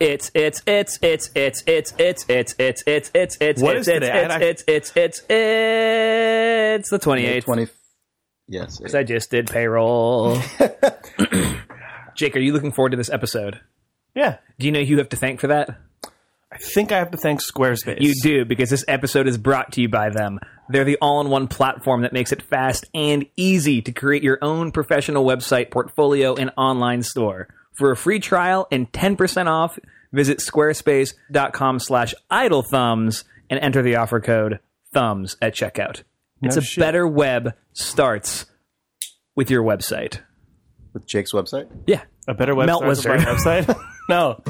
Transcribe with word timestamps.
It's 0.00 0.30
it's 0.34 0.62
it's 0.66 0.98
it's 1.02 1.30
it's 1.34 1.62
it's 1.66 1.92
it's 1.98 2.24
it's 2.26 2.54
it's 2.58 2.82
it's 2.86 3.10
it's 3.14 3.36
it's 3.38 3.62
What 3.62 3.76
it's 3.76 3.86
today? 3.86 4.26
It's 4.40 4.64
it's 4.66 4.92
it's 4.96 4.96
it's 4.96 5.22
it's 5.28 6.90
the 6.90 6.98
twenty 6.98 7.26
eighth. 7.26 7.44
Twenty. 7.44 7.68
Yes. 8.48 8.78
Because 8.78 8.94
I 8.94 9.04
just 9.04 9.30
did 9.30 9.50
payroll. 9.50 10.38
Jake, 12.16 12.34
are 12.34 12.40
you 12.40 12.54
looking 12.54 12.72
forward 12.72 12.90
to 12.90 12.96
this 12.96 13.10
episode? 13.10 13.60
Yeah. 14.14 14.38
Do 14.58 14.66
you 14.66 14.72
know 14.72 14.80
who 14.80 14.86
you 14.86 14.98
have 14.98 15.10
to 15.10 15.16
thank 15.16 15.38
for 15.38 15.48
that? 15.48 15.78
I 16.52 16.56
think 16.56 16.90
I 16.90 16.98
have 16.98 17.12
to 17.12 17.16
thank 17.16 17.40
Squarespace. 17.40 18.00
You 18.00 18.12
do, 18.22 18.44
because 18.44 18.70
this 18.70 18.84
episode 18.88 19.28
is 19.28 19.38
brought 19.38 19.72
to 19.72 19.82
you 19.82 19.88
by 19.88 20.10
them. 20.10 20.40
They're 20.68 20.84
the 20.84 20.98
all 21.00 21.20
in 21.20 21.28
one 21.28 21.46
platform 21.46 22.02
that 22.02 22.12
makes 22.12 22.32
it 22.32 22.42
fast 22.42 22.86
and 22.92 23.26
easy 23.36 23.82
to 23.82 23.92
create 23.92 24.24
your 24.24 24.38
own 24.42 24.72
professional 24.72 25.24
website, 25.24 25.70
portfolio, 25.70 26.34
and 26.34 26.50
online 26.56 27.02
store. 27.02 27.48
For 27.74 27.90
a 27.90 27.96
free 27.96 28.20
trial 28.20 28.66
and 28.70 28.90
10% 28.92 29.46
off, 29.46 29.78
visit 30.12 30.38
squarespace.com 30.38 31.78
slash 31.78 32.14
idle 32.30 32.62
thumbs 32.62 33.24
and 33.48 33.58
enter 33.60 33.82
the 33.82 33.96
offer 33.96 34.20
code 34.20 34.60
thumbs 34.92 35.36
at 35.40 35.54
checkout. 35.54 36.02
It's 36.42 36.56
a 36.56 36.62
shit. 36.62 36.80
better 36.82 37.06
web 37.06 37.54
starts 37.72 38.46
with 39.36 39.50
your 39.50 39.62
website. 39.62 40.20
With 40.92 41.06
Jake's 41.06 41.32
website. 41.32 41.68
Yeah. 41.86 42.02
A 42.26 42.34
better 42.34 42.54
website. 42.54 42.66
Melt 42.66 42.84
with 42.86 43.06
my 43.06 43.16
Wizard. 43.16 43.28
website? 43.28 43.80
no. 44.08 44.42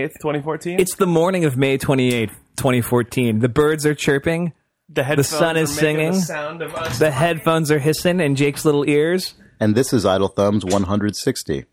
28th, 0.00 0.14
2014. 0.20 0.80
It's 0.80 0.94
the 0.96 1.06
morning 1.06 1.44
of 1.44 1.56
May 1.56 1.78
28th, 1.78 2.30
2014. 2.56 3.40
The 3.40 3.48
birds 3.48 3.84
are 3.86 3.94
chirping. 3.94 4.52
the 4.88 5.02
headphones 5.04 5.28
sun 5.28 5.56
is 5.56 5.70
are 5.70 5.82
making 5.82 5.96
singing. 5.96 6.12
The 6.12 6.20
sound 6.20 6.62
of 6.62 6.74
us. 6.74 6.98
The 6.98 7.10
headphones 7.10 7.70
are 7.70 7.78
hissing 7.78 8.20
in 8.20 8.34
Jake's 8.36 8.64
little 8.64 8.88
ears. 8.88 9.34
And 9.58 9.74
this 9.74 9.92
is 9.92 10.06
Idle 10.06 10.28
Thumbs 10.28 10.64
160. 10.64 11.66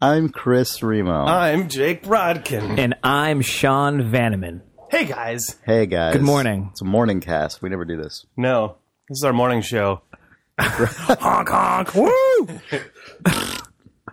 I'm 0.00 0.30
Chris 0.30 0.82
Remo. 0.82 1.26
I'm 1.26 1.68
Jake 1.68 2.04
Rodkin. 2.04 2.78
And 2.78 2.94
I'm 3.02 3.42
Sean 3.42 4.10
Vanaman. 4.10 4.62
Hey 4.90 5.04
guys. 5.04 5.56
hey 5.64 5.86
guys. 5.86 6.14
Good 6.14 6.22
morning. 6.22 6.68
It's 6.72 6.80
a 6.80 6.86
morning 6.86 7.20
cast. 7.20 7.60
We 7.62 7.68
never 7.68 7.84
do 7.84 7.96
this. 7.96 8.24
No, 8.36 8.76
this 9.08 9.18
is 9.18 9.24
our 9.24 9.32
morning 9.32 9.60
show. 9.60 10.00
Honk 10.58 11.48
honk. 11.48 11.94
Woo! 11.94 12.48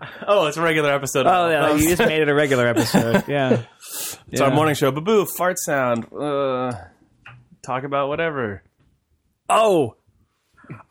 Oh, 0.27 0.45
it's 0.47 0.57
a 0.57 0.61
regular 0.61 0.91
episode. 0.91 1.25
Oh, 1.25 1.49
yeah, 1.49 1.73
you 1.75 1.87
just 1.89 1.99
made 2.01 2.21
it 2.21 2.27
a 2.29 2.33
regular 2.35 2.67
episode. 2.73 3.23
Yeah. 3.27 3.63
It's 4.29 4.41
our 4.41 4.51
morning 4.51 4.75
show. 4.75 4.91
Baboo, 4.91 5.25
fart 5.25 5.57
sound. 5.59 6.11
Uh, 6.11 6.73
talk 7.65 7.83
about 7.83 8.09
whatever. 8.09 8.63
Oh. 9.49 9.95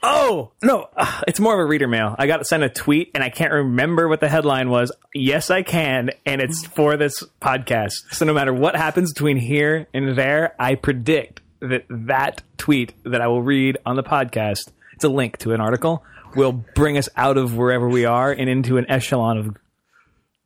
Oh, 0.03 0.53
no. 0.63 0.89
Ugh, 0.97 1.25
It's 1.29 1.39
more 1.39 1.53
of 1.53 1.61
a 1.61 1.67
reader 1.67 1.87
mail. 1.87 2.17
I 2.19 2.27
got 2.27 2.47
sent 2.47 2.63
a 2.63 2.71
tweet 2.71 3.11
and 3.15 3.23
I 3.23 3.29
can't 3.29 3.53
remember 3.53 4.09
what 4.09 4.21
the 4.21 4.29
headline 4.29 4.71
was. 4.71 4.91
Yes, 5.15 5.51
I 5.51 5.63
can. 5.63 6.11
And 6.25 6.41
it's 6.41 6.67
for 6.69 6.97
this 6.97 7.23
podcast. 7.43 7.93
So 8.13 8.25
no 8.25 8.33
matter 8.33 8.55
what 8.55 8.75
happens 8.75 9.13
between 9.13 9.37
here 9.37 9.87
and 9.93 10.17
there, 10.17 10.55
I 10.59 10.77
predict 10.77 11.43
that 11.61 11.85
that 11.91 12.43
tweet 12.57 12.95
that 13.05 13.21
I 13.21 13.27
will 13.27 13.43
read 13.43 13.77
on 13.85 13.97
the 13.97 14.03
podcast, 14.03 14.71
it's 14.95 15.05
a 15.05 15.09
link 15.11 15.37
to 15.39 15.53
an 15.53 15.61
article, 15.61 16.03
will 16.37 16.53
bring 16.53 16.99
us 16.99 17.09
out 17.17 17.37
of 17.37 17.57
wherever 17.57 17.89
we 17.89 18.05
are 18.05 18.31
and 18.31 18.49
into 18.49 18.77
an 18.77 18.89
echelon 18.89 19.39
of 19.39 19.57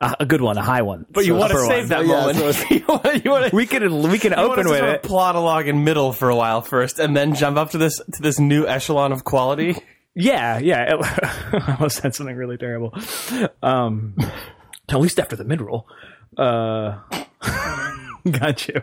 uh, 0.00 0.14
a 0.18 0.24
good 0.24 0.40
one, 0.40 0.56
a 0.56 0.62
high 0.62 0.82
one. 0.82 1.04
But 1.10 1.26
you 1.26 1.34
want 1.34 1.52
to 1.52 1.60
save 1.60 1.88
that 1.88 2.06
moment. 2.06 2.70
you 3.24 3.30
wanna, 3.30 3.50
We 3.52 3.66
can 3.66 4.02
we 4.10 4.18
can 4.18 4.34
open 4.34 4.68
with 4.68 4.82
it. 4.82 5.02
Plot 5.02 5.34
a 5.34 5.40
log 5.40 5.68
in 5.68 5.84
middle 5.84 6.12
for 6.12 6.30
a 6.30 6.36
while 6.36 6.62
first, 6.62 6.98
and 6.98 7.14
then 7.14 7.34
jump 7.34 7.56
up 7.58 7.70
to 7.70 7.78
this 7.78 8.00
to 8.14 8.22
this 8.22 8.38
new 8.38 8.66
echelon 8.66 9.12
of 9.12 9.24
quality. 9.24 9.76
Yeah, 10.14 10.58
yeah. 10.58 10.96
I 11.00 11.74
almost 11.74 11.98
said 11.98 12.14
something 12.14 12.34
really 12.34 12.56
terrible. 12.56 12.94
Um, 13.62 14.14
at 14.88 15.00
least 15.00 15.20
after 15.20 15.36
the 15.36 15.44
mid 15.44 15.60
roll. 15.60 15.86
Uh, 16.36 16.98
got 18.30 18.68
you. 18.68 18.82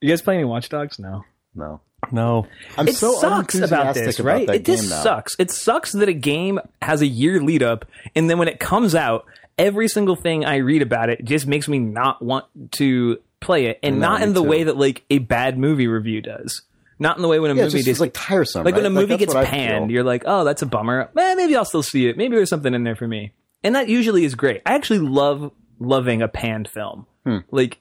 You 0.00 0.08
guys 0.08 0.20
play 0.20 0.34
any 0.34 0.44
Watch 0.44 0.68
Dogs? 0.68 0.98
No. 0.98 1.24
No. 1.54 1.80
No, 2.10 2.46
I'm 2.76 2.88
It 2.88 2.96
so 2.96 3.12
sucks 3.20 3.54
about 3.54 3.94
this, 3.94 4.18
about 4.18 4.26
right? 4.32 4.46
that 4.48 4.56
It 4.56 4.64
just 4.64 4.82
game 4.82 4.90
sucks. 5.02 5.36
It 5.38 5.50
sucks 5.52 5.92
that 5.92 6.08
a 6.08 6.12
game 6.12 6.58
has 6.82 7.00
a 7.00 7.06
year 7.06 7.40
lead 7.40 7.62
up, 7.62 7.84
and 8.16 8.28
then 8.28 8.38
when 8.38 8.48
it 8.48 8.58
comes 8.58 8.94
out, 8.96 9.24
every 9.56 9.86
single 9.86 10.16
thing 10.16 10.44
I 10.44 10.56
read 10.56 10.82
about 10.82 11.10
it 11.10 11.24
just 11.24 11.46
makes 11.46 11.68
me 11.68 11.78
not 11.78 12.20
want 12.20 12.46
to 12.72 13.18
play 13.40 13.66
it, 13.66 13.78
and 13.84 14.00
No, 14.00 14.08
not 14.08 14.22
in 14.22 14.32
the 14.34 14.42
too. 14.42 14.48
way 14.48 14.64
that 14.64 14.76
like 14.76 15.04
a 15.10 15.18
bad 15.18 15.56
movie 15.58 15.86
review 15.86 16.20
does. 16.22 16.62
Not 16.98 17.16
in 17.16 17.22
the 17.22 17.28
way 17.28 17.38
when 17.38 17.50
a 17.52 17.54
Yeah, 17.54 17.62
it 17.62 17.64
movie 17.66 17.78
just 17.78 17.86
just 17.86 18.00
like 18.00 18.12
tiresome. 18.14 18.64
Like 18.64 18.74
when 18.74 18.82
right? 18.84 18.90
a 18.90 18.94
movie 18.94 19.16
gets 19.16 19.32
panned, 19.34 19.90
you're 19.92 20.04
like, 20.04 20.24
oh, 20.26 20.42
that's 20.44 20.62
a 20.62 20.66
bummer. 20.66 21.08
Eh, 21.16 21.34
maybe 21.36 21.54
I'll 21.56 21.64
still 21.64 21.82
see 21.84 22.08
it. 22.08 22.16
Maybe 22.16 22.34
there's 22.36 22.50
something 22.50 22.74
in 22.74 22.82
there 22.84 22.96
for 22.96 23.06
me. 23.08 23.32
And 23.64 23.74
that 23.76 23.88
usually 23.88 24.24
is 24.24 24.34
great. 24.34 24.62
I 24.66 24.74
actually 24.74 25.00
love 25.00 25.52
loving 25.78 26.20
a 26.22 26.28
panned 26.28 26.68
film. 26.68 27.06
Hmm. 27.24 27.38
Like 27.52 27.78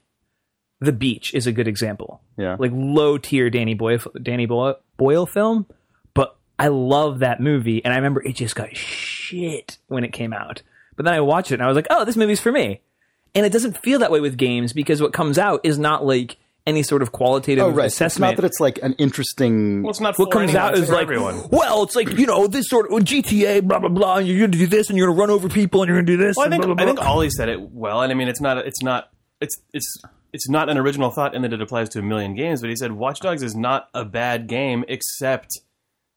The 0.81 0.91
Beach 0.91 1.33
is 1.33 1.45
a 1.47 1.51
good 1.51 1.67
example. 1.67 2.21
Yeah. 2.37 2.55
Like 2.59 2.71
low 2.73 3.17
tier 3.17 3.49
Danny 3.49 3.75
Boyle 3.75 3.99
Danny 4.21 4.47
Boyle, 4.47 4.79
Boyle 4.97 5.25
film, 5.27 5.67
but 6.13 6.35
I 6.57 6.67
love 6.69 7.19
that 7.19 7.39
movie 7.39 7.85
and 7.85 7.93
I 7.93 7.97
remember 7.97 8.21
it 8.25 8.35
just 8.35 8.55
got 8.55 8.75
shit 8.75 9.77
when 9.87 10.03
it 10.03 10.11
came 10.11 10.33
out. 10.33 10.63
But 10.95 11.05
then 11.05 11.13
I 11.13 11.21
watched 11.21 11.51
it 11.51 11.55
and 11.55 11.63
I 11.63 11.67
was 11.67 11.75
like, 11.75 11.87
"Oh, 11.89 12.03
this 12.03 12.17
movie's 12.17 12.39
for 12.39 12.51
me." 12.51 12.81
And 13.33 13.45
it 13.45 13.51
doesn't 13.53 13.77
feel 13.77 13.99
that 13.99 14.11
way 14.11 14.19
with 14.19 14.37
games 14.37 14.73
because 14.73 15.01
what 15.01 15.13
comes 15.13 15.37
out 15.37 15.61
is 15.63 15.77
not 15.79 16.05
like 16.05 16.37
any 16.67 16.83
sort 16.83 17.01
of 17.01 17.11
qualitative 17.11 17.63
Oh, 17.63 17.69
right. 17.69 17.83
So 17.83 17.85
It's 17.85 17.95
assessment 17.95 18.31
not 18.31 18.41
that 18.41 18.45
it's 18.47 18.59
like 18.59 18.79
an 18.83 18.93
interesting. 18.93 19.83
well, 19.83 19.91
it's 19.91 19.99
not. 19.99 20.17
what 20.17 20.31
comes 20.31 20.49
anyone, 20.49 20.73
out 20.73 20.77
is 20.77 20.89
like, 20.89 21.03
everyone. 21.03 21.47
well, 21.49 21.83
it's 21.83 21.95
like 21.95 22.09
you 22.17 22.25
know 22.25 22.47
this 22.47 22.67
sort 22.67 22.91
of 22.91 22.99
GTA, 23.03 23.61
blah 23.63 23.79
blah 23.79 23.89
blah. 23.89 24.17
And 24.17 24.27
you're 24.27 24.39
going 24.39 24.51
to 24.51 24.57
do 24.57 24.67
this, 24.67 24.89
and 24.89 24.97
you're 24.97 25.07
going 25.07 25.15
to 25.15 25.21
run 25.21 25.29
over 25.29 25.47
people, 25.47 25.81
and 25.81 25.89
you're 25.89 25.97
going 25.97 26.07
to 26.07 26.11
do 26.13 26.17
this. 26.17 26.37
Well, 26.37 26.47
I 26.47 26.49
think 26.49 26.65
blah, 26.65 26.73
blah, 26.73 26.83
I 26.83 26.87
think. 26.87 27.01
Ollie 27.01 27.29
said 27.29 27.49
it 27.49 27.61
well, 27.61 28.01
and 28.01 28.11
I 28.11 28.15
mean 28.15 28.27
it's 28.27 28.41
not 28.41 28.57
it's 28.59 28.81
not 28.81 29.09
it's 29.39 29.61
it's 29.73 30.01
it's 30.33 30.49
not 30.49 30.69
an 30.69 30.77
original 30.77 31.11
thought 31.11 31.35
in 31.35 31.41
that 31.41 31.53
it 31.53 31.61
applies 31.61 31.89
to 31.89 31.99
a 31.99 32.01
million 32.01 32.35
games, 32.35 32.61
but 32.61 32.69
he 32.69 32.75
said 32.75 32.93
Watch 32.93 33.19
Dogs 33.19 33.43
is 33.43 33.55
not 33.55 33.89
a 33.93 34.05
bad 34.05 34.47
game, 34.47 34.85
except 34.87 35.59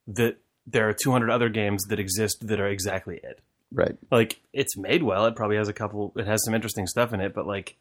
that 0.07 0.37
there 0.67 0.89
are 0.89 0.95
200 0.95 1.31
other 1.31 1.49
games 1.49 1.85
that 1.85 1.99
exist 1.99 2.47
that 2.47 2.61
are 2.61 2.69
exactly 2.69 3.21
it. 3.23 3.41
Right. 3.73 3.97
Like 4.11 4.41
it's 4.53 4.77
made 4.77 5.03
well, 5.03 5.27
it 5.27 5.35
probably 5.35 5.57
has 5.57 5.69
a 5.69 5.73
couple, 5.73 6.13
it 6.17 6.27
has 6.27 6.45
some 6.45 6.55
interesting 6.55 6.87
stuff 6.87 7.13
in 7.13 7.21
it, 7.21 7.35
but 7.35 7.47
like, 7.47 7.77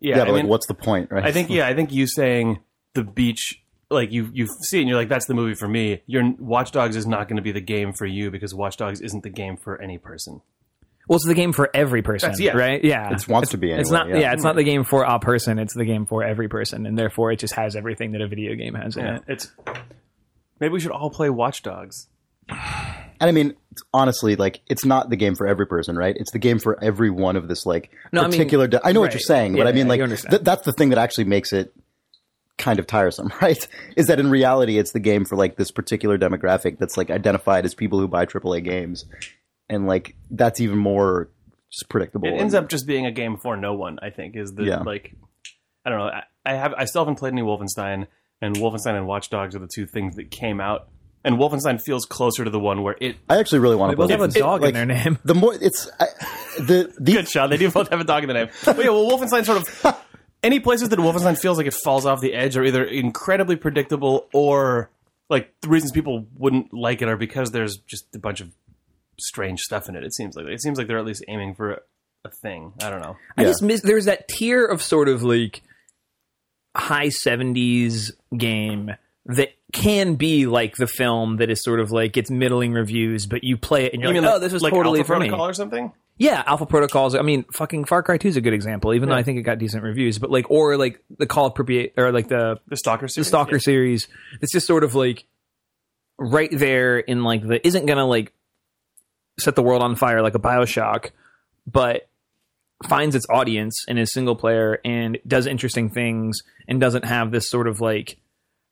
yeah, 0.00 0.16
Yeah, 0.16 0.22
I 0.22 0.26
but 0.26 0.32
mean, 0.34 0.44
like, 0.44 0.50
what's 0.50 0.66
the 0.66 0.74
point, 0.74 1.10
right? 1.10 1.24
I 1.24 1.32
think 1.32 1.50
yeah, 1.50 1.66
I 1.66 1.74
think 1.74 1.92
you 1.92 2.06
saying 2.06 2.60
the 2.94 3.02
beach. 3.02 3.62
Like 3.88 4.10
you, 4.10 4.30
you 4.32 4.48
see 4.68 4.78
it 4.78 4.80
and 4.80 4.88
you're 4.88 4.98
like, 4.98 5.08
that's 5.08 5.26
the 5.26 5.34
movie 5.34 5.54
for 5.54 5.68
me. 5.68 6.02
Your 6.06 6.32
Watch 6.40 6.72
Dogs 6.72 6.96
is 6.96 7.06
not 7.06 7.28
going 7.28 7.36
to 7.36 7.42
be 7.42 7.52
the 7.52 7.60
game 7.60 7.92
for 7.92 8.04
you 8.04 8.32
because 8.32 8.52
Watch 8.52 8.76
Dogs 8.76 9.00
isn't 9.00 9.22
the 9.22 9.30
game 9.30 9.56
for 9.56 9.80
any 9.80 9.96
person. 9.96 10.40
Well, 11.06 11.16
it's 11.16 11.26
the 11.26 11.34
game 11.34 11.52
for 11.52 11.70
every 11.74 12.02
person, 12.02 12.30
That's- 12.32 12.40
yeah. 12.40 12.52
right? 12.56 12.82
Yeah, 12.82 13.14
It 13.14 13.28
wants 13.28 13.50
to 13.50 13.58
be 13.58 13.70
It's 13.72 13.90
not. 13.90 14.08
yeah. 14.08 14.32
it's 14.32 14.42
not 14.42 14.54
the 14.56 14.62
mm-hmm. 14.62 14.70
game 14.70 14.84
for 14.84 15.04
a 15.04 15.18
person. 15.18 15.58
It's 15.58 15.74
the 15.74 15.84
game 15.84 16.06
for 16.06 16.24
every 16.24 16.48
person, 16.48 16.84
and 16.86 16.98
therefore 16.98 17.30
it 17.32 17.38
just 17.38 17.54
has 17.54 17.76
everything 17.76 18.12
that 18.12 18.20
a 18.20 18.28
video 18.28 18.54
game 18.54 18.74
has 18.74 18.96
in 18.96 19.04
Yeah, 19.04 19.16
it. 19.16 19.22
it's 19.28 19.52
maybe 20.60 20.72
we 20.72 20.80
should 20.80 20.90
all 20.92 21.10
play 21.10 21.30
Watch 21.30 21.62
Dogs. 21.62 22.08
And 23.18 23.30
I 23.30 23.32
mean, 23.32 23.54
honestly, 23.94 24.36
like 24.36 24.60
it's 24.68 24.84
not 24.84 25.08
the 25.08 25.16
game 25.16 25.36
for 25.36 25.46
every 25.46 25.66
person, 25.66 25.96
right? 25.96 26.14
It's 26.18 26.32
the 26.32 26.38
game 26.38 26.58
for 26.58 26.78
every 26.84 27.08
one 27.08 27.36
of 27.36 27.48
this 27.48 27.64
like 27.64 27.90
No, 28.12 28.20
I 28.20 28.24
mean- 28.24 28.32
particular. 28.32 28.68
I, 28.84 28.92
know 28.92 29.00
what 29.00 29.14
you're 29.14 29.20
saying, 29.20 29.52
but 29.54 29.60
Yeah, 29.62 29.68
I 29.68 29.72
mean, 29.72 29.86
yeah, 29.86 29.88
like 29.88 29.96
you 29.98 30.02
understand. 30.04 30.30
th- 30.32 30.42
that's 30.42 30.66
the 30.66 30.72
thing 30.74 30.90
that 30.90 30.98
actually 30.98 31.24
makes 31.24 31.50
it 31.54 31.72
kind 32.58 32.78
of 32.78 32.86
tiresome, 32.86 33.32
right? 33.40 33.66
Is 33.96 34.08
that 34.08 34.20
in 34.20 34.28
reality 34.28 34.76
it's 34.76 34.92
the 34.92 35.00
game 35.00 35.24
for 35.24 35.34
like 35.36 35.56
this 35.56 35.70
particular 35.70 36.18
demographic 36.18 36.76
that's 36.78 36.98
like 36.98 37.08
identified 37.10 37.64
as 37.64 37.74
people 37.74 37.98
who 37.98 38.06
buy 38.06 38.26
AAA 38.26 38.62
games, 38.64 39.06
and 39.68 39.86
like 39.86 40.16
that's 40.30 40.60
even 40.60 40.78
more 40.78 41.30
just 41.70 41.88
predictable. 41.88 42.28
It 42.28 42.32
ends 42.40 42.54
up 42.54 42.68
just 42.68 42.86
being 42.86 43.06
a 43.06 43.12
game 43.12 43.36
for 43.36 43.56
no 43.56 43.74
one. 43.74 43.98
I 44.02 44.10
think 44.10 44.36
is 44.36 44.52
the 44.52 44.64
Yeah. 44.64 44.78
like. 44.80 45.14
I 45.84 45.90
don't 45.90 45.98
know. 46.00 46.06
I, 46.06 46.22
I 46.44 46.54
have. 46.54 46.74
I 46.76 46.84
still 46.84 47.02
haven't 47.02 47.16
played 47.16 47.32
any 47.32 47.42
Wolfenstein, 47.42 48.06
and 48.42 48.56
Wolfenstein 48.56 48.96
and 48.96 49.06
Watch 49.06 49.30
Dogs 49.30 49.54
are 49.54 49.60
the 49.60 49.68
two 49.72 49.86
things 49.86 50.16
that 50.16 50.30
came 50.32 50.60
out. 50.60 50.88
And 51.24 51.38
Wolfenstein 51.38 51.80
feels 51.82 52.04
closer 52.06 52.44
to 52.44 52.50
the 52.50 52.58
one 52.60 52.82
where 52.82 52.96
it. 53.00 53.16
I 53.28 53.38
actually 53.38 53.58
really 53.60 53.76
want 53.76 53.90
to. 53.90 53.96
They 53.96 54.02
to 54.14 54.18
both 54.18 54.18
play 54.18 54.26
have 54.26 54.36
a 54.36 54.38
dog 54.38 54.62
Like, 54.62 54.68
in 54.70 54.74
their 54.74 54.86
name. 54.86 55.18
The 55.24 55.34
more 55.34 55.54
it's 55.54 55.88
I, 56.00 56.06
the 56.58 56.92
the 56.98 57.12
Good 57.12 57.28
shot. 57.28 57.50
They 57.50 57.56
do 57.56 57.70
both 57.70 57.88
have 57.90 58.00
a 58.00 58.04
dog 58.04 58.22
in 58.24 58.28
the 58.28 58.34
name. 58.34 58.48
But 58.64 58.78
yeah, 58.78 58.90
well, 58.90 59.08
Wolfenstein 59.10 59.44
sort 59.44 59.58
of. 59.58 60.02
Any 60.42 60.60
places 60.60 60.90
that 60.90 60.98
Wolfenstein 61.00 61.36
feels 61.38 61.58
like 61.58 61.66
it 61.66 61.74
falls 61.74 62.06
off 62.06 62.20
the 62.20 62.32
edge 62.34 62.56
are 62.56 62.62
either 62.64 62.84
incredibly 62.84 63.56
predictable 63.56 64.28
or 64.32 64.90
like 65.28 65.52
the 65.60 65.68
reasons 65.68 65.90
people 65.92 66.26
wouldn't 66.36 66.72
like 66.72 67.02
it 67.02 67.08
are 67.08 67.16
because 67.16 67.50
there's 67.50 67.78
just 67.78 68.14
a 68.14 68.18
bunch 68.20 68.40
of 68.40 68.52
strange 69.18 69.60
stuff 69.60 69.88
in 69.88 69.96
it. 69.96 70.04
It 70.04 70.14
seems 70.14 70.36
like 70.36 70.46
it 70.46 70.60
seems 70.62 70.78
like 70.78 70.86
they're 70.86 70.98
at 70.98 71.04
least 71.04 71.24
aiming 71.28 71.54
for 71.54 71.72
a, 71.72 71.78
a 72.24 72.30
thing. 72.30 72.72
I 72.82 72.90
don't 72.90 73.00
know. 73.00 73.16
I 73.36 73.42
Yeah. 73.42 73.48
just 73.48 73.62
miss 73.62 73.80
there's 73.82 74.04
that 74.06 74.28
tier 74.28 74.64
of 74.64 74.82
sort 74.82 75.08
of 75.08 75.22
like 75.22 75.62
high 76.76 77.08
70s 77.08 78.10
game 78.36 78.92
that 79.26 79.50
can 79.72 80.14
be 80.14 80.46
like 80.46 80.76
the 80.76 80.86
film 80.86 81.38
that 81.38 81.50
is 81.50 81.62
sort 81.62 81.80
of 81.80 81.90
like 81.90 82.16
it's 82.16 82.30
middling 82.30 82.72
reviews, 82.72 83.26
but 83.26 83.42
you 83.42 83.56
play 83.56 83.84
it 83.86 83.92
and 83.92 84.02
you're 84.02 84.12
You 84.12 84.20
like, 84.20 84.28
mean 84.28 84.36
oh, 84.36 84.38
this 84.38 84.52
is 84.52 84.62
like 84.62 84.72
totally 84.72 85.00
Alpha 85.00 85.06
for 85.14 85.18
me. 85.18 85.28
Protocol 85.28 85.46
or 85.48 85.52
something? 85.54 85.92
Yeah, 86.18 86.42
Alpha 86.46 86.64
Protocols. 86.64 87.14
I 87.14 87.20
mean, 87.22 87.44
fucking 87.52 87.84
Far 87.84 88.02
Cry 88.02 88.16
2 88.16 88.28
is 88.28 88.36
a 88.38 88.40
good 88.40 88.54
example, 88.54 88.94
even 88.94 89.10
though 89.10 89.14
I 89.14 89.22
think 89.22 89.38
it 89.38 89.42
got 89.42 89.58
decent 89.58 89.82
reviews. 89.82 90.18
But 90.18 90.30
like, 90.30 90.50
or 90.50 90.78
like 90.78 90.98
the 91.18 91.26
Call 91.26 91.44
of 91.46 91.52
Pripyat, 91.54 91.92
or 91.98 92.10
like 92.10 92.28
the 92.28 92.58
The 92.68 92.76
Stalker 92.76 93.04
the 93.06 93.10
series. 93.10 93.26
Stalker 93.28 93.58
series. 93.58 94.08
It's 94.40 94.50
just 94.50 94.66
sort 94.66 94.82
of 94.82 94.94
like 94.94 95.26
right 96.18 96.48
there 96.50 96.98
in 96.98 97.22
like 97.22 97.46
the 97.46 97.64
isn't 97.66 97.84
gonna 97.84 98.06
like 98.06 98.32
set 99.38 99.54
the 99.54 99.62
world 99.62 99.82
on 99.82 99.96
fire 99.96 100.22
like 100.22 100.34
a 100.34 100.38
Bioshock, 100.38 101.10
but 101.66 102.08
finds 102.84 103.14
its 103.14 103.26
audience 103.30 103.84
and 103.88 103.98
is 103.98 104.12
single 104.12 104.36
player 104.36 104.78
and 104.84 105.18
does 105.26 105.46
interesting 105.46 105.90
things 105.90 106.42
and 106.68 106.80
doesn't 106.80 107.04
have 107.04 107.30
this 107.30 107.48
sort 107.48 107.66
of 107.66 107.80
like 107.80 108.18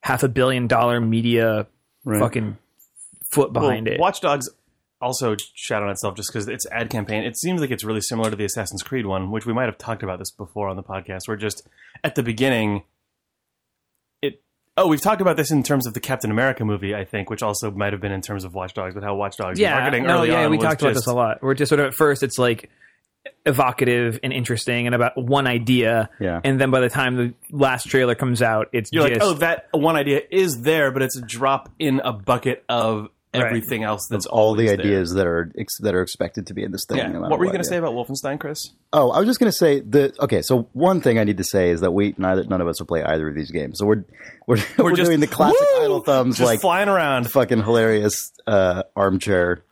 half 0.03 0.23
a 0.23 0.29
billion 0.29 0.67
dollar 0.67 1.01
media 1.01 1.67
fucking 2.05 2.59
foot 3.31 3.53
behind 3.53 3.87
well, 3.87 3.95
it. 3.95 4.01
Watch 4.01 4.21
Dogs 4.21 4.49
also 5.01 5.37
shat 5.55 5.83
on 5.83 5.91
itself 5.91 6.17
just 6.17 6.31
because 6.31 6.49
its 6.49 6.67
ad 6.71 6.91
campaign. 6.91 7.25
It 7.25 7.37
seems 7.39 7.61
like 7.61 7.71
it's 7.71 7.85
really 7.85 8.01
similar 8.01 8.31
to 8.31 8.37
the 8.37 8.45
Assassin's 8.45 8.83
Creed 8.83 9.07
one, 9.07 9.31
which 9.31 9.47
we 9.47 9.53
might 9.53 9.67
have 9.67 9.79
talked 9.79 10.03
about 10.03 10.19
this 10.19 10.31
before 10.31 10.69
on 10.69 10.77
the 10.77 10.83
podcast. 10.83 11.27
Where 11.27 11.37
just 11.37 11.67
at 12.03 12.15
the 12.15 12.23
beginning, 12.23 12.77
it. 12.77 12.83
Oh, 14.77 14.89
we've 14.89 15.01
talked 15.01 15.21
about 15.21 15.37
this 15.37 15.51
in 15.53 15.63
terms 15.63 15.87
of 15.87 15.95
the 15.95 16.01
Captain 16.01 16.31
America 16.33 16.65
movie, 16.65 16.95
I 16.95 17.05
think, 17.05 17.31
which 17.31 17.43
also 17.43 17.71
might 17.71 17.93
have 17.93 18.01
been 18.01 18.11
in 18.13 18.23
terms 18.23 18.45
of 18.45 18.55
Watch 18.55 18.75
Dogs, 18.75 18.95
but 18.95 19.05
how 19.05 19.15
Watch 19.15 19.37
Dogs 19.37 19.59
yeah, 19.61 19.79
marketing 19.79 20.05
no, 20.05 20.19
early 20.19 20.31
yeah, 20.31 20.45
on 20.45 20.51
we 20.51 20.57
was 20.57 20.65
talked 20.67 20.83
about 20.83 20.95
this 20.95 21.07
a 21.07 21.15
lot. 21.15 21.43
We're 21.43 21.55
just 21.55 21.69
sort 21.69 21.81
of 21.81 21.87
at 21.87 21.95
first 21.95 22.25
it's 22.25 22.39
like 22.39 22.71
evocative 23.47 24.19
and 24.23 24.33
interesting 24.33 24.87
and 24.87 24.95
about 24.95 25.13
one 25.17 25.47
idea, 25.47 26.11
Yeah. 26.19 26.41
and 26.43 26.61
then 26.61 26.71
by 26.71 26.81
the 26.81 26.89
time 26.91 27.15
the 27.17 27.35
last 27.51 27.85
trailer 27.89 28.15
comes 28.15 28.43
out, 28.43 28.69
it's 28.73 28.91
You're 28.93 29.09
just 29.09 29.21
like, 29.21 29.29
oh, 29.29 29.35
that 29.35 29.69
one 29.73 29.97
idea 29.97 30.23
is 30.31 30.63
there, 30.63 30.91
but 30.91 31.03
it's 31.03 31.17
a 31.17 31.23
drop 31.23 31.69
in 31.79 32.01
a 32.01 32.13
bucket 32.13 32.65
of 32.69 33.09
everything 33.35 33.83
else 33.83 34.07
that's 34.09 34.27
all 34.27 34.55
the 34.55 34.65
always 34.69 34.77
there. 34.79 34.87
ideas 34.87 35.13
that 35.15 35.27
are 35.27 35.51
ex- 35.59 35.79
that 35.81 35.95
are 35.95 36.03
expected 36.03 36.47
to 36.47 36.55
be 36.55 36.63
in 36.63 36.73
this 36.73 36.85
thing. 36.87 36.99
Yeah. 36.99 37.09
no 37.09 37.21
what 37.23 37.39
were 37.39 37.45
you 37.45 37.51
going 37.53 37.63
to 37.63 37.67
yeah. 37.67 37.71
say 37.71 37.77
about 37.79 37.95
Wolfenstein, 37.95 38.39
Chris? 38.39 38.71
Oh, 38.93 39.11
I 39.11 39.19
was 39.19 39.27
just 39.27 39.41
going 39.41 39.51
to 39.51 39.57
say 39.57 39.81
that. 39.81 40.19
Okay, 40.21 40.43
so 40.43 40.69
one 40.73 41.01
thing 41.01 41.19
I 41.19 41.25
need 41.25 41.39
to 41.39 41.45
say 41.45 41.71
is 41.71 41.81
that 41.81 41.91
we 41.93 42.15
neither 42.19 42.45
none 42.45 42.61
of 42.61 42.69
us 42.69 42.81
will 42.81 42.87
play 42.87 43.03
either 43.03 43.29
of 43.29 43.35
these 43.35 43.51
games. 43.51 43.79
So 43.79 43.87
we're 43.87 44.05
we're, 44.47 44.59
we're, 44.79 44.95
just- 44.95 45.09
doing 45.09 45.21
the 45.21 45.27
classic 45.27 45.59
Woo! 45.77 45.85
idle 45.85 46.01
thumbs, 46.01 46.39
Just 46.39 46.47
like 46.47 46.61
flying 46.61 46.89
around. 46.89 47.31
fucking 47.31 47.63
hilarious 47.63 48.33
uh, 48.47 48.83
armchair 48.95 49.63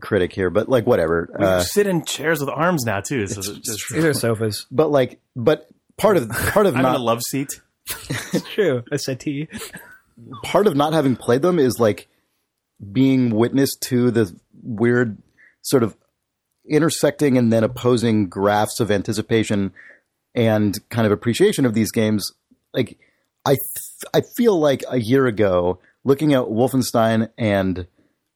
critic 0.00 0.32
here. 0.32 0.50
But 0.50 0.68
like 0.68 0.86
whatever. 0.86 1.28
We 1.38 1.44
Uh, 1.44 1.60
sit 1.60 1.86
in 1.86 2.04
chairs 2.04 2.40
with 2.40 2.48
arms 2.50 2.84
now 2.84 3.00
too. 3.00 3.26
So 3.26 3.38
it's 3.40 3.48
just, 3.60 3.92
these 3.92 4.04
are 4.04 4.12
sofas. 4.14 4.66
but 4.70 4.90
like, 4.90 5.20
but 5.34 5.68
part 5.96 6.16
of 6.16 6.28
part 6.28 6.66
of 6.66 6.76
I'm 6.76 6.84
in 6.86 6.94
a 6.94 6.98
love 6.98 7.22
seat. 7.22 7.60
it's 8.08 8.48
True, 8.54 8.82
a 8.90 8.98
settee. 8.98 9.48
part 10.42 10.66
of 10.66 10.74
not 10.76 10.92
having 10.92 11.16
played 11.16 11.42
them 11.42 11.58
is 11.58 11.78
like 11.78 12.08
being 12.92 13.30
witness 13.30 13.74
to 13.76 14.10
the 14.10 14.34
weird 14.62 15.18
sort 15.62 15.82
of 15.82 15.96
intersecting 16.68 17.36
and 17.36 17.52
then 17.52 17.64
opposing 17.64 18.28
graphs 18.28 18.80
of 18.80 18.90
anticipation 18.90 19.72
and 20.34 20.78
kind 20.88 21.06
of 21.06 21.12
appreciation 21.12 21.64
of 21.64 21.74
these 21.74 21.90
games. 21.90 22.32
Like 22.72 22.98
I, 23.44 23.52
th- 23.52 24.12
I 24.12 24.22
feel 24.36 24.58
like 24.58 24.82
a 24.88 24.98
year 24.98 25.26
ago, 25.26 25.78
looking 26.04 26.34
at 26.34 26.44
Wolfenstein 26.44 27.30
and 27.38 27.86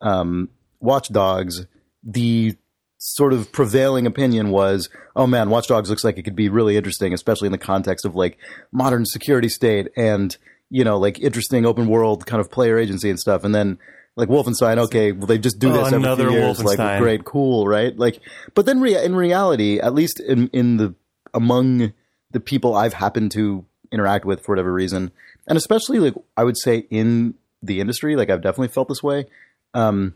um, 0.00 0.50
Watch 0.80 1.08
Dogs, 1.08 1.66
the 2.02 2.56
sort 2.98 3.32
of 3.32 3.52
prevailing 3.52 4.06
opinion 4.06 4.50
was, 4.50 4.88
oh 5.16 5.26
man, 5.26 5.50
Watch 5.50 5.68
Dogs 5.68 5.88
looks 5.88 6.04
like 6.04 6.18
it 6.18 6.22
could 6.22 6.36
be 6.36 6.48
really 6.48 6.76
interesting, 6.76 7.12
especially 7.12 7.46
in 7.46 7.52
the 7.52 7.58
context 7.58 8.04
of 8.04 8.14
like 8.14 8.38
modern 8.72 9.06
security 9.06 9.48
state 9.48 9.88
and 9.96 10.36
you 10.70 10.84
know 10.84 10.98
like 10.98 11.18
interesting 11.18 11.64
open 11.64 11.88
world 11.88 12.26
kind 12.26 12.40
of 12.40 12.50
player 12.50 12.78
agency 12.78 13.08
and 13.08 13.18
stuff. 13.18 13.44
And 13.44 13.54
then 13.54 13.78
like 14.18 14.28
Wolfenstein, 14.28 14.78
okay, 14.78 15.12
well 15.12 15.26
they 15.28 15.38
just 15.38 15.58
do 15.60 15.70
Oh, 15.70 15.72
this 15.72 15.86
every 15.86 15.98
another 15.98 16.28
few 16.28 16.38
years, 16.38 16.62
like 16.64 16.98
great, 16.98 17.24
cool, 17.24 17.68
right? 17.68 17.96
Like, 17.96 18.20
but 18.54 18.66
then 18.66 18.80
rea- 18.80 19.04
in 19.04 19.14
reality, 19.14 19.78
at 19.78 19.94
least 19.94 20.18
in 20.20 20.48
in 20.48 20.76
the 20.76 20.94
among 21.32 21.92
the 22.32 22.40
people 22.40 22.74
I've 22.74 22.94
happened 22.94 23.30
to 23.32 23.64
interact 23.92 24.24
with 24.24 24.44
for 24.44 24.52
whatever 24.52 24.72
reason, 24.72 25.12
and 25.46 25.56
especially 25.56 26.00
like 26.00 26.14
I 26.36 26.42
would 26.42 26.58
say 26.58 26.86
in 26.90 27.34
the 27.62 27.80
industry, 27.80 28.16
like 28.16 28.28
I've 28.28 28.42
definitely 28.42 28.68
felt 28.68 28.88
this 28.88 29.02
way. 29.02 29.26
Um, 29.72 30.14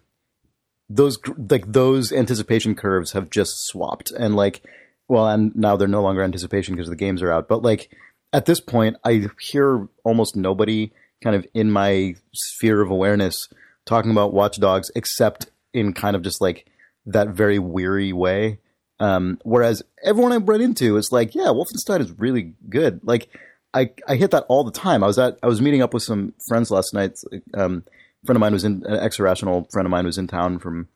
those 0.90 1.18
like 1.48 1.70
those 1.72 2.12
anticipation 2.12 2.74
curves 2.74 3.12
have 3.12 3.30
just 3.30 3.52
swapped, 3.66 4.10
and 4.10 4.34
like, 4.34 4.62
well, 5.06 5.28
and 5.28 5.54
now 5.54 5.76
they're 5.76 5.86
no 5.86 6.02
longer 6.02 6.22
anticipation 6.22 6.74
because 6.74 6.90
the 6.90 6.96
games 6.96 7.22
are 7.22 7.32
out. 7.32 7.46
But 7.48 7.62
like 7.62 7.88
at 8.32 8.46
this 8.46 8.60
point, 8.60 8.96
I 9.04 9.28
hear 9.40 9.86
almost 10.02 10.34
nobody 10.34 10.90
kind 11.22 11.36
of 11.36 11.46
in 11.54 11.70
my 11.70 12.16
sphere 12.34 12.82
of 12.82 12.90
awareness 12.90 13.48
talking 13.86 14.10
about 14.10 14.32
watchdogs, 14.32 14.90
except 14.94 15.50
in 15.72 15.92
kind 15.92 16.16
of 16.16 16.22
just 16.22 16.40
like 16.40 16.66
that 17.06 17.28
very 17.28 17.58
weary 17.58 18.12
way. 18.12 18.58
Um, 19.00 19.38
whereas 19.42 19.82
everyone 20.04 20.32
I've 20.32 20.48
run 20.48 20.60
into 20.60 20.96
is 20.96 21.10
like, 21.10 21.34
yeah, 21.34 21.46
Wolfenstein 21.46 22.00
is 22.00 22.12
really 22.18 22.54
good. 22.68 23.00
Like, 23.02 23.28
I 23.74 23.90
I 24.06 24.16
hit 24.16 24.30
that 24.32 24.44
all 24.48 24.64
the 24.64 24.70
time. 24.70 25.02
I 25.02 25.06
was 25.06 25.18
at 25.18 25.38
I 25.42 25.46
was 25.46 25.62
meeting 25.62 25.82
up 25.82 25.94
with 25.94 26.02
some 26.02 26.34
friends 26.46 26.70
last 26.70 26.94
night. 26.94 27.18
Um, 27.54 27.84
friend 28.24 28.36
of 28.36 28.40
mine 28.40 28.52
was 28.52 28.64
in 28.64 28.84
an 28.86 28.98
ex 29.00 29.18
irrational 29.18 29.66
friend 29.72 29.86
of 29.86 29.90
mine 29.90 30.04
was 30.04 30.18
in 30.18 30.26
town 30.26 30.58
from 30.58 30.88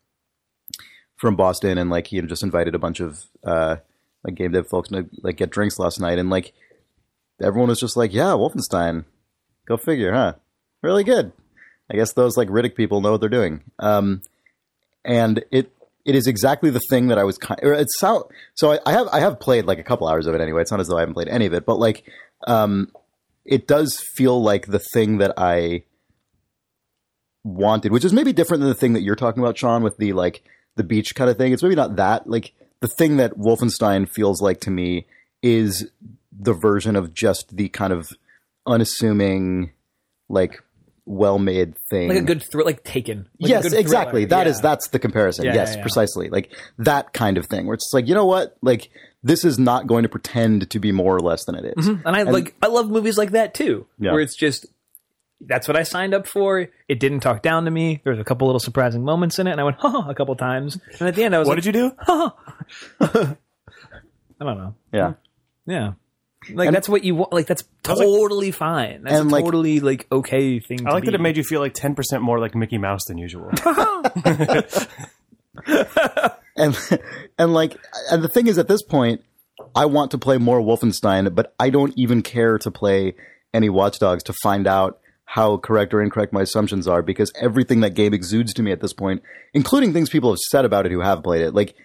from 1.15 1.35
Boston, 1.35 1.77
and 1.77 1.89
like 1.89 2.07
he 2.07 2.17
had 2.17 2.29
just 2.29 2.43
invited 2.43 2.75
a 2.75 2.79
bunch 2.79 2.99
of 2.99 3.25
uh, 3.43 3.77
like 4.23 4.35
game 4.35 4.51
dev 4.51 4.67
folks 4.67 4.89
to 4.89 5.09
like 5.23 5.37
get 5.37 5.49
drinks 5.49 5.79
last 5.79 5.99
night, 5.99 6.19
and 6.19 6.29
like 6.29 6.53
everyone 7.41 7.69
was 7.69 7.79
just 7.79 7.97
like, 7.97 8.13
yeah, 8.13 8.27
Wolfenstein, 8.27 9.05
go 9.67 9.77
figure, 9.77 10.13
huh? 10.13 10.33
Really 10.83 11.03
good. 11.03 11.31
I 11.91 11.95
guess 11.95 12.13
those 12.13 12.37
like 12.37 12.49
Riddick 12.49 12.75
people 12.75 13.01
know 13.01 13.11
what 13.11 13.21
they're 13.21 13.29
doing. 13.29 13.63
Um, 13.79 14.21
and 15.05 15.43
it 15.51 15.71
it 16.05 16.15
is 16.15 16.27
exactly 16.27 16.69
the 16.69 16.81
thing 16.89 17.07
that 17.07 17.17
I 17.17 17.23
was 17.23 17.37
kind. 17.37 17.59
Or 17.63 17.73
it's 17.73 17.99
so 17.99 18.29
so 18.55 18.73
I, 18.73 18.79
I 18.85 18.91
have 18.93 19.07
I 19.11 19.19
have 19.19 19.39
played 19.39 19.65
like 19.65 19.79
a 19.79 19.83
couple 19.83 20.07
hours 20.07 20.27
of 20.27 20.35
it 20.35 20.41
anyway. 20.41 20.61
It's 20.61 20.71
not 20.71 20.79
as 20.79 20.87
though 20.87 20.97
I 20.97 21.01
haven't 21.01 21.15
played 21.15 21.27
any 21.27 21.45
of 21.45 21.53
it, 21.53 21.65
but 21.65 21.79
like 21.79 22.03
um, 22.45 22.91
it 23.45 23.67
does 23.67 23.99
feel 24.15 24.41
like 24.41 24.67
the 24.67 24.79
thing 24.79 25.17
that 25.19 25.33
I 25.37 25.83
wanted, 27.43 27.91
which 27.91 28.05
is 28.05 28.13
maybe 28.13 28.33
different 28.33 28.61
than 28.61 28.69
the 28.69 28.75
thing 28.75 28.93
that 28.93 29.03
you're 29.03 29.15
talking 29.15 29.41
about, 29.41 29.57
Sean, 29.57 29.83
with 29.83 29.97
the 29.97 30.13
like 30.13 30.43
the 30.75 30.83
beach 30.83 31.15
kind 31.15 31.29
of 31.29 31.37
thing. 31.37 31.53
It's 31.53 31.63
maybe 31.63 31.75
not 31.75 31.95
that. 31.95 32.29
Like 32.29 32.53
the 32.81 32.87
thing 32.87 33.17
that 33.17 33.37
Wolfenstein 33.37 34.09
feels 34.09 34.41
like 34.41 34.59
to 34.61 34.71
me 34.71 35.07
is 35.41 35.89
the 36.31 36.53
version 36.53 36.95
of 36.95 37.13
just 37.13 37.55
the 37.55 37.69
kind 37.69 37.93
of 37.93 38.09
unassuming, 38.65 39.71
like 40.29 40.61
well 41.07 41.39
made 41.39 41.77
thing. 41.89 42.09
Like 42.09 42.17
a 42.19 42.21
good 42.21 42.43
thrill, 42.43 42.65
like 42.65 42.83
Taken. 42.83 43.27
Like 43.39 43.49
yes, 43.49 43.73
exactly. 43.73 44.25
thriller. 44.25 44.43
That 44.43 44.47
is 44.47 44.57
Yeah. 44.57 44.61
that's 44.61 44.89
the 44.89 44.99
comparison. 44.99 45.45
Yeah, 45.45 45.53
yes, 45.55 45.69
yeah, 45.71 45.77
yeah. 45.77 45.81
precisely. 45.81 46.29
Like 46.29 46.53
that 46.79 47.13
kind 47.13 47.37
of 47.37 47.45
thing 47.47 47.65
where 47.65 47.75
it's 47.75 47.91
like, 47.93 48.07
you 48.07 48.13
know 48.15 48.25
what? 48.25 48.57
Like 48.61 48.89
this 49.23 49.43
is 49.45 49.57
not 49.57 49.87
going 49.87 50.03
to 50.03 50.09
pretend 50.09 50.69
to 50.69 50.79
be 50.79 50.91
more 50.91 51.15
or 51.15 51.19
less 51.21 51.45
than 51.45 51.55
it 51.55 51.73
is. 51.77 51.87
Mm-hmm. 51.87 52.07
And 52.07 52.15
I 52.15 52.23
like 52.23 52.55
I 52.61 52.67
love 52.67 52.89
movies 52.89 53.17
like 53.17 53.31
that 53.31 53.53
too, 53.53 53.87
Yeah. 53.99 54.11
where 54.11 54.21
it's 54.21 54.35
just 54.35 54.65
that's 55.41 55.67
what 55.67 55.77
I 55.77 55.83
signed 55.83 56.13
up 56.13 56.27
for. 56.27 56.67
It 56.87 56.99
didn't 56.99 57.19
talk 57.19 57.41
down 57.43 57.65
to 57.65 57.71
me. 57.71 58.01
There 58.03 58.11
was 58.11 58.19
a 58.19 58.23
couple 58.23 58.47
little 58.47 58.59
surprising 58.59 59.03
moments 59.03 59.37
in 59.37 59.45
it, 59.47 59.51
and 59.51 59.61
I 59.61 59.63
went 59.65 59.77
ha 59.77 60.07
a 60.09 60.15
couple 60.15 60.35
times. 60.35 60.79
And 60.99 61.07
at 61.07 61.13
the 61.15 61.23
end, 61.23 61.35
I 61.35 61.39
was 61.39 61.47
What 61.47 61.57
like, 61.57 61.63
did 61.63 61.75
you 61.75 61.89
do? 61.89 61.91
I 62.99 63.35
don't 64.39 64.57
know. 64.57 64.75
Yeah. 64.91 65.13
Yeah, 65.65 65.93
like 66.53 66.67
And- 66.67 66.75
that's 66.75 66.89
what 66.89 67.03
you 67.03 67.15
want. 67.15 67.33
Like 67.33 67.47
that's 67.47 67.63
was 67.87 67.99
like- 67.99 68.07
totally 68.07 68.51
fine. 68.51 69.03
That's 69.03 69.15
And, 69.19 69.29
a 69.29 69.33
like- 69.33 69.45
totally 69.45 69.79
like 69.79 70.07
okay 70.11 70.59
thing. 70.59 70.81
I 70.85 70.89
to 70.89 70.93
like 70.95 71.03
be. 71.03 71.09
that 71.11 71.15
it 71.15 71.21
made 71.21 71.37
you 71.37 71.43
feel 71.43 71.61
like 71.61 71.73
10% 71.73 72.21
more 72.21 72.39
like 72.39 72.55
Mickey 72.55 72.77
Mouse 72.77 73.05
than 73.05 73.17
usual. 73.17 73.51
and 76.55 76.77
and 77.37 77.53
like 77.53 77.77
and 78.11 78.23
the 78.23 78.27
thing 78.27 78.47
is 78.47 78.57
at 78.59 78.67
this 78.67 78.81
point 78.83 79.23
i 79.75 79.85
want 79.85 80.11
to 80.11 80.17
play 80.17 80.37
more 80.37 80.61
wolfenstein 80.61 81.33
but 81.33 81.53
i 81.59 81.69
don't 81.71 81.93
even 81.97 82.21
care 82.21 82.57
to 82.59 82.69
play 82.69 83.15
any 83.53 83.69
Watchdogs 83.69 84.23
to 84.23 84.33
find 84.33 84.67
out 84.67 84.99
how 85.25 85.57
correct 85.57 85.93
or 85.93 86.01
incorrect 86.01 86.31
my 86.31 86.41
assumptions 86.41 86.87
are 86.87 87.01
because 87.01 87.31
everything 87.41 87.79
that 87.81 87.91
game 87.95 88.13
exudes 88.13 88.53
to 88.53 88.61
me 88.61 88.71
at 88.71 88.81
this 88.81 88.93
point, 88.93 89.21
including 89.53 89.91
things 89.93 90.09
people 90.09 90.29
have 90.31 90.39
said 90.39 90.63
about 90.63 90.85
it 90.85 90.91
who 90.91 91.01
have 91.01 91.23
played 91.23 91.41
it, 91.41 91.53
like 91.53 91.75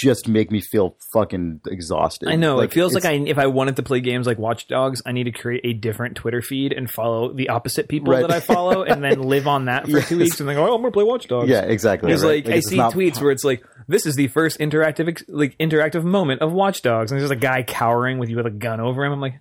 just 0.00 0.28
make 0.28 0.50
me 0.50 0.60
feel 0.60 0.96
fucking 1.12 1.60
exhausted. 1.66 2.28
I 2.28 2.36
know 2.36 2.60
it 2.60 2.72
feels 2.72 2.94
like 2.94 3.04
I 3.04 3.12
if 3.12 3.38
I 3.38 3.46
wanted 3.46 3.76
to 3.76 3.82
play 3.82 4.00
games 4.00 4.26
like 4.26 4.38
Watch 4.38 4.68
Dogs, 4.68 5.02
I 5.04 5.12
need 5.12 5.24
to 5.24 5.32
create 5.32 5.62
a 5.64 5.72
different 5.72 6.16
Twitter 6.16 6.40
feed 6.42 6.72
and 6.72 6.90
follow 6.90 7.32
the 7.32 7.48
opposite 7.48 7.88
people 7.88 8.12
Right. 8.12 8.20
that 8.22 8.30
I 8.30 8.40
follow, 8.40 8.82
and 8.84 9.02
then 9.02 9.20
live 9.22 9.46
on 9.46 9.64
that 9.66 9.84
for 9.84 9.90
Yes. 9.98 10.08
two 10.08 10.18
weeks, 10.18 10.40
and 10.40 10.48
then 10.48 10.56
go, 10.56 10.62
"Oh, 10.70 10.74
I'm 10.74 10.80
gonna 10.82 10.92
play 10.92 11.04
Watch 11.04 11.26
Dogs." 11.28 11.48
Yeah, 11.50 11.62
exactly. 11.62 12.12
It's 12.12 12.22
right. 12.22 12.44
like, 12.46 12.54
I 12.54 12.60
see 12.60 12.76
tweets 12.76 13.20
where 13.20 13.30
it's 13.32 13.44
like, 13.44 13.62
"This 13.88 14.06
is 14.06 14.14
the 14.14 14.28
first 14.28 14.58
interactive 14.60 15.22
like 15.28 15.56
interactive 15.58 16.04
moment 16.04 16.42
of 16.42 16.52
Watch 16.52 16.82
Dogs," 16.82 17.10
and 17.10 17.20
there's 17.20 17.30
a 17.30 17.36
guy 17.36 17.62
cowering 17.62 18.18
with 18.18 18.28
you 18.28 18.36
with 18.36 18.46
a 18.46 18.50
gun 18.50 18.80
over 18.80 19.04
him. 19.04 19.12
I'm 19.12 19.20
like, 19.20 19.34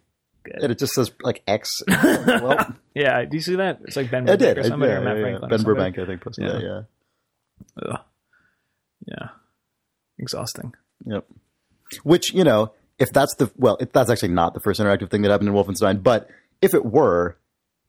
and 0.45 0.71
it 0.71 0.79
just 0.79 0.93
says 0.93 1.11
like 1.21 1.43
X. 1.47 1.81
well, 1.87 2.73
"Yeah, 2.95 3.25
do 3.25 3.35
you 3.37 3.41
see 3.41 3.55
that?" 3.57 3.79
It's 3.85 3.95
like 3.95 4.09
Ben 4.09 4.29
I 4.29 4.35
did. 4.37 4.57
or 4.57 4.61
I, 4.61 4.65
yeah, 4.67 4.73
or 4.73 4.77
Matt 4.77 4.89
yeah, 4.91 5.13
yeah. 5.13 5.21
Franklin. 5.21 5.49
Ben 5.49 5.59
somebody. 5.59 5.75
Burbank, 5.91 5.99
I 5.99 6.05
think, 6.05 6.21
posted 6.21 6.45
Yeah. 6.45 6.51
that. 6.53 6.63
Yeah. 6.63 6.81
Ugh. 7.93 7.99
Yeah, 9.07 9.27
exhausting. 10.19 10.73
Yep. 11.05 11.25
Which 12.03 12.33
you 12.33 12.43
know, 12.43 12.73
if 12.99 13.09
that's 13.13 13.35
the 13.35 13.51
well, 13.57 13.77
if 13.79 13.91
that's 13.91 14.09
actually 14.09 14.33
not 14.33 14.53
the 14.53 14.59
first 14.59 14.79
interactive 14.79 15.09
thing 15.09 15.21
that 15.21 15.31
happened 15.31 15.49
in 15.49 15.55
Wolfenstein, 15.55 16.03
but 16.03 16.29
if 16.61 16.73
it 16.73 16.85
were, 16.85 17.37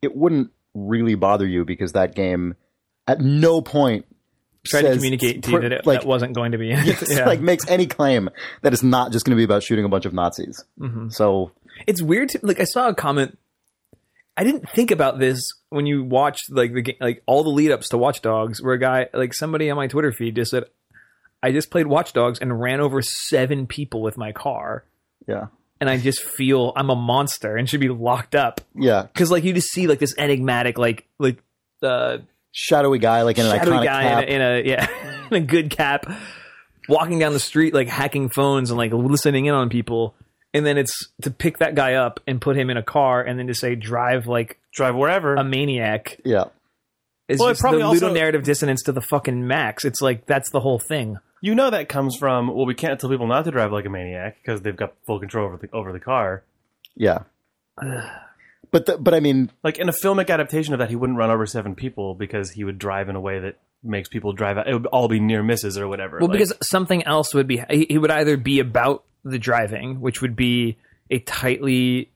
it 0.02 0.16
wouldn't 0.16 0.50
really 0.74 1.14
bother 1.14 1.46
you 1.46 1.64
because 1.64 1.92
that 1.92 2.14
game 2.14 2.54
at 3.06 3.20
no 3.20 3.60
point 3.60 4.06
Tried 4.66 4.82
to 4.82 4.94
communicate 4.96 5.44
to 5.44 5.50
you 5.52 5.60
that 5.60 5.72
it 5.72 5.86
like 5.86 6.00
that 6.00 6.06
wasn't 6.06 6.34
going 6.34 6.52
to 6.52 6.58
be. 6.58 6.72
it. 6.72 7.02
yeah. 7.08 7.24
like 7.26 7.40
makes 7.40 7.66
any 7.68 7.86
claim 7.86 8.28
that 8.62 8.72
it's 8.72 8.82
not 8.82 9.12
just 9.12 9.24
going 9.24 9.34
to 9.34 9.40
be 9.40 9.44
about 9.44 9.62
shooting 9.62 9.84
a 9.84 9.88
bunch 9.88 10.04
of 10.04 10.12
Nazis. 10.12 10.62
Mm-hmm. 10.78 11.08
So 11.08 11.52
it's 11.86 12.02
weird 12.02 12.30
to 12.30 12.40
like 12.42 12.60
i 12.60 12.64
saw 12.64 12.88
a 12.88 12.94
comment 12.94 13.38
i 14.36 14.44
didn't 14.44 14.68
think 14.70 14.90
about 14.90 15.18
this 15.18 15.52
when 15.70 15.86
you 15.86 16.02
watched 16.04 16.50
like 16.50 16.72
the 16.72 16.96
like 17.00 17.22
all 17.26 17.42
the 17.42 17.50
lead 17.50 17.70
ups 17.70 17.90
to 17.90 17.98
watch 17.98 18.22
dogs 18.22 18.62
where 18.62 18.74
a 18.74 18.78
guy 18.78 19.06
like 19.12 19.34
somebody 19.34 19.70
on 19.70 19.76
my 19.76 19.86
twitter 19.86 20.12
feed 20.12 20.36
just 20.36 20.50
said 20.50 20.64
i 21.42 21.52
just 21.52 21.70
played 21.70 21.86
watch 21.86 22.12
dogs 22.12 22.38
and 22.38 22.60
ran 22.60 22.80
over 22.80 23.00
seven 23.02 23.66
people 23.66 24.02
with 24.02 24.16
my 24.16 24.32
car. 24.32 24.84
Yeah, 25.26 25.46
and 25.80 25.88
i 25.90 25.96
just 25.98 26.22
feel 26.22 26.72
i'm 26.76 26.90
a 26.90 26.96
monster 26.96 27.56
and 27.56 27.68
should 27.68 27.80
be 27.80 27.88
locked 27.88 28.34
up. 28.34 28.60
Yeah, 28.74 29.02
because 29.02 29.30
like 29.30 29.44
you 29.44 29.52
just 29.52 29.68
see 29.68 29.86
like 29.86 29.98
this 29.98 30.14
enigmatic 30.18 30.78
like 30.78 31.06
like 31.18 31.42
uh 31.82 32.18
shadowy 32.52 32.98
guy 32.98 33.22
like 33.22 33.38
in 33.38 33.46
an 33.46 33.52
shadowy 33.58 33.76
iconic 33.78 33.84
guy 33.84 34.02
cap. 34.02 34.24
in 34.24 34.40
a, 34.40 34.44
in 34.60 34.66
a 34.66 34.68
yeah 34.68 35.26
in 35.30 35.36
a 35.36 35.46
good 35.46 35.70
cap 35.70 36.06
walking 36.88 37.18
down 37.18 37.32
the 37.34 37.38
street 37.40 37.74
like 37.74 37.88
hacking 37.88 38.30
phones 38.30 38.70
and 38.70 38.78
like 38.78 38.92
listening 38.92 39.46
in 39.46 39.54
on 39.54 39.68
people. 39.68 40.14
And 40.54 40.64
then 40.64 40.78
it's 40.78 41.08
to 41.20 41.30
pick 41.30 41.58
that 41.58 41.74
guy 41.74 41.94
up 41.94 42.20
and 42.26 42.40
put 42.40 42.56
him 42.56 42.70
in 42.70 42.78
a 42.78 42.82
car 42.82 43.22
and 43.22 43.38
then 43.38 43.48
to 43.48 43.54
say 43.54 43.74
drive 43.74 44.26
like 44.26 44.58
Drive 44.72 44.96
wherever. 44.96 45.34
a 45.34 45.44
maniac. 45.44 46.18
Yeah, 46.24 46.44
it's 47.28 47.38
Well, 47.38 47.50
it 47.50 47.52
just 47.52 47.60
probably 47.60 47.80
the 47.80 47.84
also- 47.86 48.14
ludonarrative 48.14 48.44
dissonance 48.44 48.82
to 48.84 48.92
the 48.92 49.02
fucking 49.02 49.46
max. 49.46 49.84
It's 49.84 50.00
like 50.00 50.24
that's 50.24 50.50
the 50.50 50.60
whole 50.60 50.78
thing 50.78 51.18
you 51.40 51.54
know 51.54 51.70
that 51.70 51.88
comes 51.88 52.16
from 52.16 52.48
well, 52.48 52.66
we 52.66 52.74
can't 52.74 53.00
tell 53.00 53.10
people 53.10 53.26
not 53.26 53.44
to 53.44 53.50
drive 53.50 53.72
like 53.72 53.86
a 53.86 53.90
maniac 53.90 54.38
because 54.42 54.62
they've 54.62 54.76
got 54.76 54.94
full 55.06 55.20
control 55.20 55.46
over 55.46 55.56
the 55.56 55.70
over 55.72 55.92
the 55.92 56.00
car. 56.00 56.42
yeah. 56.96 57.20
but 58.70 58.86
the, 58.86 58.98
but 58.98 59.14
I 59.14 59.20
mean, 59.20 59.50
Like 59.62 59.78
in 59.78 59.88
a 59.88 59.92
filmic 59.92 60.30
adaptation 60.30 60.74
of 60.74 60.78
that, 60.78 60.90
he 60.90 60.96
wouldn't 60.96 61.18
run 61.18 61.30
over 61.30 61.46
seven 61.46 61.74
people 61.74 62.14
because 62.14 62.50
he 62.50 62.64
would 62.64 62.78
drive 62.78 63.08
in 63.08 63.16
a 63.16 63.20
way 63.20 63.38
that 63.40 63.56
makes 63.82 64.08
people 64.08 64.32
drive 64.32 64.58
out. 64.58 64.68
It 64.68 64.74
would 64.74 64.86
all 64.86 65.08
be 65.08 65.20
near 65.20 65.42
misses 65.42 65.78
or 65.78 65.88
whatever. 65.88 66.18
well 66.18 66.28
Like, 66.28 66.38
because 66.38 66.54
something 66.62 67.04
else 67.04 67.34
would 67.34 67.46
be 67.46 67.62
he 67.70 67.86
he 67.88 67.98
would 67.98 68.10
either 68.10 68.36
be 68.36 68.58
about 68.60 69.04
the 69.24 69.38
driving 69.38 70.00
which 70.00 70.22
would 70.22 70.36
be 70.36 70.78
a 71.10 71.18
tightly 71.18 72.10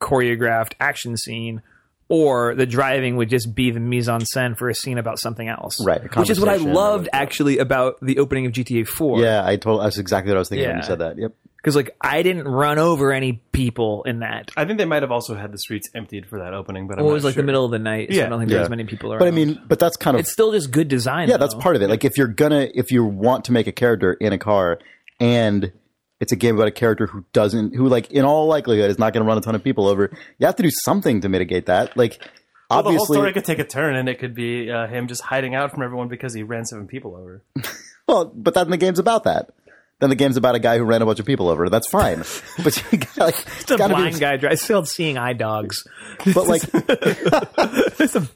choreographed 0.00 0.72
action 0.80 1.16
scene 1.16 1.62
or 2.08 2.54
the 2.54 2.66
driving 2.66 3.16
would 3.16 3.28
just 3.30 3.54
be 3.54 3.70
the 3.70 3.80
mise 3.80 4.08
en 4.08 4.20
scène 4.20 4.56
for 4.56 4.68
a 4.68 4.74
scene 4.74 4.98
about 4.98 5.18
something 5.18 5.48
else 5.48 5.84
Right, 5.84 6.02
which 6.16 6.30
is 6.30 6.38
what 6.40 6.48
i 6.48 6.56
loved 6.56 7.06
whatever. 7.06 7.08
actually 7.12 7.58
about 7.58 7.96
the 8.02 8.18
opening 8.18 8.46
of 8.46 8.52
gta 8.52 8.86
4 8.86 9.20
yeah, 9.20 9.46
I 9.46 9.56
told 9.56 9.82
that's 9.82 9.98
exactly 9.98 10.30
what 10.30 10.36
I 10.36 10.40
was 10.40 10.48
thinking 10.48 10.68
when 10.68 10.76
you 10.78 10.82
said 10.82 10.98
that. 10.98 11.16
Yep. 11.18 11.32
because 11.56 11.76
like 11.76 11.94
i 12.00 12.22
didn't 12.22 12.46
run 12.48 12.78
over 12.78 13.12
any 13.12 13.34
people 13.52 14.02
in 14.04 14.20
that 14.20 14.50
I 14.56 14.64
think 14.64 14.78
they 14.78 14.84
might 14.84 15.02
have 15.02 15.12
also 15.12 15.34
had 15.36 15.52
the 15.52 15.58
streets 15.58 15.88
emptied 15.94 16.26
for 16.26 16.38
that 16.40 16.52
opening, 16.54 16.86
but 16.88 16.98
I'm 16.98 17.04
well, 17.04 17.10
it 17.12 17.12
not 17.12 17.14
was 17.16 17.24
like 17.24 17.34
sure. 17.34 17.42
the 17.42 17.46
middle 17.46 17.64
of 17.64 17.70
the 17.70 17.78
night 17.78 18.08
so 18.10 18.14
i 18.14 18.22
Yeah. 18.22 18.28
don't 18.28 18.38
think 18.40 18.48
there 18.50 18.58
Yeah. 18.58 18.62
was 18.62 18.70
many 18.70 18.84
people 18.84 19.12
around 19.12 19.20
But 19.20 19.28
I 19.28 19.32
mean, 19.32 19.60
but 19.68 19.78
that's 19.78 19.96
kind 19.96 20.14
of 20.16 20.20
it's 20.20 20.32
still 20.32 20.52
just 20.52 20.70
good 20.70 20.88
design 20.88 21.28
Yeah, 21.28 21.36
that's 21.36 21.54
part 21.54 21.76
of 21.76 21.82
it. 21.82 21.88
Like 21.88 22.04
if 22.04 22.18
you're 22.18 22.26
gonna 22.28 22.68
if 22.74 22.90
you 22.90 23.04
want 23.04 23.44
to 23.46 23.52
make 23.52 23.66
a 23.66 23.72
character 23.72 24.12
in 24.14 24.32
a 24.32 24.38
car 24.38 24.78
and 25.20 25.72
it's 26.22 26.30
a 26.30 26.36
game 26.36 26.54
about 26.54 26.68
a 26.68 26.72
character 26.72 27.08
who 27.08 27.24
doesn't 27.32 27.74
who 27.74 27.88
like 27.88 28.12
in 28.12 28.24
all 28.24 28.46
likelihood 28.46 28.88
is 28.88 28.98
not 28.98 29.12
gonna 29.12 29.24
run 29.24 29.36
a 29.36 29.40
ton 29.40 29.56
of 29.56 29.64
people 29.64 29.88
over, 29.88 30.08
you 30.38 30.46
have 30.46 30.54
to 30.54 30.62
do 30.62 30.70
something 30.70 31.20
to 31.20 31.28
mitigate 31.28 31.66
that. 31.66 31.96
Like 31.96 32.22
Well, 32.70 32.84
the 32.84 32.92
whole 32.92 33.06
story 33.06 33.32
could 33.32 33.44
take 33.44 33.58
a 33.58 33.64
turn, 33.64 33.96
and 33.96 34.08
it 34.08 34.20
could 34.20 34.32
be 34.32 34.70
uh, 34.70 34.86
him 34.86 35.08
just 35.08 35.20
hiding 35.20 35.56
out 35.56 35.72
from 35.72 35.82
everyone 35.82 36.06
because 36.06 36.32
he 36.32 36.44
ran 36.44 36.64
seven 36.64 36.86
people 36.86 37.16
over. 37.16 37.42
well, 38.06 38.26
but 38.26 38.54
then 38.54 38.70
the 38.70 38.76
game's 38.76 39.00
about 39.00 39.24
that. 39.24 39.50
Then 39.98 40.10
the 40.10 40.16
game's 40.16 40.36
about 40.36 40.54
a 40.54 40.60
guy 40.60 40.78
who 40.78 40.84
ran 40.84 41.02
a 41.02 41.06
bunch 41.06 41.18
of 41.18 41.26
people 41.26 41.48
over. 41.48 41.68
That's 41.68 41.88
fine. 41.88 42.18
but 42.62 42.92
you 42.92 42.98
gotta, 42.98 43.24
like, 43.24 43.34
it's 43.34 43.64
the 43.64 43.76
gotta 43.76 43.92
blind 43.92 44.14
be, 44.14 44.20
guy 44.20 44.36
drive. 44.36 44.52
It's 44.52 44.66
called 44.66 44.88
seeing 44.88 45.18
eye 45.18 45.32
dogs. 45.32 45.84
but 46.32 46.46
like 46.46 46.62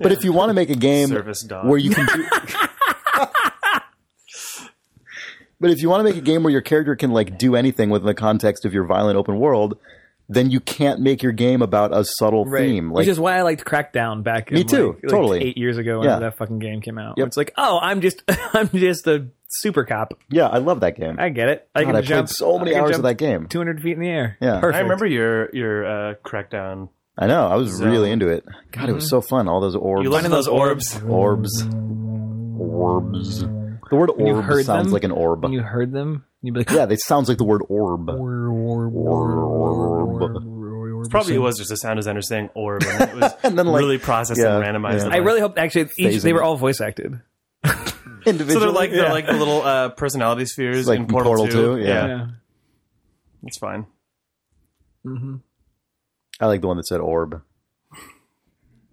But 0.00 0.10
if 0.10 0.24
you 0.24 0.32
want 0.32 0.50
to 0.50 0.54
make 0.54 0.70
a 0.70 0.74
game 0.74 1.10
Service 1.10 1.42
dog. 1.42 1.68
where 1.68 1.78
you 1.78 1.90
can 1.90 2.06
do 2.06 2.26
But 5.60 5.70
if 5.70 5.82
you 5.82 5.88
want 5.90 6.00
to 6.00 6.04
make 6.04 6.16
a 6.16 6.24
game 6.24 6.42
where 6.42 6.50
your 6.52 6.62
character 6.62 6.96
can 6.96 7.10
like 7.10 7.36
do 7.38 7.54
anything 7.54 7.90
within 7.90 8.06
the 8.06 8.14
context 8.14 8.64
of 8.64 8.72
your 8.72 8.84
violent 8.84 9.16
open 9.18 9.38
world, 9.38 9.78
then 10.28 10.50
you 10.50 10.60
can't 10.60 11.00
make 11.00 11.22
your 11.22 11.32
game 11.32 11.60
about 11.60 11.92
a 11.94 12.04
subtle 12.04 12.44
theme. 12.50 12.90
Like 12.90 13.00
Which 13.02 13.08
is 13.08 13.18
why 13.20 13.36
I 13.36 13.42
liked 13.42 13.64
Crackdown 13.64 14.22
back. 14.22 14.50
Me 14.52 14.60
in, 14.62 14.66
too, 14.66 14.86
like, 14.94 15.02
like 15.02 15.10
totally. 15.10 15.42
eight 15.44 15.58
years 15.58 15.76
ago 15.76 15.98
when 15.98 16.08
Yeah. 16.08 16.18
that 16.20 16.36
fucking 16.38 16.60
game 16.60 16.80
came 16.80 16.98
out. 16.98 17.18
Yep. 17.18 17.26
It's 17.26 17.36
like, 17.36 17.52
oh, 17.58 17.78
I'm 17.82 18.00
just, 18.00 18.22
I'm 18.54 18.68
just 18.70 19.06
a 19.06 19.26
super 19.48 19.84
cop. 19.84 20.14
yeah, 20.30 20.46
I 20.46 20.58
love 20.58 20.80
that 20.80 20.96
game. 20.96 21.16
I 21.18 21.28
get 21.30 21.48
it. 21.48 21.68
I 21.74 21.80
God, 21.82 21.86
can 21.88 21.96
I 21.96 21.98
played 22.00 22.08
jump 22.08 22.28
so 22.28 22.58
many 22.58 22.74
I 22.74 22.80
hours 22.80 22.96
of 22.96 23.02
that 23.02 23.16
game. 23.16 23.48
200 23.48 23.82
feet 23.82 23.94
in 23.94 24.00
the 24.00 24.08
air. 24.08 24.38
Yeah. 24.40 24.60
perfect. 24.60 24.76
I 24.76 24.80
remember 24.82 25.06
your 25.06 25.50
your 25.52 25.84
uh, 25.84 26.14
crackdown. 26.24 26.88
I 27.18 27.26
know. 27.26 27.46
I 27.48 27.56
was 27.56 27.76
So- 27.76 27.84
really 27.84 28.10
into 28.12 28.28
it. 28.28 28.44
God, 28.70 28.88
it 28.88 28.92
was 28.94 29.10
so 29.10 29.20
fun. 29.20 29.48
All 29.48 29.60
those 29.60 29.74
orbs. 29.76 30.04
You 30.04 30.12
Finding 30.12 30.30
those 30.30 30.46
orbs. 30.48 30.98
orbs. 31.02 31.64
Orbs. 32.58 33.44
The 33.90 33.96
word 33.96 34.10
you 34.18 34.26
orb 34.26 34.44
heard 34.44 34.64
sounds 34.64 34.86
them, 34.86 34.92
like 34.92 35.04
an 35.04 35.10
orb. 35.10 35.42
When 35.42 35.52
you 35.52 35.62
heard 35.62 35.92
them, 35.92 36.24
you'd 36.42 36.54
be 36.54 36.60
like, 36.60 36.70
yeah, 36.70 36.86
they 36.86 36.96
sounds 36.96 37.28
like 37.28 37.38
the 37.38 37.44
word 37.44 37.62
orb. 37.68 38.06
Probably 41.10 41.34
it 41.34 41.38
was 41.38 41.58
just 41.58 41.70
a 41.72 41.76
sound 41.76 41.96
designer 41.96 42.22
saying 42.22 42.50
orb, 42.54 42.82
and 42.84 43.10
it 43.10 43.16
was 43.16 43.32
And 43.42 43.58
then, 43.58 43.66
like- 43.66 43.80
really 43.80 43.98
processed 43.98 44.40
yeah, 44.40 44.56
and 44.58 44.64
randomized. 44.64 45.06
yeah. 45.08 45.14
I 45.14 45.16
really 45.18 45.40
hope 45.40 45.58
actually 45.58 45.90
each, 45.98 46.22
they 46.22 46.32
were 46.32 46.42
all 46.42 46.56
voice 46.56 46.80
acted. 46.80 47.20
Individually. 48.26 48.52
So 48.52 48.60
they're 48.60 48.68
like 48.70 48.90
they're 48.90 49.04
Yeah. 49.06 49.12
like 49.12 49.26
the 49.26 49.32
little 49.32 49.62
uh, 49.62 49.88
personality 49.90 50.44
spheres 50.44 50.86
Like 50.86 50.98
in 51.00 51.06
Portal, 51.06 51.34
Portal 51.36 51.76
2. 51.76 51.76
2, 51.78 51.82
yeah. 51.82 52.06
Yeah. 52.06 52.26
it's 53.44 53.58
fine. 53.58 53.86
I 56.38 56.46
like 56.46 56.60
the 56.60 56.66
one 56.68 56.76
that 56.76 56.86
said 56.86 57.00
orb. 57.00 57.42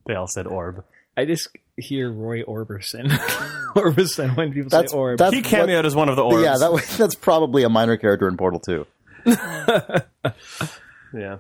They 0.06 0.16
all 0.16 0.27
said 0.27 0.48
orb. 0.48 0.86
I 1.18 1.25
just 1.25 1.50
hear 1.77 2.12
Roy 2.12 2.43
Orbison. 2.43 3.10
Orbison 3.77 4.36
when 4.36 4.51
people 4.53 4.69
That's 4.69 4.91
say 4.91 4.98
orb. 4.98 5.19
that's 5.19 5.36
He 5.36 5.41
cameoed 5.41 5.86
as 5.86 5.96
one 5.96 6.10
of 6.10 6.15
the 6.15 6.25
what- 6.25 6.36
orbs. 6.36 6.46
Yeah, 6.46 6.57
that 6.57 6.96
that's 6.98 7.15
probably 7.15 7.63
a 7.63 7.69
minor 7.69 7.96
character 7.98 8.27
in 8.27 8.36
Portal 8.38 8.60
2. 8.60 8.86
yeah. 11.13 11.38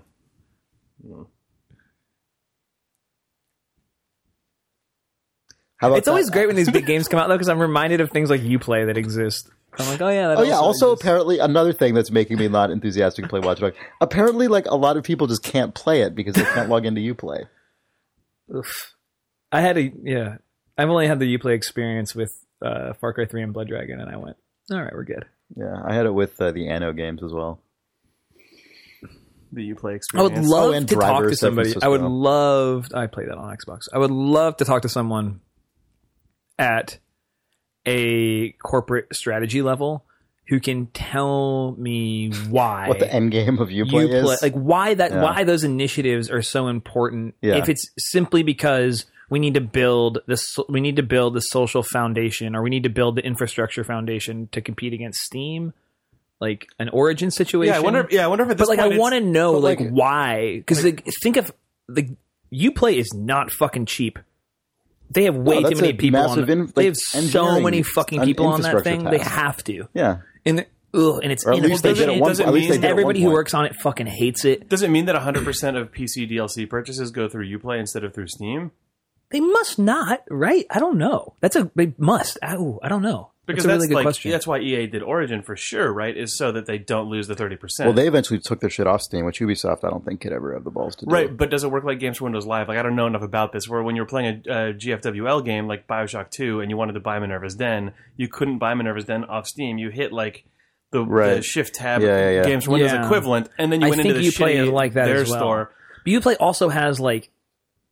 How 5.77 5.89
about 5.89 5.97
it's 5.99 6.07
always 6.07 6.29
great 6.29 6.47
when 6.47 6.55
these 6.55 6.71
big 6.71 6.85
games 6.87 7.07
come 7.07 7.19
out 7.19 7.27
though, 7.27 7.35
because 7.35 7.49
I'm 7.49 7.59
reminded 7.59 8.01
of 8.01 8.09
things 8.11 8.29
like 8.29 8.41
UPlay 8.41 8.87
that 8.87 8.97
exist. 8.97 9.49
I'm 9.77 9.87
like, 9.87 10.01
oh 10.01 10.09
yeah, 10.09 10.29
that 10.29 10.37
Oh 10.39 10.43
yeah. 10.43 10.55
Also, 10.57 10.87
exists. 10.91 11.03
apparently, 11.03 11.37
another 11.39 11.71
thing 11.71 11.93
that's 11.93 12.09
making 12.09 12.37
me 12.39 12.47
not 12.47 12.71
enthusiastic 12.71 13.25
to 13.25 13.29
play 13.29 13.39
Watch 13.39 13.59
Dogs. 13.59 13.77
Apparently, 14.01 14.47
like 14.47 14.65
a 14.65 14.75
lot 14.75 14.97
of 14.97 15.03
people 15.03 15.27
just 15.27 15.43
can't 15.43 15.75
play 15.75 16.01
it 16.01 16.15
because 16.15 16.33
they 16.33 16.43
can't 16.45 16.67
log 16.69 16.85
into 16.85 17.01
UPlay. 17.01 17.43
Oof. 18.55 18.95
I 19.57 19.61
had 19.61 19.77
a 19.77 19.91
yeah. 20.03 20.37
I've 20.77 20.89
only 20.89 21.07
had 21.07 21.19
the 21.19 21.37
UPlay 21.37 21.53
experience 21.55 22.13
with 22.13 22.31
uh, 22.61 22.93
Far 23.01 23.13
Cry 23.13 23.25
3 23.25 23.41
and 23.43 23.53
Blood 23.53 23.67
Dragon, 23.67 23.99
and 23.99 24.09
I 24.09 24.17
went, 24.17 24.37
all 24.71 24.79
right, 24.81 24.93
we're 24.93 25.03
good. 25.03 25.25
Yeah, 25.55 25.81
I 25.83 25.95
had 25.95 26.05
it 26.05 26.13
with 26.13 26.39
uh, 26.39 26.51
the 26.51 26.69
Anno 26.69 26.93
games 26.93 27.23
as 27.23 27.31
well. 27.33 27.59
The 29.53 29.73
Uplay 29.73 29.95
experience. 29.95 30.07
I 30.13 30.21
would 30.21 30.31
experience. 30.33 30.49
love 30.51 30.73
and 30.73 30.89
to 30.89 30.95
talk 30.95 31.23
to 31.23 31.35
somebody. 31.35 31.73
I 31.81 31.87
would 31.87 32.01
love. 32.01 32.87
I 32.93 33.07
play 33.07 33.25
that 33.25 33.37
on 33.37 33.55
Xbox. 33.55 33.87
I 33.93 33.97
would 33.97 34.11
love 34.11 34.57
to 34.57 34.65
talk 34.65 34.81
to 34.81 34.89
someone 34.89 35.39
at 36.59 36.99
a 37.85 38.51
corporate 38.63 39.15
strategy 39.15 39.61
level 39.61 40.03
who 40.49 40.59
can 40.59 40.87
tell 40.87 41.75
me 41.77 42.31
why 42.49 42.87
What 42.89 42.99
the 42.99 43.11
end 43.11 43.31
game 43.31 43.59
of 43.59 43.69
UPlay 43.69 43.73
you 43.73 43.85
play, 43.85 44.33
is? 44.33 44.41
like 44.41 44.53
why 44.53 44.93
that 44.93 45.11
Yeah. 45.11 45.23
why 45.23 45.43
those 45.45 45.63
initiatives 45.63 46.29
are 46.29 46.41
so 46.41 46.67
important. 46.67 47.35
Yeah. 47.41 47.55
If 47.55 47.69
it's 47.69 47.89
simply 47.97 48.43
because 48.43 49.05
we 49.29 49.39
need 49.39 49.55
to 49.55 49.61
build 49.61 50.19
this, 50.27 50.57
we 50.69 50.79
need 50.81 50.95
to 50.97 51.03
build 51.03 51.33
the 51.33 51.41
social 51.41 51.83
foundation, 51.83 52.55
or 52.55 52.61
we 52.63 52.69
need 52.69 52.83
to 52.83 52.89
build 52.89 53.15
the 53.17 53.25
infrastructure 53.25 53.83
foundation 53.83 54.47
to 54.53 54.61
compete 54.61 54.93
against 54.93 55.19
Steam, 55.19 55.73
like 56.39 56.67
an 56.79 56.89
Origin 56.89 57.31
situation. 57.31 57.73
Yeah, 57.73 57.79
I 57.79 57.81
wonder. 57.83 58.07
Yeah, 58.09 58.23
I 58.23 58.27
wonder 58.27 58.45
if 58.45 58.51
at 58.51 58.57
this 58.57 58.67
but 58.67 58.77
like, 58.77 58.79
point 58.79 58.93
I 58.93 58.97
want 58.97 59.15
to 59.15 59.21
know 59.21 59.53
like, 59.53 59.79
like- 59.79 59.89
why? 59.89 60.55
Because 60.57 60.83
like, 60.83 61.05
think 61.21 61.37
of 61.37 61.51
the 61.89 62.15
UPlay 62.53 62.95
is 62.97 63.13
not 63.13 63.51
fucking 63.51 63.85
cheap. 63.87 64.19
They 65.09 65.23
have 65.23 65.35
way 65.35 65.63
that's 65.63 65.75
too 65.75 65.81
many 65.81 65.93
people 65.93 66.19
on. 66.19 66.27
massive 66.29 66.47
the- 66.47 66.53
in- 66.53 66.65
they 66.67 66.73
like, 66.75 66.85
have 66.87 66.97
so 66.97 67.59
many 67.61 67.81
fucking 67.81 68.21
people 68.23 68.45
on 68.47 68.61
that 68.61 68.67
infrastructure 68.73 69.03
thing. 69.03 69.11
They 69.11 69.23
have 69.23 69.63
to. 69.65 69.87
Yeah. 69.93 70.17
And 70.45 70.65
ugh, 70.93 71.19
and 71.23 71.31
it's 71.31 71.45
Or 71.45 71.53
at 71.53 71.61
least 71.61 71.83
they 71.83 71.93
did 71.93 72.03
inefficient. 72.09 72.17
it 72.17 72.21
once. 72.21 72.29
does 72.37 72.39
it 72.41 72.47
At 72.47 72.53
least 72.53 72.67
they 72.69 72.73
mean- 72.75 72.81
did 72.81 72.87
it 72.87 72.91
Everybody 72.91 73.21
who 73.21 73.31
works 73.31 73.53
on 73.53 73.65
it 73.65 73.75
fucking 73.75 74.07
hates 74.07 74.43
it. 74.45 74.67
Does 74.69 74.83
it 74.83 74.89
mean 74.89 75.05
that 75.05 75.15
100% 75.15 75.77
of 75.77 75.91
PC 75.91 76.29
DLC 76.29 76.69
purchases 76.69 77.11
go 77.11 77.27
through 77.29 77.45
Uplay 77.57 77.79
instead 77.79 78.03
of 78.03 78.13
through 78.13 78.27
Steam? 78.27 78.71
They 79.29 79.39
must 79.41 79.77
not, 79.77 80.21
right? 80.29 80.65
I 80.69 80.79
don't 80.79 80.97
know. 80.97 81.33
That's 81.41 81.55
a 81.55 81.69
they 81.75 81.93
must. 81.97 82.37
Oh, 82.43 82.79
I 82.81 82.87
don't 82.89 83.01
know. 83.01 83.31
Because 83.45 83.63
that's 83.63 83.75
a 83.75 83.77
really 83.77 83.87
good 83.87 83.95
like 83.95 84.03
question. 84.03 84.29
that's 84.31 84.45
why 84.45 84.59
EA 84.59 84.87
did 84.87 85.01
Origin 85.01 85.41
for 85.41 85.55
sure, 85.55 85.91
right? 85.93 86.15
Is 86.17 86.37
so 86.37 86.51
that 86.51 86.65
they 86.65 86.77
don't 86.77 87.07
lose 87.09 87.27
the 87.29 87.33
30%. 87.35 87.57
Well, 87.79 87.93
they 87.93 88.05
eventually 88.05 88.39
took 88.39 88.59
their 88.59 88.69
shit 88.69 88.87
off 88.87 89.01
Steam, 89.01 89.23
which 89.25 89.39
Ubisoft 89.39 89.85
I 89.85 89.89
don't 89.89 90.03
think 90.03 90.19
could 90.19 90.33
ever 90.33 90.53
have 90.53 90.65
the 90.65 90.69
balls 90.69 90.97
to 90.97 91.05
do. 91.05 91.11
Right, 91.11 91.35
but 91.35 91.49
does 91.49 91.63
it 91.63 91.71
work 91.71 91.85
like 91.85 91.97
games 91.99 92.17
for 92.17 92.25
Windows 92.25 92.45
Live? 92.45 92.67
Like 92.67 92.77
I 92.77 92.83
don't 92.83 92.97
know 92.97 93.07
enough 93.07 93.21
about 93.21 93.53
this. 93.53 93.69
Where 93.69 93.81
when 93.81 93.95
you're 93.95 94.05
playing 94.05 94.43
a, 94.49 94.51
a 94.69 94.73
GFWL 94.73 95.45
game 95.45 95.65
like 95.65 95.87
Bioshock 95.87 96.29
Two 96.29 96.59
and 96.59 96.69
you 96.69 96.75
wanted 96.75 96.93
to 96.93 96.99
buy 96.99 97.19
Minerva's 97.19 97.55
Den, 97.55 97.93
you 98.17 98.27
couldn't 98.27 98.57
buy 98.57 98.73
Minerva's 98.73 99.05
Den 99.05 99.23
off 99.23 99.47
Steam. 99.47 99.77
You 99.77 99.91
hit 99.91 100.11
like 100.11 100.43
the, 100.91 101.05
the 101.05 101.41
Shift 101.41 101.75
tab 101.75 102.01
Yeah, 102.01 102.17
yeah, 102.17 102.29
yeah. 102.31 102.43
games 102.43 102.65
for 102.65 102.71
Windows 102.71 102.91
Yeah. 102.91 103.05
equivalent, 103.05 103.47
and 103.57 103.71
then 103.71 103.79
you 103.79 103.87
I 103.87 103.89
went 103.91 104.01
think 104.01 104.15
into 104.15 104.29
the 104.29 104.35
Uplay 104.35 104.55
shitty 104.55 104.63
is 104.65 104.69
like 104.71 104.93
that 104.93 105.05
their 105.05 105.21
as 105.21 105.29
well. 105.29 105.39
store. 105.39 105.71
But 106.03 106.11
Uplay 106.11 106.35
also 106.39 106.67
has 106.67 106.99
like 106.99 107.29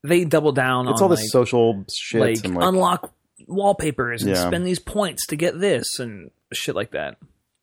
they 0.08 0.26
double 0.26 0.52
down 0.52 0.88
It's 0.88 1.02
on 1.02 1.04
all 1.04 1.10
this 1.10 1.22
like, 1.22 1.30
social 1.30 1.86
shit 1.94 2.22
like, 2.22 2.46
and 2.46 2.56
like 2.56 2.68
unlock 2.68 3.14
wallpapers 3.48 4.24
and 4.24 4.36
Yeah. 4.36 4.48
spend 4.48 4.66
these 4.66 4.80
points 4.80 5.26
to 5.28 5.36
get 5.36 5.60
this 5.60 6.00
and 6.00 6.32
shit 6.54 6.76
like 6.76 6.92
that. 6.92 7.18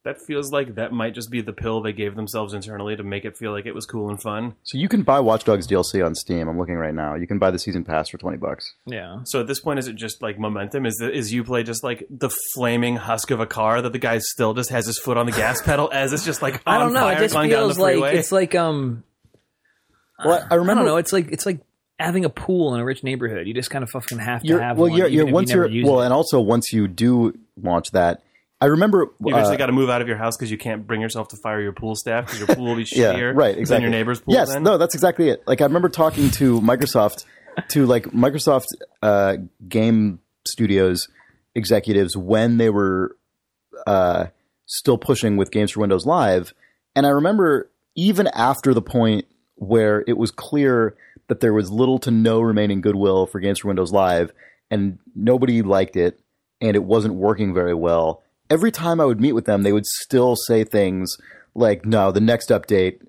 That 0.04 0.16
feels 0.26 0.50
like 0.50 0.74
that 0.74 0.90
might 0.92 1.14
just 1.14 1.30
be 1.30 1.42
the 1.42 1.52
pill 1.52 1.80
they 1.80 1.92
gave 1.92 2.16
themselves 2.16 2.54
internally 2.54 2.96
to 2.96 3.04
make 3.04 3.24
it 3.24 3.36
feel 3.36 3.52
like 3.52 3.66
it 3.66 3.72
was 3.74 3.86
cool 3.86 4.10
and 4.10 4.20
fun. 4.20 4.56
So 4.64 4.76
you 4.76 4.88
can 4.88 5.02
buy 5.04 5.20
Watch 5.20 5.44
Dogs 5.44 5.64
DLC 5.68 6.04
on 6.04 6.16
Steam. 6.16 6.48
I'm 6.48 6.58
looking 6.58 6.74
right 6.74 6.92
now. 6.92 7.14
You 7.14 7.28
can 7.28 7.38
buy 7.38 7.52
the 7.52 7.58
season 7.60 7.84
pass 7.84 8.08
for 8.08 8.18
twenty 8.18 8.36
bucks. 8.36 8.74
Yeah. 8.84 9.20
So 9.22 9.38
at 9.42 9.46
this 9.46 9.60
point, 9.60 9.78
is 9.78 9.86
it 9.86 9.94
just 9.94 10.20
like 10.20 10.40
momentum? 10.40 10.86
Is 10.86 10.96
the, 10.96 11.08
is 11.08 11.32
Uplay 11.32 11.64
just 11.64 11.84
like 11.84 12.04
the 12.10 12.30
flaming 12.52 12.96
husk 12.96 13.30
of 13.30 13.38
a 13.38 13.46
car 13.46 13.80
that 13.80 13.92
the 13.92 14.00
guy 14.00 14.18
still 14.18 14.54
just 14.54 14.70
has 14.70 14.86
his 14.86 14.98
foot 14.98 15.16
on 15.16 15.26
the 15.26 15.32
gas 15.32 15.62
pedal 15.64 15.88
as 15.92 16.12
it's 16.12 16.24
just 16.24 16.42
like 16.42 16.54
on 16.66 16.74
I 16.74 16.78
don't 16.80 16.92
know. 16.94 17.00
fire 17.02 17.16
It 17.18 17.20
just 17.20 17.34
going 17.34 17.50
down 17.50 17.60
the 17.68 17.74
feels 17.74 17.78
like 17.78 17.92
freeway? 17.94 18.16
it's 18.16 18.32
like 18.32 18.56
um 18.56 19.04
Well, 20.24 20.44
I 20.50 20.54
I 20.54 20.56
remember. 20.56 20.80
don't 20.82 20.86
know. 20.86 20.96
It's 20.96 21.12
like 21.12 21.30
it's 21.30 21.46
like 21.46 21.60
having 22.02 22.24
a 22.24 22.30
pool 22.30 22.74
in 22.74 22.80
a 22.80 22.84
rich 22.84 23.02
neighborhood. 23.02 23.46
You 23.46 23.54
just 23.54 23.70
kind 23.70 23.82
of 23.82 23.90
fucking 23.90 24.18
have 24.18 24.42
to 24.42 24.48
You're, 24.48 24.60
have 24.60 24.76
well, 24.76 24.90
one. 24.90 24.98
you're, 24.98 25.08
you're 25.08 25.26
once 25.26 25.50
you 25.50 25.56
never 25.56 25.68
you're 25.68 25.86
well, 25.86 26.00
it. 26.00 26.06
and 26.06 26.12
also 26.14 26.40
once 26.40 26.72
you 26.72 26.88
do 26.88 27.38
launch 27.56 27.90
that, 27.92 28.22
I 28.62 28.66
remember. 28.66 29.10
You 29.20 29.32
eventually 29.32 29.56
uh, 29.56 29.58
got 29.58 29.66
to 29.66 29.72
move 29.72 29.90
out 29.90 30.02
of 30.02 30.08
your 30.08 30.16
house 30.16 30.36
because 30.36 30.50
you 30.50 30.56
can't 30.56 30.86
bring 30.86 31.00
yourself 31.00 31.28
to 31.28 31.36
fire 31.36 31.60
your 31.60 31.72
pool 31.72 31.96
staff 31.96 32.26
because 32.26 32.38
your 32.38 32.54
pool 32.54 32.66
will 32.66 32.76
be 32.76 32.82
yeah, 32.92 33.12
shittier 33.12 33.34
right, 33.34 33.58
exactly. 33.58 33.74
than 33.74 33.82
your 33.82 33.90
neighbor's 33.90 34.20
pool. 34.20 34.34
Yes, 34.34 34.52
then. 34.52 34.62
no, 34.62 34.78
that's 34.78 34.94
exactly 34.94 35.30
it. 35.30 35.42
Like 35.48 35.60
I 35.60 35.64
remember 35.64 35.88
talking 35.88 36.30
to 36.32 36.60
Microsoft, 36.60 37.24
to 37.70 37.86
like 37.86 38.04
Microsoft 38.04 38.66
uh, 39.02 39.38
game 39.68 40.20
studios 40.46 41.08
executives 41.56 42.16
when 42.16 42.58
they 42.58 42.70
were 42.70 43.16
uh, 43.84 44.26
still 44.66 44.96
pushing 44.96 45.36
with 45.36 45.50
games 45.50 45.72
for 45.72 45.80
Windows 45.80 46.06
Live, 46.06 46.54
and 46.94 47.04
I 47.04 47.10
remember 47.10 47.68
even 47.96 48.28
after 48.28 48.72
the 48.74 48.82
point 48.82 49.26
where 49.56 50.04
it 50.06 50.16
was 50.16 50.30
clear 50.30 50.94
that 51.28 51.40
there 51.40 51.52
was 51.52 51.70
little 51.70 51.98
to 52.00 52.10
no 52.10 52.40
remaining 52.40 52.80
goodwill 52.80 53.26
for 53.26 53.40
games 53.40 53.60
for 53.60 53.68
Windows 53.68 53.92
Live, 53.92 54.32
and 54.70 54.98
nobody 55.14 55.62
liked 55.62 55.96
it, 55.96 56.20
and 56.60 56.76
it 56.76 56.84
wasn't 56.84 57.14
working 57.14 57.54
very 57.54 57.74
well. 57.74 58.22
Every 58.50 58.70
time 58.72 59.00
I 59.00 59.04
would 59.04 59.20
meet 59.20 59.32
with 59.32 59.44
them, 59.46 59.62
they 59.62 59.72
would 59.72 59.86
still 59.86 60.36
say 60.36 60.64
things 60.64 61.16
like, 61.54 61.84
"No, 61.86 62.12
the 62.12 62.20
next 62.20 62.48
update 62.50 63.00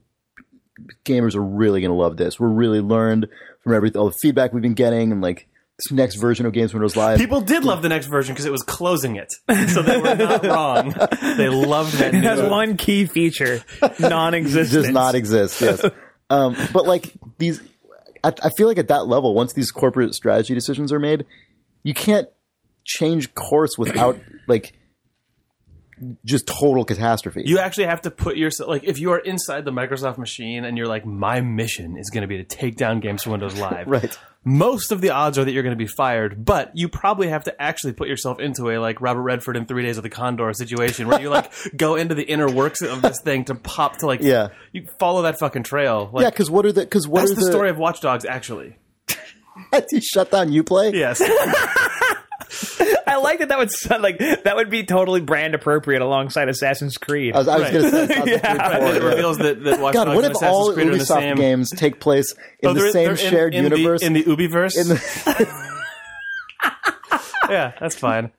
gamers 1.06 1.36
are 1.36 1.44
really 1.44 1.82
going 1.82 1.92
to 1.92 1.96
love 1.98 2.18
this. 2.18 2.40
We're 2.40 2.48
really 2.50 2.82
learned 2.82 3.28
from 3.64 3.74
everything, 3.74 4.00
all 4.00 4.08
the 4.10 4.16
feedback 4.22 4.54
we've 4.54 4.62
been 4.64 4.74
getting, 4.74 5.12
and 5.12 5.22
like 5.22 5.48
this 5.78 5.92
next 5.92 6.16
version 6.16 6.46
of 6.46 6.54
Games 6.54 6.72
for 6.72 6.78
Windows 6.78 6.96
Live. 6.96 7.18
People 7.20 7.42
did 7.42 7.64
love 7.64 7.82
the 7.82 7.90
next 7.90 8.08
version 8.08 8.34
because 8.34 8.46
it 8.46 8.52
was 8.52 8.64
closing 8.64 9.16
it, 9.16 9.32
so 9.70 9.82
they 9.82 9.98
were 9.98 10.16
not 10.16 10.44
wrong. 10.46 10.94
They 11.38 11.50
loved 11.50 11.94
that. 11.98 12.14
it 12.14 12.24
has 12.24 12.42
new- 12.42 12.50
one 12.50 12.78
key 12.78 13.06
feature, 13.06 13.64
non-existent. 14.00 14.84
It 14.84 14.88
does 14.88 14.94
not 14.94 15.16
exist. 15.16 15.62
Yes, 15.62 15.86
um, 16.30 16.56
but 16.74 16.86
like 16.86 17.14
these, 17.38 17.62
I, 18.24 18.34
I 18.44 18.50
feel 18.58 18.68
like 18.68 18.78
at 18.78 18.88
that 18.88 19.08
level, 19.08 19.34
once 19.34 19.54
these 19.54 19.72
corporate 19.72 20.14
strategy 20.16 20.54
decisions 20.54 20.92
are 20.92 21.00
made, 21.00 21.26
you 21.84 21.94
can't 21.94 22.28
change 22.86 23.34
course 23.34 23.78
without 23.78 24.20
like 24.48 24.74
just 26.26 26.48
total 26.48 26.86
catastrophe. 26.86 27.44
You 27.46 27.60
actually 27.60 27.86
have 27.86 28.02
to 28.02 28.12
put 28.12 28.38
yourself 28.38 28.70
like 28.70 28.84
if 28.84 29.00
you 29.00 29.12
are 29.12 29.20
inside 29.20 29.66
the 29.66 29.72
Microsoft 29.72 30.18
machine 30.18 30.66
and 30.66 30.78
you're 30.78 30.88
like, 30.88 31.06
my 31.06 31.42
mission 31.42 31.98
is 31.98 32.10
going 32.10 32.22
to 32.24 32.28
be 32.28 32.38
to 32.38 32.44
take 32.44 32.76
down 32.76 33.00
games 33.00 33.24
for 33.24 33.32
Windows 33.32 33.58
Live. 33.58 33.88
right. 33.88 34.18
Most 34.46 34.92
of 34.92 35.00
the 35.00 35.12
odds 35.12 35.38
are 35.38 35.46
that 35.46 35.52
you're 35.54 35.64
going 35.64 35.78
to 35.78 35.82
be 35.82 35.88
fired, 35.88 36.44
but 36.44 36.76
you 36.76 36.90
probably 36.90 37.30
have 37.30 37.46
to 37.46 37.62
actually 37.62 37.94
put 37.94 38.10
yourself 38.10 38.40
into 38.42 38.70
a 38.72 38.78
like 38.78 39.00
Robert 39.00 39.22
Redford 39.22 39.56
in 39.56 39.66
Three 39.66 39.84
Days 39.84 39.96
of 39.98 40.04
the 40.04 40.10
Condor 40.10 40.52
situation 40.54 41.08
where 41.08 41.22
you 41.22 41.30
like 41.30 41.50
go 41.78 41.96
into 41.96 42.14
the 42.14 42.24
inner 42.24 42.52
works 42.52 42.82
of 42.82 43.02
this 43.02 43.22
thing 43.22 43.46
to 43.46 43.56
pop 43.56 43.98
to 43.98 44.06
like 44.06 44.20
Yeah. 44.22 44.50
you 44.74 44.88
follow 45.00 45.22
that 45.22 45.40
fucking 45.40 45.64
trail. 45.64 46.10
Like, 46.12 46.24
Yeah, 46.24 46.30
because 46.30 46.52
what 46.52 46.66
are 46.66 46.74
the? 46.74 46.82
Because 46.82 47.08
what 47.08 47.22
that's 47.22 47.32
are 47.32 47.36
the, 47.36 47.52
story 47.52 47.70
of 47.70 47.78
Watch 47.78 48.02
Dogs 48.02 48.26
actually. 48.26 48.76
shut 50.02 50.32
down 50.32 50.52
You 50.52 50.64
play 50.64 50.92
Yes. 50.94 51.22
I 53.08 53.18
like 53.18 53.40
that. 53.40 53.50
That 53.50 53.58
would 53.58 53.72
sound 53.72 54.04
like 54.04 54.18
that 54.20 54.56
would 54.56 54.70
be 54.70 54.84
totally 54.84 55.22
brand 55.22 55.56
appropriate 55.56 56.02
alongside 56.02 56.50
Assassin's 56.50 56.98
Creed. 56.98 57.36
I 57.36 57.40
was, 57.40 57.48
I 57.48 57.56
was 57.58 57.64
Right. 57.64 57.72
going 57.74 57.84
to 57.84 57.90
say. 57.92 58.04
Assassin's 58.04 58.24
Creed 58.30 58.44
Right, 58.44 58.82
4, 58.82 58.90
it 58.90 59.02
yeah. 59.02 59.08
reveals 59.10 59.38
that, 59.40 59.64
that 59.64 59.80
Watch 59.80 59.94
God, 59.94 60.06
Dogs 60.06 60.16
what 60.16 60.26
if 60.32 60.44
all 60.44 60.74
Creed 60.74 60.88
are 60.88 60.92
the 60.92 60.98
Ubisoft 61.04 61.08
same 61.08 61.36
games 61.38 61.70
take 61.72 62.00
place 62.00 62.34
in 62.60 62.70
Oh, 62.70 62.74
the 62.74 62.92
same 62.92 63.12
in- 63.12 63.16
shared 63.18 63.54
in 63.56 63.64
universe? 63.66 64.02
the, 64.02 64.08
in 64.08 64.14
the 64.14 64.24
Ubiverse. 64.24 64.78
In 64.80 64.88
the- 64.90 65.74
yeah, 67.50 67.74
that's 67.80 67.96
fine. 67.96 68.32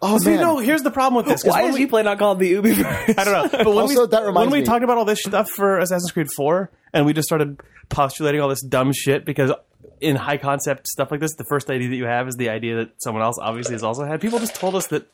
oh 0.00 0.18
See, 0.18 0.30
man, 0.30 0.40
no, 0.40 0.58
here's 0.58 0.82
the 0.82 0.90
problem 0.90 1.16
with 1.24 1.26
this. 1.26 1.44
Why 1.44 1.62
is 1.64 1.74
we- 1.74 1.86
Uplay 1.86 2.04
not 2.04 2.18
called 2.18 2.38
the 2.38 2.52
Ubiverse? 2.54 3.18
I 3.18 3.24
don't 3.24 3.32
know. 3.52 3.58
But 3.64 3.66
when 3.66 3.78
Also, 3.78 4.02
we, 4.02 4.06
that 4.08 4.22
reminds 4.24 4.36
when 4.36 4.50
we 4.50 4.60
me- 4.60 4.66
talked 4.66 4.84
about 4.84 4.98
all 4.98 5.04
this 5.04 5.20
stuff 5.20 5.50
for 5.50 5.78
Assassin's 5.78 6.10
Creed 6.12 6.28
4, 6.36 6.70
and 6.94 7.04
we 7.06 7.12
just 7.12 7.26
started 7.28 7.60
postulating 7.88 8.40
all 8.40 8.48
this 8.48 8.62
dumb 8.64 8.92
shit 8.92 9.24
because 9.24 9.52
in 10.00 10.16
high 10.16 10.36
concept 10.38 10.86
stuff 10.88 11.10
like 11.10 11.20
this, 11.20 11.34
the 11.34 11.44
first 11.44 11.70
idea 11.70 11.88
that 11.88 11.96
you 11.96 12.06
have 12.06 12.28
is 12.28 12.36
the 12.36 12.48
idea 12.48 12.76
that 12.76 12.90
someone 13.02 13.22
else 13.22 13.38
obviously 13.40 13.74
has 13.74 13.82
also 13.82 14.04
had. 14.04 14.20
People 14.20 14.38
just 14.38 14.54
told 14.54 14.74
us 14.74 14.86
that 14.88 15.06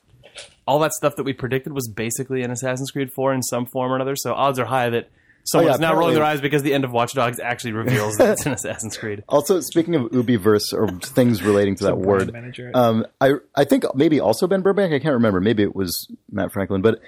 all 0.67 0.79
that 0.79 0.93
stuff 0.93 1.15
that 1.15 1.23
we 1.23 1.33
predicted 1.33 1.73
was 1.73 1.87
basically 1.87 2.41
in 2.41 2.51
Assassin's 2.51 2.91
Creed 2.91 3.11
4 3.11 3.33
in 3.33 3.41
some 3.43 3.65
form 3.65 3.91
or 3.91 3.95
another. 3.95 4.15
So 4.15 4.33
odds 4.33 4.59
are 4.59 4.65
high 4.65 4.89
that 4.89 5.09
someone 5.45 5.65
Oh, 5.65 5.69
yeah, 5.69 5.75
is 5.75 5.79
now 5.79 5.95
rolling 5.95 6.15
their 6.15 6.23
eyes 6.23 6.41
because 6.41 6.61
the 6.61 6.73
end 6.73 6.83
of 6.83 6.91
Watch 6.91 7.13
Dogs 7.13 7.39
actually 7.39 7.71
reveals 7.73 8.17
that 8.17 8.31
it's 8.31 8.45
in 8.45 8.51
Assassin's 8.53 8.97
Creed. 8.97 9.23
Also, 9.29 9.61
speaking 9.61 9.95
of 9.95 10.03
Ubiverse 10.11 10.73
or 10.73 10.89
things 10.99 11.41
relating 11.41 11.75
to 11.75 11.85
that 11.85 11.97
word, 11.97 12.35
um, 12.73 13.05
I 13.21 13.33
I 13.55 13.63
think 13.63 13.85
maybe 13.95 14.19
also 14.19 14.45
Ben 14.47 14.61
Burbank. 14.61 14.93
I 14.93 14.99
can't 14.99 15.13
remember. 15.13 15.39
Maybe 15.39 15.63
it 15.63 15.75
was 15.75 16.07
Matt 16.31 16.51
Franklin, 16.51 16.81
but 16.81 16.99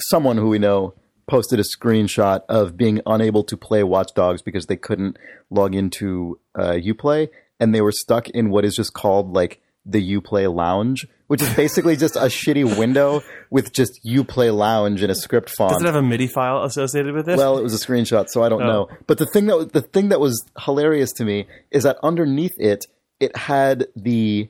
someone 0.00 0.36
who 0.36 0.48
we 0.48 0.58
know 0.58 0.94
posted 1.26 1.58
a 1.58 1.62
screenshot 1.62 2.42
of 2.48 2.76
being 2.76 3.00
unable 3.06 3.44
to 3.44 3.56
play 3.56 3.82
Watch 3.82 4.14
Dogs 4.14 4.42
because 4.42 4.66
they 4.66 4.76
couldn't 4.76 5.16
log 5.50 5.74
into 5.74 6.38
uh, 6.54 6.72
UPlay 6.72 7.28
and 7.60 7.74
they 7.74 7.80
were 7.80 7.92
stuck 7.92 8.28
in 8.30 8.50
what 8.50 8.64
is 8.64 8.74
just 8.76 8.92
called 8.92 9.32
like 9.32 9.60
the 9.86 10.16
UPlay 10.16 10.52
Lounge, 10.52 11.06
which 11.26 11.42
is 11.42 11.54
basically 11.54 11.96
just 11.96 12.16
a 12.16 12.20
shitty 12.20 12.78
window 12.78 13.22
with 13.50 13.72
just 13.72 14.00
UPlay 14.04 14.54
Lounge 14.54 15.02
in 15.02 15.10
a 15.10 15.14
script 15.14 15.50
font. 15.50 15.72
Does 15.72 15.82
it 15.82 15.86
have 15.86 15.94
a 15.94 16.02
MIDI 16.02 16.26
file 16.26 16.62
associated 16.62 17.14
with 17.14 17.28
it? 17.28 17.36
Well, 17.36 17.58
it 17.58 17.62
was 17.62 17.74
a 17.74 17.86
screenshot, 17.86 18.28
so 18.28 18.42
I 18.42 18.48
don't 18.48 18.60
know. 18.60 18.88
But 19.06 19.18
the 19.18 19.26
thing 19.26 19.46
that 19.46 19.72
the 19.72 19.82
thing 19.82 20.08
that 20.08 20.20
was 20.20 20.44
hilarious 20.60 21.12
to 21.12 21.24
me 21.24 21.46
is 21.70 21.82
that 21.82 21.98
underneath 22.02 22.54
it, 22.58 22.86
it 23.20 23.36
had 23.36 23.86
the 23.94 24.48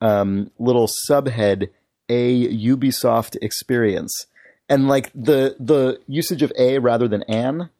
um, 0.00 0.50
little 0.58 0.88
subhead 1.10 1.68
"A 2.08 2.48
Ubisoft 2.48 3.36
Experience," 3.42 4.26
and 4.68 4.88
like 4.88 5.12
the 5.14 5.56
the 5.60 6.00
usage 6.06 6.42
of 6.42 6.52
"a" 6.58 6.78
rather 6.78 7.08
than 7.08 7.22
"an" 7.24 7.70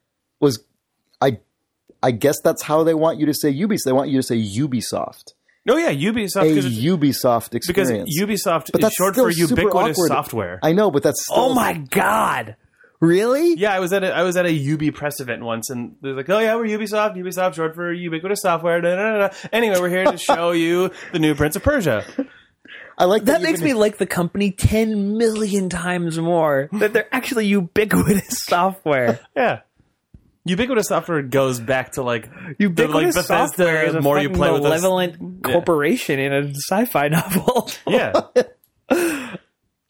was, 0.41 0.63
I, 1.21 1.39
I 2.03 2.11
guess 2.11 2.37
that's 2.43 2.63
how 2.63 2.85
they 2.85 2.95
want 2.95 3.19
you 3.19 3.27
to 3.27 3.35
say 3.35 3.53
Ubisoft. 3.53 3.85
They 3.85 3.93
want 3.93 4.11
you 4.11 4.19
to 4.19 4.23
say 4.23 4.37
Ubisoft, 4.37 5.33
no, 5.67 5.77
yeah, 5.77 5.93
Ubisoft. 5.93 6.43
a 6.43 6.97
Ubisoft 6.97 7.51
because. 7.51 7.91
Ubisoft 7.91 8.71
But 8.71 8.81
that's 8.81 8.95
short 8.95 9.17
for 9.17 9.29
ubiquitous 9.29 9.75
awkward. 9.75 10.09
software. 10.09 10.61
I 10.63 10.73
know, 10.73 10.93
but 10.93 11.03
that's 11.03 11.25
still, 11.25 11.37
oh 11.37 11.55
my 11.55 11.75
god! 11.91 12.55
Really? 13.01 13.55
Yeah, 13.55 13.73
I 13.75 13.81
was 13.81 13.93
at 13.93 14.05
a 14.05 14.15
I 14.15 14.23
was 14.23 14.37
at 14.37 14.47
a 14.47 14.53
Ubi 14.53 14.93
press 14.93 15.19
event 15.19 15.43
once, 15.43 15.69
and 15.69 15.97
they're 16.01 16.15
like, 16.15 16.31
"Oh 16.31 16.39
yeah, 16.39 16.55
we're 16.55 16.67
Ubisoft. 16.79 17.17
Ubisoft, 17.17 17.55
short 17.55 17.75
for 17.75 17.93
ubiquitous 17.93 18.43
software." 18.43 18.81
Da, 18.81 18.95
da, 18.95 19.29
da. 19.29 19.35
Anyway, 19.53 19.81
we're 19.81 19.89
here 19.89 20.05
to 20.05 20.17
show 20.17 20.53
you 20.53 20.91
the 21.13 21.19
new 21.19 21.35
Prince 21.35 21.57
of 21.57 21.65
Persia. 21.65 22.05
I 22.99 23.05
like 23.05 23.25
That 23.25 23.41
you 23.41 23.47
makes 23.47 23.59
can- 23.61 23.67
me 23.69 23.75
like 23.75 23.99
the 23.99 24.07
company 24.07 24.51
ten 24.53 25.17
million 25.19 25.69
times 25.69 26.19
more. 26.19 26.69
That 26.73 26.93
they're 26.93 27.09
actually 27.15 27.47
ubiquitous 27.47 28.25
software. 28.47 29.21
Yeah, 29.37 29.61
ubiquitous 30.45 30.89
software 30.89 31.21
goes 31.23 31.61
back 31.61 31.93
to 31.93 32.03
like 32.03 32.29
Ubiquitous 32.59 33.15
the, 33.15 33.21
like 33.21 33.29
Bethesda. 33.29 33.49
software 33.49 33.83
is 33.85 33.95
a 33.95 34.01
more 34.01 34.19
you 34.19 34.29
fucking 34.29 34.37
play 34.39 34.51
with 34.51 34.63
us- 34.65 34.69
malevolent 34.83 35.43
corporation 35.45 36.19
in 36.19 36.33
a 36.33 36.49
sci-fi 36.55 37.09
novel. 37.09 37.69
Yeah, 37.87 38.13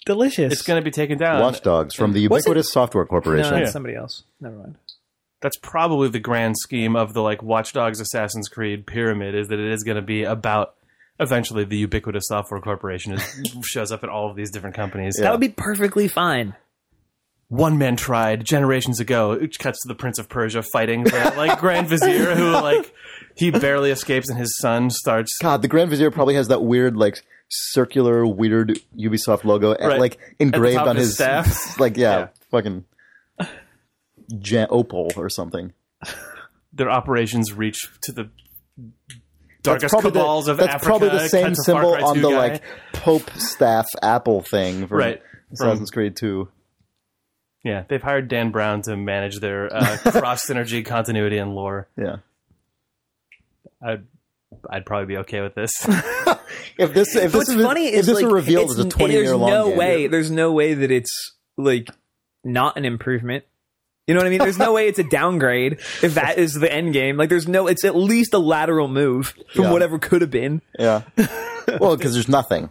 Delicious. 0.07 0.53
it's 0.53 0.62
going 0.62 0.81
to 0.81 0.85
be 0.85 0.90
taken 0.92 1.19
down. 1.19 1.40
Watchdogs 1.40 1.95
from 1.95 2.12
the 2.12 2.21
Ubiquitous 2.21 2.73
Software 2.73 3.05
no, 3.05 3.09
Corporation. 3.09 3.51
that's 3.55 3.66
Yeah. 3.69 3.71
somebody 3.73 3.97
else. 3.97 4.23
Never 4.40 4.57
mind. 4.57 4.77
that's 5.42 5.57
probably 5.59 6.09
the 6.09 6.19
grand 6.21 6.57
scheme 6.59 6.97
of 6.97 7.12
the 7.12 7.23
like 7.23 7.42
Watchdogs, 7.42 8.01
Assassin's 8.01 8.49
Creed 8.49 8.87
pyramid 8.87 9.35
is 9.35 9.49
that 9.49 9.59
it 9.59 9.73
is 9.73 9.83
going 9.85 9.97
to 9.97 10.03
be 10.03 10.23
about 10.25 10.75
eventually 11.20 11.64
the 11.64 11.76
ubiquitous 11.79 12.29
software 12.29 12.61
corporation 12.61 13.12
is, 13.12 13.57
shows 13.64 13.92
up 13.92 14.02
at 14.05 14.11
all 14.11 14.31
of 14.31 14.37
these 14.37 14.50
different 14.50 14.76
companies. 14.76 15.16
That 15.20 15.31
would 15.33 15.40
be 15.40 15.48
perfectly 15.48 16.09
fine. 16.09 16.55
One 17.48 17.79
man 17.79 17.94
tried 17.96 18.44
generations 18.44 18.98
ago. 18.98 19.31
It 19.33 19.57
cuts 19.59 19.81
to 19.83 19.88
the 19.88 19.94
Prince 19.94 20.18
of 20.18 20.29
Persia 20.29 20.62
fighting 20.64 21.05
the 21.05 21.33
like 21.37 21.61
Grand 21.61 21.87
Vizier 21.87 22.35
who 22.35 22.50
like 22.50 22.92
he 23.37 23.52
barely 23.52 23.92
escapes 23.92 24.29
and 24.29 24.37
his 24.38 24.57
son 24.59 24.90
starts 24.90 25.37
God, 25.40 25.62
the 25.62 25.68
Grand 25.68 25.88
Vizier 25.90 26.11
probably 26.11 26.35
has 26.35 26.48
that 26.48 26.62
weird 26.64 26.96
like 26.96 27.22
circular 27.48 28.26
weird 28.26 28.81
Ubisoft 28.98 29.44
logo 29.44 29.70
at, 29.72 29.81
Right. 29.81 30.00
like 30.00 30.18
engraved 30.40 30.79
on 30.81 30.96
his 30.96 31.07
his 31.07 31.14
staff. 31.14 31.79
like 31.81 31.96
yeah, 31.96 32.18
Yeah. 32.18 32.29
fucking 32.50 32.85
Jan- 34.38 34.66
opal 34.70 35.12
or 35.16 35.29
something. 35.29 35.72
their 36.72 36.90
operations 36.90 37.52
reach 37.52 37.79
to 38.02 38.12
the 38.12 38.31
That's 39.66 39.92
darkest 39.92 39.92
probably 39.92 40.11
the, 40.46 40.50
of 40.52 40.57
that's 40.59 40.74
Africa. 40.74 40.87
probably 40.87 41.09
the 41.11 41.29
same 41.29 41.55
symbol 41.55 41.94
on 42.05 42.22
the 42.22 42.31
guy. 42.31 42.37
like 42.37 42.62
Pope 42.94 43.31
staff 43.37 43.87
Apple 44.02 44.42
thing 44.42 44.87
from 44.87 44.98
Right. 44.98 45.22
Assassin's 45.52 45.90
Creed 45.90 46.16
2. 46.16 46.48
Yeah, 47.64 47.85
they've 47.88 48.02
hired 48.02 48.29
Dan 48.29 48.50
Brown 48.52 48.83
to 48.83 48.96
manage 48.96 49.40
their 49.40 49.74
uh, 49.74 49.96
cross 50.07 50.46
synergy 50.46 50.85
continuity 50.85 51.38
and 51.38 51.55
lore. 51.55 51.88
Yeah. 51.96 52.16
I'd, 53.83 54.05
I'd 54.70 54.87
probably 54.87 55.07
be 55.07 55.16
okay 55.18 55.40
with 55.40 55.55
this. 55.55 55.72
If 56.79 56.92
this 56.92 57.16
if 57.16 57.33
What's 57.35 57.48
this 57.48 57.57
is 57.57 57.64
funny 57.64 57.87
if 57.87 58.00
is 58.00 58.07
this 58.07 58.16
like, 58.16 58.26
were 58.26 58.35
revealed 58.35 58.64
it's- 58.70 58.79
as 58.79 58.85
a 58.85 58.88
20 58.88 59.12
year 59.14 59.22
There's 59.24 59.35
long 59.37 59.50
no 59.50 59.68
game, 59.70 59.79
way. 59.79 60.07
There's 60.09 60.31
no 60.31 60.52
way 60.52 60.74
that 60.74 60.90
it's 60.90 61.11
like 61.57 61.88
not 62.44 62.76
an 62.76 62.85
improvement. 62.85 63.44
You 64.07 64.14
know 64.14 64.21
what 64.21 64.27
I 64.27 64.31
mean? 64.31 64.38
There's 64.38 64.59
no 64.59 64.73
way 64.73 64.87
it's 64.87 64.99
a 65.01 65.05
downgrade 65.05 65.79
if 66.03 66.14
that 66.14 66.38
is 66.38 66.53
the 66.55 66.73
end 66.73 66.92
game. 66.92 67.16
Like, 67.16 67.29
there's 67.29 67.49
no. 67.49 67.66
It's 67.66 67.85
at 67.85 67.97
least 67.97 68.35
a 68.35 68.38
lateral 68.38 68.87
move 68.88 69.35
from 69.53 69.64
Yeah. 69.64 69.73
whatever 69.73 69.99
could 69.99 70.21
have 70.21 70.31
been. 70.31 70.62
Yeah. 70.79 71.03
well, 71.81 71.97
because 71.97 72.12
there's 72.14 72.29
nothing. 72.29 72.71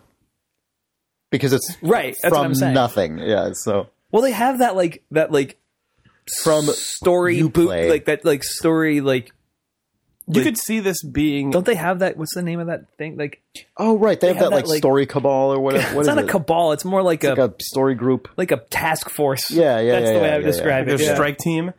Because 1.32 1.52
it's 1.52 1.76
Right. 1.82 2.16
From 2.30 2.54
nothing. 2.54 3.18
Yeah. 3.20 3.50
So 3.54 3.88
Well, 4.12 4.22
they 4.22 4.32
have 4.32 4.60
that 4.60 4.76
like 4.78 5.04
that 5.12 5.32
like 5.32 5.58
from 6.44 6.64
story 6.68 7.42
boot 7.44 7.68
play. 7.68 7.90
like 7.90 8.06
that 8.06 8.24
like 8.24 8.44
story 8.44 9.02
like 9.02 9.34
you 10.28 10.42
could 10.44 10.58
see 10.58 10.80
this 10.80 11.04
being 11.04 11.52
don't 11.52 11.66
they 11.66 11.76
have 11.76 12.00
that? 12.00 12.18
What's 12.18 12.34
the 12.34 12.42
name 12.42 12.60
of 12.60 12.68
that 12.68 12.86
thing? 12.98 13.16
Like 13.18 13.42
oh 13.78 13.98
right, 13.98 14.20
they 14.20 14.28
have, 14.28 14.38
have 14.38 14.46
that, 14.46 14.52
like, 14.56 14.66
that, 14.66 14.70
like- 14.72 14.78
story 14.80 15.06
cabal 15.06 15.54
or 15.54 15.60
whatever. 15.60 15.84
What 15.96 16.02
it's 16.02 16.10
is 16.10 16.16
not 16.16 16.24
a 16.24 16.28
cabal. 16.28 16.72
It's 16.72 16.86
more 16.86 17.04
like 17.04 17.24
a 17.24 17.30
like 17.30 17.38
a 17.38 17.54
story 17.62 17.96
group. 17.96 18.30
like 18.38 18.52
a 18.52 18.58
task 18.58 19.10
force. 19.10 19.52
Yeah, 19.52 19.80
yeah, 19.80 19.92
That's 20.00 20.06
yeah, 20.08 20.14
the 20.14 20.20
way 20.20 20.28
yeah, 20.28 20.34
I 20.34 20.38
would 20.38 20.46
yeah, 20.46 20.52
describe 20.52 20.86
their 20.88 20.96
it. 20.96 21.02
Yeah. 21.02 21.14
strike 21.14 21.38
team. 21.38 21.74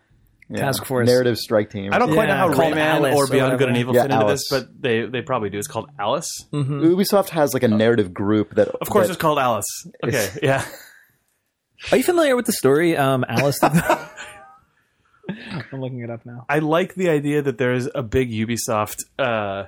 Yeah. 0.49 0.59
Task 0.61 0.85
force. 0.85 1.09
narrative 1.09 1.39
strike 1.39 1.71
team. 1.71 1.93
I 1.93 1.99
don't 1.99 2.13
quite 2.13 2.29
know 2.29 2.37
how 2.37 2.53
called 2.53 2.75
Rayman 2.75 2.77
Alice 2.77 3.17
or 3.17 3.25
or 3.25 3.27
Beyond 3.27 3.59
Good 3.59 3.67
and. 3.69 3.77
Evil 3.79 3.97
Yeah, 3.97 4.03
fit 4.03 4.13
into 4.13 4.23
Alice. 4.27 4.49
this, 4.49 4.61
but 4.61 4.81
they 4.81 5.05
they 5.07 5.21
probably 5.23 5.51
do. 5.51 5.59
It's 5.59 5.67
called 5.67 5.91
Alice. 5.99 6.31
Ubisoft 6.53 7.31
has 7.31 7.53
like 7.53 7.65
a 7.65 7.69
narrative 7.69 8.15
group 8.15 8.55
that 8.55 8.69
Of 8.69 8.89
course, 8.89 9.09
that- 9.09 9.15
it's 9.15 9.21
called 9.21 9.41
Alice. 9.41 9.67
Okay, 10.05 10.29
yeah. 10.45 10.65
Are 11.91 11.97
you 11.99 12.05
familiar 12.05 12.37
with 12.37 12.47
the 12.47 12.53
story, 12.53 12.97
um, 12.97 13.25
Alice? 13.29 13.59
I'm 15.73 15.81
looking 15.81 16.01
it 16.01 16.11
up 16.11 16.25
now. 16.25 16.47
I 16.49 16.59
like 16.61 16.95
the 16.95 17.09
idea 17.09 17.43
that 17.43 17.59
there's 17.59 17.89
a 17.95 18.03
big 18.03 18.31
Ubisoft 18.31 19.05
uh, 19.19 19.65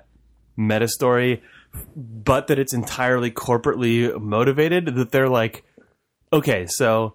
meta 0.56 0.88
story, 0.88 1.42
but 1.96 2.46
that 2.48 2.58
it's 2.58 2.72
entirely 2.72 3.30
corporately 3.30 4.18
motivated. 4.20 4.94
That 4.94 5.10
they're 5.10 5.28
like, 5.28 5.64
okay, 6.32 6.66
so 6.68 7.14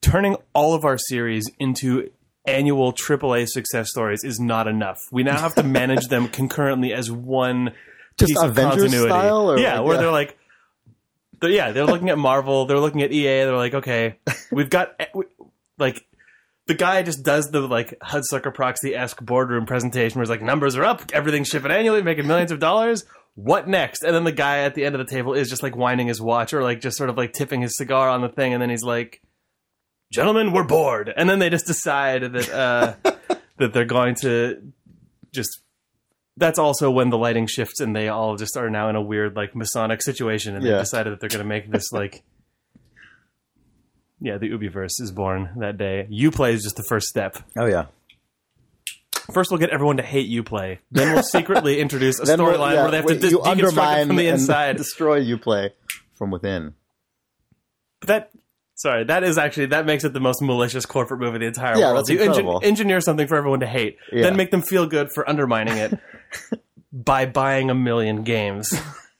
turning 0.00 0.36
all 0.54 0.74
of 0.74 0.84
our 0.84 0.98
series 0.98 1.50
into 1.58 2.10
annual 2.46 2.92
AAA 2.92 3.48
success 3.48 3.90
stories 3.90 4.20
is 4.24 4.40
not 4.40 4.66
enough. 4.66 5.00
We 5.12 5.22
now 5.22 5.38
have 5.38 5.54
to 5.56 5.62
manage 5.80 6.08
them 6.08 6.28
concurrently 6.28 6.92
as 6.92 7.10
one 7.10 7.72
Just 8.18 8.30
piece 8.30 8.42
of 8.42 8.54
continuity. 8.54 8.98
style, 8.98 9.50
or 9.50 9.58
yeah, 9.58 9.80
where 9.80 9.98
they're 9.98 10.10
like. 10.10 10.36
They're, 11.40 11.50
yeah, 11.50 11.70
they're 11.70 11.86
looking 11.86 12.10
at 12.10 12.18
Marvel. 12.18 12.66
They're 12.66 12.80
looking 12.80 13.02
at 13.02 13.12
EA. 13.12 13.44
They're 13.44 13.56
like, 13.56 13.74
okay, 13.74 14.16
we've 14.50 14.70
got 14.70 15.00
like 15.78 16.04
the 16.68 16.74
guy 16.74 17.02
just 17.02 17.24
does 17.24 17.50
the 17.50 17.62
like 17.62 17.98
Hudsucker 18.00 18.54
Proxy 18.54 18.94
esque 18.94 19.24
boardroom 19.24 19.64
presentation 19.64 20.18
where 20.18 20.24
he's 20.24 20.30
like, 20.30 20.42
numbers 20.42 20.76
are 20.76 20.84
up, 20.84 21.02
everything's 21.12 21.48
shipping 21.48 21.70
annually, 21.70 22.02
making 22.02 22.26
millions 22.26 22.52
of 22.52 22.60
dollars. 22.60 23.04
What 23.34 23.66
next? 23.66 24.02
And 24.02 24.14
then 24.14 24.24
the 24.24 24.32
guy 24.32 24.58
at 24.58 24.74
the 24.74 24.84
end 24.84 24.94
of 24.94 24.98
the 24.98 25.10
table 25.10 25.32
is 25.32 25.48
just 25.48 25.62
like 25.62 25.74
winding 25.74 26.08
his 26.08 26.20
watch 26.20 26.52
or 26.52 26.62
like 26.62 26.80
just 26.80 26.98
sort 26.98 27.08
of 27.08 27.16
like 27.16 27.32
tipping 27.32 27.62
his 27.62 27.76
cigar 27.76 28.08
on 28.08 28.20
the 28.20 28.28
thing, 28.28 28.52
and 28.52 28.60
then 28.60 28.68
he's 28.68 28.82
like, 28.82 29.22
"Gentlemen, 30.12 30.52
we're 30.52 30.64
bored." 30.64 31.12
And 31.16 31.28
then 31.30 31.38
they 31.38 31.48
just 31.48 31.66
decide 31.66 32.32
that 32.32 32.50
uh, 32.50 32.94
that 33.58 33.72
they're 33.72 33.84
going 33.84 34.16
to 34.16 34.72
just. 35.32 35.60
That's 36.36 36.58
also 36.58 36.90
when 36.90 37.10
the 37.10 37.18
lighting 37.18 37.46
shifts 37.46 37.80
and 37.80 37.96
they 37.96 38.08
all 38.08 38.36
just 38.36 38.56
are 38.56 38.70
now 38.70 38.88
in 38.88 38.96
a 38.96 39.02
weird 39.02 39.36
like 39.36 39.54
Masonic 39.56 40.02
situation, 40.02 40.54
and 40.54 40.64
they 40.64 40.70
decided 40.70 41.12
that 41.12 41.20
they're 41.20 41.28
going 41.28 41.42
to 41.42 41.48
make 41.48 41.70
this 41.70 41.92
like 41.92 42.24
yeah, 44.20 44.38
the 44.38 44.50
Ubiverse 44.50 45.00
is 45.00 45.12
born 45.12 45.50
that 45.58 45.78
day. 45.78 46.06
Uplay 46.10 46.52
is 46.52 46.62
just 46.62 46.76
the 46.76 46.84
first 46.88 47.06
step. 47.08 47.36
oh 47.58 47.66
yeah. 47.66 47.86
First, 49.32 49.50
we'll 49.50 49.58
get 49.60 49.70
everyone 49.70 49.98
to 49.98 50.02
hate 50.02 50.30
Uplay. 50.30 50.78
Then 50.90 51.12
we'll 51.12 51.22
secretly 51.22 51.80
introduce 51.80 52.18
a 52.18 52.22
storyline 52.24 52.74
yeah, 52.74 52.82
where 52.82 52.90
they 52.90 52.96
have 52.96 53.06
to 53.06 53.18
dis- 53.18 53.34
deconstruct 53.34 54.02
it 54.02 54.06
from 54.06 54.16
the 54.16 54.26
and 54.28 54.40
inside. 54.40 54.76
destroy 54.78 55.22
Uplay 55.22 55.70
from 56.14 56.30
within. 56.30 56.72
But 58.00 58.08
that, 58.08 58.30
sorry, 58.74 59.04
that 59.04 59.24
is 59.24 59.36
actually 59.36 59.66
that 59.66 59.84
makes 59.84 60.04
it 60.04 60.14
the 60.14 60.20
most 60.20 60.40
malicious 60.40 60.86
corporate 60.86 61.20
move 61.20 61.34
in 61.34 61.42
the 61.42 61.46
entire 61.46 61.76
Yeah, 61.76 61.86
world. 61.92 61.98
that's 61.98 62.08
you 62.10 62.18
incredible. 62.20 62.60
engineer 62.62 63.00
something 63.02 63.26
for 63.26 63.36
everyone 63.36 63.60
to 63.60 63.66
hate, 63.66 63.98
Yeah. 64.12 64.22
then 64.22 64.36
make 64.36 64.50
them 64.50 64.62
feel 64.62 64.86
good 64.86 65.10
for 65.12 65.28
undermining 65.28 65.76
it 65.76 65.98
by 66.92 67.26
buying 67.26 67.68
a 67.70 67.74
million 67.74 68.22
games. 68.24 68.72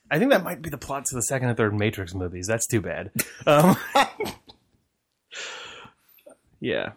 I 0.09 0.17
think 0.17 0.31
that 0.31 0.43
might 0.43 0.63
be 0.63 0.71
the 0.71 0.77
plot 0.79 1.05
to 1.05 1.15
the 1.15 1.21
second 1.21 1.49
and 1.49 1.57
third 1.57 1.75
Matrix 1.75 2.15
movies. 2.15 2.47
That's 2.47 2.65
too 2.65 2.81
bad. 2.81 3.11
Um, 3.45 3.77
yeah. 6.59 6.91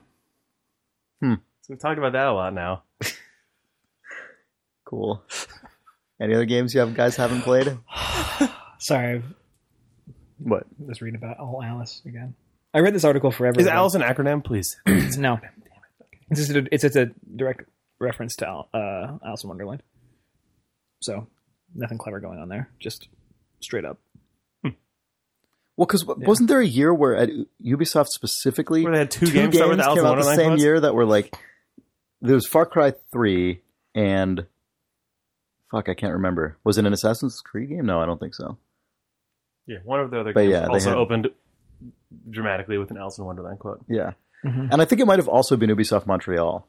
Hmm. 1.20 1.34
So 1.62 1.66
we've 1.70 1.78
talked 1.80 1.98
about 1.98 2.12
that 2.12 2.26
a 2.26 2.32
lot 2.32 2.54
now. 2.54 2.82
Cool. 4.84 5.22
Any 6.20 6.34
other 6.34 6.44
games 6.44 6.74
you 6.74 6.80
have 6.80 6.94
guys 6.94 7.16
haven't 7.16 7.42
played? 7.42 7.78
Sorry, 8.78 9.18
I 9.18 9.22
What? 10.38 10.64
was 10.78 11.00
reading 11.00 11.16
about 11.16 11.38
all 11.38 11.62
Alice 11.62 12.02
again. 12.04 12.34
I 12.74 12.80
read 12.80 12.94
this 12.94 13.04
article 13.04 13.30
forever. 13.30 13.58
Is 13.58 13.66
ago. 13.66 13.74
Alice 13.74 13.94
an 13.94 14.02
acronym, 14.02 14.44
please? 14.44 14.76
No, 14.86 15.40
it's 16.30 16.40
just 16.40 16.50
a, 16.50 16.66
it's, 16.70 16.84
it's 16.84 16.96
a 16.96 17.10
direct 17.36 17.62
reference 18.00 18.36
to 18.36 18.46
uh, 18.48 19.18
Alice 19.24 19.44
in 19.44 19.48
Wonderland. 19.48 19.82
So 21.00 21.26
nothing 21.74 21.98
clever 21.98 22.20
going 22.20 22.38
on 22.38 22.48
there. 22.48 22.68
Just 22.78 23.08
straight 23.60 23.84
up. 23.86 23.98
Well, 25.76 25.86
because 25.86 26.04
wasn't 26.04 26.48
there 26.48 26.60
a 26.60 26.66
year 26.66 26.92
where 26.92 27.16
at 27.16 27.30
Ubisoft 27.64 28.08
specifically, 28.08 28.84
Where 28.84 28.92
they 28.92 28.98
had 29.00 29.10
two 29.10 29.26
games 29.30 29.56
start 29.56 29.70
with 29.70 29.80
Alice 29.80 29.98
came 30.00 30.06
out 30.06 30.16
the 30.16 30.34
same 30.36 30.56
year 30.58 30.78
that 30.80 30.94
were 30.94 31.06
like 31.06 31.34
there 32.20 32.34
was 32.34 32.46
Far 32.46 32.66
Cry 32.66 32.92
three 33.10 33.62
and 33.94 34.46
fuck, 35.70 35.88
I 35.88 35.94
can't 35.94 36.12
remember. 36.12 36.58
Was 36.64 36.76
it 36.78 36.84
an 36.84 36.92
Assassin's 36.92 37.40
Creed 37.40 37.70
game? 37.70 37.86
No, 37.86 38.00
I 38.00 38.06
don't 38.06 38.20
think 38.20 38.34
so. 38.34 38.58
Yeah, 39.66 39.78
one 39.84 40.00
of 40.00 40.10
the 40.10 40.20
other 40.20 40.32
But 40.34 40.42
games 40.42 40.52
yeah, 40.52 40.60
they 40.62 40.66
also 40.68 40.90
had- 40.90 40.98
opened 40.98 41.28
dramatically 42.28 42.76
with 42.78 42.90
an 42.90 42.98
Alice 42.98 43.16
in 43.18 43.24
Wonderland 43.24 43.58
quote. 43.58 43.80
Yeah, 43.88 44.12
Mhm. 44.44 44.68
and 44.72 44.82
I 44.82 44.84
think 44.84 45.00
it 45.00 45.06
might 45.06 45.18
have 45.18 45.28
also 45.28 45.56
been 45.56 45.70
Ubisoft 45.70 46.06
Montreal. 46.06 46.66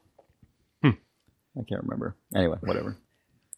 Hmm. 0.82 0.90
I 1.58 1.62
can't 1.68 1.82
remember. 1.82 2.16
Anyway, 2.34 2.56
whatever. 2.62 2.96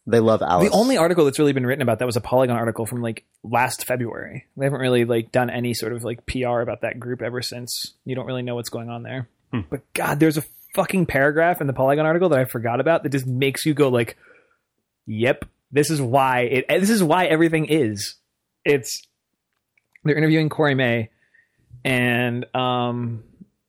They 0.09 0.21
love 0.21 0.41
Alice. 0.41 0.69
The 0.69 0.75
only 0.75 0.95
article 0.95 1.25
that's 1.25 1.37
really 1.37 1.51
been 1.51 1.65
written 1.65 1.81
about 1.81 1.99
that 1.99 2.05
was 2.05 2.15
a 2.15 2.21
Polygon 2.21 2.55
article 2.55 2.85
from 2.85 3.01
like 3.01 3.25
last 3.43 3.85
February. 3.85 4.45
They 4.55 4.65
haven't 4.65 4.79
really 4.79 5.03
like 5.03 5.33
done 5.33 5.49
any 5.49 5.73
sort 5.73 5.91
of 5.91 6.05
like 6.05 6.25
PR 6.25 6.61
about 6.61 6.81
that 6.81 6.97
group 6.97 7.21
ever 7.21 7.41
since. 7.41 7.93
You 8.05 8.15
don't 8.15 8.25
really 8.25 8.41
know 8.41 8.55
what's 8.55 8.69
going 8.69 8.89
on 8.89 9.03
there. 9.03 9.27
Hmm. 9.51 9.61
But 9.69 9.81
God, 9.93 10.21
there's 10.21 10.37
a 10.37 10.45
fucking 10.75 11.07
paragraph 11.07 11.59
in 11.59 11.67
the 11.67 11.73
Polygon 11.73 12.05
article 12.05 12.29
that 12.29 12.39
I 12.39 12.45
forgot 12.45 12.79
about 12.79 13.03
that 13.03 13.11
just 13.11 13.27
makes 13.27 13.65
you 13.65 13.73
go 13.73 13.89
like, 13.89 14.17
"Yep, 15.07 15.43
this 15.73 15.89
is 15.89 16.01
why 16.01 16.41
it. 16.41 16.65
This 16.69 16.89
is 16.89 17.03
why 17.03 17.25
everything 17.25 17.65
is." 17.65 18.15
It's 18.63 19.05
they're 20.05 20.17
interviewing 20.17 20.47
Corey 20.47 20.75
May, 20.75 21.09
and 21.83 22.45
um, 22.55 23.25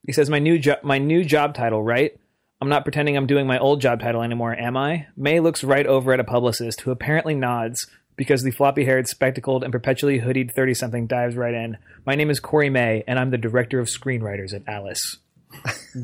he 0.06 0.12
says, 0.12 0.30
"My 0.30 0.38
new 0.38 0.56
job, 0.60 0.78
my 0.84 0.98
new 0.98 1.24
job 1.24 1.54
title, 1.54 1.82
right? 1.82 2.16
I'm 2.60 2.68
not 2.68 2.84
pretending 2.84 3.16
I'm 3.16 3.26
doing 3.26 3.46
my 3.46 3.58
old 3.58 3.80
job 3.80 4.00
title 4.00 4.22
anymore, 4.22 4.52
am 4.54 4.76
I? 4.76 5.06
May 5.16 5.38
looks 5.40 5.62
right 5.62 5.86
over 5.86 6.12
at 6.12 6.20
a 6.20 6.24
publicist 6.24 6.80
who 6.80 6.90
apparently 6.90 7.34
nods 7.34 7.86
because 8.16 8.42
the 8.42 8.50
floppy 8.50 8.84
haired, 8.84 9.06
spectacled, 9.06 9.62
and 9.62 9.70
perpetually 9.72 10.20
hoodied 10.20 10.52
30 10.52 10.74
something 10.74 11.06
dives 11.06 11.36
right 11.36 11.54
in. 11.54 11.78
My 12.04 12.16
name 12.16 12.30
is 12.30 12.40
Corey 12.40 12.68
May, 12.68 13.04
and 13.06 13.16
I'm 13.16 13.30
the 13.30 13.38
director 13.38 13.78
of 13.78 13.86
screenwriters 13.86 14.52
at 14.52 14.62
Alice. 14.66 15.18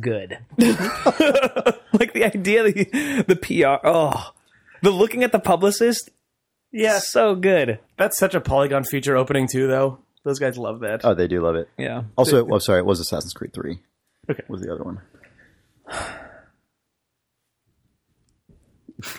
Good. 0.01 0.39
like 0.59 2.13
the 2.13 2.25
idea, 2.25 2.63
the, 2.63 3.25
the 3.27 3.37
PR. 3.37 3.85
Oh, 3.87 4.33
the 4.81 4.91
looking 4.91 5.25
at 5.25 5.33
the 5.33 5.41
publicist. 5.41 6.11
Yeah, 6.71 6.99
So 7.01 7.35
good. 7.35 7.81
that's 7.99 8.17
such 8.19 8.35
a 8.37 8.41
Polygon 8.41 8.85
feature 8.85 9.17
opening 9.17 9.49
too, 9.49 9.67
though. 9.67 9.99
Those 10.25 10.39
guys 10.39 10.57
love 10.57 10.81
that. 10.81 11.05
Oh, 11.05 11.15
they 11.15 11.27
do 11.29 11.41
love 11.43 11.57
it. 11.57 11.69
Yeah. 11.77 12.05
Also, 12.17 12.45
well, 12.45 12.61
sorry, 12.61 12.79
it 12.79 12.87
was 12.87 13.01
Assassin's 13.01 13.33
Creed 13.33 13.53
three. 13.53 13.81
Okay. 14.31 14.43
was 14.49 14.61
the 14.63 14.73
other 14.73 14.85
one. 14.85 15.01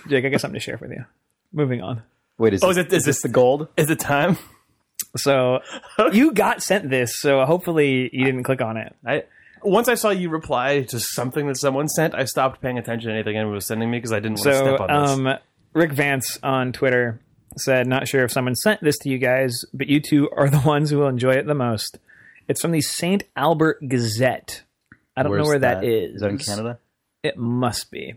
Jake, 0.07 0.25
I 0.25 0.29
got 0.29 0.41
something 0.41 0.59
to 0.59 0.63
share 0.63 0.77
with 0.77 0.91
you. 0.91 1.05
Moving 1.53 1.81
on. 1.81 2.01
Wait, 2.38 2.53
is, 2.53 2.63
Oh, 2.63 2.67
this, 2.67 2.77
is 2.77 2.83
it- 2.83 2.88
is 2.88 2.91
this 2.91 3.05
this- 3.05 3.21
the 3.23 3.29
gold? 3.29 3.67
Is 3.77 3.89
it 3.89 3.99
time? 3.99 4.38
So 5.17 5.59
you 6.13 6.31
got 6.31 6.61
sent 6.61 6.89
this, 6.89 7.19
so 7.19 7.43
hopefully 7.45 8.09
you 8.13 8.25
didn't 8.25 8.43
click 8.43 8.61
on 8.61 8.77
it. 8.77 8.95
I 9.05 9.23
once 9.63 9.88
I 9.88 9.95
saw 9.95 10.09
you 10.09 10.29
reply 10.29 10.81
to 10.83 10.99
something 10.99 11.47
that 11.47 11.57
someone 11.57 11.88
sent, 11.88 12.13
I 12.13 12.25
stopped 12.25 12.61
paying 12.61 12.77
attention 12.77 13.09
to 13.09 13.13
anything 13.15 13.35
anyone 13.35 13.55
was 13.55 13.65
sending 13.65 13.89
me 13.89 13.97
because 13.97 14.11
I 14.11 14.19
didn't 14.19 14.38
want 14.39 14.43
to 14.45 14.53
So 14.55 14.75
step 14.77 14.79
on 14.89 15.01
this. 15.01 15.11
um, 15.11 15.39
Rick 15.73 15.91
Vance 15.93 16.38
on 16.43 16.71
Twitter 16.71 17.19
said, 17.57 17.88
"Not 17.88 18.07
sure 18.07 18.23
if 18.23 18.31
someone 18.31 18.55
sent 18.55 18.81
this 18.81 18.97
to 18.99 19.09
you 19.09 19.17
guys, 19.17 19.63
but 19.73 19.88
you 19.88 19.99
two 20.01 20.29
are 20.31 20.49
the 20.49 20.59
ones 20.59 20.89
who 20.89 20.99
will 20.99 21.07
enjoy 21.07 21.33
it 21.33 21.45
the 21.47 21.55
most." 21.55 21.97
It's 22.47 22.61
from 22.61 22.71
the 22.71 22.81
Saint 22.81 23.23
Albert 23.35 23.79
Gazette. 23.88 24.61
I 25.17 25.23
don't 25.23 25.31
know 25.31 25.38
Where's 25.38 25.47
where 25.47 25.59
that 25.59 25.83
is. 25.83 26.15
Is 26.15 26.21
that 26.21 26.29
in 26.29 26.38
Canada? 26.38 26.77
It 27.23 27.38
must 27.38 27.89
be. 27.89 28.15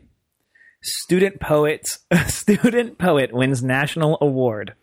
Student 0.82 1.40
poets. 1.40 1.98
Student 2.26 2.98
poet 2.98 3.32
wins 3.32 3.62
national 3.62 4.18
award. 4.20 4.74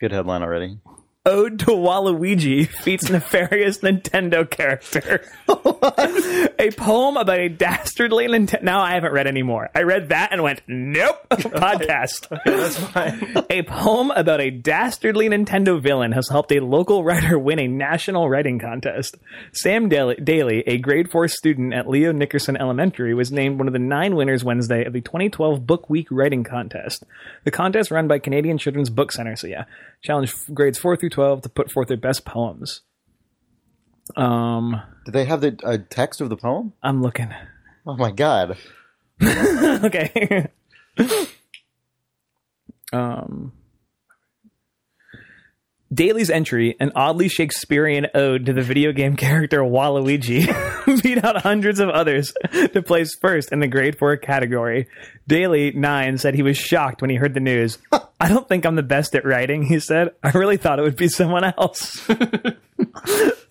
Good 0.00 0.12
headline 0.12 0.42
already. 0.42 0.78
Ode 1.26 1.58
to 1.58 1.66
Waluigi 1.72 2.68
feats 2.68 3.10
nefarious 3.10 3.78
Nintendo 3.78 4.48
character. 4.48 5.22
a 5.48 6.70
poem 6.76 7.16
about 7.16 7.40
a 7.40 7.48
dastardly 7.48 8.28
Nintendo. 8.28 8.62
Now 8.62 8.80
I 8.80 8.92
haven't 8.92 9.12
read 9.12 9.26
any 9.26 9.42
more. 9.42 9.68
I 9.74 9.82
read 9.82 10.10
that 10.10 10.32
and 10.32 10.44
went, 10.44 10.62
nope, 10.68 11.28
podcast. 11.30 12.28
That's 12.44 12.78
fine. 12.78 13.44
a 13.50 13.64
poem 13.64 14.12
about 14.12 14.40
a 14.40 14.50
dastardly 14.50 15.28
Nintendo 15.28 15.82
villain 15.82 16.12
has 16.12 16.28
helped 16.28 16.52
a 16.52 16.60
local 16.60 17.02
writer 17.02 17.36
win 17.36 17.58
a 17.58 17.66
national 17.66 18.30
writing 18.30 18.60
contest. 18.60 19.16
Sam 19.52 19.88
Daly, 19.88 20.62
a 20.64 20.78
grade 20.78 21.10
4 21.10 21.26
student 21.26 21.74
at 21.74 21.88
Leo 21.88 22.12
Nickerson 22.12 22.56
Elementary, 22.56 23.14
was 23.14 23.32
named 23.32 23.58
one 23.58 23.66
of 23.66 23.72
the 23.72 23.80
nine 23.80 24.14
winners 24.14 24.44
Wednesday 24.44 24.84
of 24.84 24.92
the 24.92 25.00
2012 25.00 25.66
Book 25.66 25.90
Week 25.90 26.06
Writing 26.12 26.44
Contest. 26.44 27.02
The 27.42 27.50
contest 27.50 27.90
run 27.90 28.06
by 28.06 28.20
Canadian 28.20 28.58
Children's 28.58 28.90
Book 28.90 29.10
Center, 29.10 29.34
so 29.34 29.48
yeah, 29.48 29.64
challenged 30.02 30.54
grades 30.54 30.78
4 30.78 30.96
through 30.96 31.10
12 31.10 31.42
to 31.42 31.48
put 31.48 31.70
forth 31.70 31.88
their 31.88 31.96
best 31.96 32.24
poems. 32.24 32.82
Um, 34.16 34.80
Do 35.04 35.12
they 35.12 35.24
have 35.24 35.40
the 35.40 35.58
uh, 35.64 35.78
text 35.90 36.20
of 36.20 36.28
the 36.28 36.36
poem? 36.36 36.72
I'm 36.82 37.02
looking. 37.02 37.32
Oh 37.86 37.96
my 37.96 38.10
god! 38.12 38.56
okay. 39.22 40.48
um, 42.92 43.52
Daly's 45.92 46.30
entry, 46.30 46.76
an 46.80 46.90
oddly 46.96 47.28
Shakespearean 47.28 48.08
ode 48.14 48.46
to 48.46 48.52
the 48.52 48.62
video 48.62 48.92
game 48.92 49.16
character 49.16 49.60
Waluigi, 49.60 51.02
beat 51.02 51.24
out 51.24 51.42
hundreds 51.42 51.78
of 51.78 51.88
others 51.88 52.32
to 52.72 52.82
place 52.82 53.14
first 53.20 53.52
in 53.52 53.60
the 53.60 53.68
grade 53.68 53.96
4 53.96 54.16
category. 54.16 54.88
Daly, 55.28 55.70
9, 55.72 56.18
said 56.18 56.34
he 56.34 56.42
was 56.42 56.56
shocked 56.56 57.02
when 57.02 57.10
he 57.10 57.16
heard 57.16 57.34
the 57.34 57.40
news. 57.40 57.78
I 58.20 58.28
don't 58.28 58.48
think 58.48 58.64
I'm 58.64 58.74
the 58.74 58.82
best 58.82 59.14
at 59.14 59.24
writing, 59.24 59.62
he 59.62 59.78
said. 59.78 60.10
I 60.22 60.30
really 60.30 60.56
thought 60.56 60.78
it 60.78 60.82
would 60.82 60.96
be 60.96 61.08
someone 61.08 61.44
else. 61.44 62.04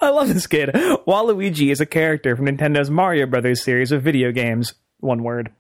I 0.02 0.10
love 0.10 0.28
this 0.28 0.48
kid. 0.48 0.70
Waluigi 0.74 1.72
is 1.72 1.80
a 1.80 1.86
character 1.86 2.36
from 2.36 2.48
Nintendo's 2.48 2.90
Mario 2.90 3.28
Brothers 3.28 3.64
series 3.64 3.92
of 3.92 4.02
video 4.02 4.32
games. 4.32 4.74
One 5.00 5.24
word. 5.24 5.52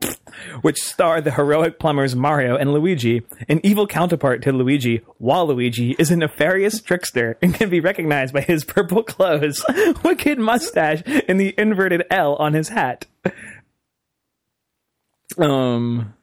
Which 0.62 0.82
star 0.82 1.22
the 1.22 1.32
heroic 1.32 1.78
plumbers 1.80 2.16
Mario 2.16 2.56
and 2.56 2.74
Luigi. 2.74 3.22
An 3.48 3.60
evil 3.64 3.86
counterpart 3.86 4.42
to 4.44 4.52
Luigi, 4.52 5.02
Waluigi 5.22 5.96
is 6.00 6.10
a 6.10 6.16
nefarious 6.16 6.82
trickster 6.82 7.38
and 7.42 7.54
can 7.54 7.70
be 7.70 7.80
recognized 7.80 8.34
by 8.34 8.42
his 8.42 8.64
purple 8.66 9.04
clothes, 9.04 9.64
wicked 10.04 10.40
mustache, 10.40 11.04
and 11.28 11.40
the 11.40 11.54
inverted 11.58 12.04
L 12.10 12.36
on 12.38 12.54
his 12.54 12.70
hat. 12.70 13.06
Um. 15.38 16.14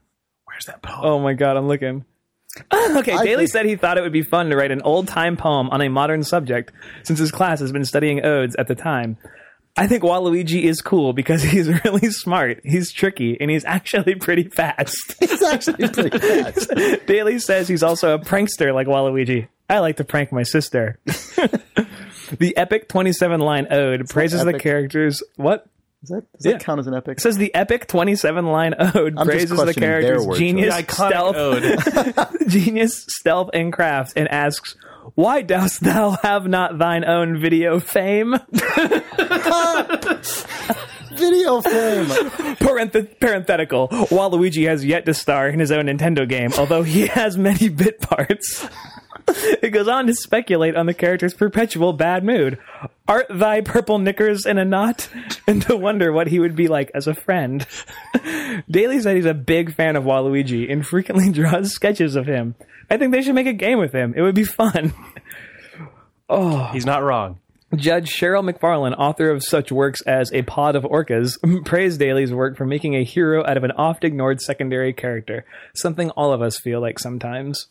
Where's 0.45 0.65
that 0.67 0.83
poem? 0.83 1.01
Oh 1.05 1.19
my 1.21 1.35
god, 1.35 1.57
I'm 1.57 1.69
looking. 1.69 2.05
okay, 2.73 3.13
I 3.13 3.25
Daly 3.25 3.37
think- 3.45 3.51
said 3.51 3.67
he 3.67 3.77
thought 3.77 3.99
it 3.99 4.03
would 4.03 4.13
be 4.13 4.23
fun 4.23 4.51
to 4.51 4.57
write 4.57 4.71
an 4.71 4.83
old 4.83 5.09
time 5.09 5.37
poem 5.37 5.69
on 5.71 5.81
a 5.81 5.89
modern 5.89 6.23
subject, 6.25 6.73
since 7.03 7.19
his 7.19 7.31
class 7.31 7.61
has 7.61 7.73
been 7.73 7.85
studying 7.85 8.25
odes 8.25 8.57
at 8.57 8.69
the 8.69 8.75
time. 8.75 9.17
I 9.77 9.87
think 9.87 10.03
Waluigi 10.03 10.65
is 10.65 10.81
cool 10.83 11.13
because 11.13 11.43
he's 11.53 11.69
really 11.85 12.11
smart, 12.11 12.61
he's 12.65 12.93
tricky, 12.93 13.39
and 13.41 13.51
he's 13.51 13.65
actually 13.65 14.15
pretty 14.17 14.45
fast. 14.45 15.17
It's 15.23 15.43
actually 15.43 15.89
pretty 15.89 16.19
fast. 16.19 16.71
Daly 17.07 17.39
says 17.39 17.69
he's 17.69 17.83
also 17.83 18.15
a 18.15 18.19
prankster 18.19 18.75
like 18.75 18.87
Waluigi. 18.87 19.49
I 19.69 19.79
like 19.79 19.97
to 19.97 20.05
prank 20.05 20.33
my 20.33 20.43
sister. 20.43 20.99
the 21.07 22.55
epic 22.57 22.89
27 22.89 23.41
line 23.41 23.67
ode 23.71 24.09
praises 24.09 24.45
the 24.45 24.59
characters. 24.59 25.23
What? 25.37 25.67
Does 26.03 26.09
that, 26.09 26.33
does 26.33 26.53
that 26.53 26.65
count 26.65 26.81
as 26.81 26.87
an 26.89 26.95
epic? 26.95 27.19
It 27.19 27.21
says 27.21 27.37
the 27.37 27.55
epic 27.55 27.87
27 27.87 28.47
line 28.47 28.75
ode 28.79 29.15
I'm 29.17 29.27
praises 29.27 29.57
the 29.57 29.73
character's 29.73 30.27
genius, 30.37 30.75
stealth, 30.75 32.49
genius, 32.49 33.07
stealth, 33.09 33.51
and 33.55 33.73
craft, 33.73 34.15
and 34.17 34.29
asks, 34.29 34.75
"Why 35.15 35.43
dost 35.43 35.83
thou 35.83 36.17
have 36.23 36.47
not 36.47 36.79
thine 36.79 37.05
own 37.05 37.39
video 37.41 37.79
fame?" 37.81 38.35
Video 41.15 41.61
fame. 41.61 42.07
Parenth- 42.57 43.21
parenthetical. 43.21 43.89
Waluigi 43.89 44.67
has 44.67 44.85
yet 44.85 45.05
to 45.07 45.15
star 45.15 45.49
in 45.49 45.61
his 45.61 45.71
own 45.71 45.85
Nintendo 45.87 46.27
game, 46.29 46.51
although 46.59 46.83
he 46.83 47.07
has 47.07 47.37
many 47.37 47.69
bit 47.69 48.01
parts. 48.01 48.67
It 49.63 49.71
goes 49.71 49.87
on 49.87 50.07
to 50.07 50.15
speculate 50.15 50.77
on 50.77 50.87
the 50.87 50.95
character's 50.95 51.35
perpetual 51.35 51.93
bad 51.93 52.25
mood. 52.25 52.59
Art 53.07 53.27
thy 53.31 53.61
purple 53.61 53.99
knickers 53.99 54.45
in 54.45 54.59
a 54.59 54.65
knot? 54.65 55.09
And 55.47 55.63
to 55.63 55.77
wonder 55.77 56.13
what 56.13 56.29
he 56.29 56.39
would 56.39 56.55
be 56.55 56.69
like 56.69 56.91
as 56.95 57.09
a 57.09 57.15
friend. 57.15 57.67
Daly 58.71 59.01
said 59.01 59.17
he's 59.17 59.25
a 59.27 59.35
big 59.35 59.75
fan 59.75 59.97
of 59.97 60.05
Waluigi 60.05 60.71
and 60.71 60.87
frequently 60.87 61.31
draws 61.31 61.73
sketches 61.73 62.15
of 62.15 62.27
him. 62.27 62.55
I 62.89 62.97
think 62.97 63.13
they 63.13 63.23
should 63.23 63.35
make 63.35 63.49
a 63.49 63.53
game 63.53 63.79
with 63.79 63.93
him. 63.93 64.15
It 64.17 64.23
would 64.23 64.35
be 64.35 64.45
fun. 64.45 64.95
Oh. 66.29 66.67
He's 66.73 66.87
not 66.87 67.03
wrong. 67.03 67.41
Judge 67.75 68.11
Cheryl 68.11 68.49
McFarlane, 68.49 68.95
author 68.99 69.31
of 69.31 69.43
such 69.43 69.73
works 69.73 70.03
as 70.03 70.31
A 70.33 70.43
Pod 70.43 70.77
of 70.77 70.85
Orcas, 70.85 71.39
praised 71.65 71.99
Daly's 71.99 72.33
work 72.33 72.57
for 72.57 72.67
making 72.67 72.95
a 72.95 73.05
hero 73.05 73.45
out 73.45 73.57
of 73.57 73.65
an 73.65 73.73
oft 73.73 74.05
ignored 74.05 74.41
secondary 74.41 74.93
character, 74.93 75.45
something 75.75 76.11
all 76.11 76.33
of 76.33 76.43
us 76.43 76.59
feel 76.59 76.81
like 76.81 76.99
sometimes. 76.99 77.69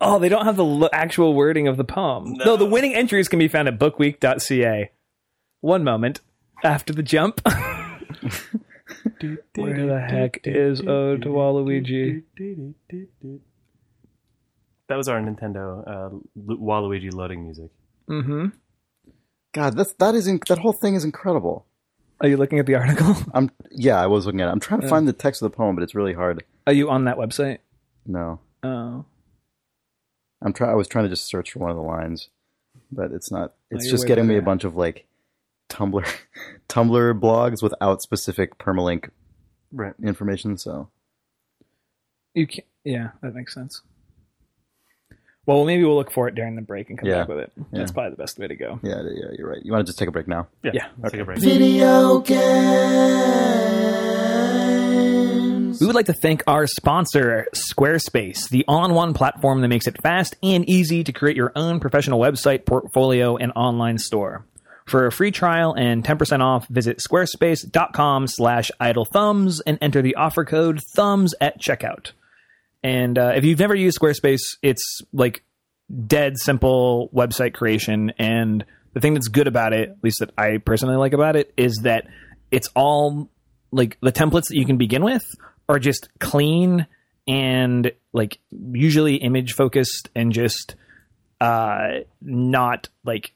Oh, 0.00 0.18
they 0.18 0.28
don't 0.30 0.44
have 0.46 0.56
the 0.56 0.64
lo- 0.64 0.88
actual 0.92 1.34
wording 1.34 1.68
of 1.68 1.76
the 1.76 1.84
poem. 1.84 2.32
No. 2.44 2.56
the 2.56 2.64
winning 2.64 2.94
entries 2.94 3.28
can 3.28 3.38
be 3.38 3.48
found 3.48 3.68
at 3.68 3.78
bookweek.ca. 3.78 4.90
One 5.60 5.84
moment 5.84 6.20
after 6.64 6.92
the 6.92 7.02
jump. 7.02 7.40
Where 9.54 9.86
the 9.86 10.00
heck 10.00 10.40
is 10.44 10.80
Ode 10.80 11.22
to 11.22 11.28
Waluigi? 11.28 12.22
That 14.88 14.96
was 14.96 15.08
our 15.08 15.20
Nintendo 15.20 15.86
uh, 15.86 16.10
Waluigi 16.38 17.12
loading 17.12 17.44
music. 17.44 17.70
Mm-hmm. 18.08 18.46
God, 19.52 19.76
that's 19.76 19.92
that 19.94 20.14
is 20.14 20.26
inc- 20.28 20.46
that 20.48 20.58
whole 20.58 20.72
thing 20.72 20.94
is 20.94 21.04
incredible. 21.04 21.66
Are 22.20 22.28
you 22.28 22.36
looking 22.36 22.58
at 22.58 22.66
the 22.66 22.74
article? 22.74 23.14
I'm 23.34 23.50
yeah, 23.70 24.00
I 24.00 24.06
was 24.06 24.26
looking 24.26 24.40
at 24.40 24.48
it. 24.48 24.52
I'm 24.52 24.60
trying 24.60 24.80
to 24.80 24.88
find 24.88 25.06
the 25.06 25.12
text 25.12 25.42
of 25.42 25.50
the 25.50 25.56
poem, 25.56 25.76
but 25.76 25.82
it's 25.82 25.94
really 25.94 26.12
hard. 26.14 26.42
Are 26.66 26.72
you 26.72 26.90
on 26.90 27.04
that 27.04 27.16
website? 27.16 27.58
No, 28.06 28.40
Oh. 28.62 29.04
I'm 30.42 30.52
try. 30.52 30.70
I 30.70 30.74
was 30.74 30.88
trying 30.88 31.04
to 31.04 31.08
just 31.10 31.26
search 31.26 31.52
for 31.52 31.58
one 31.60 31.70
of 31.70 31.76
the 31.76 31.82
lines, 31.82 32.28
but 32.90 33.12
it's 33.12 33.30
not. 33.30 33.54
It's 33.70 33.84
you're 33.86 33.92
just 33.92 34.06
getting 34.06 34.26
me 34.26 34.36
a 34.36 34.42
bunch 34.42 34.64
of 34.64 34.74
like 34.76 35.06
Tumblr, 35.68 36.04
Tumblr 36.68 37.20
blogs 37.20 37.62
without 37.62 38.02
specific 38.02 38.58
permalink 38.58 39.10
Right. 39.72 39.94
information. 40.02 40.56
So 40.58 40.88
You 42.34 42.46
can 42.46 42.64
Yeah, 42.84 43.10
that 43.22 43.34
makes 43.34 43.54
sense. 43.54 43.82
Well, 45.46 45.64
maybe 45.64 45.84
we'll 45.84 45.96
look 45.96 46.10
for 46.12 46.28
it 46.28 46.34
during 46.34 46.54
the 46.56 46.62
break 46.62 46.90
and 46.90 46.98
come 46.98 47.08
Yeah. 47.08 47.20
back 47.20 47.28
with 47.28 47.38
it. 47.38 47.52
That's 47.72 47.92
probably 47.92 48.10
the 48.10 48.16
best 48.16 48.38
way 48.38 48.46
to 48.48 48.56
go. 48.56 48.78
yeah, 48.82 49.02
yeah, 49.02 49.28
you're 49.36 49.48
right. 49.48 49.64
You 49.64 49.72
want 49.72 49.84
to 49.84 49.88
just 49.90 49.98
take 49.98 50.08
a 50.08 50.12
break 50.12 50.28
now? 50.28 50.48
Yeah. 50.62 50.70
Yeah. 50.74 50.88
Let's 50.98 51.12
take 51.12 51.22
a 51.22 51.24
break. 51.24 51.38
Video 51.38 52.18
games. 52.20 53.79
We 55.80 55.86
would 55.86 55.94
like 55.94 56.06
to 56.06 56.12
thank 56.12 56.42
our 56.46 56.66
sponsor, 56.66 57.46
Squarespace, 57.54 58.50
the 58.50 58.66
all-in-one 58.68 59.14
platform 59.14 59.62
that 59.62 59.68
makes 59.68 59.86
it 59.86 60.02
fast 60.02 60.36
and 60.42 60.68
easy 60.68 61.02
to 61.04 61.10
create 61.10 61.38
your 61.38 61.52
own 61.56 61.80
professional 61.80 62.20
website, 62.20 62.66
portfolio, 62.66 63.38
and 63.38 63.50
online 63.56 63.96
store. 63.96 64.44
For 64.84 65.06
a 65.06 65.12
free 65.12 65.30
trial 65.30 65.72
and 65.72 66.04
10% 66.04 66.40
off, 66.42 66.68
visit 66.68 66.98
squarespace.com 66.98 68.26
slash 68.26 68.70
idle 68.78 69.06
thumbs 69.06 69.62
and 69.62 69.78
enter 69.80 70.02
the 70.02 70.16
offer 70.16 70.44
code 70.44 70.80
thumbs 70.94 71.34
at 71.40 71.58
checkout. 71.58 72.12
And 72.82 73.18
uh, 73.18 73.32
if 73.36 73.46
you've 73.46 73.58
never 73.58 73.74
used 73.74 73.98
Squarespace, 73.98 74.58
it's 74.62 75.00
like 75.14 75.42
dead 76.06 76.36
simple 76.36 77.08
website 77.14 77.54
creation. 77.54 78.12
And 78.18 78.66
the 78.92 79.00
thing 79.00 79.14
that's 79.14 79.28
good 79.28 79.46
about 79.46 79.72
it, 79.72 79.88
at 79.88 80.04
least 80.04 80.18
that 80.20 80.32
I 80.36 80.58
personally 80.58 80.96
like 80.96 81.14
about 81.14 81.36
it, 81.36 81.54
is 81.56 81.80
that 81.84 82.06
it's 82.50 82.68
all 82.76 83.30
like 83.72 83.96
the 84.02 84.12
templates 84.12 84.48
that 84.48 84.56
you 84.56 84.66
can 84.66 84.76
begin 84.76 85.02
with 85.02 85.24
are 85.70 85.78
just 85.78 86.08
clean 86.18 86.86
and 87.28 87.92
like 88.12 88.38
usually 88.50 89.16
image 89.16 89.52
focused 89.54 90.10
and 90.14 90.32
just 90.32 90.74
uh 91.40 92.00
not 92.20 92.88
like 93.04 93.32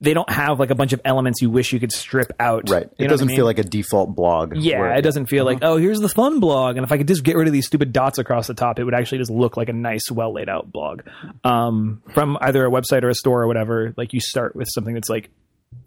they 0.00 0.12
don't 0.12 0.28
have 0.28 0.58
like 0.60 0.70
a 0.70 0.74
bunch 0.74 0.92
of 0.92 1.00
elements 1.04 1.40
you 1.40 1.48
wish 1.48 1.72
you 1.72 1.80
could 1.80 1.92
strip 1.92 2.30
out. 2.38 2.68
Right. 2.68 2.86
You 2.98 3.06
It 3.06 3.08
doesn't 3.08 3.26
I 3.26 3.28
mean? 3.28 3.36
feel 3.36 3.46
like 3.46 3.58
a 3.58 3.62
default 3.62 4.14
blog. 4.14 4.54
Yeah, 4.56 4.80
where- 4.80 4.94
it 4.96 5.00
doesn't 5.02 5.26
feel 5.26 5.46
like, 5.46 5.60
oh, 5.62 5.78
here's 5.78 6.00
the 6.00 6.10
fun 6.10 6.40
blog. 6.40 6.76
And 6.76 6.84
if 6.84 6.92
I 6.92 6.98
could 6.98 7.08
just 7.08 7.22
get 7.24 7.36
rid 7.36 7.46
of 7.46 7.54
these 7.54 7.66
stupid 7.66 7.90
dots 7.92 8.18
across 8.18 8.46
the 8.46 8.52
top, 8.52 8.78
it 8.78 8.84
would 8.84 8.92
actually 8.92 9.18
just 9.18 9.30
look 9.30 9.56
like 9.56 9.70
a 9.70 9.72
nice, 9.72 10.10
well 10.10 10.34
laid 10.34 10.50
out 10.50 10.70
blog. 10.70 11.02
Um, 11.42 12.02
from 12.12 12.36
either 12.42 12.66
a 12.66 12.70
website 12.70 13.02
or 13.02 13.08
a 13.08 13.14
store 13.14 13.42
or 13.42 13.46
whatever, 13.46 13.94
like 13.96 14.12
you 14.12 14.20
start 14.20 14.54
with 14.54 14.68
something 14.74 14.92
that's 14.92 15.08
like 15.08 15.30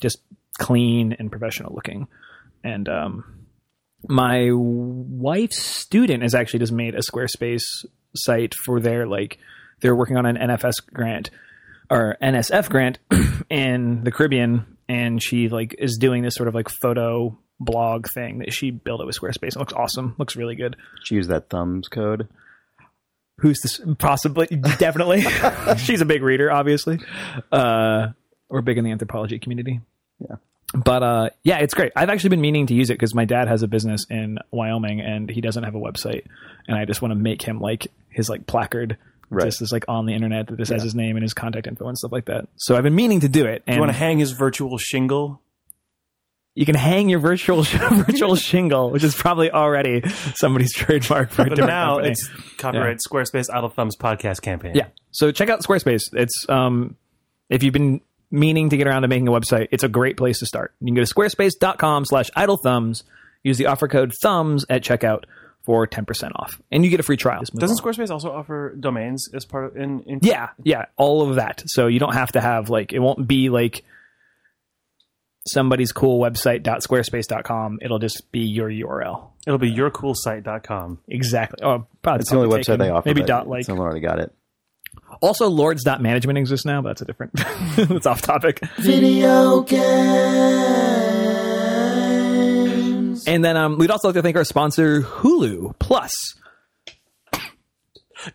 just 0.01 0.17
clean 0.57 1.13
and 1.13 1.29
professional 1.29 1.75
looking. 1.75 2.07
And 2.63 2.89
um, 2.89 3.36
my 4.07 4.49
wife's 4.51 5.63
student 5.63 6.23
has 6.23 6.35
actually 6.35 6.59
just 6.59 6.73
made 6.73 6.95
a 6.95 6.99
Squarespace 6.99 7.63
site 8.15 8.53
for 8.65 8.79
their, 8.79 9.07
like, 9.07 9.37
they're 9.81 9.95
working 9.95 10.17
on 10.17 10.25
an 10.25 10.37
NFS 10.37 10.73
grant 10.91 11.29
or 11.89 12.17
NSF 12.21 12.69
grant 12.69 12.99
in 13.49 14.03
the 14.03 14.11
Caribbean, 14.11 14.77
and 14.89 15.21
she 15.21 15.49
like 15.49 15.75
is 15.77 15.97
doing 15.97 16.23
this 16.23 16.35
sort 16.35 16.47
of 16.47 16.55
like 16.55 16.69
photo 16.81 17.37
blog 17.59 18.07
thing 18.13 18.39
that 18.39 18.53
she 18.53 18.71
built 18.71 19.01
it 19.01 19.05
with 19.05 19.17
Squarespace. 19.17 19.55
It 19.55 19.57
looks 19.57 19.73
awesome. 19.73 20.15
Looks 20.17 20.35
really 20.35 20.55
good. 20.55 20.75
She 21.03 21.15
used 21.15 21.29
that 21.29 21.49
thumbs 21.49 21.87
code. 21.87 22.27
Who's 23.39 23.59
this? 23.61 23.79
Possibly, 23.99 24.47
definitely. 24.47 25.21
She's 25.77 26.01
a 26.01 26.05
big 26.05 26.23
reader, 26.23 26.51
obviously. 26.51 26.99
Uh, 27.51 28.07
we're 28.49 28.61
big 28.61 28.79
in 28.79 28.83
the 28.83 28.91
anthropology 28.91 29.37
community. 29.37 29.81
Yeah. 30.19 30.37
But 30.73 31.01
uh, 31.03 31.29
yeah, 31.43 31.59
it's 31.59 31.73
great. 31.73 31.93
I've 31.95 32.09
actually 32.09 32.31
been 32.31 32.41
meaning 32.41 32.67
to 32.67 32.73
use 32.73 32.89
it 32.89 32.95
because 32.95 33.15
my 33.15 33.25
dad 33.25 33.47
has 33.47 33.63
a 33.63 33.67
business 33.67 34.05
in 34.09 34.37
Wyoming 34.51 34.99
and 35.01 35.29
he 35.29 35.39
doesn't 35.41 35.63
have 35.63 35.75
a 35.75 35.79
website, 35.79 36.25
and 36.67 36.77
I 36.77 36.85
just 36.85 37.01
want 37.01 37.11
to 37.13 37.15
make 37.15 37.41
him 37.41 37.59
like 37.61 37.87
his 38.09 38.29
like 38.29 38.45
placard. 38.47 38.97
Right. 39.29 39.43
Just 39.45 39.61
as 39.61 39.73
like 39.73 39.83
on 39.89 40.05
the 40.05 40.13
internet 40.13 40.47
that 40.47 40.57
just 40.57 40.71
has 40.71 40.81
his 40.83 40.95
name 40.95 41.17
and 41.17 41.21
his 41.23 41.33
contact 41.33 41.67
info 41.67 41.85
and 41.89 41.97
stuff 41.97 42.13
like 42.13 42.25
that. 42.25 42.47
So 42.55 42.77
I've 42.77 42.83
been 42.83 42.95
meaning 42.95 43.19
to 43.21 43.27
do 43.27 43.45
it. 43.45 43.61
And 43.67 43.75
You 43.75 43.79
want 43.81 43.91
to 43.91 43.97
hang 43.97 44.19
his 44.19 44.31
virtual 44.31 44.77
shingle? 44.77 45.41
you 46.55 46.65
can 46.65 46.75
hang 46.75 47.07
your 47.09 47.19
virtual 47.19 47.61
virtual 47.63 48.35
shingle, 48.37 48.89
which 48.89 49.03
is 49.03 49.13
probably 49.13 49.51
already 49.51 50.01
somebody's 50.35 50.73
trademark 50.73 51.29
for 51.29 51.41
a 51.43 51.49
But 51.49 51.57
now 51.59 51.95
company. 51.95 52.11
it's 52.11 52.29
copyright 52.57 52.97
Squarespace 53.07 53.45
Idle 53.53 53.69
Thumbs 53.69 53.95
podcast 53.97 54.41
campaign. 54.41 54.71
yeah. 54.75 54.87
So 55.11 55.31
check 55.31 55.49
out 55.49 55.59
Squarespace. 55.61 56.03
It's 56.13 56.45
um, 56.49 56.95
if 57.49 57.63
you've 57.63 57.73
been 57.73 57.99
meaning 58.31 58.69
to 58.69 58.77
get 58.77 58.87
around 58.87 59.03
to 59.03 59.07
making 59.07 59.27
a 59.27 59.31
website, 59.31 59.67
it's 59.71 59.83
a 59.83 59.89
great 59.89 60.17
place 60.17 60.39
to 60.39 60.45
start. 60.45 60.73
You 60.79 60.87
can 60.87 60.95
go 60.95 61.03
to 61.03 61.13
squarespace.com/slash 61.13 62.29
idle 62.35 62.57
thumbs. 62.57 63.03
Use 63.43 63.57
the 63.57 63.67
offer 63.67 63.87
code 63.87 64.13
thumbs 64.21 64.65
at 64.69 64.81
checkout 64.83 65.23
for 65.65 65.85
ten 65.87 66.05
percent 66.05 66.33
off, 66.35 66.61
and 66.71 66.83
you 66.83 66.89
get 66.89 66.99
a 66.99 67.03
free 67.03 67.17
trial. 67.17 67.43
Doesn't 67.55 67.79
on. 67.79 67.93
Squarespace 67.93 68.09
also 68.09 68.31
offer 68.31 68.75
domains 68.79 69.29
as 69.33 69.45
part 69.45 69.65
of 69.65 69.77
in? 69.77 70.01
in 70.01 70.19
Yeah, 70.21 70.49
yeah, 70.63 70.85
all 70.97 71.29
of 71.29 71.35
that. 71.35 71.63
So 71.67 71.87
you 71.87 71.99
don't 71.99 72.13
have 72.13 72.31
to 72.33 72.41
have 72.41 72.69
like 72.69 72.93
it 72.93 72.99
won't 72.99 73.27
be 73.27 73.49
like 73.49 73.83
somebody's 75.45 75.91
cool 75.91 76.19
website.squarespace.com. 76.19 77.79
It'll 77.81 77.99
just 77.99 78.31
be 78.31 78.39
your 78.41 78.69
URL. 78.69 79.29
It'll 79.45 79.57
be 79.59 79.73
yourcoolsite.com. 79.73 80.99
Exactly. 81.07 81.59
Oh, 81.63 81.85
probably 82.01 82.21
It's 82.21 82.29
the 82.31 82.37
only 82.37 82.49
website 82.49 82.63
taken. 82.65 82.79
they 82.79 82.89
offer. 82.89 83.07
Maybe 83.07 83.23
dot 83.23 83.47
like. 83.47 83.65
Someone 83.65 83.85
already 83.85 84.01
got 84.01 84.19
it. 84.19 84.33
Also, 85.21 85.49
lords.management 85.49 86.37
exists 86.37 86.65
now, 86.65 86.81
but 86.81 86.89
that's 86.89 87.01
a 87.01 87.05
different. 87.05 87.33
that's 87.75 88.05
off 88.05 88.21
topic. 88.21 88.59
Video 88.79 89.61
games. 91.97 93.27
And 93.27 93.43
then 93.43 93.57
um, 93.57 93.77
we'd 93.77 93.91
also 93.91 94.09
like 94.09 94.15
to 94.15 94.21
thank 94.21 94.35
our 94.37 94.43
sponsor, 94.43 95.01
Hulu 95.01 95.77
Plus. 95.79 96.35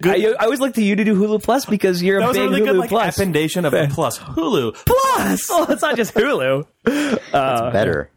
I, 0.04 0.35
I 0.38 0.44
always 0.44 0.61
look 0.61 0.74
to 0.74 0.82
you 0.82 0.96
to 0.96 1.04
do 1.04 1.14
Hulu 1.14 1.42
Plus 1.42 1.66
because 1.66 2.02
you're 2.02 2.18
That 2.20 2.24
a 2.24 2.28
was 2.28 2.37
big 2.37 2.46
a 2.46 2.50
really 2.50 2.61
Hulu 2.62 2.66
good 2.66 2.76
like 2.78 2.88
Plus. 2.90 3.18
appendation 3.18 3.64
of 3.64 3.74
a 3.74 3.88
plus. 3.88 4.18
Hulu. 4.18 4.74
Plus! 4.74 5.48
Oh, 5.52 5.66
it's 5.68 5.82
not 5.82 5.96
just 5.96 6.14
Hulu. 6.14 6.66
It's 6.87 7.30
better. 7.32 8.11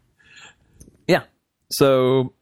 Yeah. 1.06 1.24
So 1.70 2.32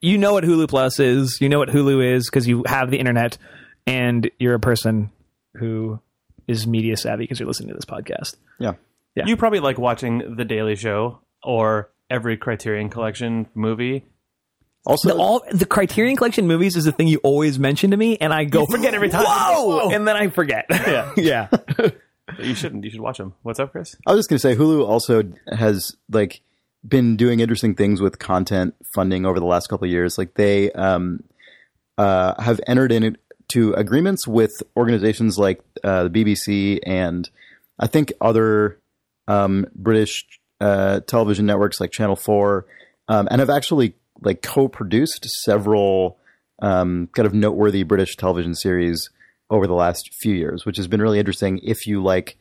you 0.00 0.18
know 0.18 0.32
what 0.34 0.44
Hulu 0.44 0.68
Plus 0.68 1.00
is. 1.00 1.40
You 1.40 1.48
know 1.48 1.58
what 1.58 1.70
Hulu 1.70 2.04
is 2.14 2.28
because 2.28 2.46
you 2.46 2.64
have 2.66 2.90
the 2.90 2.98
internet 2.98 3.38
and 3.86 4.30
you're 4.38 4.54
a 4.54 4.60
person 4.60 5.10
who 5.54 6.00
is 6.46 6.66
media 6.66 6.96
savvy 6.96 7.24
because 7.24 7.38
you're 7.38 7.46
listening 7.46 7.68
to 7.68 7.74
this 7.74 7.84
podcast. 7.84 8.36
Yeah. 8.58 8.74
Yeah. 9.14 9.24
You 9.26 9.36
probably 9.36 9.60
like 9.60 9.78
watching 9.78 10.36
The 10.36 10.44
Daily 10.44 10.74
Show 10.74 11.20
or 11.42 11.90
every 12.10 12.36
Criterion 12.36 12.88
Collection 12.88 13.46
movie. 13.54 14.06
Also, 14.84 15.10
The, 15.10 15.14
all 15.14 15.44
the 15.52 15.66
Criterion 15.66 16.16
Collection 16.16 16.46
movies 16.46 16.76
is 16.76 16.84
the 16.84 16.92
thing 16.92 17.06
you 17.06 17.18
always 17.22 17.58
mention 17.58 17.92
to 17.92 17.96
me, 17.96 18.16
and 18.16 18.32
I 18.34 18.44
go 18.44 18.66
forget 18.70 18.94
every 18.94 19.10
time. 19.10 19.24
Whoa! 19.24 19.90
And 19.90 20.08
then 20.08 20.16
I 20.16 20.28
forget. 20.28 20.66
Yeah, 20.70 21.12
yeah. 21.16 21.48
But 21.76 22.44
you 22.44 22.54
shouldn't. 22.54 22.84
You 22.84 22.90
should 22.90 23.00
watch 23.00 23.18
them. 23.18 23.34
What's 23.42 23.60
up, 23.60 23.70
Chris? 23.70 23.94
I 24.06 24.12
was 24.12 24.20
just 24.20 24.30
going 24.30 24.38
to 24.38 24.42
say 24.42 24.56
Hulu 24.56 24.84
also 24.86 25.22
has 25.56 25.96
like 26.10 26.40
been 26.86 27.16
doing 27.16 27.38
interesting 27.40 27.74
things 27.76 28.00
with 28.00 28.18
content 28.18 28.74
funding 28.92 29.24
over 29.24 29.38
the 29.38 29.46
last 29.46 29.68
couple 29.68 29.84
of 29.84 29.90
years. 29.90 30.18
Like 30.18 30.34
they 30.34 30.72
um, 30.72 31.20
uh, 31.96 32.40
have 32.42 32.60
entered 32.66 32.90
into 33.54 33.74
agreements 33.74 34.26
with 34.26 34.62
organizations 34.76 35.38
like 35.38 35.60
uh, 35.84 36.04
the 36.04 36.10
BBC 36.10 36.80
and 36.84 37.28
I 37.78 37.86
think 37.86 38.12
other 38.20 38.78
um, 39.28 39.66
British 39.74 40.24
uh, 40.60 41.00
television 41.00 41.46
networks 41.46 41.80
like 41.80 41.90
Channel 41.90 42.16
Four, 42.16 42.66
um, 43.08 43.28
and 43.30 43.40
have 43.40 43.50
actually 43.50 43.94
like 44.20 44.42
co-produced 44.42 45.24
several 45.44 46.18
um, 46.60 47.08
kind 47.14 47.26
of 47.26 47.34
noteworthy 47.34 47.82
British 47.82 48.16
television 48.16 48.54
series 48.54 49.10
over 49.50 49.66
the 49.66 49.74
last 49.74 50.14
few 50.14 50.34
years, 50.34 50.64
which 50.64 50.76
has 50.76 50.86
been 50.86 51.02
really 51.02 51.18
interesting. 51.18 51.58
If 51.62 51.86
you 51.86 52.02
like 52.02 52.36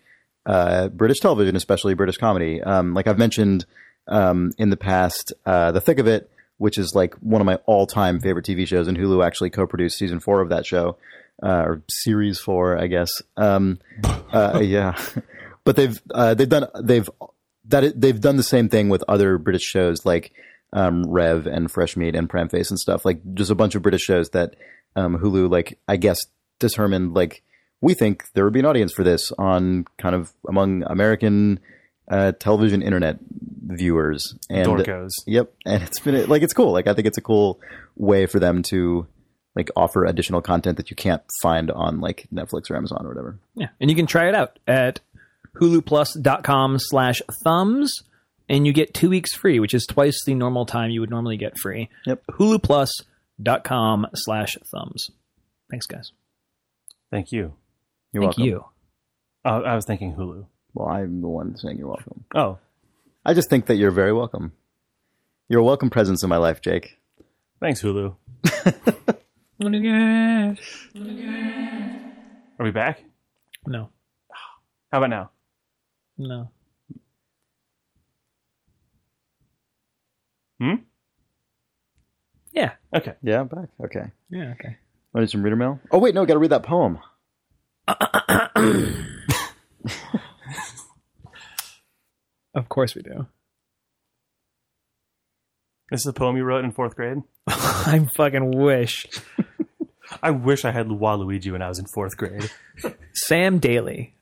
uh, 0.46 0.90
British 0.90 1.20
television, 1.20 1.56
especially 1.56 1.94
British 1.94 2.18
comedy. 2.18 2.62
Um, 2.62 2.94
like 2.94 3.08
I've 3.08 3.18
mentioned 3.18 3.66
um, 4.08 4.52
in 4.58 4.70
the 4.72 4.78
past, 4.78 5.34
uh, 5.46 5.72
The 5.72 5.82
Thick 5.82 6.00
of 6.00 6.08
It, 6.08 6.31
which 6.62 6.78
is 6.78 6.94
like 6.94 7.16
one 7.16 7.42
of 7.42 7.46
my 7.46 7.56
all-time 7.66 8.20
favorite 8.20 8.46
TV 8.46 8.68
shows, 8.68 8.88
and 8.88 8.96
Hulu 8.96 9.26
actually 9.26 9.50
co-produced 9.50 9.98
season 9.98 10.20
four 10.20 10.42
of 10.42 10.50
that 10.50 10.64
show, 10.64 10.96
uh, 11.42 11.64
or 11.66 11.82
series 11.90 12.40
four, 12.40 12.78
I 12.78 12.86
guess. 12.86 13.10
Um, 13.36 13.80
uh, 14.32 14.62
yeah, 14.64 14.96
but 15.64 15.76
they've 15.76 16.00
uh, 16.12 16.36
they've 16.36 16.48
done 16.48 16.68
they've 16.80 17.10
that 17.66 18.00
they've 18.00 18.22
done 18.22 18.38
the 18.38 18.44
same 18.44 18.70
thing 18.70 18.90
with 18.90 19.04
other 19.08 19.40
British 19.40 19.64
shows 19.64 20.06
like 20.06 20.34
um, 20.72 21.10
Rev 21.10 21.48
and 21.48 21.72
Fresh 21.72 21.98
Meat 21.98 22.16
and 22.16 22.30
Pram 22.30 22.48
Face 22.48 22.70
and 22.70 22.80
stuff. 22.80 23.06
Like 23.06 23.22
just 23.34 23.50
a 23.50 23.56
bunch 23.56 23.74
of 23.74 23.82
British 23.82 24.04
shows 24.04 24.30
that 24.30 24.56
um, 24.96 25.18
Hulu, 25.18 25.50
like 25.50 25.80
I 25.88 25.98
guess, 25.98 26.20
determined 26.60 27.16
like 27.16 27.42
we 27.82 27.96
think 27.96 28.26
there 28.36 28.44
would 28.44 28.54
be 28.54 28.60
an 28.60 28.68
audience 28.68 28.94
for 28.94 29.04
this 29.04 29.32
on 29.40 29.86
kind 29.98 30.14
of 30.14 30.32
among 30.48 30.84
American 30.84 31.60
uh, 32.08 32.32
television 32.34 32.82
internet 32.82 33.20
viewers 33.64 34.36
and 34.50 34.66
Dorcos. 34.66 35.12
Yep, 35.28 35.54
and 35.66 35.84
it's 35.84 36.00
been 36.00 36.28
like 36.28 36.42
it's 36.42 36.54
cool. 36.54 36.72
Like 36.72 36.88
I 36.88 36.94
think 36.94 37.08
it's 37.08 37.18
a 37.18 37.22
cool 37.22 37.60
way 37.96 38.26
for 38.26 38.40
them 38.40 38.64
to 38.64 39.08
like 39.56 39.70
offer 39.76 40.06
additional 40.06 40.42
content 40.42 40.78
that 40.78 40.90
you 40.90 40.96
can't 40.96 41.22
find 41.42 41.70
on 41.72 42.00
like 42.00 42.28
Netflix 42.34 42.70
or 42.70 42.78
Amazon 42.78 43.06
or 43.06 43.10
whatever. 43.10 43.40
Yeah. 43.56 43.68
And 43.80 43.90
you 43.90 43.96
can 43.96 44.06
try 44.08 44.30
it 44.30 44.36
out 44.36 44.60
at 44.68 45.02
huluplus.com 45.60 46.78
slash 46.80 47.22
thumbs 47.44 48.04
and 48.48 48.66
you 48.66 48.74
get 48.74 48.94
two 48.94 49.10
weeks 49.10 49.34
free, 49.34 49.60
which 49.60 49.74
is 49.74 49.86
twice 49.86 50.24
the 50.26 50.36
normal 50.36 50.66
time 50.66 50.90
you 50.92 51.02
would 51.02 51.10
normally 51.10 51.38
get 51.38 51.58
free. 51.58 51.90
Yep. 52.06 52.24
huluplus.com 52.32 54.08
slash 54.14 54.58
thumbs. 54.74 55.10
Thanks, 55.70 55.86
guys. 55.86 56.12
Thank 57.12 57.32
you. 57.32 57.54
You're 58.14 58.24
Thank 58.24 58.38
welcome. 58.38 58.44
you. 58.44 58.66
Oh, 59.44 59.62
I 59.64 59.76
was 59.76 59.86
thinking 59.86 60.14
Hulu. 60.16 60.46
Well, 60.74 60.88
I'm 60.88 61.22
the 61.22 61.28
one 61.28 61.58
saying 61.58 61.78
you're 61.78 61.88
welcome. 61.88 62.24
Oh, 62.36 62.58
I 63.26 63.34
just 63.34 63.50
think 63.50 63.66
that 63.68 63.76
you're 63.76 63.92
very 63.92 64.14
welcome. 64.14 64.54
You're 65.50 65.62
a 65.62 65.64
welcome 65.66 65.90
presence 65.90 66.24
in 66.24 66.30
my 66.30 66.38
life, 66.38 66.62
Jake. 66.62 66.98
thanks, 67.60 67.82
Hulu. 67.82 68.16
Are 72.60 72.64
we 72.66 72.72
back? 72.72 73.04
No. 73.68 73.90
How 74.92 74.98
about 75.00 75.10
now? 75.10 75.32
No. 76.18 76.50
Hmm? 80.60 80.76
Yeah. 82.54 82.74
Okay. 82.96 83.14
Yeah, 83.24 83.42
I'm 83.42 83.48
back. 83.48 83.70
Okay. 83.84 84.12
Yeah, 84.30 84.54
okay. 84.60 84.78
Want 85.14 85.22
to 85.24 85.26
do 85.26 85.28
some 85.28 85.44
reader 85.44 85.56
mail? 85.56 85.80
Oh 85.92 86.00
wait, 86.00 86.16
no, 86.16 86.26
got 86.26 86.34
to 86.34 86.40
read 86.40 86.52
that 86.52 86.64
poem. 86.64 87.00
Of 92.54 92.70
course 92.70 92.96
we 92.96 93.02
do. 93.02 93.28
This 95.90 96.02
is 96.02 96.08
a 96.08 96.14
poem 96.14 96.38
you 96.38 96.44
wrote 96.44 96.64
in 96.64 96.72
fourth 96.72 96.96
grade. 96.96 97.18
I 97.48 98.08
fucking 98.16 98.52
wish. 98.52 99.06
I 100.24 100.32
wish 100.32 100.66
I 100.66 100.72
had 100.72 100.88
Waluigi 100.88 101.52
when 101.52 101.62
I 101.62 101.70
was 101.70 101.80
in 101.80 101.86
fourth 101.86 102.18
grade. 102.18 102.50
Sam 103.14 103.60
Daly 103.60 104.16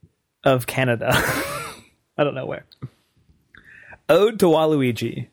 of 0.44 0.68
Canada. 0.68 1.10
I 1.12 2.24
don't 2.24 2.36
know 2.36 2.46
where. 2.46 2.66
Ode 4.08 4.40
to 4.40 4.46
Waluigi. 4.46 5.28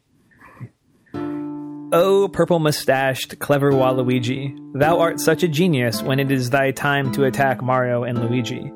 O 1.92 2.28
purple 2.28 2.58
mustached, 2.58 3.38
clever 3.38 3.70
Waluigi, 3.70 4.56
thou 4.74 4.98
art 4.98 5.20
such 5.20 5.42
a 5.42 5.48
genius 5.48 6.02
when 6.02 6.18
it 6.18 6.30
is 6.30 6.50
thy 6.50 6.70
time 6.72 7.12
to 7.12 7.24
attack 7.24 7.62
Mario 7.62 8.02
and 8.02 8.18
Luigi. 8.18 8.72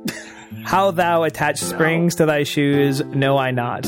How 0.64 0.90
thou 0.90 1.22
attach 1.22 1.58
springs 1.58 2.16
to 2.16 2.26
thy 2.26 2.42
shoes, 2.42 3.00
know 3.04 3.36
I 3.36 3.50
not. 3.50 3.86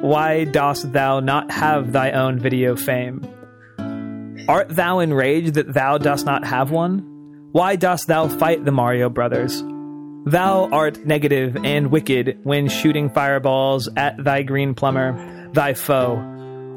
Why 0.00 0.44
dost 0.44 0.92
thou 0.92 1.20
not 1.20 1.50
have 1.50 1.92
thy 1.92 2.12
own 2.12 2.38
video 2.38 2.74
fame? 2.74 3.22
Art 4.48 4.68
thou 4.70 4.98
enraged 5.00 5.54
that 5.54 5.72
thou 5.72 5.98
dost 5.98 6.24
not 6.24 6.44
have 6.44 6.70
one? 6.70 7.48
Why 7.52 7.76
dost 7.76 8.06
thou 8.06 8.28
fight 8.28 8.64
the 8.64 8.72
Mario 8.72 9.10
Brothers? 9.10 9.62
Thou 10.24 10.68
art 10.70 11.04
negative 11.04 11.56
and 11.64 11.90
wicked 11.90 12.40
when 12.44 12.68
shooting 12.68 13.10
fireballs 13.10 13.88
at 13.96 14.22
thy 14.22 14.42
green 14.42 14.74
plumber, 14.74 15.50
thy 15.52 15.74
foe. 15.74 16.16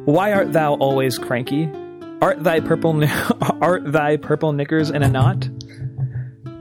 Why 0.06 0.34
art 0.34 0.54
thou 0.54 0.74
always 0.76 1.18
cranky? 1.18 1.70
Art 2.22 2.44
thy 2.44 2.60
purple 2.60 3.04
art 3.62 3.92
thy 3.92 4.18
purple 4.18 4.54
knickers 4.54 4.90
in 4.90 5.04
a 5.04 5.10
knot? 5.10 5.50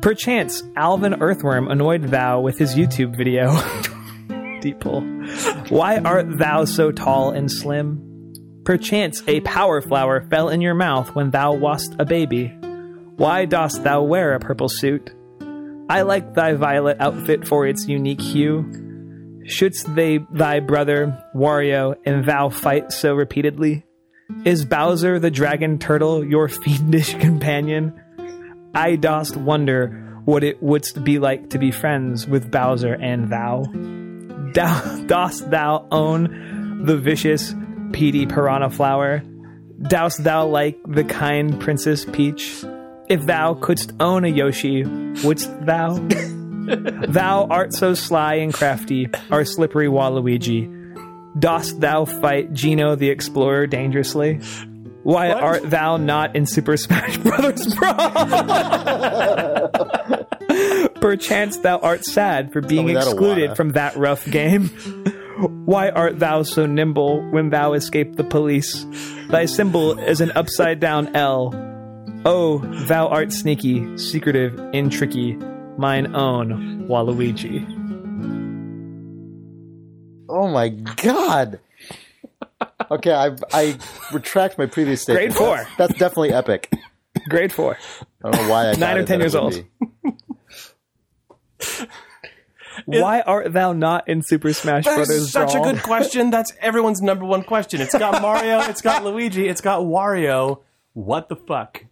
Perchance 0.03 0.65
Alvin 0.75 1.23
Earthworm 1.23 1.69
annoyed 1.69 2.03
thou 2.03 2.41
with 2.41 2.59
his 2.59 2.75
YouTube 2.75 3.17
video. 3.17 3.53
Deep 4.61 4.81
pull. 4.81 5.03
Why 5.69 5.99
art 5.99 6.39
thou 6.39 6.65
so 6.65 6.91
tall 6.91 7.31
and 7.31 7.49
slim? 7.49 8.35
Perchance 8.65 9.23
a 9.29 9.39
power 9.43 9.81
flower 9.81 10.27
fell 10.29 10.49
in 10.49 10.61
your 10.61 10.75
mouth 10.75 11.15
when 11.15 11.31
thou 11.31 11.55
wast 11.55 11.95
a 12.01 12.05
baby. 12.05 12.49
Why 13.15 13.45
dost 13.45 13.85
thou 13.85 14.03
wear 14.03 14.35
a 14.35 14.41
purple 14.41 14.69
suit? 14.69 15.13
I 15.89 16.03
like 16.03 16.35
thy 16.35 16.55
violet 16.55 16.97
outfit 16.99 17.47
for 17.47 17.65
its 17.65 17.87
unique 17.87 18.21
hue. 18.21 19.41
Shouldst 19.47 19.95
they 19.95 20.19
thy 20.33 20.59
brother, 20.59 21.17
Wario, 21.33 21.95
and 22.05 22.25
thou 22.25 22.49
fight 22.49 22.91
so 22.91 23.15
repeatedly? 23.15 23.85
Is 24.45 24.65
Bowser 24.65 25.21
the 25.21 25.31
dragon 25.31 25.79
turtle 25.79 26.25
your 26.25 26.49
fiendish 26.49 27.15
companion? 27.15 28.01
I 28.75 28.97
dost 28.97 29.37
wonder 29.37 30.21
what 30.25 30.45
it 30.45 30.63
wouldst 30.63 31.03
be 31.05 31.19
like 31.19 31.51
to 31.51 31.59
be 31.59 31.71
friends 31.71 32.27
with 32.27 32.51
Bowser 32.51 32.95
and 32.95 33.31
thou. 33.31 33.65
Dost 34.53 35.51
thou 35.51 35.87
own 35.91 36.85
the 36.85 36.97
vicious 36.97 37.55
Petey 37.93 38.27
Piranha 38.27 38.71
flower? 38.71 39.23
Dost 39.81 40.23
thou 40.23 40.47
like 40.47 40.79
the 40.87 41.05
kind 41.05 41.61
Princess 41.61 42.05
Peach? 42.05 42.65
If 43.09 43.27
thou 43.27 43.55
couldst 43.55 43.93
own 43.99 44.25
a 44.25 44.29
Yoshi, 44.29 44.85
wouldst 45.25 45.51
thou? 45.67 45.95
thou 47.09 47.47
art 47.51 47.73
so 47.73 47.95
sly 47.95 48.35
and 48.35 48.55
crafty, 48.55 49.09
our 49.31 49.45
slippery 49.45 49.89
Waluigi. 49.89 50.81
Dost 51.39 51.81
thou 51.81 52.05
fight 52.05 52.53
Gino 52.53 52.95
the 52.95 53.11
Explorer 53.11 53.67
dangerously? 53.67 54.41
Why 55.03 55.31
art 55.31 55.69
thou 55.69 55.97
not 55.97 56.37
in 56.37 56.47
Super 56.47 56.77
Smash 56.77 57.17
Brothers 57.19 57.75
Brawl? 57.75 58.11
Perchance 61.01 61.57
thou 61.59 61.79
art 61.79 62.05
sad 62.05 62.53
for 62.53 62.61
being 62.61 62.91
excluded 62.91 63.57
from 63.57 63.71
that 63.71 63.97
rough 63.97 64.25
game. 64.31 64.69
Why 65.65 65.91
art 65.91 66.21
thou 66.21 66.45
so 66.45 66.67
nimble 66.67 67.29
when 67.31 67.51
thou 67.51 67.73
escape 67.73 68.15
the 68.15 68.23
police? 68.25 68.87
Thy 69.29 69.47
symbol 69.47 69.99
is 69.99 70.21
an 70.21 70.31
upside 70.33 70.79
down 70.79 71.17
L. 71.17 71.53
Oh, 72.25 72.59
thou 72.87 73.09
art 73.09 73.33
sneaky, 73.33 73.99
secretive, 73.99 74.57
and 74.73 74.93
tricky, 74.93 75.35
mine 75.77 76.15
own 76.15 76.87
Waluigi. 76.89 77.67
Oh 80.29 80.49
my 80.49 80.69
god. 80.69 81.59
Okay, 82.91 83.13
I 83.13 83.37
I 83.53 83.79
retract 84.13 84.59
my 84.59 84.67
previous 84.67 85.03
statement. 85.03 85.35
Grade 85.35 85.37
four. 85.37 85.57
That's, 85.57 85.77
that's 85.77 85.93
definitely 85.95 86.33
epic. 86.33 86.73
Grade 87.29 87.53
four. 87.53 87.77
I 88.25 88.31
don't 88.31 88.43
know 88.43 88.51
why 88.51 88.71
I 88.71 88.75
Nine 88.75 88.99
or 88.99 89.05
10 89.05 89.21
years 89.21 89.35
old. 89.35 89.63
Why 92.87 93.21
art 93.21 93.53
thou 93.53 93.73
not 93.75 94.09
in 94.09 94.23
Super 94.23 94.53
Smash 94.53 94.85
That's 94.85 94.97
Brothers 94.97 95.31
such 95.31 95.53
Brawl? 95.53 95.69
a 95.69 95.73
good 95.73 95.83
question. 95.83 96.31
That's 96.31 96.53
everyone's 96.61 97.03
number 97.03 97.25
one 97.25 97.43
question. 97.43 97.81
It's 97.81 97.97
got 97.97 98.23
Mario, 98.23 98.61
it's 98.61 98.81
got 98.81 99.05
Luigi, 99.05 99.47
it's 99.47 99.61
got 99.61 99.83
Wario. 99.83 100.61
What 100.95 101.29
the 101.29 101.37
fuck? 101.37 101.85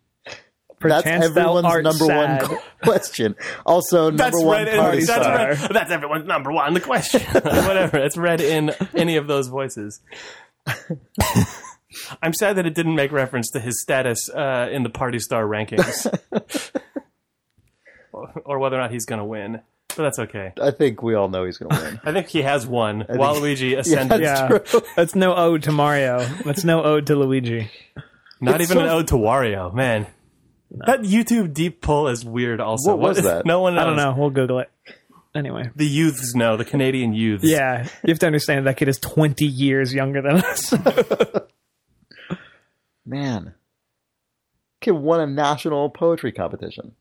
That's 0.82 1.02
Perchance 1.02 1.34
thou 1.34 1.40
everyone's 1.58 1.66
art 1.66 1.84
number 1.84 2.06
sad. 2.06 2.48
one 2.48 2.58
question. 2.82 3.36
Also, 3.66 4.04
number 4.04 4.16
That's 4.22 4.42
one 4.42 4.56
read 4.64 4.68
in, 4.68 4.80
party 4.80 5.04
that's, 5.04 5.22
star. 5.22 5.48
read, 5.48 5.58
that's 5.74 5.90
everyone's 5.90 6.26
number 6.26 6.50
one. 6.52 6.72
The 6.72 6.80
question, 6.80 7.20
whatever. 7.32 7.98
It's 7.98 8.16
read 8.16 8.40
in 8.40 8.70
any 8.94 9.16
of 9.16 9.26
those 9.26 9.48
voices. 9.48 10.00
I'm 12.22 12.32
sad 12.32 12.56
that 12.56 12.66
it 12.66 12.74
didn't 12.74 12.94
make 12.94 13.12
reference 13.12 13.50
to 13.52 13.60
his 13.60 13.80
status 13.80 14.28
uh, 14.30 14.68
in 14.70 14.82
the 14.84 14.90
Party 14.90 15.18
Star 15.18 15.44
rankings, 15.44 16.06
or, 18.12 18.32
or 18.44 18.58
whether 18.58 18.76
or 18.76 18.80
not 18.80 18.90
he's 18.92 19.06
going 19.06 19.18
to 19.18 19.24
win. 19.24 19.60
But 19.96 20.04
that's 20.04 20.18
okay. 20.20 20.52
I 20.60 20.70
think 20.70 21.02
we 21.02 21.14
all 21.14 21.28
know 21.28 21.44
he's 21.44 21.58
going 21.58 21.70
to 21.74 21.82
win. 21.82 22.00
I 22.04 22.12
think 22.12 22.28
he 22.28 22.42
has 22.42 22.64
won. 22.66 23.02
Waluigi 23.04 23.76
ascended. 23.76 24.20
that's 24.22 24.40
Yeah, 24.52 24.58
true. 24.58 24.82
that's 24.94 25.16
no 25.16 25.34
ode 25.34 25.64
to 25.64 25.72
Mario. 25.72 26.24
That's 26.44 26.62
no 26.64 26.84
ode 26.84 27.06
to 27.08 27.16
Luigi. 27.16 27.68
Not 28.40 28.60
It's 28.60 28.70
even 28.70 28.78
so- 28.82 28.84
an 28.84 28.90
ode 28.90 29.08
to 29.08 29.16
Wario, 29.16 29.74
man. 29.74 30.06
That 30.86 31.00
YouTube 31.00 31.52
deep 31.52 31.80
pull 31.80 32.06
is 32.06 32.24
weird. 32.24 32.60
Also, 32.60 32.90
What 32.94 33.00
was 33.00 33.18
is- 33.18 33.24
that? 33.24 33.44
No 33.44 33.60
one. 33.60 33.74
Knows. 33.74 33.82
I 33.82 33.86
don't 33.86 33.96
know. 33.96 34.14
We'll 34.16 34.30
Google 34.30 34.60
it. 34.60 34.70
Anyway, 35.34 35.70
The 35.76 35.86
youths 35.86 36.34
know. 36.34 36.56
The 36.56 36.64
Canadian 36.64 37.12
youths. 37.12 37.44
yeah, 37.44 37.84
you 38.04 38.10
have 38.10 38.18
to 38.20 38.26
understand 38.26 38.66
that 38.66 38.76
kid 38.76 38.88
is 38.88 38.98
20 38.98 39.44
years 39.44 39.94
younger 39.94 40.22
than 40.22 40.38
us. 40.38 40.74
Man. 43.06 43.54
Kid 44.80 44.92
won 44.92 45.20
a 45.20 45.26
national 45.26 45.90
poetry 45.90 46.32
competition. 46.32 46.92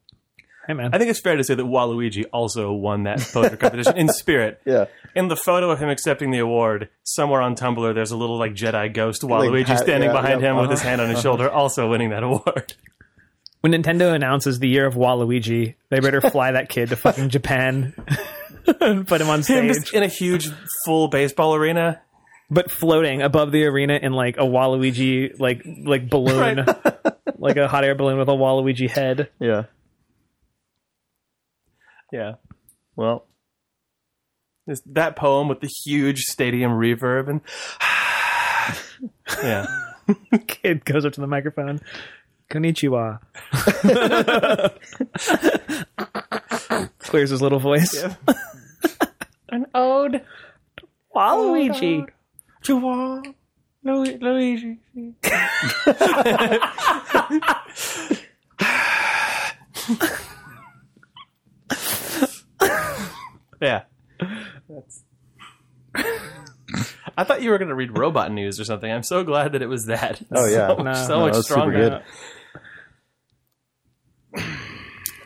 hey, 0.68 0.74
man. 0.74 0.94
I 0.94 0.98
think 0.98 1.10
it's 1.10 1.22
fair 1.22 1.38
to 1.38 1.44
say 1.44 1.56
that 1.56 1.66
Waluigi 1.66 2.26
also 2.34 2.74
won 2.74 3.04
that 3.04 3.20
poetry 3.34 3.58
competition 3.58 3.98
in 3.98 4.10
spirit. 4.10 4.62
Yeah. 4.66 4.86
In 5.16 5.28
the 5.30 5.36
photo 5.36 5.70
of 5.72 5.80
him 5.80 5.90
accepting 5.90 6.32
the 6.32 6.40
award, 6.40 6.90
somewhere 7.04 7.42
on 7.42 7.56
Tumblr, 7.56 7.94
there's 7.96 8.12
a 8.12 8.18
little 8.18 8.38
like 8.38 8.54
Jedi 8.54 8.94
ghost 8.94 9.22
Waluigi 9.22 9.68
hat- 9.68 9.80
standing 9.80 10.10
yeah, 10.10 10.22
behind 10.22 10.42
yeah, 10.42 10.50
him 10.50 10.56
with 10.58 10.66
uh-huh. 10.66 10.72
his 10.72 10.82
hand 10.82 11.02
on 11.02 11.10
his 11.10 11.22
shoulder, 11.22 11.50
also 11.50 11.90
winning 11.90 12.10
that 12.10 12.24
award. 12.24 12.74
when 13.62 13.72
Nintendo 13.74 14.14
announces 14.14 14.60
the 14.60 14.68
year 14.68 14.86
of 14.86 14.96
Waluigi, 14.96 15.76
they 15.90 16.00
better 16.00 16.22
fly 16.22 16.52
that 16.54 16.70
kid 16.70 16.90
to 16.90 16.96
fucking 16.96 17.30
Japan 17.36 17.94
and 18.82 19.08
put 19.08 19.22
him 19.22 19.30
on 19.30 19.40
Him 19.40 19.44
stage. 19.44 19.74
just 19.74 19.94
in 19.94 20.04
a 20.04 20.08
huge 20.08 20.50
full 20.86 21.08
baseball 21.08 21.56
arena. 21.56 22.02
but 22.50 22.72
floating 22.72 23.22
above 23.22 23.52
the 23.52 23.66
arena 23.66 24.00
in 24.02 24.14
like 24.14 24.38
a 24.38 24.42
Waluigi 24.44 25.40
like 25.40 25.62
like 25.86 26.10
balloon, 26.10 26.66
like 27.38 27.58
a 27.58 27.68
hot 27.68 27.84
air 27.84 27.96
balloon 27.96 28.18
with 28.18 28.30
a 28.30 28.34
Waluigi 28.34 28.90
head. 28.90 29.30
Yeah. 29.40 29.64
Yeah. 32.12 32.36
Well, 32.96 33.26
Just 34.68 34.84
that 34.94 35.16
poem 35.16 35.48
with 35.48 35.60
the 35.62 35.70
huge 35.86 36.22
stadium 36.22 36.72
reverb 36.72 37.30
and 37.30 37.42
yeah. 39.44 39.66
Kid 40.48 40.86
goes 40.86 41.06
up 41.06 41.14
to 41.14 41.22
the 41.22 41.28
microphone. 41.28 41.80
Konnichiwa. 42.50 43.20
Clears 47.00 47.30
his 47.30 47.42
little 47.42 47.60
voice. 47.60 47.94
Yeah. 47.96 48.16
An 49.50 49.66
ode 49.74 50.22
Waluigi. 51.16 52.08
to 52.64 52.78
Wa- 52.78 53.22
Lu- 53.84 54.18
Luigi. 54.20 54.78
yeah. 63.62 63.84
That's... 64.70 65.04
I 67.18 67.24
thought 67.26 67.42
you 67.42 67.50
were 67.50 67.58
going 67.58 67.70
to 67.70 67.76
read 67.76 67.98
robot 67.98 68.32
news 68.32 68.60
or 68.60 68.64
something. 68.64 68.90
I'm 68.90 69.04
so 69.04 69.24
glad 69.24 69.52
that 69.54 69.62
it 69.62 69.68
was 69.68 69.88
that. 69.88 70.22
Oh, 70.32 70.46
yeah. 70.46 70.68
so, 70.76 70.84
No. 70.84 70.94
so 70.94 71.08
No, 71.08 71.20
much 71.22 71.32
that 71.34 71.38
was 71.38 71.46
stronger. 71.46 72.04
Good. 74.34 74.44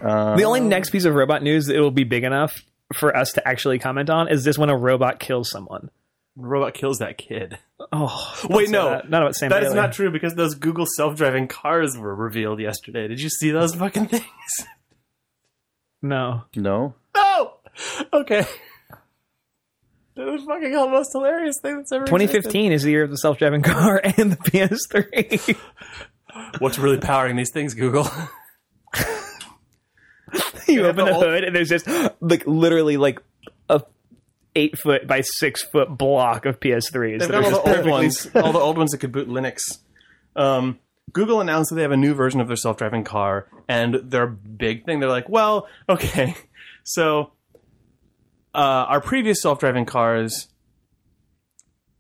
Uh, 0.02 0.36
The 0.36 0.44
only 0.44 0.60
next 0.60 0.90
piece 0.90 1.06
of 1.06 1.14
robot 1.16 1.44
news 1.44 1.68
that 1.68 1.78
will 1.80 1.92
be 1.92 2.04
big 2.04 2.24
enough 2.24 2.64
for 2.94 3.16
us 3.16 3.32
to 3.34 3.48
actually 3.48 3.80
comment 3.80 4.10
on 4.10 4.28
is 4.28 4.44
this 4.44 4.58
when 4.58 4.70
a 4.70 4.78
robot 4.78 5.20
kills 5.20 5.50
someone. 5.50 5.90
Robot 6.36 6.74
kills 6.74 6.98
that 7.00 7.18
kid. 7.18 7.60
Oh, 7.92 8.34
Wait, 8.50 8.70
no, 8.70 8.90
that. 8.90 9.10
not 9.10 9.22
about 9.22 9.36
Sam. 9.36 9.50
That 9.50 9.62
is 9.64 9.70
Bailey. 9.70 9.76
not 9.82 9.94
true 9.94 10.10
because 10.12 10.34
those 10.36 10.56
Google 10.56 10.86
self-driving 10.88 11.48
cars 11.48 11.96
were 11.98 12.16
revealed 12.16 12.60
yesterday. 12.60 13.08
Did 13.08 13.22
you 13.22 13.30
see 13.30 13.52
those 13.52 13.76
fucking 13.76 14.08
things? 14.08 14.24
No, 16.06 16.44
no. 16.56 16.96
No. 17.16 17.54
Okay. 18.12 18.46
That 20.16 20.26
was 20.28 20.44
fucking 20.44 20.70
the 20.72 20.88
most 20.90 21.14
hilarious 21.14 21.60
thing 21.62 21.78
that's 21.78 21.94
ever. 21.94 22.04
2015 22.06 22.74
is 22.74 22.84
the 22.84 22.92
year 22.92 23.04
of 23.04 23.10
the 23.10 23.18
self-driving 23.18 23.62
car 23.62 24.02
and 24.18 24.34
the 24.34 24.36
PS3. 24.36 25.56
What's 26.60 26.78
really 26.78 26.98
powering 26.98 27.36
these 27.38 27.52
things, 27.52 27.74
Google? 27.74 28.08
You 30.74 30.86
open 30.86 31.06
the 31.06 31.14
the 31.14 31.20
hood 31.20 31.44
and 31.44 31.56
there's 31.56 31.70
just 31.70 31.88
like 32.20 32.46
literally 32.46 32.98
like 32.98 33.20
a 33.70 33.82
eight 34.56 34.78
foot 34.78 35.08
by 35.08 35.22
six 35.22 35.64
foot 35.64 35.98
block 35.98 36.46
of 36.46 36.60
PS3s. 36.60 37.20
They've 37.20 37.30
got 37.30 37.44
all 37.44 37.64
the 37.64 37.78
old 37.78 37.88
ones, 37.88 38.28
all 38.36 38.52
the 38.52 38.60
old 38.60 38.78
ones 38.78 38.92
that 38.92 39.00
could 39.00 39.12
boot 39.12 39.28
Linux. 39.28 39.80
Um, 40.36 40.80
Google 41.12 41.42
announced 41.42 41.70
that 41.70 41.76
they 41.76 41.82
have 41.84 41.92
a 41.92 41.98
new 41.98 42.14
version 42.14 42.42
of 42.42 42.48
their 42.48 42.56
self-driving 42.56 43.04
car, 43.04 43.48
and 43.68 43.96
their 43.96 44.28
big 44.28 44.86
thing, 44.86 45.00
they're 45.00 45.10
like, 45.10 45.30
"Well, 45.30 45.68
okay, 45.88 46.36
so 46.84 47.32
uh, 48.54 48.86
our 48.88 49.02
previous 49.02 49.42
self-driving 49.42 49.86
cars 49.86 50.48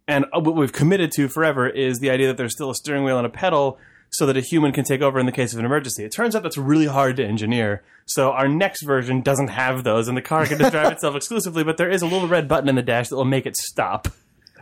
and 0.07 0.25
uh, 0.33 0.39
what 0.39 0.55
we've 0.55 0.73
committed 0.73 1.11
to 1.13 1.27
forever 1.27 1.67
is 1.67 1.99
the 1.99 2.09
idea 2.09 2.27
that 2.27 2.37
there's 2.37 2.53
still 2.53 2.69
a 2.69 2.75
steering 2.75 3.03
wheel 3.03 3.17
and 3.17 3.25
a 3.25 3.29
pedal 3.29 3.77
so 4.13 4.25
that 4.25 4.37
a 4.37 4.41
human 4.41 4.71
can 4.71 4.85
take 4.85 5.01
over 5.01 5.19
in 5.19 5.25
the 5.25 5.31
case 5.31 5.53
of 5.53 5.59
an 5.59 5.65
emergency. 5.65 6.03
It 6.03 6.11
turns 6.11 6.35
out 6.35 6.43
that's 6.43 6.57
really 6.57 6.85
hard 6.85 7.17
to 7.17 7.25
engineer. 7.25 7.83
So 8.05 8.31
our 8.31 8.47
next 8.47 8.83
version 8.83 9.21
doesn't 9.21 9.49
have 9.49 9.83
those 9.83 10.07
and 10.07 10.15
the 10.15 10.21
car 10.21 10.45
can 10.45 10.59
just 10.59 10.71
drive 10.71 10.91
itself 10.93 11.15
exclusively, 11.15 11.63
but 11.63 11.77
there 11.77 11.89
is 11.89 12.01
a 12.01 12.05
little 12.05 12.27
red 12.27 12.47
button 12.47 12.69
in 12.69 12.75
the 12.75 12.81
dash 12.81 13.09
that 13.09 13.15
will 13.15 13.25
make 13.25 13.45
it 13.45 13.57
stop. 13.57 14.07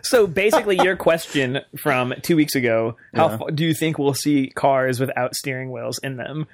So 0.03 0.25
basically, 0.25 0.77
your 0.77 0.95
question 0.95 1.59
from 1.77 2.13
two 2.23 2.35
weeks 2.35 2.55
ago: 2.55 2.97
How 3.13 3.37
fa- 3.37 3.51
do 3.53 3.63
you 3.63 3.73
think 3.75 3.99
we'll 3.99 4.15
see 4.15 4.49
cars 4.49 4.99
without 4.99 5.35
steering 5.35 5.71
wheels 5.71 5.99
in 5.99 6.17
them? 6.17 6.47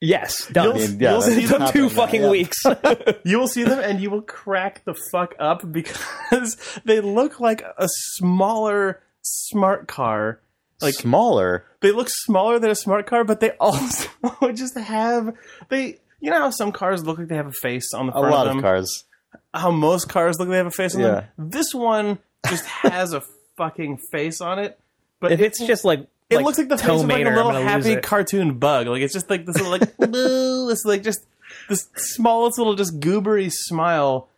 Yes, 0.00 0.46
done. 0.48 0.76
You'll- 0.76 0.90
yeah, 0.90 1.12
you'll 1.12 1.22
see 1.22 1.46
them 1.46 1.48
two 1.48 1.58
happening 1.58 1.82
now, 1.82 1.88
fucking 1.88 2.22
yeah. 2.22 2.30
weeks. 2.30 2.62
You 3.24 3.38
will 3.38 3.48
see 3.48 3.62
them 3.62 3.78
and 3.78 4.00
you 4.00 4.10
will 4.10 4.22
crack 4.22 4.84
the 4.84 4.94
fuck 5.12 5.34
up 5.38 5.70
because 5.70 6.56
they 6.84 7.00
look 7.00 7.38
like 7.40 7.62
a 7.62 7.88
smaller 7.88 9.00
smart 9.22 9.86
car. 9.86 10.40
Like 10.82 10.94
Smaller. 10.94 11.64
they 11.80 11.92
look 11.92 12.08
smaller 12.10 12.58
than 12.58 12.70
a 12.70 12.74
smart 12.74 13.06
car, 13.06 13.24
but 13.24 13.40
they 13.40 13.50
also 13.60 14.08
just 14.54 14.76
have 14.78 15.34
they. 15.68 15.98
You 16.20 16.30
know 16.30 16.38
how 16.40 16.50
some 16.50 16.70
cars 16.70 17.04
look 17.04 17.18
like 17.18 17.26
they 17.28 17.34
have 17.36 17.48
a 17.48 17.52
face 17.52 17.92
on 17.94 18.06
the 18.06 18.12
A 18.12 18.20
front 18.20 18.32
lot 18.34 18.46
of 18.48 18.56
of 18.56 18.62
cars. 18.62 19.04
How 19.52 19.70
most 19.72 20.08
cars 20.08 20.38
look 20.38 20.46
like 20.48 20.52
they 20.54 20.58
have 20.58 20.66
a 20.66 20.70
face 20.70 20.94
on 20.94 21.00
Yeah. 21.00 21.10
them. 21.10 21.24
This 21.50 21.74
one 21.74 22.18
just 22.48 22.64
has 22.82 23.12
a 23.12 23.22
fucking 23.56 23.98
face 24.12 24.40
on 24.40 24.58
it, 24.60 24.78
but 25.20 25.32
if 25.32 25.40
it's 25.40 25.58
just 25.66 25.84
like 25.84 26.06
it 26.30 26.38
looks 26.40 26.56
like 26.58 26.68
the 26.68 26.78
face 26.78 26.88
of 26.88 27.06
like 27.08 27.26
a 27.26 27.30
little 27.30 27.50
happy 27.52 27.96
cartoon 27.96 28.58
bug. 28.58 28.86
Like 28.86 29.02
it's 29.02 29.12
just 29.12 29.28
like 29.28 29.44
this 29.46 29.56
little 29.56 29.72
like 29.72 29.96
boo, 30.12 30.68
this 30.68 30.84
like 30.84 31.02
just 31.02 31.26
this 31.68 31.88
smallest 31.96 32.56
little 32.56 32.74
just 32.76 33.00
goobery 33.00 33.50
smile. 33.52 34.28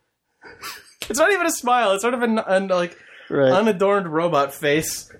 It's 1.09 1.18
not 1.18 1.32
even 1.32 1.47
a 1.47 1.51
smile. 1.51 1.92
It's 1.92 2.03
sort 2.03 2.14
of 2.14 2.22
an, 2.22 2.38
an 2.38 2.68
like 2.68 2.97
Right. 3.30 3.53
unadorned 3.53 4.07
robot 4.09 4.53
face. 4.55 5.11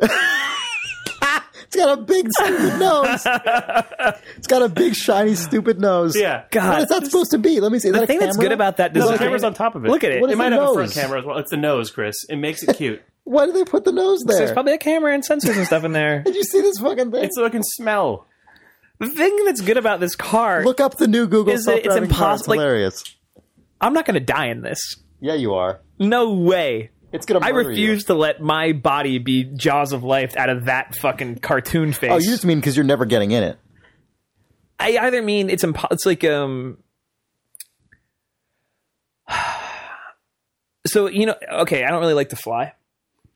It's 1.70 1.76
got 1.76 1.98
a 1.98 2.00
big 2.00 2.26
stupid 2.32 2.78
nose. 2.80 3.22
it's 4.38 4.46
got 4.46 4.62
a 4.62 4.70
big 4.70 4.94
shiny 4.94 5.34
stupid 5.34 5.78
nose. 5.78 6.16
Yeah, 6.16 6.44
God. 6.50 6.70
What 6.70 6.82
is 6.84 6.88
that 6.88 7.04
supposed 7.04 7.30
to 7.32 7.38
be? 7.38 7.60
Let 7.60 7.70
me 7.72 7.78
see. 7.78 7.88
Is 7.88 7.92
that 7.92 7.98
The 7.98 8.04
a 8.04 8.06
thing 8.06 8.18
that's 8.20 8.36
camera? 8.38 8.48
good 8.48 8.52
about 8.54 8.78
that 8.78 8.94
No, 8.94 9.00
design. 9.02 9.12
the 9.12 9.18
camera's 9.18 9.44
on 9.44 9.52
top 9.52 9.74
of 9.74 9.84
it. 9.84 9.90
Look 9.90 10.02
at 10.02 10.10
it. 10.12 10.22
What 10.22 10.30
It 10.30 10.32
is 10.32 10.38
might 10.38 10.48
the 10.48 10.56
have 10.56 10.62
a 10.62 10.66
nose? 10.66 10.74
front 10.76 10.92
camera 10.94 11.18
as 11.18 11.24
well. 11.26 11.36
It's 11.36 11.50
the 11.50 11.58
nose, 11.58 11.90
Chris. 11.90 12.24
It 12.30 12.36
makes 12.36 12.62
it 12.62 12.74
cute. 12.74 13.02
Why 13.24 13.44
do 13.44 13.52
they 13.52 13.64
put 13.64 13.84
the 13.84 13.92
nose 13.92 14.20
there? 14.26 14.38
There's 14.38 14.52
probably 14.52 14.72
a 14.72 14.78
camera 14.78 15.12
and 15.12 15.22
sensors 15.22 15.58
and 15.58 15.66
stuff 15.66 15.84
in 15.84 15.92
there. 15.92 16.22
Did 16.24 16.36
you 16.36 16.42
see 16.44 16.62
this 16.62 16.78
fucking 16.78 17.10
thing? 17.10 17.24
It's 17.24 17.36
so 17.36 17.44
it 17.44 17.50
can 17.52 17.62
smell. 17.62 18.26
The 18.98 19.08
thing 19.10 19.44
that's 19.44 19.60
good 19.60 19.76
about 19.76 20.00
this 20.00 20.16
car, 20.16 20.64
Look 20.64 20.80
up 20.80 20.96
the 20.96 21.06
new 21.06 21.26
Google 21.26 21.52
Is 21.52 21.68
it- 21.68 21.84
it's 21.84 21.84
self-driving 21.84 22.08
car. 22.08 22.32
It's 22.34 22.42
impossible- 22.46 22.50
like- 22.56 22.60
hilarious. 22.60 23.04
I'm 23.82 23.92
not 23.92 24.06
going 24.06 24.14
to 24.14 24.20
die 24.24 24.46
in 24.46 24.62
this. 24.62 24.96
Yeah, 25.20 25.34
you 25.34 25.52
are. 25.52 25.80
No 25.98 26.32
way. 26.32 26.90
It's 27.12 27.24
gonna. 27.26 27.44
I 27.44 27.50
refuse 27.50 28.04
to 28.04 28.14
let 28.14 28.40
my 28.42 28.72
body 28.72 29.18
be 29.18 29.44
Jaws 29.44 29.92
of 29.92 30.04
Life 30.04 30.36
out 30.36 30.50
of 30.50 30.66
that 30.66 30.94
fucking 30.96 31.38
cartoon 31.38 31.92
face. 31.92 32.10
Oh, 32.12 32.18
you 32.18 32.28
just 32.30 32.44
mean 32.44 32.58
because 32.60 32.76
you're 32.76 32.84
never 32.84 33.04
getting 33.06 33.30
in 33.30 33.42
it. 33.42 33.58
I 34.78 34.96
either 34.98 35.22
mean 35.22 35.48
it's 35.50 35.64
impo- 35.64 35.90
it's 35.90 36.04
like 36.06 36.22
um 36.24 36.78
so 40.86 41.08
you 41.08 41.26
know 41.26 41.34
okay 41.52 41.84
I 41.84 41.88
don't 41.90 42.00
really 42.00 42.14
like 42.14 42.28
to 42.30 42.36
fly 42.36 42.74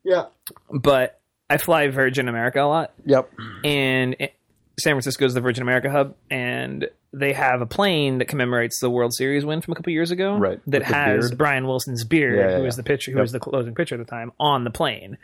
Yeah. 0.04 0.26
but 0.70 1.20
I 1.50 1.58
fly 1.58 1.88
Virgin 1.88 2.28
America 2.28 2.60
a 2.62 2.66
lot 2.66 2.92
Yep. 3.04 3.30
and 3.64 4.16
it, 4.18 4.34
San 4.80 4.92
Francisco 4.94 5.24
is 5.26 5.34
the 5.34 5.40
Virgin 5.40 5.62
America 5.62 5.90
hub 5.90 6.14
and 6.30 6.88
they 7.12 7.32
have 7.34 7.60
a 7.60 7.66
plane 7.66 8.18
that 8.18 8.28
commemorates 8.28 8.80
the 8.80 8.88
World 8.90 9.12
Series 9.14 9.44
win 9.44 9.60
from 9.60 9.72
a 9.72 9.74
couple 9.76 9.92
years 9.92 10.10
ago 10.10 10.36
Right, 10.38 10.60
that 10.68 10.80
with 10.80 10.88
has. 10.88 11.30
Brian 11.32 11.66
Wilson's 11.66 12.04
beard 12.04 12.38
Yeah, 12.38 12.50
yeah, 12.52 12.56
who 12.56 12.62
was 12.64 12.74
yeah. 12.74 12.76
the 12.78 12.82
pitcher 12.84 13.10
who 13.10 13.18
Yep. 13.18 13.22
was 13.22 13.32
the 13.32 13.40
closing 13.40 13.74
pitcher 13.74 13.94
at 13.96 13.98
the 13.98 14.10
time 14.10 14.32
on 14.40 14.64
the 14.64 14.70
plane 14.70 15.18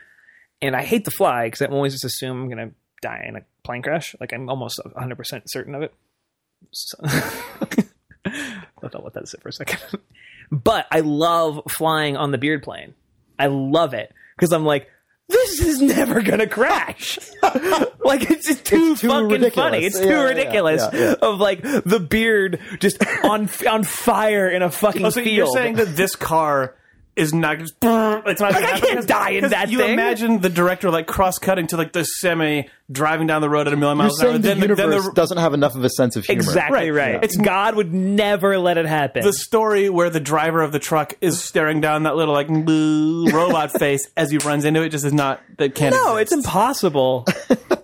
and 0.60 0.76
I 0.76 0.82
hate 0.84 1.04
to 1.06 1.10
fly 1.10 1.46
because 1.46 1.62
I 1.62 1.66
always 1.66 1.92
just 1.94 2.04
assume 2.04 2.42
I'm 2.42 2.48
gonna 2.50 2.70
die 3.00 3.24
in 3.26 3.36
a 3.36 3.40
plane 3.64 3.82
crash 3.82 4.14
like 4.20 4.32
I'm 4.34 4.48
almost 4.50 4.80
100% 4.84 5.42
certain 5.46 5.74
of 5.74 5.82
it 5.82 5.94
so, 6.72 6.98
I'll 8.24 9.02
let 9.02 9.14
that 9.14 9.28
sit 9.28 9.40
for 9.42 9.48
a 9.48 9.52
second. 9.52 9.78
But 10.50 10.86
I 10.90 11.00
love 11.00 11.60
flying 11.68 12.16
on 12.16 12.30
the 12.32 12.38
beard 12.38 12.62
plane. 12.62 12.94
I 13.38 13.46
love 13.46 13.94
it 13.94 14.12
because 14.36 14.52
I'm 14.52 14.64
like, 14.64 14.88
this 15.28 15.60
is 15.60 15.80
never 15.80 16.22
gonna 16.22 16.46
crash. 16.48 17.18
like 18.08 18.30
it's 18.30 18.46
just 18.48 18.64
too, 18.64 18.92
It's 18.92 19.00
too 19.02 19.08
fucking 19.08 19.28
ridiculous. 19.28 19.54
funny. 19.70 19.84
It's 19.84 19.98
too 20.00 20.06
Yeah, 20.06 20.12
yeah, 20.14 20.22
ridiculous 20.28 20.82
yeah, 20.92 21.00
yeah. 21.00 21.14
of 21.22 21.38
like 21.38 21.62
the 21.62 22.00
beard 22.00 22.58
just 22.80 23.04
on 23.24 23.48
on 23.70 23.84
fire 23.84 24.48
in 24.48 24.62
a 24.62 24.70
fucking 24.70 25.04
Oh, 25.04 25.10
so 25.10 25.22
field. 25.22 25.36
you're 25.36 25.46
saying 25.46 25.76
that 25.76 25.94
this 25.96 26.16
car 26.16 26.74
is 27.16 27.34
not 27.34 27.58
just 27.58 27.74
it's 27.82 28.40
not 28.40 28.52
Like, 28.52 28.62
I 28.62 28.78
can't 28.78 29.04
die 29.06 29.30
in 29.30 29.34
because 29.38 29.50
that 29.50 29.70
you 29.70 29.78
thing. 29.78 29.92
imagine 29.92 30.40
the 30.40 30.48
director 30.48 30.88
like 30.88 31.08
cross 31.08 31.36
cutting 31.38 31.66
to 31.68 31.76
like 31.76 31.92
the 31.92 32.04
semi 32.04 32.68
driving 32.92 33.26
down 33.26 33.42
the 33.42 33.50
road 33.50 33.66
at 33.66 33.72
a 33.72 33.76
million 33.76 33.98
You're 33.98 34.04
miles 34.04 34.20
an 34.20 34.26
hour 34.28 34.32
the 34.34 34.38
then, 34.38 34.60
the, 34.60 34.74
then 34.76 34.90
the, 34.90 35.12
doesn't 35.16 35.36
have 35.38 35.52
enough 35.52 35.74
of 35.74 35.82
a 35.84 35.90
sense 35.90 36.14
of 36.14 36.24
humor. 36.24 36.40
exactly 36.40 36.90
Right. 36.92 37.14
right. 37.14 37.24
It's- 37.24 37.36
God 37.36 37.74
would 37.74 37.92
never 37.92 38.56
let 38.56 38.78
it 38.78 38.86
happen. 38.86 39.24
the 39.24 39.32
story 39.32 39.90
where 39.90 40.10
the 40.10 40.20
driver 40.20 40.62
of 40.62 40.70
the 40.70 40.78
truck 40.78 41.14
is 41.20 41.42
staring 41.42 41.80
down 41.80 42.04
that 42.04 42.14
little 42.14 42.34
like 42.34 42.48
robot 42.48 43.72
face 43.78 44.08
as 44.16 44.30
he 44.30 44.38
runs 44.38 44.64
into 44.64 44.82
it 44.82 44.90
just 44.90 45.04
is 45.04 45.12
not 45.12 45.40
that 45.56 45.74
can't 45.74 45.94
no, 45.96 46.16
it's 46.18 46.32
impossible. 46.32 47.26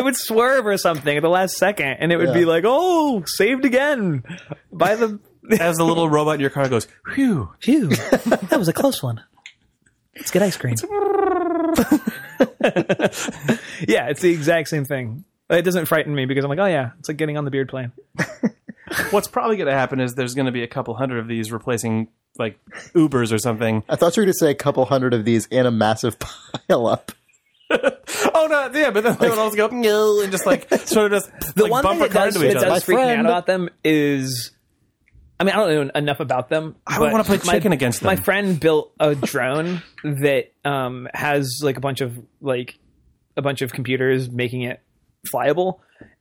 it 0.00 0.04
would 0.04 0.16
swerve 0.16 0.66
or 0.66 0.78
something 0.78 1.14
at 1.14 1.22
the 1.22 1.28
last 1.28 1.56
second, 1.56 1.98
and 2.00 2.10
it 2.10 2.16
would 2.16 2.32
be 2.32 2.46
like, 2.46 2.64
"Oh, 2.66 3.22
saved 3.26 3.64
again 3.64 4.24
by 4.72 4.96
the." 4.96 5.20
as 5.58 5.78
the 5.78 5.84
little 5.84 6.08
robot 6.08 6.34
in 6.34 6.40
your 6.40 6.50
car 6.50 6.68
goes 6.68 6.86
whew 7.14 7.50
Phew, 7.60 7.88
that 7.88 8.56
was 8.58 8.68
a 8.68 8.72
close 8.72 9.02
one. 9.02 9.22
Let's 10.14 10.30
get 10.30 10.42
ice 10.42 10.56
cream. 10.56 10.74
yeah, 13.88 14.08
it's 14.08 14.20
the 14.20 14.30
exact 14.32 14.68
same 14.68 14.84
thing. 14.84 15.24
It 15.48 15.62
doesn't 15.62 15.86
frighten 15.86 16.14
me 16.14 16.26
because 16.26 16.44
I'm 16.44 16.50
like, 16.50 16.58
oh 16.58 16.66
yeah, 16.66 16.90
it's 16.98 17.08
like 17.08 17.16
getting 17.16 17.36
on 17.38 17.44
the 17.44 17.50
beard 17.50 17.68
plane. 17.68 17.92
what's 19.10 19.28
probably 19.28 19.56
going 19.56 19.66
to 19.66 19.72
happen 19.72 19.98
is 19.98 20.14
there's 20.14 20.34
going 20.34 20.46
to 20.46 20.52
be 20.52 20.62
a 20.62 20.68
couple 20.68 20.94
hundred 20.94 21.18
of 21.20 21.28
these 21.28 21.50
replacing 21.50 22.08
like 22.38 22.58
ubers 22.94 23.32
or 23.32 23.38
something 23.38 23.82
I 23.88 23.96
thought 23.96 24.16
you 24.16 24.20
were 24.20 24.26
going 24.26 24.34
to 24.34 24.38
say 24.38 24.50
a 24.50 24.54
couple 24.54 24.84
hundred 24.84 25.14
of 25.14 25.24
these 25.24 25.46
in 25.46 25.66
a 25.66 25.70
massive 25.70 26.18
pile 26.18 26.86
up. 26.86 27.12
oh 28.34 28.46
no 28.50 28.70
yeah 28.74 28.90
but 28.90 29.04
then 29.04 29.16
they 29.20 29.28
would 29.28 29.38
also 29.38 29.56
go 29.56 29.68
no 29.68 30.20
and 30.20 30.32
just 30.32 30.44
like 30.46 30.68
sort 30.86 31.12
of 31.12 31.22
just 31.22 31.54
The 31.54 31.62
like, 31.64 31.70
one 31.72 31.82
thing 31.82 31.90
bumper 31.98 32.08
that 32.08 32.12
car 32.12 32.26
does, 32.26 32.36
into 32.36 32.48
each 32.48 32.54
that 32.54 32.64
other 32.64 32.74
does 32.74 32.84
freak 32.84 32.98
me 32.98 33.02
out 33.04 33.06
friend- 33.14 33.26
about 33.26 33.46
them 33.46 33.68
is, 33.84 34.50
I 35.38 35.44
mean, 35.44 35.54
I 35.54 35.56
don't 35.66 35.86
know 35.86 35.90
enough 35.94 36.20
about 36.20 36.48
them. 36.48 36.76
I 36.86 36.98
would 36.98 37.06
but 37.06 37.12
wanna 37.12 37.24
play 37.24 37.38
my- 37.44 37.52
chicken 37.54 37.72
against 37.72 38.00
them. 38.00 38.08
My 38.08 38.16
friend 38.16 38.58
built 38.60 38.92
a 39.00 39.14
drone 39.14 39.82
that 40.02 40.52
um, 40.64 41.08
has 41.14 41.60
like 41.62 41.76
a 41.76 41.80
bunch 41.80 42.00
of 42.00 42.18
like 42.40 42.78
a 43.36 43.42
bunch 43.42 43.62
of 43.62 43.72
computers 43.72 44.28
making 44.28 44.62
it 44.62 44.80
flyable, 45.32 45.78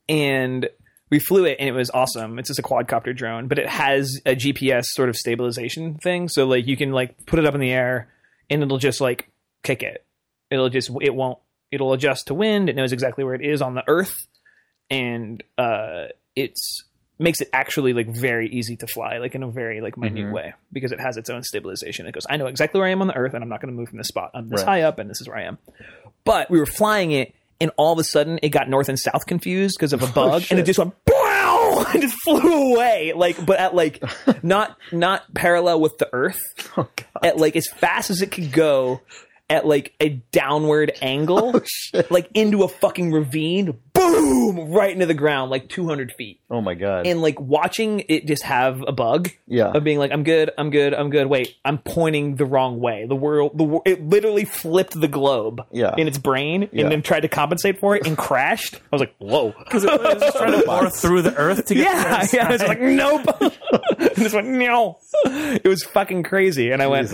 and 0.08 0.70
we 1.10 1.20
flew 1.20 1.46
it 1.46 1.58
and 1.60 1.68
it 1.68 1.74
was 1.74 1.90
awesome. 1.90 2.38
It's 2.40 2.50
just 2.50 2.60
a 2.60 2.64
quadcopter 2.64 3.16
drone, 3.16 3.48
but 3.48 3.58
it 3.60 3.68
has 3.68 4.22
a 4.26 4.36
GPS 4.36 4.84
sort 4.86 5.10
of 5.10 5.16
stabilization 5.16 5.96
thing, 5.96 6.30
so 6.30 6.46
like 6.46 6.68
you 6.68 6.78
can 6.78 6.92
like 6.92 7.26
put 7.26 7.40
it 7.40 7.46
up 7.46 7.56
in 7.56 7.60
the 7.60 7.72
air 7.72 8.10
and 8.50 8.62
it'll 8.64 8.78
just 8.78 9.02
like 9.02 9.30
kick 9.64 9.84
it. 9.84 10.06
It'll 10.52 10.70
just 10.70 10.90
it 11.02 11.14
won't 11.14 11.38
it'll 11.72 11.94
adjust 11.94 12.28
to 12.28 12.34
wind. 12.34 12.70
It 12.70 12.76
knows 12.76 12.92
exactly 12.92 13.24
where 13.24 13.36
it 13.36 13.44
is 13.46 13.62
on 13.62 13.76
the 13.76 13.84
earth, 13.88 14.16
and 14.90 15.44
uh, 15.58 16.06
it's 16.36 16.84
makes 17.22 17.42
it 17.42 17.50
actually 17.52 17.92
like 17.94 18.08
very 18.08 18.48
easy 18.50 18.78
to 18.78 18.88
fly, 18.88 19.18
like 19.18 19.36
in 19.36 19.44
a 19.44 19.48
very 19.52 19.82
like 19.82 19.98
minute 19.98 20.32
way 20.32 20.54
because 20.72 20.92
it 20.94 21.00
has 21.02 21.18
its 21.18 21.30
own 21.30 21.44
stabilization. 21.44 22.06
It 22.06 22.14
goes, 22.14 22.26
I 22.30 22.38
know 22.38 22.46
exactly 22.48 22.80
where 22.80 22.88
I 22.88 22.92
am 22.92 23.02
on 23.02 23.08
the 23.08 23.16
earth, 23.16 23.34
and 23.34 23.44
I'm 23.44 23.50
not 23.50 23.62
going 23.62 23.74
to 23.74 23.78
move 23.78 23.90
from 23.90 23.98
this 23.98 24.08
spot. 24.08 24.32
I'm 24.34 24.48
this 24.48 24.62
Right. 24.62 24.68
high 24.68 24.82
up, 24.84 25.00
and 25.00 25.10
this 25.10 25.20
is 25.20 25.28
where 25.28 25.38
I 25.38 25.44
am. 25.44 25.58
But 26.24 26.50
we 26.50 26.60
were 26.60 26.66
flying 26.66 27.12
it, 27.12 27.36
and 27.60 27.72
all 27.78 27.92
of 27.92 28.00
a 28.00 28.04
sudden 28.06 28.40
it 28.42 28.50
got 28.50 28.70
north 28.70 28.88
and 28.88 28.98
south 28.98 29.26
confused 29.26 29.76
because 29.78 29.92
of 29.94 30.02
a 30.02 30.08
bug, 30.14 30.44
and 30.50 30.60
it 30.60 30.64
just 30.66 30.80
went. 30.80 30.94
Wow! 31.12 31.86
And 31.94 32.02
just 32.02 32.16
flew 32.24 32.74
away, 32.74 33.12
like, 33.14 33.46
but 33.46 33.60
at 33.60 33.76
like 33.76 34.02
not 34.44 34.78
not 34.94 35.34
parallel 35.34 35.82
with 35.82 35.98
the 35.98 36.10
Earth, 36.14 36.40
at 37.22 37.38
like 37.38 37.56
as 37.58 37.68
fast 37.68 38.10
as 38.10 38.22
it 38.22 38.32
could 38.32 38.52
go, 38.54 39.02
at 39.50 39.66
like 39.66 39.94
a 40.00 40.10
downward 40.32 40.92
oh, 41.02 41.06
angle, 41.06 41.62
like 42.10 42.30
into 42.34 42.64
a 42.64 42.68
fucking 42.68 43.12
ravine, 43.12 43.78
boom, 43.94 44.72
right 44.72 44.92
into 44.92 45.06
the 45.06 45.14
ground, 45.14 45.52
like 45.52 45.70
200 45.70 46.12
feet. 46.14 46.40
Oh 46.50 46.62
my 46.62 46.74
god. 46.76 47.08
And 47.08 47.22
like 47.22 47.40
watching 47.40 48.04
it 48.10 48.26
just 48.28 48.44
have 48.44 48.84
a 48.88 48.92
bug 48.92 49.30
Yeah. 49.48 49.72
of 49.72 49.84
being 49.84 49.98
like, 50.00 50.12
I'm 50.12 50.24
good, 50.24 50.52
I'm 50.58 50.70
good, 50.70 50.94
I'm 50.94 51.10
good. 51.10 51.28
Wait, 51.28 51.56
I'm 51.66 51.78
pointing 51.80 52.36
the 52.36 52.46
wrong 52.46 52.80
way. 52.80 53.06
The 53.08 53.16
world, 53.16 53.58
the 53.58 53.64
wor- 53.64 53.82
it 53.86 54.04
literally 54.08 54.46
flipped 54.46 55.00
the 55.00 55.08
globe 55.08 55.62
Yeah. 55.72 55.96
in 55.98 56.08
its 56.08 56.18
brain 56.18 56.70
Yeah. 56.72 56.84
and 56.84 56.92
then 56.92 57.02
tried 57.02 57.22
to 57.22 57.28
compensate 57.28 57.80
for 57.80 57.96
it 57.96 58.06
and 58.08 58.18
crashed. 58.30 58.76
I 58.76 58.80
was 58.92 59.00
like, 59.02 59.16
whoa. 59.18 59.54
because 59.60 59.84
it 59.84 60.02
was 60.02 60.22
just 60.22 60.38
trying 60.38 60.60
to 60.60 60.66
bore 60.66 60.90
through 60.90 61.24
the 61.24 61.36
earth 61.36 61.66
to 61.66 61.76
get 61.76 61.84
Yeah, 61.86 62.20
to 62.22 62.36
yeah. 62.38 62.48
I 62.48 62.52
was 62.52 62.62
like, 62.64 62.80
nope. 62.82 63.26
and 64.00 64.16
just 64.16 64.36
went, 64.36 64.48
no. 64.48 65.00
It 65.26 65.68
was 65.68 65.84
fucking 65.84 66.24
crazy. 66.24 66.72
And 66.72 66.82
I 66.82 66.88
went, 66.88 67.12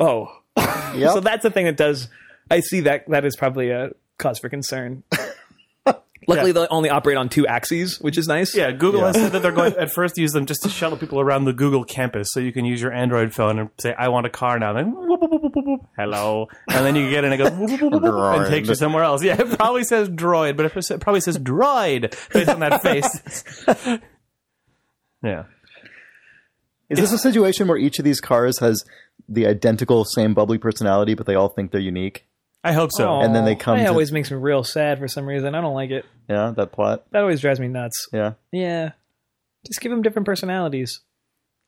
oh. 0.00 0.28
Yep. 0.56 1.10
So 1.12 1.20
that's 1.20 1.42
the 1.42 1.50
thing 1.50 1.66
that 1.66 1.76
does. 1.76 2.08
I 2.50 2.60
see 2.60 2.80
that 2.80 3.08
that 3.08 3.24
is 3.24 3.36
probably 3.36 3.70
a 3.70 3.90
cause 4.18 4.38
for 4.38 4.48
concern. 4.48 5.02
Luckily, 6.28 6.48
Yeah. 6.50 6.52
they 6.62 6.66
only 6.68 6.88
operate 6.90 7.16
on 7.18 7.28
two 7.28 7.46
axes, 7.46 8.00
which 8.00 8.18
is 8.18 8.26
nice. 8.26 8.56
Yeah, 8.56 8.72
Google 8.72 9.00
Yeah. 9.00 9.06
has 9.08 9.16
said 9.16 9.32
that 9.32 9.42
they're 9.42 9.52
going 9.52 9.74
at 9.78 9.92
first 9.92 10.16
use 10.18 10.32
them 10.32 10.46
just 10.46 10.62
to 10.62 10.68
shuttle 10.68 10.96
people 10.98 11.20
around 11.20 11.44
the 11.44 11.52
Google 11.52 11.84
campus, 11.84 12.32
so 12.32 12.40
you 12.40 12.52
can 12.52 12.64
use 12.64 12.80
your 12.82 12.92
Android 12.92 13.32
phone 13.34 13.58
and 13.60 13.70
say, 13.78 13.94
"I 13.96 14.08
want 14.08 14.26
a 14.26 14.30
car 14.30 14.58
now." 14.58 14.72
Then 14.72 14.92
whoop, 14.92 15.20
whoop, 15.20 15.30
whoop, 15.30 15.42
whoop, 15.42 15.54
whoop, 15.66 15.80
hello, 15.96 16.48
and 16.68 16.84
then 16.84 16.96
you 16.96 17.08
get 17.10 17.24
in 17.24 17.32
and 17.32 17.34
it 17.40 17.44
goes 17.44 17.52
whoop, 17.52 17.70
whoop, 17.70 17.80
whoop, 17.80 18.02
whoop, 18.02 18.02
whoop, 18.02 18.36
and 18.40 18.46
takes 18.50 18.68
you 18.68 18.74
somewhere 18.74 19.04
else. 19.04 19.22
Yeah, 19.22 19.40
it 19.40 19.56
probably 19.56 19.84
says 19.84 20.08
droid, 20.08 20.56
but 20.56 20.66
it 20.66 21.00
probably 21.00 21.20
says 21.20 21.38
droid 21.38 22.12
based 22.32 22.48
on 22.48 22.58
that 22.60 22.82
face. 22.82 23.54
yeah, 25.22 25.44
Is 26.88 26.98
this 27.00 27.12
a 27.12 27.18
situation 27.18 27.66
where 27.68 27.76
each 27.78 27.98
of 27.98 28.04
these 28.04 28.20
cars 28.20 28.58
has 28.60 28.84
the 29.28 29.46
identical 29.46 30.04
same 30.04 30.34
bubbly 30.34 30.58
personality, 30.58 31.14
but 31.14 31.26
they 31.26 31.34
all 31.34 31.48
think 31.48 31.72
they're 31.72 31.80
unique? 31.80 32.24
I 32.62 32.72
hope 32.72 32.90
so. 32.92 33.08
Aw, 33.08 33.20
And 33.22 33.34
then 33.34 33.44
they 33.44 33.54
come 33.54 33.76
That 33.78 33.84
to- 33.84 33.90
always 33.90 34.12
makes 34.12 34.30
me 34.30 34.36
real 34.36 34.64
sad 34.64 34.98
for 34.98 35.06
some 35.08 35.26
reason. 35.26 35.54
I 35.54 35.60
don't 35.60 35.74
like 35.74 35.90
it. 35.90 36.04
Yeah, 36.28 36.52
that 36.56 36.72
plot. 36.72 37.04
That 37.10 37.20
always 37.22 37.40
drives 37.40 37.60
me 37.60 37.68
nuts. 37.68 38.08
Yeah, 38.12 38.32
Yeah, 38.52 38.92
just 39.66 39.80
give 39.80 39.90
them 39.90 40.02
different 40.02 40.26
personalities. 40.26 41.00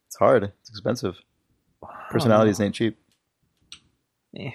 it's 0.08 0.16
hard. 0.18 0.44
It's 0.60 0.70
expensive. 0.70 1.16
Personalities 2.10 2.60
ain't 2.60 2.74
cheap. 2.74 2.98
Eh. 4.36 4.50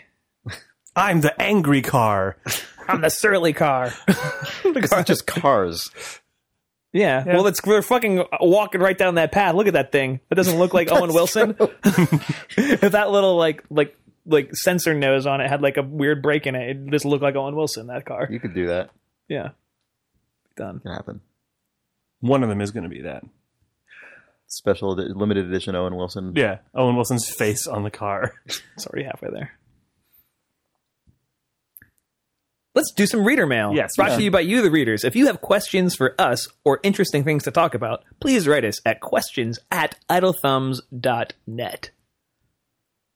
I'm 0.96 1.22
the 1.22 1.40
angry 1.42 1.82
car. 1.82 2.38
I'm 2.88 3.02
the 3.02 3.10
surly 3.10 3.54
car. 3.54 3.94
It's 4.66 4.92
not 4.92 5.06
just 5.06 5.28
cars. 5.28 5.90
Yeah. 6.94 7.26
Well, 7.26 7.48
it's 7.48 7.64
we're 7.66 7.82
fucking 7.82 8.24
walking 8.40 8.80
right 8.80 8.98
down 8.98 9.16
that 9.16 9.32
path. 9.32 9.56
Look 9.56 9.68
at 9.68 9.74
that 9.74 9.92
thing. 9.92 10.20
That 10.30 10.36
doesn't 10.36 10.58
look 10.58 10.74
like 10.74 10.88
Owen 10.92 11.12
Wilson. 11.14 11.58
if 11.60 12.82
that 12.82 13.10
little 13.10 13.36
like 13.36 13.64
like 13.70 13.98
like 14.26 14.52
sensor 14.54 14.94
nose 14.94 15.26
on 15.26 15.42
it 15.42 15.50
had 15.50 15.62
like 15.62 15.78
a 15.78 15.82
weird 15.82 16.22
break 16.22 16.46
in 16.48 16.56
it, 16.56 16.70
it 16.70 16.90
just 16.92 17.04
looked 17.04 17.24
like 17.24 17.36
Owen 17.36 17.56
Wilson. 17.56 17.88
That 17.88 18.06
car. 18.06 18.28
You 18.30 18.40
could 18.40 18.54
do 18.54 18.68
that. 18.68 18.92
Yeah. 19.28 19.50
Done. 20.56 20.78
It 20.78 20.84
can 20.84 20.92
happen. 20.94 21.22
One 22.22 22.44
of 22.44 22.50
them 22.50 22.62
is 22.62 22.72
going 22.72 22.84
to 22.84 22.90
be 22.90 23.02
that. 23.02 23.24
Special 24.48 24.94
limited 24.96 25.48
edition 25.48 25.76
Owen 25.76 25.96
Wilson. 25.96 26.34
Yeah, 26.36 26.60
Owen 26.76 26.96
Wilson's 26.96 27.28
face 27.28 27.66
on 27.66 27.84
the 27.84 27.90
car. 27.92 28.34
It's 28.46 28.86
already 28.86 29.06
halfway 29.06 29.32
there. 29.32 29.52
Let's 32.76 32.92
do 32.92 33.06
some 33.06 33.24
reader 33.24 33.46
mail. 33.46 33.74
Yes, 33.76 33.92
Brought 33.96 34.12
yeah. 34.12 34.18
to 34.18 34.24
you 34.24 34.32
by 34.32 34.40
you, 34.40 34.62
the 34.64 34.72
readers. 34.72 35.04
If 35.04 35.16
you 35.16 35.28
have 35.28 35.42
questions 35.42 35.96
for 35.96 36.16
us 36.20 36.48
or 36.66 36.80
interesting 36.82 37.24
things 37.24 37.44
to 37.44 37.52
talk 37.52 37.76
about, 37.76 38.04
please 38.20 38.48
write 38.48 38.66
us 38.66 38.82
at 38.86 39.00
questions 39.00 39.60
at 39.72 39.96
idlethumbs.net 40.10 41.92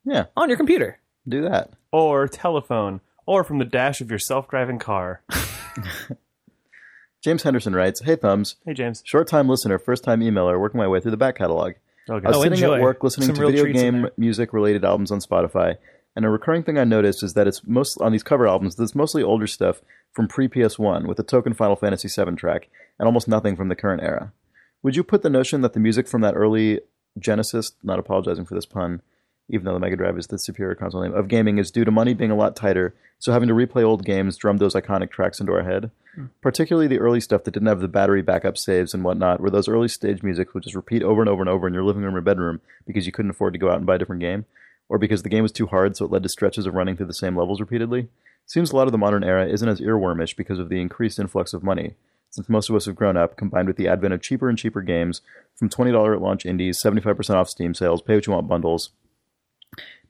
Yeah, 0.06 0.26
on 0.36 0.50
your 0.50 0.58
computer. 0.58 1.00
do 1.28 1.42
that. 1.42 1.72
or 1.92 2.28
telephone, 2.28 3.02
or 3.26 3.44
from 3.44 3.58
the 3.58 3.66
dash 3.66 4.00
of 4.02 4.10
your 4.12 4.20
self-driving 4.20 4.78
car. 4.80 5.22
James 7.24 7.44
Henderson 7.44 7.74
writes, 7.76 8.02
"Hey 8.02 8.16
thumbs, 8.16 8.56
Hey, 8.66 8.74
James. 8.74 9.02
short 9.06 9.28
time 9.28 9.50
listener, 9.50 9.80
first 9.80 10.04
time 10.04 10.20
emailer, 10.22 10.60
working 10.60 10.78
my 10.80 10.88
way 10.88 11.00
through 11.00 11.12
the 11.12 11.18
back 11.18 11.36
catalog. 11.38 11.74
Okay. 12.10 12.26
I 12.26 12.30
was 12.30 12.38
Oh, 12.38 12.44
sitting 12.44 12.60
enjoy. 12.60 12.76
at 12.76 12.82
work 12.82 13.04
listening 13.04 13.28
Some 13.28 13.36
to 13.38 13.48
video 13.48 13.66
game 13.66 14.08
music 14.18 14.54
related 14.54 14.86
albums 14.86 15.12
on 15.12 15.20
Spotify, 15.20 15.78
and 16.18 16.26
a 16.26 16.30
recurring 16.30 16.64
thing 16.64 16.80
I 16.80 16.84
noticed 16.84 17.22
is 17.22 17.36
that 17.36 17.46
it's 17.46 17.62
most 17.68 18.02
on 18.02 18.12
these 18.12 18.24
cover 18.24 18.48
albums. 18.48 18.76
That's 18.76 18.96
mostly 18.96 19.22
older 19.22 19.46
stuff 19.46 19.84
from 20.12 20.28
pre 20.28 20.48
PS1 20.48 21.08
with 21.08 21.20
a 21.20 21.24
token 21.24 21.54
Final 21.54 21.76
Fantasy 21.76 22.10
VII 22.10 22.36
track, 22.36 22.70
and 22.98 23.06
almost 23.06 23.28
nothing 23.28 23.56
from 23.56 23.70
the 23.70 23.76
current 23.76 24.02
era. 24.02 24.34
Would 24.82 24.96
you 24.96 25.04
put 25.04 25.22
the 25.22 25.30
notion 25.30 25.62
that 25.62 25.74
the 25.74 25.80
music 25.80 26.08
from 26.08 26.22
that 26.22 26.34
early 26.34 26.80
Genesis, 27.20 27.74
not 27.84 28.00
apologizing 28.00 28.46
for 28.46 28.56
this 28.56 28.66
pun, 28.66 29.04
even 29.48 29.66
though 29.66 29.74
the 29.74 29.80
Mega 29.80 29.96
Drive 29.96 30.18
is 30.18 30.26
the 30.26 30.40
superior 30.40 30.74
console 30.74 31.04
name 31.04 31.14
of 31.14 31.28
gaming, 31.28 31.60
is 31.60 31.70
due 31.70 31.86
to 31.86 31.92
money 31.92 32.16
being 32.16 32.32
a 32.32 32.36
lot 32.36 32.56
tighter, 32.56 32.96
so 33.20 33.32
having 33.32 33.48
to 33.48 33.54
replay 33.54 33.84
old 33.84 34.04
games 34.04 34.38
drummed 34.38 34.60
those 34.60 34.74
iconic 34.74 35.12
tracks 35.12 35.40
into 35.40 35.54
our 35.54 35.64
head? 35.64 35.92
Hmm. 36.16 36.26
Particularly 36.42 36.88
the 36.88 37.00
early 37.00 37.22
stuff 37.22 37.44
that 37.44 37.52
didn't 37.52 37.68
have 37.68 37.80
the 37.80 37.88
battery 37.88 38.24
backup 38.24 38.58
saves 38.58 38.96
and 38.96 39.04
whatnot, 39.04 39.40
where 39.40 39.52
those 39.52 39.68
early 39.68 39.88
stage 39.88 40.24
music 40.24 40.56
would 40.56 40.64
just 40.64 40.76
repeat 40.76 41.04
over 41.04 41.22
and 41.22 41.30
over 41.30 41.44
and 41.44 41.50
over 41.50 41.68
in 41.68 41.76
your 41.76 41.84
living 41.84 42.02
room 42.02 42.16
or 42.16 42.22
bedroom 42.22 42.60
because 42.88 43.06
you 43.06 43.12
couldn't 43.12 43.32
afford 43.32 43.54
to 43.54 43.60
go 43.60 43.70
out 43.70 43.78
and 43.78 43.86
buy 43.86 43.96
a 43.96 44.00
different 44.00 44.22
game, 44.22 44.46
or 44.90 44.98
because 44.98 45.24
the 45.24 45.30
game 45.30 45.44
was 45.44 45.52
too 45.52 45.68
hard 45.68 45.96
so 45.96 46.06
it 46.06 46.12
led 46.12 46.24
to 46.24 46.30
stretches 46.30 46.66
of 46.66 46.74
running 46.74 46.96
through 46.96 47.06
the 47.06 47.14
same 47.14 47.38
levels 47.38 47.60
repeatedly. 47.60 48.10
Seems 48.46 48.72
a 48.72 48.76
lot 48.76 48.88
of 48.88 48.92
the 48.92 48.98
modern 48.98 49.24
era 49.24 49.48
isn't 49.48 49.68
as 49.68 49.82
earwormish 49.82 50.36
because 50.36 50.60
of 50.60 50.70
the 50.70 50.80
increased 50.80 51.20
influx 51.20 51.54
of 51.54 51.64
money, 51.64 51.96
since 52.30 52.48
most 52.48 52.70
of 52.70 52.76
us 52.76 52.86
have 52.86 52.96
grown 52.96 53.18
up, 53.18 53.36
combined 53.36 53.68
with 53.68 53.78
the 53.78 53.88
advent 53.88 54.14
of 54.14 54.22
cheaper 54.22 54.48
and 54.48 54.58
cheaper 54.58 54.82
games 54.82 55.22
from 55.56 55.70
$20 55.70 56.16
at 56.16 56.22
launch 56.22 56.46
indies, 56.46 56.82
75% 56.82 57.36
off 57.36 57.50
Steam 57.50 57.74
sales, 57.74 58.02
pay 58.02 58.16
what 58.16 58.26
you 58.26 58.34
want 58.34 58.48
bundles. 58.48 58.92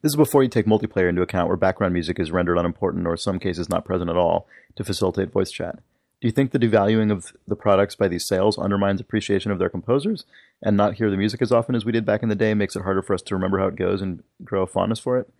This 0.02 0.12
is 0.12 0.16
before 0.16 0.44
you 0.44 0.48
take 0.48 0.66
multiplayer 0.66 1.08
into 1.08 1.22
account, 1.22 1.48
where 1.48 1.56
background 1.56 1.92
music 1.92 2.20
is 2.20 2.30
rendered 2.30 2.58
unimportant 2.58 3.06
or 3.06 3.12
in 3.12 3.18
some 3.18 3.40
cases 3.40 3.68
not 3.68 3.84
present 3.84 4.10
at 4.10 4.16
all 4.16 4.46
to 4.76 4.84
facilitate 4.84 5.32
voice 5.32 5.50
chat. 5.50 5.80
Do 6.20 6.26
you 6.26 6.32
think 6.32 6.50
the 6.50 6.58
devaluing 6.58 7.12
of 7.12 7.32
the 7.46 7.54
products 7.54 7.94
by 7.94 8.08
these 8.08 8.26
sales 8.26 8.58
undermines 8.58 9.00
appreciation 9.00 9.52
of 9.52 9.60
their 9.60 9.68
composers, 9.68 10.24
and 10.60 10.76
not 10.76 10.94
hear 10.94 11.10
the 11.10 11.16
music 11.16 11.40
as 11.40 11.52
often 11.52 11.76
as 11.76 11.84
we 11.84 11.92
did 11.92 12.04
back 12.04 12.24
in 12.24 12.28
the 12.28 12.34
day 12.34 12.54
makes 12.54 12.74
it 12.74 12.82
harder 12.82 13.02
for 13.02 13.14
us 13.14 13.22
to 13.22 13.36
remember 13.36 13.60
how 13.60 13.68
it 13.68 13.76
goes 13.76 14.02
and 14.02 14.24
grow 14.42 14.62
a 14.62 14.66
fondness 14.66 14.98
for 14.98 15.16
it? 15.18 15.32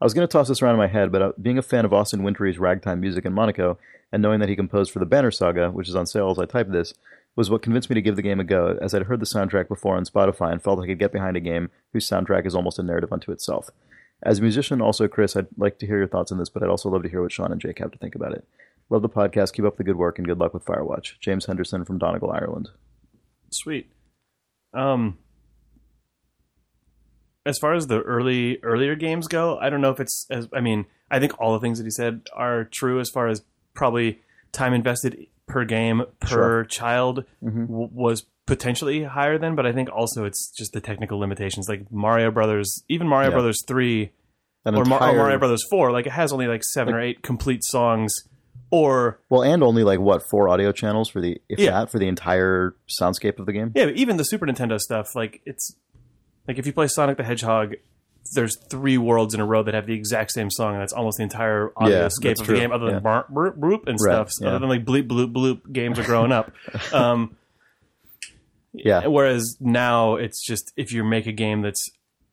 I 0.00 0.04
was 0.04 0.12
going 0.12 0.28
to 0.28 0.30
toss 0.30 0.48
this 0.48 0.60
around 0.60 0.74
in 0.74 0.80
my 0.80 0.86
head, 0.86 1.10
but 1.10 1.22
uh, 1.22 1.32
being 1.40 1.56
a 1.56 1.62
fan 1.62 1.86
of 1.86 1.94
Austin 1.94 2.22
Wintory's 2.22 2.58
ragtime 2.58 3.00
music 3.00 3.24
in 3.24 3.32
Monaco, 3.32 3.78
and 4.12 4.22
knowing 4.22 4.38
that 4.40 4.50
he 4.50 4.54
composed 4.54 4.90
for 4.90 4.98
the 4.98 5.06
Banner 5.06 5.30
Saga, 5.30 5.70
which 5.70 5.88
is 5.88 5.96
on 5.96 6.06
sale 6.06 6.30
as 6.30 6.38
I 6.38 6.44
typed 6.44 6.72
this, 6.72 6.92
was 7.34 7.48
what 7.48 7.62
convinced 7.62 7.88
me 7.88 7.94
to 7.94 8.02
give 8.02 8.16
the 8.16 8.22
game 8.22 8.38
a 8.38 8.44
go, 8.44 8.76
as 8.82 8.94
I'd 8.94 9.04
heard 9.04 9.20
the 9.20 9.26
soundtrack 9.26 9.68
before 9.68 9.96
on 9.96 10.04
Spotify 10.04 10.52
and 10.52 10.62
felt 10.62 10.80
I 10.80 10.86
could 10.86 10.98
get 10.98 11.12
behind 11.12 11.36
a 11.38 11.40
game 11.40 11.70
whose 11.92 12.08
soundtrack 12.08 12.46
is 12.46 12.54
almost 12.54 12.78
a 12.78 12.82
narrative 12.82 13.12
unto 13.12 13.32
itself. 13.32 13.70
As 14.22 14.40
a 14.40 14.42
musician, 14.42 14.82
also, 14.82 15.08
Chris, 15.08 15.36
I'd 15.36 15.46
like 15.56 15.78
to 15.78 15.86
hear 15.86 15.98
your 15.98 16.08
thoughts 16.08 16.32
on 16.32 16.38
this, 16.38 16.48
but 16.48 16.62
I'd 16.62 16.68
also 16.68 16.90
love 16.90 17.02
to 17.04 17.08
hear 17.08 17.22
what 17.22 17.32
Sean 17.32 17.50
and 17.50 17.60
Jake 17.60 17.78
have 17.78 17.92
to 17.92 17.98
think 17.98 18.14
about 18.14 18.32
it. 18.32 18.44
Love 18.90 19.02
the 19.02 19.08
podcast. 19.08 19.52
Keep 19.52 19.64
up 19.66 19.76
the 19.76 19.84
good 19.84 19.96
work 19.96 20.18
and 20.18 20.26
good 20.26 20.38
luck 20.38 20.54
with 20.54 20.64
Firewatch. 20.64 21.18
James 21.20 21.46
Henderson 21.46 21.84
from 21.84 21.98
Donegal, 21.98 22.30
Ireland. 22.30 22.70
Sweet. 23.50 23.90
Um, 24.72 25.18
as 27.46 27.58
far 27.58 27.74
as 27.74 27.86
the 27.86 28.00
early 28.00 28.58
earlier 28.62 28.94
games 28.94 29.28
go, 29.28 29.58
I 29.58 29.70
don't 29.70 29.80
know 29.80 29.90
if 29.90 30.00
it's 30.00 30.26
as. 30.30 30.48
I 30.52 30.60
mean, 30.60 30.86
I 31.10 31.18
think 31.18 31.38
all 31.40 31.52
the 31.54 31.60
things 31.60 31.78
that 31.78 31.84
he 31.84 31.90
said 31.90 32.28
are 32.34 32.64
true 32.64 33.00
as 33.00 33.08
far 33.10 33.28
as 33.28 33.42
probably 33.74 34.20
time 34.52 34.74
invested 34.74 35.26
per 35.46 35.64
game 35.64 36.02
per 36.20 36.26
Sure. 36.28 36.64
child 36.64 37.24
w- 37.42 37.88
was 37.92 38.26
potentially 38.46 39.04
higher 39.04 39.38
than, 39.38 39.54
but 39.54 39.66
I 39.66 39.72
think 39.72 39.90
also 39.90 40.24
it's 40.24 40.50
just 40.50 40.72
the 40.72 40.80
technical 40.80 41.18
limitations. 41.18 41.68
Like 41.68 41.90
Mario 41.90 42.30
Brothers, 42.30 42.82
even 42.88 43.06
Mario 43.08 43.30
Yeah. 43.30 43.34
Brothers 43.36 43.62
three 43.66 44.12
or, 44.66 44.72
Mar- 44.84 45.02
or 45.10 45.14
Mario 45.16 45.38
Brothers 45.38 45.64
four, 45.70 45.90
like 45.92 46.06
it 46.06 46.12
has 46.12 46.32
only 46.32 46.46
like 46.48 46.62
seven 46.64 46.92
or 46.94 47.00
eight 47.00 47.22
complete 47.22 47.64
songs, 47.64 48.12
or 48.70 49.20
Well, 49.30 49.42
and 49.42 49.62
only 49.62 49.82
like 49.84 50.00
what 50.00 50.22
four 50.28 50.48
audio 50.48 50.72
channels 50.72 51.08
for 51.08 51.20
the 51.20 51.40
if 51.48 51.58
Yeah. 51.58 51.70
that 51.72 51.90
for 51.90 51.98
the 51.98 52.06
entire 52.08 52.74
soundscape 53.00 53.38
of 53.38 53.46
the 53.46 53.52
game. 53.52 53.72
Yeah, 53.74 53.86
but 53.86 53.96
even 53.96 54.16
the 54.16 54.24
Super 54.24 54.46
Nintendo 54.46 54.78
stuff, 54.78 55.14
like 55.14 55.40
it's 55.46 55.74
like 56.46 56.58
if 56.58 56.66
you 56.66 56.72
play 56.72 56.86
Sonic 56.88 57.16
the 57.16 57.24
Hedgehog, 57.24 57.74
there's 58.34 58.56
three 58.68 58.98
worlds 58.98 59.32
in 59.34 59.40
a 59.40 59.46
row 59.46 59.62
that 59.62 59.72
have 59.74 59.86
the 59.86 59.94
exact 59.94 60.32
same 60.32 60.50
song, 60.50 60.74
and 60.74 60.82
that's 60.82 60.92
almost 60.92 61.16
the 61.16 61.22
entire 61.22 61.72
audio 61.76 62.08
scape 62.10 62.38
of 62.38 62.44
true. 62.44 62.54
the 62.56 62.60
game, 62.60 62.72
other 62.72 62.86
than 62.86 62.94
Yeah. 62.96 63.00
and 63.86 63.98
stuff. 63.98 64.30
Other 64.42 64.58
than 64.58 64.68
like 64.68 64.84
bleep 64.84 65.08
bloop 65.08 65.32
bloop 65.32 65.72
games 65.72 65.98
are 65.98 66.04
growing 66.04 66.32
up. 66.32 66.52
Um, 66.92 67.36
Yeah. 68.72 69.06
Whereas 69.06 69.56
now 69.60 70.16
it's 70.16 70.44
just 70.44 70.72
if 70.76 70.92
you 70.92 71.02
make 71.04 71.26
a 71.26 71.32
game 71.32 71.62
that's 71.62 71.88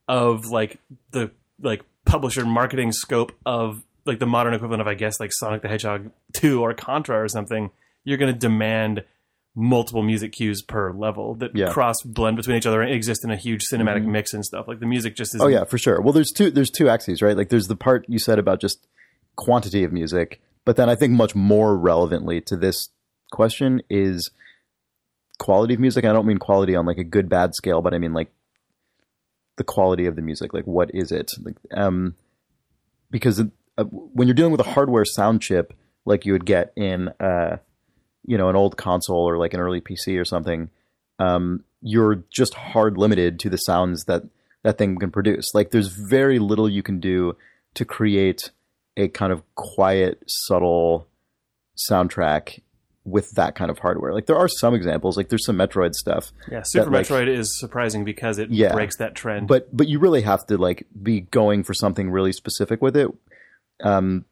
of 0.07 0.45
like 0.47 0.79
the 1.11 1.31
like 1.61 1.81
publisher 2.05 2.45
marketing 2.45 2.91
scope 2.91 3.31
of 3.45 3.81
like 4.05 4.19
the 4.19 4.25
modern 4.25 4.53
equivalent 4.53 4.81
of 4.81 4.87
I 4.87 4.93
guess 4.93 5.19
like 5.19 5.31
Sonic 5.33 5.61
the 5.61 5.67
Hedgehog 5.67 6.11
2 6.33 6.61
or 6.61 6.73
Contra 6.73 7.21
or 7.21 7.27
something, 7.27 7.71
you're 8.03 8.17
going 8.17 8.31
to 8.33 8.37
demand 8.39 9.03
multiple 9.55 10.03
music 10.03 10.33
cues 10.33 10.61
per 10.61 10.91
level 10.91 11.35
that 11.35 11.55
Yeah. 11.55 11.65
Mm-hmm. 11.65 11.73
cross 11.73 12.01
blend 12.03 12.35
between 12.37 12.57
each 12.57 12.65
other 12.65 12.81
and 12.81 12.91
exist 12.93 13.23
in 13.23 13.31
a 13.31 13.37
huge 13.37 13.63
cinematic 13.71 14.05
mix 14.05 14.33
and 14.33 14.43
stuff. 14.45 14.67
Like 14.67 14.79
the 14.79 14.85
music 14.85 15.15
just 15.15 15.33
is 15.33 15.41
Oh 15.41 15.47
yeah, 15.47 15.63
for 15.63 15.77
sure. 15.77 16.01
Well, 16.01 16.11
there's 16.13 16.31
two 16.31 16.51
there's 16.51 16.69
two 16.69 16.89
axes, 16.89 17.21
right? 17.21 17.37
Like 17.37 17.49
there's 17.49 17.67
the 17.67 17.75
part 17.75 18.05
you 18.09 18.19
said 18.19 18.37
about 18.37 18.59
just 18.59 18.85
quantity 19.37 19.83
of 19.83 19.93
music, 19.93 20.41
but 20.65 20.75
then 20.75 20.89
I 20.89 20.95
think 20.95 21.13
much 21.13 21.35
more 21.35 21.77
relevantly 21.77 22.41
to 22.41 22.57
this 22.57 22.89
question 23.31 23.81
is 23.89 24.29
quality 25.39 25.73
of 25.73 25.79
music. 25.79 26.05
I 26.05 26.11
don't 26.13 26.27
mean 26.27 26.37
quality 26.37 26.75
on 26.75 26.85
like 26.85 26.97
a 26.97 27.03
good 27.03 27.29
bad 27.29 27.55
scale, 27.55 27.81
but 27.81 27.93
I 27.93 27.97
mean 27.97 28.13
like 28.13 28.31
the 29.57 29.63
quality 29.63 30.05
of 30.05 30.17
the 30.17 30.21
music. 30.21 30.53
Like 30.53 30.65
what 30.65 30.91
is 30.93 31.13
it? 31.13 31.31
Like 31.41 31.55
um 31.73 32.15
because 33.09 33.41
uh, 33.77 33.83
when 33.85 34.27
you're 34.27 34.35
dealing 34.35 34.51
with 34.51 34.61
a 34.61 34.69
hardware 34.71 35.05
sound 35.05 35.41
chip 35.41 35.73
like 36.05 36.25
you 36.25 36.33
would 36.33 36.45
get 36.45 36.71
in 36.75 37.09
uh 37.19 37.57
you 38.25 38.37
know 38.37 38.49
an 38.49 38.55
old 38.55 38.77
console 38.77 39.27
or 39.27 39.37
like 39.37 39.53
an 39.53 39.59
early 39.59 39.81
PC 39.81 40.19
or 40.19 40.25
something, 40.25 40.69
um 41.19 41.63
you're 41.81 42.23
just 42.31 42.53
hard 42.55 42.97
limited 42.97 43.39
to 43.39 43.49
the 43.49 43.57
sounds 43.57 44.05
that 44.05 44.23
that 44.63 44.77
thing 44.77 44.97
can 44.97 45.11
produce. 45.11 45.53
Like 45.53 45.69
there's 45.71 45.89
very 45.89 46.39
little 46.39 46.67
you 46.67 46.81
can 46.81 46.99
do 46.99 47.35
to 47.75 47.85
create 47.85 48.49
a 48.97 49.07
kind 49.09 49.31
of 49.31 49.43
quiet, 49.55 50.23
subtle 50.25 51.07
soundtrack 51.89 52.61
with 53.03 53.29
that 53.35 53.53
kind 53.55 53.69
of 53.69 53.77
hardware. 53.79 54.13
Like 54.13 54.25
there 54.25 54.37
are 54.37 54.47
some 54.47 54.73
examples, 54.73 55.15
like 55.17 55.29
there's 55.29 55.45
some 55.45 55.57
Metroid 55.57 55.93
stuff, 55.93 56.31
yeah. 56.49 56.63
Super 56.63 56.85
that, 56.85 56.91
like- 56.91 57.05
Metroid 57.07 57.27
is 57.27 57.59
surprising 57.59 58.03
because 58.03 58.39
it 58.39 58.49
Yeah. 58.49 58.73
breaks 58.73 58.97
that 58.97 59.13
trend. 59.13 59.47
but 59.47 59.75
but 59.75 59.87
you 59.87 59.99
really 59.99 60.21
have 60.21 60.45
to 60.47 60.57
like 60.57 60.87
be 61.03 61.21
going 61.21 61.63
for 61.63 61.73
something 61.73 62.09
really 62.09 62.31
specific 62.31 62.81
with 62.81 62.97
it. 62.97 63.11
Um 63.83 64.25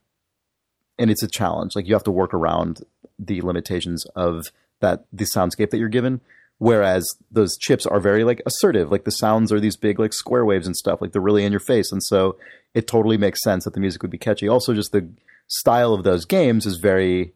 and 0.97 1.09
it's 1.11 1.23
a 1.23 1.27
challenge. 1.27 1.75
Like 1.75 1.87
you 1.87 1.93
have 1.93 2.03
to 2.03 2.11
work 2.11 2.33
around 2.33 2.81
the 3.19 3.41
limitations 3.41 4.05
of 4.15 4.51
that 4.79 5.05
the 5.11 5.25
soundscape 5.25 5.69
that 5.71 5.77
you're 5.77 5.89
given. 5.89 6.21
Whereas 6.59 7.05
those 7.31 7.57
chips 7.57 7.85
are 7.85 7.99
very 7.99 8.23
like 8.23 8.41
assertive, 8.45 8.91
like 8.91 9.03
the 9.03 9.11
sounds 9.11 9.51
are 9.51 9.59
these 9.59 9.75
big 9.75 9.99
like 9.99 10.13
square 10.13 10.45
waves 10.45 10.67
and 10.67 10.77
stuff, 10.77 11.01
like 11.01 11.11
they're 11.11 11.21
really 11.21 11.43
in 11.43 11.51
your 11.51 11.59
face, 11.59 11.91
and 11.91 12.01
so 12.01 12.37
it 12.73 12.87
totally 12.87 13.17
makes 13.17 13.43
sense 13.43 13.65
that 13.65 13.73
the 13.73 13.79
music 13.79 14.01
would 14.01 14.11
be 14.11 14.17
catchy. 14.17 14.47
Also, 14.47 14.73
just 14.73 14.91
the 14.91 15.09
style 15.47 15.93
of 15.93 16.03
those 16.03 16.25
games 16.25 16.65
is 16.65 16.77
very 16.77 17.33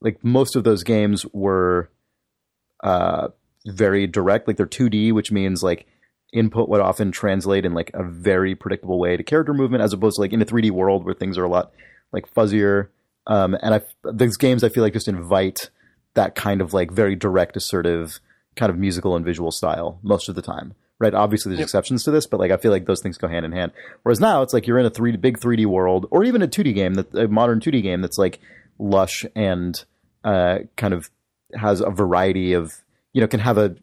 like 0.00 0.22
most 0.22 0.54
of 0.54 0.64
those 0.64 0.82
games 0.82 1.24
were 1.32 1.90
uh, 2.84 3.28
very 3.66 4.06
direct, 4.06 4.46
like 4.46 4.56
they're 4.56 4.66
2D, 4.66 5.12
which 5.12 5.32
means 5.32 5.62
like 5.62 5.86
input 6.32 6.68
would 6.68 6.80
often 6.80 7.12
translate 7.12 7.64
in 7.64 7.74
like 7.74 7.90
a 7.94 8.02
very 8.02 8.54
predictable 8.54 8.98
way 8.98 9.16
to 9.16 9.22
character 9.22 9.54
movement, 9.54 9.82
as 9.82 9.92
opposed 9.92 10.16
to 10.16 10.22
like 10.22 10.32
in 10.32 10.42
a 10.42 10.46
3D 10.46 10.70
world 10.70 11.04
where 11.04 11.14
things 11.14 11.38
are 11.38 11.44
a 11.44 11.48
lot 11.48 11.72
like 12.12 12.32
fuzzier. 12.32 12.88
Um, 13.26 13.56
and 13.62 13.74
I 13.74 13.82
these 14.12 14.36
games 14.36 14.64
I 14.64 14.68
feel 14.68 14.82
like 14.82 14.94
just 14.94 15.08
invite 15.08 15.70
that 16.14 16.34
kind 16.34 16.60
of 16.60 16.72
like 16.72 16.90
very 16.90 17.14
direct, 17.14 17.56
assertive 17.56 18.20
kind 18.56 18.70
of 18.70 18.78
musical 18.78 19.16
and 19.16 19.24
visual 19.24 19.50
style 19.50 19.98
most 20.02 20.28
of 20.28 20.34
the 20.34 20.42
time. 20.42 20.74
Right? 20.98 21.14
Obviously, 21.14 21.50
there's 21.50 21.64
exceptions 21.64 22.04
to 22.04 22.12
this, 22.12 22.26
but 22.26 22.38
like 22.38 22.52
I 22.52 22.56
feel 22.56 22.70
like 22.70 22.86
those 22.86 23.00
things 23.00 23.18
go 23.18 23.26
hand 23.26 23.44
in 23.44 23.52
hand. 23.52 23.72
Whereas 24.02 24.20
now 24.20 24.42
it's 24.42 24.52
like 24.52 24.66
you're 24.66 24.78
in 24.78 24.86
a 24.86 24.90
three 24.90 25.16
big 25.16 25.38
3D 25.38 25.66
world, 25.66 26.06
or 26.10 26.22
even 26.22 26.42
a 26.42 26.48
2D 26.48 26.74
game 26.74 26.94
that 26.94 27.12
a 27.14 27.28
modern 27.28 27.58
2D 27.60 27.82
game 27.82 28.02
that's 28.02 28.18
like 28.18 28.40
lush 28.78 29.24
and 29.34 29.84
uh, 30.24 30.58
kind 30.76 30.94
of 30.94 31.10
has 31.54 31.80
a 31.80 31.90
variety 31.90 32.52
of 32.52 32.72
you 33.12 33.20
know 33.20 33.26
can 33.26 33.40
have 33.40 33.58
a 33.58 33.74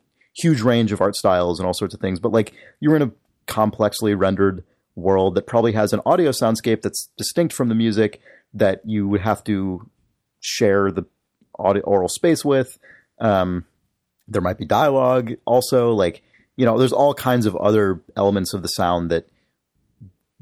huge 0.42 0.62
range 0.62 0.92
of 0.92 1.02
art 1.02 1.16
styles 1.16 1.60
and 1.60 1.68
all 1.68 1.74
sorts 1.74 1.94
of 1.94 2.00
things. 2.00 2.20
But 2.20 2.32
like 2.32 2.54
you're 2.80 2.96
in 2.96 3.02
a 3.02 3.12
complexly 3.48 4.14
rendered 4.14 4.64
world 4.96 5.36
that 5.36 5.48
probably 5.48 5.74
has 5.74 5.94
an 5.94 6.02
audio 6.06 6.32
soundscape 6.32 6.82
that's 6.82 7.10
distinct 7.18 7.54
from 7.54 7.70
the 7.70 7.76
music 7.76 8.22
that 8.54 8.82
you 8.86 9.08
would 9.08 9.22
have 9.22 9.44
to 9.46 9.90
share 10.40 10.92
the 10.92 11.06
audio, 11.58 11.84
aural 11.84 12.10
space 12.10 12.44
with. 12.44 12.78
Um, 13.20 13.66
there 14.30 14.42
might 14.42 14.58
be 14.58 14.66
dialogue 14.66 15.34
also 15.46 15.92
like 15.92 16.22
you 16.56 16.66
know 16.66 16.78
there's 16.78 16.94
all 16.94 17.14
kinds 17.14 17.46
of 17.46 17.56
other 17.56 18.00
elements 18.16 18.54
of 18.54 18.62
the 18.62 18.68
sound 18.68 19.10
that 19.10 19.28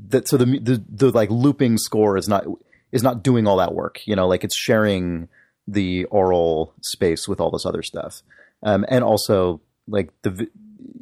that 0.10 0.28
so 0.28 0.38
the 0.38 0.46
the, 0.60 0.84
the 0.90 1.12
like 1.12 1.30
looping 1.30 1.78
score 1.78 2.18
is 2.18 2.28
not 2.28 2.46
is 2.92 3.02
not 3.02 3.24
doing 3.24 3.48
all 3.48 3.58
that 3.58 3.74
work 3.74 4.06
you 4.06 4.16
know 4.16 4.28
like 4.28 4.44
it's 4.44 4.56
sharing 4.56 5.28
the 5.68 6.06
aural 6.06 6.74
space 6.82 7.28
with 7.28 7.40
all 7.40 7.50
this 7.50 7.66
other 7.66 7.82
stuff 7.82 8.22
um, 8.64 8.86
and 8.90 9.04
also 9.04 9.62
like 9.88 10.12
the 10.22 10.50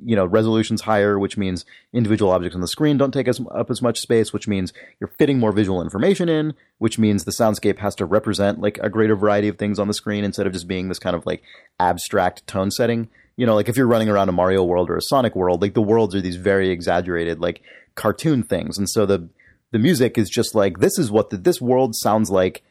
you 0.05 0.15
know 0.15 0.25
resolution's 0.25 0.81
higher 0.81 1.17
which 1.17 1.35
means 1.35 1.65
individual 1.91 2.31
objects 2.31 2.55
on 2.55 2.61
the 2.61 2.67
screen 2.67 2.97
don't 2.97 3.13
take 3.13 3.27
as, 3.27 3.41
up 3.51 3.71
as 3.71 3.81
much 3.81 3.99
space 3.99 4.31
which 4.31 4.47
means 4.47 4.71
you're 4.99 5.11
fitting 5.17 5.39
more 5.39 5.51
visual 5.51 5.81
information 5.81 6.29
in 6.29 6.53
which 6.77 6.99
means 6.99 7.23
the 7.23 7.31
soundscape 7.31 7.79
has 7.79 7.95
to 7.95 8.05
represent 8.05 8.61
like 8.61 8.77
a 8.81 8.89
greater 8.89 9.15
variety 9.15 9.47
of 9.47 9.57
things 9.57 9.79
on 9.79 9.87
the 9.87 9.93
screen 9.93 10.23
instead 10.23 10.45
of 10.45 10.53
just 10.53 10.67
being 10.67 10.87
this 10.87 10.99
kind 10.99 11.15
of 11.15 11.25
like 11.25 11.41
abstract 11.79 12.45
tone 12.47 12.71
setting. 12.71 13.09
You 13.35 13.45
know 13.45 13.55
like 13.55 13.67
if 13.67 13.75
you're 13.75 13.87
running 13.87 14.09
around 14.09 14.29
a 14.29 14.33
mario 14.33 14.63
world 14.63 14.89
or 14.89 14.95
a 14.95 15.01
sonic 15.01 15.35
world 15.35 15.61
like 15.61 15.73
the 15.73 15.81
worlds 15.81 16.15
are 16.15 16.21
these 16.21 16.37
very 16.37 16.69
exaggerated 16.69 17.39
like 17.39 17.61
cartoon 17.95 18.43
things. 18.43 18.77
And 18.77 18.89
so 18.89 19.05
the 19.05 19.29
the 19.71 19.79
music 19.79 20.17
is 20.17 20.29
just 20.29 20.55
like 20.55 20.79
this 20.79 20.97
is 20.99 21.11
what 21.11 21.31
the, 21.31 21.37
this 21.37 21.59
world 21.59 21.95
sounds 21.95 22.29
like 22.29 22.63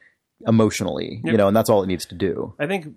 emotionally 0.46 1.20
you 1.24 1.36
know 1.36 1.48
and 1.48 1.56
that's 1.56 1.68
all 1.68 1.82
it 1.82 1.86
needs 1.86 2.06
to 2.06 2.14
do. 2.14 2.54
I 2.58 2.66
think 2.66 2.94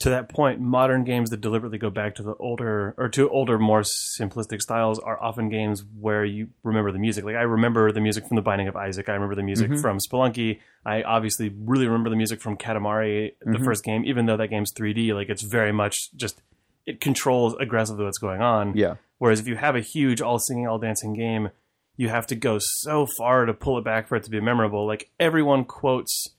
to 0.00 0.10
that 0.10 0.28
point, 0.28 0.60
modern 0.60 1.04
games 1.04 1.30
that 1.30 1.40
deliberately 1.40 1.78
go 1.78 1.90
back 1.90 2.14
to 2.16 2.22
the 2.22 2.34
older 2.36 2.94
or 2.98 3.08
to 3.10 3.28
older, 3.30 3.58
more 3.58 3.82
simplistic 3.82 4.60
styles 4.60 4.98
are 4.98 5.22
often 5.22 5.48
games 5.48 5.84
where 5.98 6.24
you 6.24 6.48
remember 6.62 6.90
the 6.90 6.98
music. 6.98 7.24
Like 7.24 7.36
I 7.36 7.42
remember 7.42 7.92
the 7.92 8.00
music 8.00 8.26
from 8.26 8.36
The 8.36 8.42
Binding 8.42 8.66
of 8.68 8.76
Isaac. 8.76 9.08
I 9.08 9.12
remember 9.12 9.34
the 9.34 9.42
music 9.42 9.70
Mhm. 9.70 9.80
from 9.80 9.98
Spelunky. 9.98 10.58
I 10.86 11.02
obviously 11.02 11.54
really 11.54 11.86
remember 11.86 12.08
the 12.10 12.16
music 12.16 12.40
from 12.40 12.56
Katamari, 12.56 13.32
the 13.40 13.58
Mhm. 13.58 13.64
first 13.64 13.84
game, 13.84 14.04
even 14.04 14.26
though 14.26 14.36
that 14.38 14.48
game's 14.48 14.72
3D. 14.72 15.12
Like 15.12 15.28
it's 15.28 15.42
very 15.42 15.72
much 15.72 16.12
just 16.16 16.42
it 16.86 17.00
controls 17.00 17.54
aggressively 17.60 18.04
what's 18.04 18.18
going 18.18 18.40
on. 18.40 18.74
yeah 18.76 18.94
Whereas 19.18 19.38
if 19.38 19.46
you 19.46 19.56
have 19.56 19.76
a 19.76 19.80
huge 19.80 20.22
all 20.22 20.38
singing, 20.38 20.66
all 20.66 20.78
dancing 20.78 21.12
game, 21.12 21.50
you 21.98 22.08
have 22.08 22.26
to 22.28 22.34
go 22.34 22.56
so 22.58 23.04
far 23.18 23.44
to 23.44 23.52
pull 23.52 23.76
it 23.76 23.84
back 23.84 24.08
for 24.08 24.16
it 24.16 24.22
to 24.22 24.30
be 24.30 24.40
memorable. 24.40 24.86
Like 24.86 25.10
everyone 25.20 25.64
quotes 25.66 26.30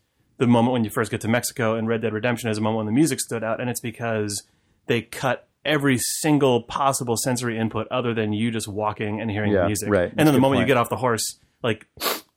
the 0.41 0.47
moment 0.47 0.73
when 0.73 0.83
you 0.83 0.89
first 0.89 1.11
get 1.11 1.21
to 1.21 1.27
Mexico 1.27 1.75
and 1.75 1.87
Red 1.87 2.01
Dead 2.01 2.13
Redemption 2.13 2.49
is 2.49 2.57
a 2.57 2.61
moment 2.61 2.77
when 2.77 2.85
the 2.87 2.91
music 2.91 3.19
stood 3.19 3.43
out, 3.43 3.61
and 3.61 3.69
it's 3.69 3.79
because 3.79 4.41
they 4.87 5.03
cut 5.03 5.47
every 5.63 5.99
single 5.99 6.63
possible 6.63 7.15
sensory 7.15 7.59
input 7.59 7.87
other 7.91 8.15
than 8.15 8.33
you 8.33 8.49
just 8.49 8.67
walking 8.67 9.21
and 9.21 9.29
hearing 9.29 9.53
Yeah, 9.53 9.61
the 9.61 9.67
music. 9.67 9.89
right. 9.89 10.09
And 10.09 10.17
That's 10.17 10.25
then 10.25 10.33
the 10.33 10.39
moment 10.39 10.61
you 10.61 10.65
get 10.65 10.77
off 10.77 10.89
the 10.89 10.95
horse, 10.95 11.39
like 11.61 11.85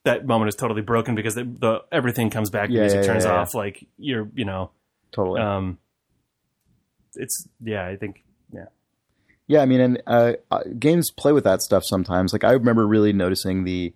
that 0.05 0.27
moment 0.27 0.51
is 0.51 0.55
totally 0.55 0.83
broken 0.83 1.15
because 1.15 1.35
the, 1.35 1.45
the 1.45 1.83
everything 1.91 2.29
comes 2.29 2.51
back, 2.51 2.69
the 2.69 2.75
Yeah, 2.75 2.83
music 2.83 3.01
yeah, 3.01 3.07
turns 3.07 3.25
off, 3.25 3.55
like 3.55 3.87
you're 3.97 4.29
you 4.35 4.45
know, 4.45 4.71
totally 5.11 5.41
um, 5.41 5.79
it's 7.15 7.49
yeah, 7.63 7.87
I 7.87 7.97
think 7.97 8.23
yeah. 8.53 8.67
Yeah, 9.47 9.61
I 9.63 9.67
mean, 9.67 9.81
and 9.81 10.03
uh, 10.07 10.33
uh, 10.51 10.61
games 10.79 11.11
play 11.11 11.33
with 11.33 11.45
that 11.45 11.63
stuff 11.63 11.85
sometimes. 11.87 12.35
Like 12.35 12.45
I 12.45 12.53
remember 12.53 12.87
really 12.87 13.15
noticing 13.15 13.65
the 13.65 13.95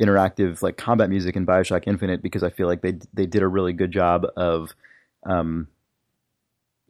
interactive 0.00 0.62
like 0.62 0.76
combat 0.76 1.10
music 1.10 1.36
in 1.36 1.46
Bioshock 1.46 1.84
Infinite 1.86 2.22
because 2.22 2.42
I 2.42 2.50
feel 2.50 2.66
like 2.66 2.82
they 2.82 2.98
they 3.14 3.26
did 3.26 3.42
a 3.42 3.48
really 3.48 3.72
good 3.72 3.92
job 3.92 4.26
of 4.36 4.74
um, 5.24 5.68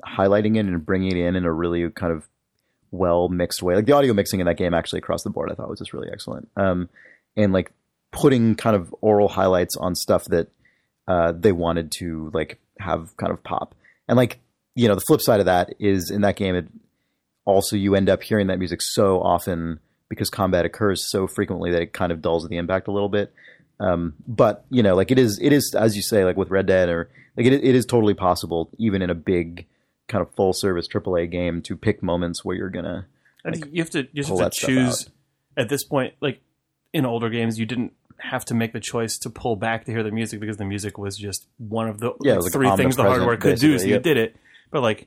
highlighting 0.06 0.56
it 0.56 0.60
and 0.60 0.84
bringing 0.84 1.12
it 1.12 1.18
in 1.18 1.36
in 1.36 1.44
a 1.44 1.52
really 1.52 1.90
kind 1.90 2.12
of 2.12 2.28
well 2.90 3.28
mixed 3.28 3.62
way. 3.62 3.74
Like 3.74 3.86
the 3.86 3.92
audio 3.92 4.12
mixing 4.14 4.40
in 4.40 4.46
that 4.46 4.56
game 4.56 4.74
actually 4.74 4.98
across 4.98 5.22
the 5.22 5.30
board, 5.30 5.50
I 5.50 5.54
thought 5.54 5.68
was 5.68 5.78
just 5.78 5.92
really 5.92 6.08
excellent. 6.10 6.48
Um, 6.56 6.88
and 7.36 7.52
like 7.52 7.72
putting 8.12 8.54
kind 8.54 8.76
of 8.76 8.94
aural 9.02 9.28
highlights 9.28 9.76
on 9.76 9.94
stuff 9.94 10.24
that 10.26 10.48
uh, 11.06 11.32
they 11.32 11.52
wanted 11.52 11.92
to 11.92 12.30
like 12.32 12.58
have 12.78 13.16
kind 13.16 13.32
of 13.32 13.42
pop. 13.42 13.74
And 14.08 14.16
like 14.16 14.40
you 14.74 14.88
know, 14.88 14.94
the 14.94 15.04
flip 15.06 15.22
side 15.22 15.40
of 15.40 15.46
that 15.46 15.74
is 15.78 16.10
in 16.10 16.20
that 16.20 16.36
game, 16.36 16.54
it 16.54 16.68
also 17.44 17.76
you 17.76 17.94
end 17.94 18.10
up 18.10 18.22
hearing 18.22 18.48
that 18.48 18.58
music 18.58 18.80
so 18.82 19.20
often 19.22 19.80
because 20.08 20.30
combat 20.30 20.64
occurs 20.64 21.08
so 21.08 21.26
frequently 21.26 21.70
that 21.70 21.82
it 21.82 21.92
kind 21.92 22.12
of 22.12 22.22
dulls 22.22 22.48
the 22.48 22.56
impact 22.56 22.88
a 22.88 22.92
little 22.92 23.08
bit. 23.08 23.32
Um, 23.78 24.14
but 24.26 24.64
you 24.70 24.82
know, 24.82 24.94
like 24.94 25.10
it 25.10 25.18
is, 25.18 25.38
it 25.42 25.52
is 25.52 25.74
as 25.76 25.96
you 25.96 26.02
say, 26.02 26.24
like 26.24 26.36
with 26.36 26.50
Red 26.50 26.66
Dead, 26.66 26.88
or 26.88 27.10
like 27.36 27.46
it, 27.46 27.52
it 27.52 27.74
is 27.74 27.84
totally 27.84 28.14
possible, 28.14 28.70
even 28.78 29.02
in 29.02 29.10
a 29.10 29.14
big 29.14 29.66
kind 30.08 30.22
of 30.22 30.32
full 30.34 30.52
service 30.52 30.88
AAA 30.88 31.30
game, 31.30 31.60
to 31.62 31.76
pick 31.76 32.02
moments 32.02 32.44
where 32.44 32.56
you're 32.56 32.70
gonna. 32.70 33.06
Think 33.44 33.66
you 33.70 33.82
have 33.82 33.90
to 33.90 34.08
you 34.12 34.22
just 34.24 34.40
have 34.40 34.50
to 34.50 34.66
choose 34.66 35.10
at 35.56 35.68
this 35.68 35.84
point. 35.84 36.14
Like 36.20 36.40
in 36.92 37.04
older 37.04 37.28
games, 37.28 37.58
you 37.58 37.66
didn't 37.66 37.92
have 38.18 38.44
to 38.46 38.54
make 38.54 38.72
the 38.72 38.80
choice 38.80 39.18
to 39.18 39.30
pull 39.30 39.56
back 39.56 39.84
to 39.84 39.92
hear 39.92 40.02
the 40.02 40.10
music 40.10 40.40
because 40.40 40.56
the 40.56 40.64
music 40.64 40.98
was 40.98 41.16
just 41.16 41.46
one 41.58 41.88
of 41.88 42.00
the 42.00 42.12
Yeah, 42.22 42.36
like, 42.38 42.52
three 42.52 42.74
things 42.76 42.96
the 42.96 43.02
hardware 43.02 43.36
could 43.36 43.58
do. 43.58 43.72
So 43.72 43.74
basically, 43.74 43.92
you 43.92 43.98
did 44.00 44.16
it. 44.16 44.36
But 44.70 44.82
like 44.82 45.06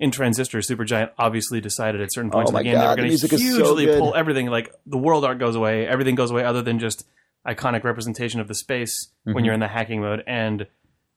in 0.00 0.10
Transistor, 0.10 0.58
Supergiant 0.58 1.10
obviously 1.18 1.60
decided 1.60 2.00
at 2.00 2.12
certain 2.12 2.30
points 2.30 2.50
Oh 2.52 2.56
in 2.56 2.64
the 2.64 2.70
game 2.70 2.74
God, 2.74 2.82
they 2.82 2.88
were 2.88 2.96
going 2.96 3.08
to 3.08 3.14
is 3.14 3.20
so 3.22 3.36
hugely 3.36 3.86
pull 3.98 4.14
everything. 4.14 4.46
Like 4.46 4.72
the 4.86 4.98
world 4.98 5.24
art 5.24 5.38
goes 5.38 5.56
away, 5.56 5.86
everything 5.86 6.14
goes 6.14 6.30
away, 6.30 6.44
other 6.44 6.62
than 6.62 6.78
just 6.78 7.04
iconic 7.46 7.82
representation 7.84 8.40
of 8.40 8.48
the 8.48 8.54
space 8.54 9.08
when 9.24 9.36
Mhm. 9.36 9.44
you're 9.44 9.54
in 9.54 9.60
the 9.60 9.68
hacking 9.68 10.00
mode 10.00 10.22
and 10.26 10.66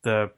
the 0.04 0.32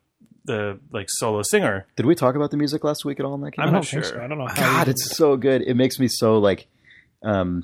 the 0.46 0.78
like 0.92 1.08
solo 1.10 1.42
singer. 1.42 1.86
Did 1.96 2.06
we 2.06 2.16
talk 2.16 2.36
about 2.36 2.52
the 2.52 2.58
music 2.58 2.84
last 2.84 3.06
week 3.06 3.18
at 3.20 3.26
all 3.26 3.34
in 3.36 3.42
that 3.42 3.52
game? 3.52 3.66
I'm 3.66 3.72
not 3.72 3.86
sure. 3.86 4.04
so. 4.04 4.20
I 4.22 4.28
don't 4.28 4.38
know 4.38 4.48
how. 4.48 4.56
God, 4.56 4.88
you- 4.88 4.92
it's 4.92 5.16
so 5.16 5.38
good. 5.38 5.62
It 5.62 5.76
makes 5.76 6.00
me 6.00 6.10
so 6.10 6.38
like, 6.40 6.68
um, 7.24 7.64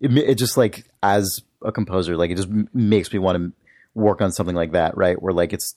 it 0.00 0.16
it 0.16 0.34
just 0.38 0.56
like 0.56 0.84
as 1.02 1.40
a 1.64 1.72
composer, 1.72 2.16
like 2.16 2.30
it 2.30 2.36
just 2.36 2.48
makes 2.72 3.12
me 3.12 3.18
want 3.18 3.38
to 3.38 3.52
work 3.94 4.20
on 4.22 4.30
something 4.30 4.54
like 4.54 4.70
that, 4.72 4.96
right? 4.96 5.20
Where 5.20 5.32
like 5.32 5.52
it's 5.52 5.74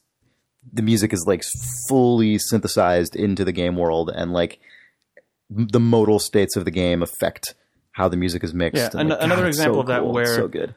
the 0.71 0.81
music 0.81 1.13
is 1.13 1.25
like 1.27 1.43
fully 1.87 2.37
synthesized 2.37 3.15
into 3.15 3.43
the 3.43 3.51
game 3.51 3.75
world, 3.75 4.11
and 4.13 4.31
like 4.33 4.59
the 5.49 5.79
modal 5.79 6.19
states 6.19 6.55
of 6.55 6.65
the 6.65 6.71
game 6.71 7.01
affect 7.03 7.53
how 7.91 8.07
the 8.07 8.17
music 8.17 8.43
is 8.43 8.53
mixed. 8.53 8.79
Yeah, 8.81 8.89
and, 8.93 9.01
an- 9.01 9.09
like, 9.09 9.21
another 9.21 9.41
God, 9.43 9.47
example 9.49 9.75
so 9.75 9.79
of 9.81 9.87
that 9.87 9.99
cool. 10.01 10.09
It's 10.17 10.29
where- 10.29 10.35
so 10.35 10.47
good. 10.47 10.75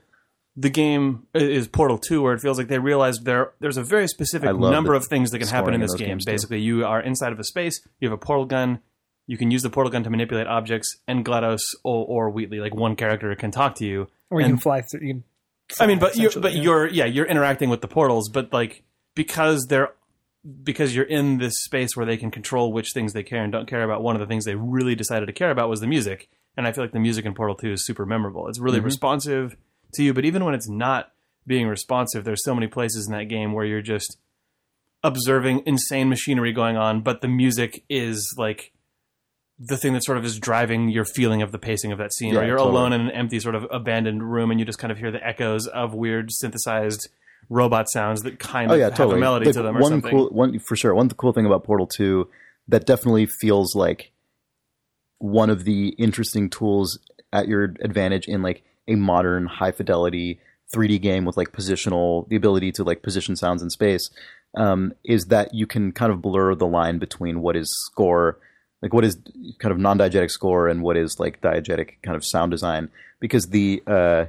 the 0.57 0.70
game 0.70 1.26
is 1.34 1.68
Portal 1.68 1.99
2, 1.99 2.22
where 2.22 2.32
it 2.34 2.41
feels 2.41 2.59
like 2.59 2.68
they 2.68 2.78
realized 2.78 3.24
there 3.24 3.53
there's 3.61 3.76
a 3.76 3.82
very 3.82 4.09
specific 4.09 4.55
number 4.57 4.95
of 4.95 5.07
things 5.07 5.30
that 5.30 5.39
can 5.39 5.49
happen 5.49 5.70
in 5.70 5.74
in 5.76 5.80
this 5.82 5.93
those 5.93 6.01
game. 6.01 6.09
games, 6.09 6.24
too. 6.24 6.32
Basically, 6.32 6.61
you 6.61 6.84
are 6.84 7.01
inside 7.01 7.32
of 7.32 7.39
a 7.39 7.45
space, 7.45 7.87
you 8.01 8.09
have 8.09 8.14
a 8.14 8.18
portal 8.18 8.45
gun, 8.47 8.80
you 9.26 9.37
can 9.39 9.51
use 9.51 9.62
the 9.62 9.70
portal 9.70 9.91
gun 9.91 10.03
to 10.05 10.11
manipulate 10.11 10.47
objects, 10.47 10.97
and 11.09 11.24
GLaDOS 11.24 11.61
or, 11.84 12.07
or 12.07 12.30
Wheatley, 12.30 12.61
like 12.61 12.74
one 12.74 12.97
character, 12.97 13.34
can 13.34 13.51
talk 13.51 13.74
to 13.76 13.84
you. 13.87 14.09
or 14.30 14.41
you 14.41 14.47
and- 14.47 14.55
can 14.55 14.61
fly 14.61 14.82
through. 14.82 15.01
You 15.07 15.14
can 15.14 15.22
I 15.80 15.87
mean, 15.87 15.99
but 15.99 16.16
you're 16.16 16.30
but 16.41 16.55
yeah. 16.55 16.62
you're 16.62 16.87
yeah 16.87 17.05
you're 17.07 17.26
interacting 17.26 17.68
with 17.70 17.80
the 17.80 17.89
portals, 17.89 18.28
but 18.28 18.53
like 18.53 18.82
because 19.17 19.67
they're 19.69 19.91
because 20.62 20.95
you're 20.95 21.05
in 21.05 21.39
this 21.39 21.55
space 21.64 21.97
where 21.97 22.07
they 22.07 22.17
can 22.17 22.31
control 22.31 22.73
which 22.73 22.93
things 22.95 23.12
they 23.12 23.25
care 23.25 23.43
and 23.43 23.51
don't 23.51 23.67
care 23.69 23.83
about. 23.83 24.01
One 24.01 24.14
of 24.14 24.21
the 24.21 24.27
things 24.27 24.45
they 24.45 24.55
really 24.55 24.95
decided 24.95 25.27
to 25.27 25.33
care 25.33 25.51
about 25.51 25.69
was 25.69 25.81
the 25.81 25.89
music, 25.89 26.29
and 26.57 26.69
I 26.69 26.71
feel 26.73 26.85
like 26.85 26.93
the 26.93 27.01
music 27.01 27.25
in 27.25 27.35
Portal 27.35 27.57
Two 27.57 27.73
is 27.73 27.85
super 27.85 28.07
memorable. 28.07 28.47
It's 28.47 28.61
really 28.61 28.79
Mhm. 28.79 28.85
responsive 28.85 29.57
to 29.95 30.05
you, 30.05 30.14
but 30.14 30.25
even 30.25 30.45
when 30.45 30.55
it's 30.55 30.69
not 30.69 31.11
being 31.49 31.67
responsive, 31.67 32.23
there's 32.23 32.45
so 32.45 32.55
many 32.55 32.69
places 32.69 33.09
in 33.09 33.12
that 33.14 33.25
game 33.25 33.53
where 33.55 33.64
you're 33.64 33.83
just 33.83 34.19
observing 35.03 35.62
insane 35.67 36.09
machinery 36.09 36.53
going 36.53 36.77
on, 36.77 37.01
but 37.01 37.21
the 37.23 37.29
music 37.29 37.83
is 37.89 38.35
like 38.39 38.73
the 39.59 39.77
thing 39.77 39.95
that 39.95 40.05
sort 40.05 40.19
of 40.19 40.25
is 40.25 40.39
driving 40.39 40.89
your 40.91 41.05
feeling 41.05 41.41
of 41.43 41.51
the 41.51 41.59
pacing 41.59 41.91
of 41.91 41.99
that 41.99 42.12
scene. 42.12 42.37
or 42.37 42.45
you're 42.45 42.59
totally. 42.59 42.77
alone 42.77 42.93
in 42.93 43.01
an 43.01 43.11
empty, 43.11 43.41
sort 43.41 43.55
of 43.55 43.67
abandoned 43.71 44.23
room, 44.31 44.51
and 44.51 44.61
you 44.61 44.67
just 44.67 44.79
kind 44.79 44.91
of 44.93 44.99
hear 44.99 45.11
the 45.11 45.25
echoes 45.27 45.67
of 45.67 45.95
weird 45.95 46.31
synthesized 46.31 47.09
robot 47.49 47.88
sounds 47.88 48.22
that 48.22 48.38
kind 48.38 48.70
Oh 48.70 48.74
of 48.74 48.80
yeah, 48.80 48.86
have 48.86 48.94
totally. 48.94 49.16
a 49.16 49.20
melody 49.20 49.47
Like, 49.47 49.55
to 49.55 49.62
them 49.62 49.76
or 49.76 49.80
one 49.80 49.90
something. 49.92 50.11
cool 50.11 50.28
one 50.30 50.59
for 50.59 50.76
sure. 50.76 50.94
One 50.94 51.09
cool 51.11 51.32
thing 51.32 51.47
about 51.47 51.64
Portal 51.64 51.86
Two 51.86 52.28
that 52.68 52.86
definitely 52.86 53.26
feels 53.26 53.74
like 53.76 54.11
one 55.18 55.51
of 55.51 55.64
the 55.64 55.88
interesting 55.90 56.51
tools 56.51 56.99
at 57.32 57.49
your 57.49 57.64
advantage 57.80 58.26
in 58.28 58.42
like 58.42 58.62
a 58.88 58.94
modern 58.94 59.47
high 59.47 59.72
fidelity 59.72 60.40
3D 60.74 61.01
game 61.01 61.24
with 61.24 61.36
like 61.36 61.53
positional 61.53 62.28
the 62.28 62.36
ability 62.36 62.72
to 62.72 62.84
like 62.84 63.03
position 63.03 63.36
sounds 63.36 63.62
in 63.62 63.70
space 63.70 64.11
um, 64.57 64.92
is 65.05 65.26
that 65.26 65.55
you 65.55 65.66
can 65.66 65.92
kind 65.92 66.12
of 66.12 66.20
blur 66.22 66.55
the 66.55 66.66
line 66.66 66.99
between 66.99 67.40
what 67.40 67.57
is 67.57 67.68
score 67.86 68.38
like 68.82 68.92
what 68.92 69.05
is 69.05 69.16
kind 69.59 69.72
of 69.72 69.78
non-diegetic 69.78 70.30
score 70.30 70.68
and 70.68 70.82
what 70.82 70.97
is 70.97 71.18
like 71.18 71.40
diegetic 71.40 71.92
kind 72.03 72.16
of 72.16 72.24
sound 72.24 72.51
design 72.51 72.88
because 73.20 73.47
the 73.47 73.82
uh, 73.86 74.26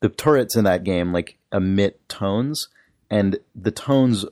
the 0.00 0.08
turrets 0.08 0.56
in 0.56 0.64
that 0.64 0.84
game 0.84 1.12
like 1.12 1.36
emit 1.52 2.00
tones 2.08 2.68
and 3.10 3.38
the 3.54 3.70
tones 3.70 4.24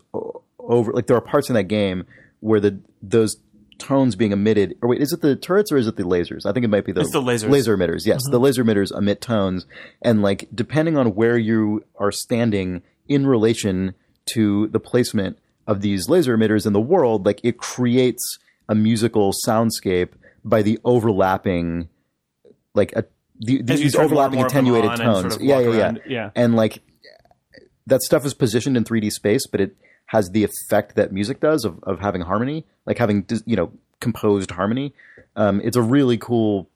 over 0.59 0.93
like 0.93 1.07
there 1.07 1.16
are 1.16 1.23
parts 1.23 1.49
in 1.49 1.55
that 1.55 1.64
game 1.64 2.05
where 2.41 2.61
the 2.61 2.79
those 3.03 3.37
tones 3.79 4.16
being 4.16 4.33
emitted 4.33 4.77
or 4.83 4.89
wait 4.89 5.01
is 5.01 5.12
it 5.12 5.21
the 5.21 5.37
turrets 5.37 5.71
or 5.71 5.77
is 5.77 5.87
it 5.87 5.97
the 5.97 6.03
lasers? 6.03 6.45
I 6.45 6.53
think 6.53 6.64
it 6.64 6.69
might 6.69 6.85
be 6.85 6.93
the, 6.93 7.03
It's 7.03 7.12
the 7.12 7.23
lasers. 7.23 7.51
laser 7.51 7.77
emitters. 7.77 8.07
Yes 8.07 8.23
mm-hmm. 8.25 8.33
the 8.33 8.41
laser 8.41 8.64
emitters 8.64 8.97
emit 8.97 9.21
tones 9.21 9.66
and 10.03 10.23
like 10.23 10.49
depending 10.55 10.97
on 10.97 11.14
where 11.14 11.39
you 11.39 11.85
are 11.97 12.12
standing 12.12 12.83
in 13.07 13.27
relation 13.27 13.95
to 14.27 14.66
the 14.69 14.81
placement 14.81 15.39
of 15.66 15.81
these 15.81 16.09
laser 16.09 16.37
emitters 16.37 16.66
in 16.66 16.73
the 16.73 16.81
world 16.81 17.25
like 17.25 17.41
it 17.43 17.59
creates 17.59 18.39
a 18.69 18.75
musical 18.75 19.33
soundscape 19.47 20.11
by 20.45 20.62
the 20.62 20.79
overlapping 20.85 21.89
like 22.75 22.93
a 22.93 23.05
the, 23.41 23.55
you 23.55 23.62
these 23.62 23.95
overlapping 23.95 24.41
and 24.41 24.41
more 24.41 24.47
of 24.47 24.53
them 24.53 24.66
attenuated 24.66 24.91
on 24.91 25.01
and 25.01 25.12
sort 25.14 25.22
tones 25.22 25.36
of 25.36 25.43
yeah 25.43 25.59
yeah 25.59 25.70
yeah 25.70 25.78
around, 25.80 26.01
yeah. 26.07 26.30
and 26.34 26.57
like 26.57 26.80
that 27.86 28.03
stuff 28.03 28.24
is 28.26 28.34
positioned 28.34 28.76
in 28.76 28.84
3D 28.84 29.11
space, 29.11 29.47
but 29.47 29.61
it 29.61 29.76
has 30.07 30.30
the 30.30 30.45
effect 30.45 30.95
that 30.97 31.12
music 31.12 31.41
does 31.41 31.64
of, 31.64 31.82
of 31.84 32.01
having 32.01 32.22
harmony, 32.22 32.66
like 32.86 32.99
having 32.99 33.26
you 33.47 33.57
know 33.57 33.72
composed 34.01 34.51
harmony. 34.51 34.95
Um, 35.36 35.61
it's 35.62 35.76
a 35.76 35.82
really 35.82 36.18
cool 36.18 36.68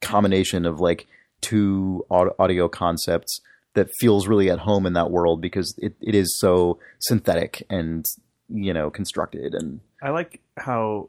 combination 0.00 0.66
of 0.66 0.80
like 0.80 1.06
two 1.40 2.04
audio 2.10 2.68
concepts 2.68 3.40
that 3.74 3.88
feels 4.00 4.26
really 4.26 4.50
at 4.50 4.60
home 4.60 4.86
in 4.86 4.94
that 4.94 5.10
world 5.10 5.40
because 5.40 5.74
it, 5.78 5.94
it 6.00 6.14
is 6.14 6.38
so 6.38 6.78
synthetic 6.98 7.64
and 7.68 8.06
you 8.48 8.72
know 8.72 8.90
constructed 8.90 9.54
and 9.54 9.80
I 10.02 10.10
like 10.10 10.40
how, 10.56 11.08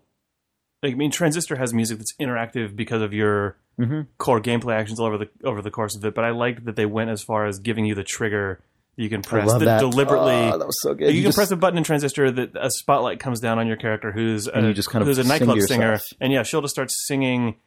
like, 0.82 0.94
I 0.94 0.96
mean, 0.96 1.12
Transistor 1.12 1.56
has 1.56 1.74
music 1.74 1.98
that's 1.98 2.14
interactive 2.20 2.76
because 2.76 3.02
of 3.02 3.14
your 3.14 3.58
Mhm. 3.80 4.08
core 4.18 4.42
gameplay 4.42 4.74
actions 4.74 5.00
over 5.00 5.18
the 5.18 5.30
over 5.44 5.62
the 5.62 5.70
course 5.72 5.96
of 5.96 6.04
it. 6.06 6.16
But 6.16 6.24
I 6.26 6.32
liked 6.32 6.66
that 6.66 6.76
they 6.76 6.86
went 6.86 7.10
as 7.12 7.22
far 7.22 7.46
as 7.46 7.60
giving 7.60 7.86
you 7.86 7.94
the 7.96 8.04
trigger 8.04 8.60
that 8.96 9.04
you 9.04 9.10
can 9.10 9.22
press 9.22 9.48
love 9.48 9.62
that, 9.62 9.80
deliberately. 9.80 10.34
Oh, 10.34 10.58
that 10.58 10.66
was 10.66 10.82
so 10.82 10.96
good. 10.96 11.10
you, 11.14 11.22
can 11.22 11.30
just- 11.30 11.38
press 11.38 11.52
a 11.52 11.56
button 11.56 11.78
in 11.78 11.84
Transistor 11.84 12.32
that 12.32 12.52
a 12.60 12.72
spotlight 12.72 13.20
comes 13.20 13.40
down 13.40 13.60
on 13.60 13.68
your 13.68 13.78
character 13.78 14.12
who's 14.12 14.48
a, 14.48 14.60
you 14.62 14.74
just 14.74 14.90
kind 14.90 15.02
of 15.04 15.08
who's 15.08 15.20
a 15.20 15.24
sing 15.24 15.30
nightclub 15.30 15.60
singer, 15.62 16.00
and 16.20 16.34
yeah, 16.34 16.42
she'll 16.42 16.62
just 16.62 16.74
start 16.74 16.90
singing 16.92 17.58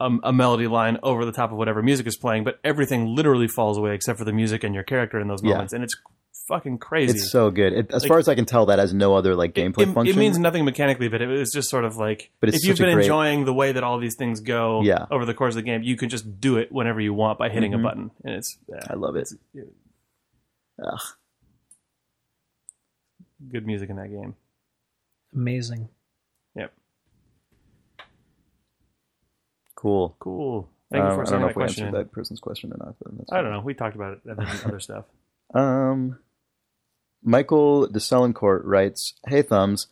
a, 0.00 0.10
a 0.24 0.32
melody 0.32 0.66
line 0.66 0.98
over 1.04 1.24
the 1.24 1.32
top 1.32 1.52
of 1.52 1.56
whatever 1.58 1.82
music 1.82 2.06
is 2.08 2.16
playing, 2.16 2.42
but 2.44 2.58
everything 2.64 3.14
literally 3.14 3.46
falls 3.48 3.78
away 3.78 3.94
except 3.94 4.18
for 4.18 4.24
the 4.24 4.32
music 4.32 4.64
and 4.64 4.74
your 4.74 4.84
character 4.84 5.20
in 5.20 5.28
those 5.28 5.42
Yeah. 5.44 5.52
moments, 5.52 5.72
and 5.72 5.84
it's 5.84 5.94
fucking 6.48 6.78
crazy. 6.78 7.12
it's 7.12 7.30
so 7.30 7.50
good. 7.50 7.72
It, 7.72 7.92
as 7.92 8.02
Like- 8.02 8.08
far 8.08 8.18
as 8.18 8.28
I 8.28 8.34
can 8.34 8.44
tell, 8.46 8.66
that 8.66 8.78
has 8.78 8.92
no 8.92 9.14
other 9.14 9.34
like 9.36 9.54
gameplay 9.54 9.82
it, 9.82 9.92
function. 9.94 10.16
it 10.16 10.18
means 10.18 10.38
nothing 10.38 10.64
mechanically, 10.64 11.08
but 11.08 11.20
it 11.22 11.26
was 11.28 11.52
just 11.52 11.68
sort 11.70 11.84
of 11.84 11.96
like 11.96 12.30
But 12.40 12.48
if 12.48 12.64
you've 12.64 12.76
been 12.78 12.92
great- 12.94 13.04
enjoying 13.04 13.44
the 13.44 13.52
way 13.54 13.70
that 13.72 13.84
all 13.84 13.98
these 13.98 14.16
things 14.16 14.40
go 14.40 14.80
Yeah. 14.82 15.06
over 15.10 15.24
the 15.24 15.34
course 15.34 15.52
of 15.52 15.56
the 15.56 15.62
game, 15.62 15.82
you 15.82 15.96
can 15.96 16.08
just 16.08 16.40
do 16.40 16.56
it 16.56 16.72
whenever 16.72 17.00
you 17.00 17.14
want 17.14 17.38
by 17.38 17.48
hitting 17.50 17.72
Mhm. 17.72 17.80
a 17.80 17.82
button, 17.82 18.10
and 18.24 18.34
it's 18.34 18.58
yeah, 18.68 18.80
I 18.88 18.94
love 18.94 19.14
it. 19.16 19.28
Ugh. 20.82 21.00
good 23.50 23.66
music 23.66 23.88
in 23.90 23.96
that 23.96 24.08
game. 24.10 24.34
Amazing. 25.34 25.88
Yep, 26.56 26.72
Cool. 29.74 30.16
cool. 30.18 30.68
Thank 30.90 31.02
you 31.04 31.08
Um, 31.10 31.14
for 31.16 31.22
I 31.22 31.24
don't 31.30 31.40
know 31.40 31.46
that 31.46 31.50
if 31.50 31.56
we 31.56 31.60
question. 31.62 31.84
answered 31.84 31.96
in. 31.98 32.02
that 32.04 32.12
person's 32.12 32.40
question 32.40 32.72
or 32.72 32.78
not. 32.78 32.94
But 32.98 33.16
that's 33.18 33.32
I 33.32 33.42
don't 33.42 33.52
know. 33.52 33.60
We 33.60 33.74
talked 33.74 33.94
about 33.94 34.14
it 34.14 34.20
and 34.24 34.40
other 34.40 34.80
stuff. 34.80 35.04
Um, 35.54 36.18
Michael 37.28 37.88
de 37.88 38.00
Selencourt 38.00 38.62
writes, 38.64 39.12
"Hey 39.26 39.42
thumbs, 39.42 39.88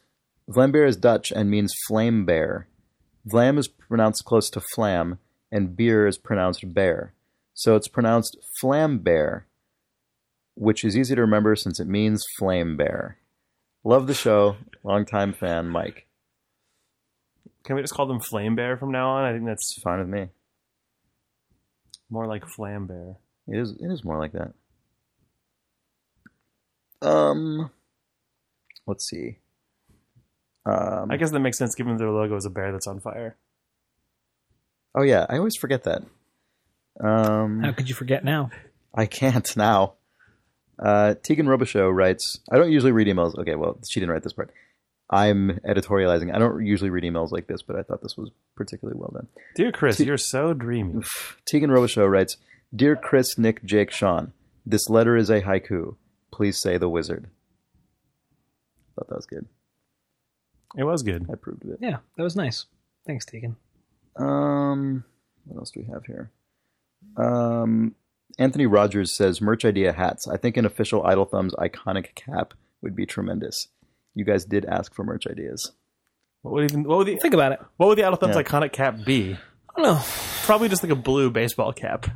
Vlambeer 0.48 0.88
is 0.88 0.96
Dutch 0.96 1.30
and 1.30 1.50
means 1.50 1.74
flame 1.86 2.24
bear. 2.24 2.66
Vlam 3.28 3.58
is 3.58 3.68
pronounced 3.68 4.24
close 4.24 4.48
to 4.48 4.62
flam, 4.74 5.18
and 5.52 5.76
beer 5.76 6.06
is 6.06 6.16
pronounced 6.16 6.72
bear, 6.72 7.12
so 7.52 7.76
it's 7.76 7.88
pronounced 7.88 8.38
flam 8.58 9.00
bear, 9.00 9.46
which 10.54 10.82
is 10.82 10.96
easy 10.96 11.14
to 11.14 11.20
remember 11.20 11.54
since 11.54 11.78
it 11.78 11.86
means 11.86 12.24
flame 12.38 12.74
bear. 12.74 13.18
Love 13.84 14.06
the 14.06 14.14
show, 14.14 14.56
longtime 14.82 15.34
fan, 15.34 15.68
Mike. 15.68 16.06
Can 17.64 17.76
we 17.76 17.82
just 17.82 17.92
call 17.92 18.06
them 18.06 18.20
Flame 18.20 18.56
Bear 18.56 18.78
from 18.78 18.92
now 18.92 19.10
on? 19.10 19.24
I 19.24 19.32
think 19.34 19.44
that's 19.44 19.78
fine 19.82 19.98
with 19.98 20.08
me. 20.08 20.30
more 22.08 22.26
like 22.26 22.46
Flam 22.46 22.86
Bear. 22.86 23.16
It 23.46 23.58
is. 23.58 23.72
It 23.72 23.92
is 23.92 24.04
more 24.04 24.18
like 24.18 24.32
that. 24.32 24.54
Um, 27.06 27.70
let's 28.86 29.08
see. 29.08 29.38
Um, 30.64 31.10
I 31.10 31.16
guess 31.16 31.30
that 31.30 31.40
makes 31.40 31.58
sense 31.58 31.74
given 31.74 31.96
their 31.96 32.10
logo 32.10 32.36
is 32.36 32.44
a 32.44 32.50
bear 32.50 32.72
that's 32.72 32.86
on 32.86 33.00
fire. 33.00 33.36
Oh 34.94 35.02
yeah, 35.02 35.26
I 35.28 35.38
always 35.38 35.56
forget 35.56 35.84
that. 35.84 36.02
Um, 37.00 37.62
How 37.62 37.72
could 37.72 37.88
you 37.88 37.94
forget 37.94 38.24
now? 38.24 38.50
I 38.94 39.06
can't 39.06 39.56
now. 39.56 39.94
Uh, 40.78 41.14
Tegan 41.22 41.46
Robichaux 41.46 41.94
writes, 41.94 42.40
I 42.50 42.56
don't 42.56 42.72
usually 42.72 42.92
read 42.92 43.06
emails. 43.06 43.38
Okay, 43.38 43.54
well, 43.54 43.78
she 43.88 44.00
didn't 44.00 44.12
write 44.12 44.22
this 44.22 44.32
part. 44.32 44.50
I'm 45.08 45.60
editorializing. 45.64 46.34
I 46.34 46.38
don't 46.38 46.64
usually 46.66 46.90
read 46.90 47.04
emails 47.04 47.30
like 47.30 47.46
this, 47.46 47.62
but 47.62 47.76
I 47.76 47.82
thought 47.82 48.02
this 48.02 48.16
was 48.16 48.30
particularly 48.56 48.98
well 48.98 49.12
done. 49.12 49.28
Dear 49.54 49.70
Chris, 49.70 50.00
you're 50.00 50.16
so 50.18 50.52
dreamy. 50.52 51.02
Tegan 51.44 51.70
Robichaux 51.70 52.10
writes, 52.10 52.38
Dear 52.74 52.96
Chris, 52.96 53.38
Nick, 53.38 53.62
Jake, 53.64 53.92
Sean, 53.92 54.32
this 54.64 54.88
letter 54.88 55.16
is 55.16 55.30
a 55.30 55.42
haiku. 55.42 55.94
Please 56.36 56.58
say 56.58 56.76
the 56.76 56.88
wizard. 56.90 57.28
Thought 58.94 59.08
that 59.08 59.16
was 59.16 59.24
good. 59.24 59.46
It 60.76 60.84
was 60.84 61.02
good. 61.02 61.24
I 61.30 61.32
approved 61.32 61.64
of 61.64 61.70
it. 61.70 61.78
Yeah, 61.80 61.96
that 62.18 62.22
was 62.22 62.36
nice. 62.36 62.66
Thanks, 63.06 63.24
Tegan. 63.24 63.56
Um, 64.16 65.02
what 65.46 65.56
else 65.58 65.70
do 65.70 65.80
we 65.80 65.86
have 65.86 66.04
here? 66.04 66.30
Um, 67.16 67.94
Anthony 68.38 68.66
Rogers 68.66 69.16
says 69.16 69.40
merch 69.40 69.64
idea 69.64 69.94
hats. 69.94 70.28
I 70.28 70.36
think 70.36 70.58
an 70.58 70.66
official 70.66 71.06
Idle 71.06 71.24
Thumbs 71.24 71.54
iconic 71.54 72.14
cap 72.14 72.52
would 72.82 72.94
be 72.94 73.06
tremendous. 73.06 73.68
You 74.14 74.26
guys 74.26 74.44
did 74.44 74.66
ask 74.66 74.94
for 74.94 75.04
merch 75.04 75.26
ideas. 75.26 75.72
What 76.42 76.52
would 76.52 76.70
even 76.70 76.84
what 76.84 76.98
would 76.98 77.06
the 77.06 77.16
Think 77.16 77.32
about 77.32 77.52
it. 77.52 77.60
what 77.78 77.86
would 77.86 77.96
the 77.96 78.04
Idle 78.04 78.16
Thumbs 78.18 78.36
Yeah. 78.36 78.42
iconic 78.42 78.72
cap 78.72 78.98
be? 79.06 79.32
I 79.74 79.80
don't 79.82 79.94
know. 79.94 80.02
Probably 80.44 80.68
just 80.68 80.82
like 80.82 80.92
a 80.92 80.96
blue 80.96 81.30
baseball 81.30 81.72
cap. 81.72 82.06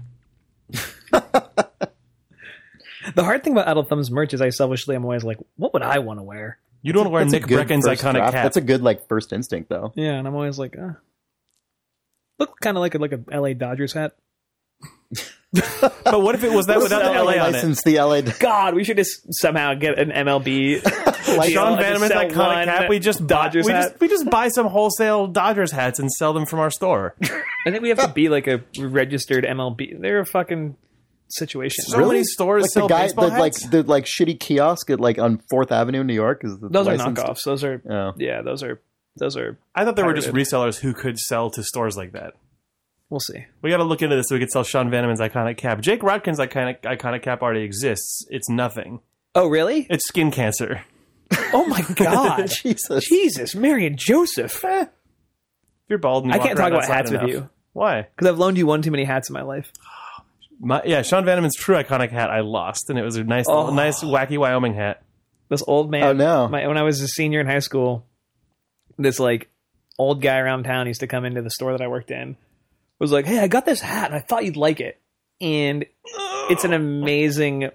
The 3.14 3.24
hard 3.24 3.42
thing 3.44 3.52
about 3.52 3.68
Idle 3.68 3.84
Thumbs 3.84 4.10
merch 4.10 4.34
is 4.34 4.40
I 4.40 4.50
selfishly 4.50 4.94
am 4.96 5.04
always 5.04 5.24
like, 5.24 5.38
what 5.56 5.72
would 5.72 5.82
I 5.82 5.98
want 6.00 6.18
to 6.18 6.22
wear? 6.22 6.58
You 6.82 6.92
don't 6.92 7.10
wear 7.10 7.22
That's 7.24 7.34
a 7.34 7.40
Nick 7.40 7.48
good 7.48 7.56
Breckon's 7.66 7.86
iconic 7.86 8.14
draft. 8.14 8.32
cap. 8.32 8.44
That's 8.44 8.56
a 8.56 8.62
good 8.62 8.82
like 8.82 9.06
first 9.08 9.32
instinct 9.32 9.68
though. 9.68 9.92
Yeah, 9.96 10.12
and 10.12 10.26
I'm 10.26 10.34
always 10.34 10.58
like, 10.58 10.78
uh, 10.78 10.92
look 12.38 12.58
kind 12.60 12.76
of 12.76 12.80
like 12.80 12.94
a 12.94 12.98
like 12.98 13.12
a 13.12 13.20
LA 13.40 13.52
Dodgers 13.52 13.92
hat. 13.92 14.14
but 15.52 16.22
what 16.22 16.34
if 16.34 16.44
it 16.44 16.52
was 16.52 16.66
that 16.66 16.78
without 16.78 17.02
the 17.02 17.22
LA 17.22 17.32
on 17.32 17.50
it? 17.50 17.52
license 17.52 17.82
the 17.82 18.00
LA. 18.00 18.20
God, 18.38 18.74
we 18.74 18.84
should 18.84 18.96
just 18.96 19.34
somehow 19.34 19.74
get 19.74 19.98
an 19.98 20.10
MLB. 20.10 20.82
Like, 21.36 21.52
Sean 21.52 21.78
Just 21.78 22.12
iconic 22.12 22.64
cap. 22.64 22.88
We 22.88 22.98
just 22.98 23.24
Dodgers 23.24 23.66
buy, 23.66 23.72
we 23.72 23.78
just 23.82 24.00
we 24.00 24.08
just 24.08 24.30
buy 24.30 24.48
some 24.48 24.66
wholesale 24.66 25.26
Dodgers 25.28 25.70
hats 25.70 25.98
and 26.00 26.10
sell 26.10 26.32
them 26.32 26.44
from 26.46 26.58
our 26.60 26.70
store. 26.70 27.14
I 27.22 27.70
think 27.70 27.82
we 27.82 27.90
have 27.90 27.98
to 27.98 28.08
be 28.08 28.28
like 28.28 28.48
a 28.48 28.62
registered 28.78 29.44
MLB. 29.44 30.00
They're 30.00 30.20
a 30.20 30.26
fucking 30.26 30.76
situation. 31.30 31.84
So 31.84 32.06
many 32.06 32.24
stores 32.24 32.62
like 32.62 32.70
sell 32.70 32.88
the 32.88 32.94
guy, 32.94 33.02
baseball 33.02 33.30
the, 33.30 33.38
like 33.38 33.54
the 33.70 33.82
like 33.82 34.04
shitty 34.04 34.38
kiosk 34.40 34.90
at 34.90 35.00
like 35.00 35.18
on 35.18 35.40
Fourth 35.50 35.72
Avenue, 35.72 36.00
in 36.00 36.06
New 36.06 36.14
York. 36.14 36.42
Is 36.44 36.58
the 36.58 36.68
those 36.68 36.88
are 36.88 36.96
knockoffs. 36.96 37.44
Those 37.44 37.64
are 37.64 37.82
Oh. 37.88 38.12
yeah. 38.18 38.42
Those 38.42 38.62
are 38.62 38.80
those 39.16 39.36
are. 39.36 39.58
I 39.74 39.84
thought 39.84 39.96
there 39.96 40.06
were 40.06 40.14
just 40.14 40.28
resellers 40.28 40.78
who 40.78 40.94
could 40.94 41.18
sell 41.18 41.50
to 41.50 41.62
stores 41.62 41.96
like 41.96 42.12
that. 42.12 42.34
We'll 43.08 43.20
see. 43.20 43.44
We 43.60 43.70
got 43.70 43.78
to 43.78 43.84
look 43.84 44.02
into 44.02 44.14
this 44.14 44.28
so 44.28 44.36
we 44.36 44.38
could 44.38 44.50
sell 44.50 44.62
Sean 44.62 44.88
Vanaman's 44.88 45.20
iconic 45.20 45.56
cap. 45.56 45.80
Jake 45.80 46.00
Rodkin's 46.00 46.38
iconic 46.38 46.82
iconic 46.82 47.22
cap 47.22 47.42
already 47.42 47.62
exists. 47.62 48.24
It's 48.30 48.48
nothing. 48.48 49.00
Oh 49.34 49.48
really? 49.48 49.86
It's 49.90 50.06
skin 50.06 50.30
cancer. 50.30 50.84
Oh 51.52 51.64
my 51.66 51.82
god! 51.94 52.48
Jesus. 52.62 53.08
Jesus, 53.08 53.54
Mary 53.54 53.86
and 53.86 53.96
Joseph. 53.96 54.64
Eh. 54.64 54.82
If 54.82 54.88
you're 55.88 55.98
bald, 55.98 56.24
and 56.24 56.32
you 56.32 56.34
I 56.34 56.38
walk 56.38 56.46
can't 56.46 56.58
talk 56.58 56.68
about 56.68 56.82
outside 56.82 56.94
hats 56.94 57.10
with 57.12 57.22
you 57.22 57.48
Why? 57.72 58.02
because 58.02 58.28
I've 58.28 58.38
loaned 58.38 58.58
you 58.58 58.66
one 58.66 58.82
too 58.82 58.90
many 58.90 59.04
hats 59.04 59.28
in 59.30 59.34
my 59.34 59.42
life. 59.42 59.72
My, 60.62 60.82
yeah, 60.84 61.02
Sean 61.02 61.24
Vanaman's 61.24 61.56
true 61.56 61.76
iconic 61.76 62.10
hat 62.10 62.30
I 62.30 62.40
lost, 62.40 62.90
and 62.90 62.98
it 62.98 63.02
was 63.02 63.16
a 63.16 63.24
nice, 63.24 63.46
Oh. 63.48 63.72
nice 63.74 64.04
wacky 64.04 64.36
Wyoming 64.38 64.74
hat. 64.74 65.02
This 65.48 65.62
old 65.66 65.90
man. 65.90 66.02
Oh, 66.04 66.12
no. 66.12 66.48
My, 66.48 66.66
when 66.66 66.76
I 66.76 66.82
was 66.82 67.00
a 67.00 67.08
senior 67.08 67.40
in 67.40 67.46
high 67.46 67.58
school, 67.60 68.04
this 68.98 69.18
like 69.18 69.48
old 69.98 70.20
guy 70.22 70.38
around 70.38 70.64
town 70.64 70.86
used 70.86 71.00
to 71.00 71.06
come 71.06 71.24
into 71.24 71.40
the 71.42 71.50
store 71.50 71.72
that 71.72 71.80
I 71.80 71.88
worked 71.88 72.10
in. 72.10 72.36
Was 72.98 73.10
like, 73.10 73.24
"Hey, 73.24 73.38
I 73.38 73.48
got 73.48 73.64
this 73.64 73.80
hat, 73.80 74.06
and 74.10 74.14
I 74.14 74.20
thought 74.20 74.44
you'd 74.44 74.56
like 74.58 74.80
it." 74.80 75.00
And 75.40 75.86
it's 76.50 76.64
an 76.64 76.74
amazing. 76.74 77.70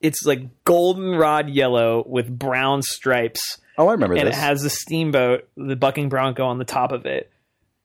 it's 0.00 0.24
like 0.26 0.64
goldenrod 0.64 1.48
yellow 1.48 2.04
with 2.06 2.28
brown 2.36 2.82
stripes, 2.82 3.58
Oh, 3.78 3.88
I 3.88 3.92
remember 3.92 4.16
and 4.16 4.26
this. 4.26 4.36
it 4.36 4.40
has 4.40 4.60
the 4.62 4.68
steamboat, 4.70 5.48
the 5.56 5.76
bucking 5.76 6.08
bronco 6.10 6.44
on 6.44 6.58
the 6.58 6.64
top 6.66 6.90
of 6.92 7.06
it, 7.06 7.30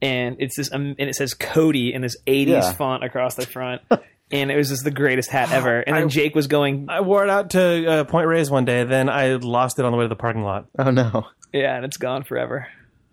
and 0.01 0.35
it's 0.39 0.57
this 0.57 0.69
um, 0.73 0.95
and 0.99 1.07
it 1.09 1.15
says 1.15 1.33
Cody 1.35 1.93
in 1.93 2.01
this 2.01 2.17
'80s 2.27 2.47
Yeah. 2.47 2.73
font 2.73 3.03
across 3.03 3.35
the 3.35 3.45
front. 3.45 3.83
And 4.31 4.51
it 4.51 4.55
was 4.55 4.69
just 4.69 4.83
the 4.83 4.91
greatest 4.91 5.29
hat 5.31 5.51
ever. 5.51 5.79
And 5.79 5.95
then 5.95 6.09
Jake 6.09 6.35
was 6.35 6.45
going, 6.47 6.85
I 6.87 7.01
wore 7.01 7.23
it 7.23 7.29
out 7.31 7.49
to 7.51 7.85
uh, 7.91 8.03
Point 8.03 8.27
Reyes 8.27 8.51
one 8.51 8.63
day. 8.65 8.83
Then 8.83 9.09
I 9.09 9.33
lost 9.35 9.79
it 9.79 9.85
on 9.85 9.91
the 9.91 9.97
way 9.97 10.03
to 10.05 10.09
the 10.09 10.15
parking 10.15 10.43
lot. 10.43 10.67
oh 10.77 10.91
no! 10.91 11.25
yeah, 11.51 11.75
and 11.75 11.83
it's 11.85 11.97
gone 11.97 12.23
forever. 12.23 12.67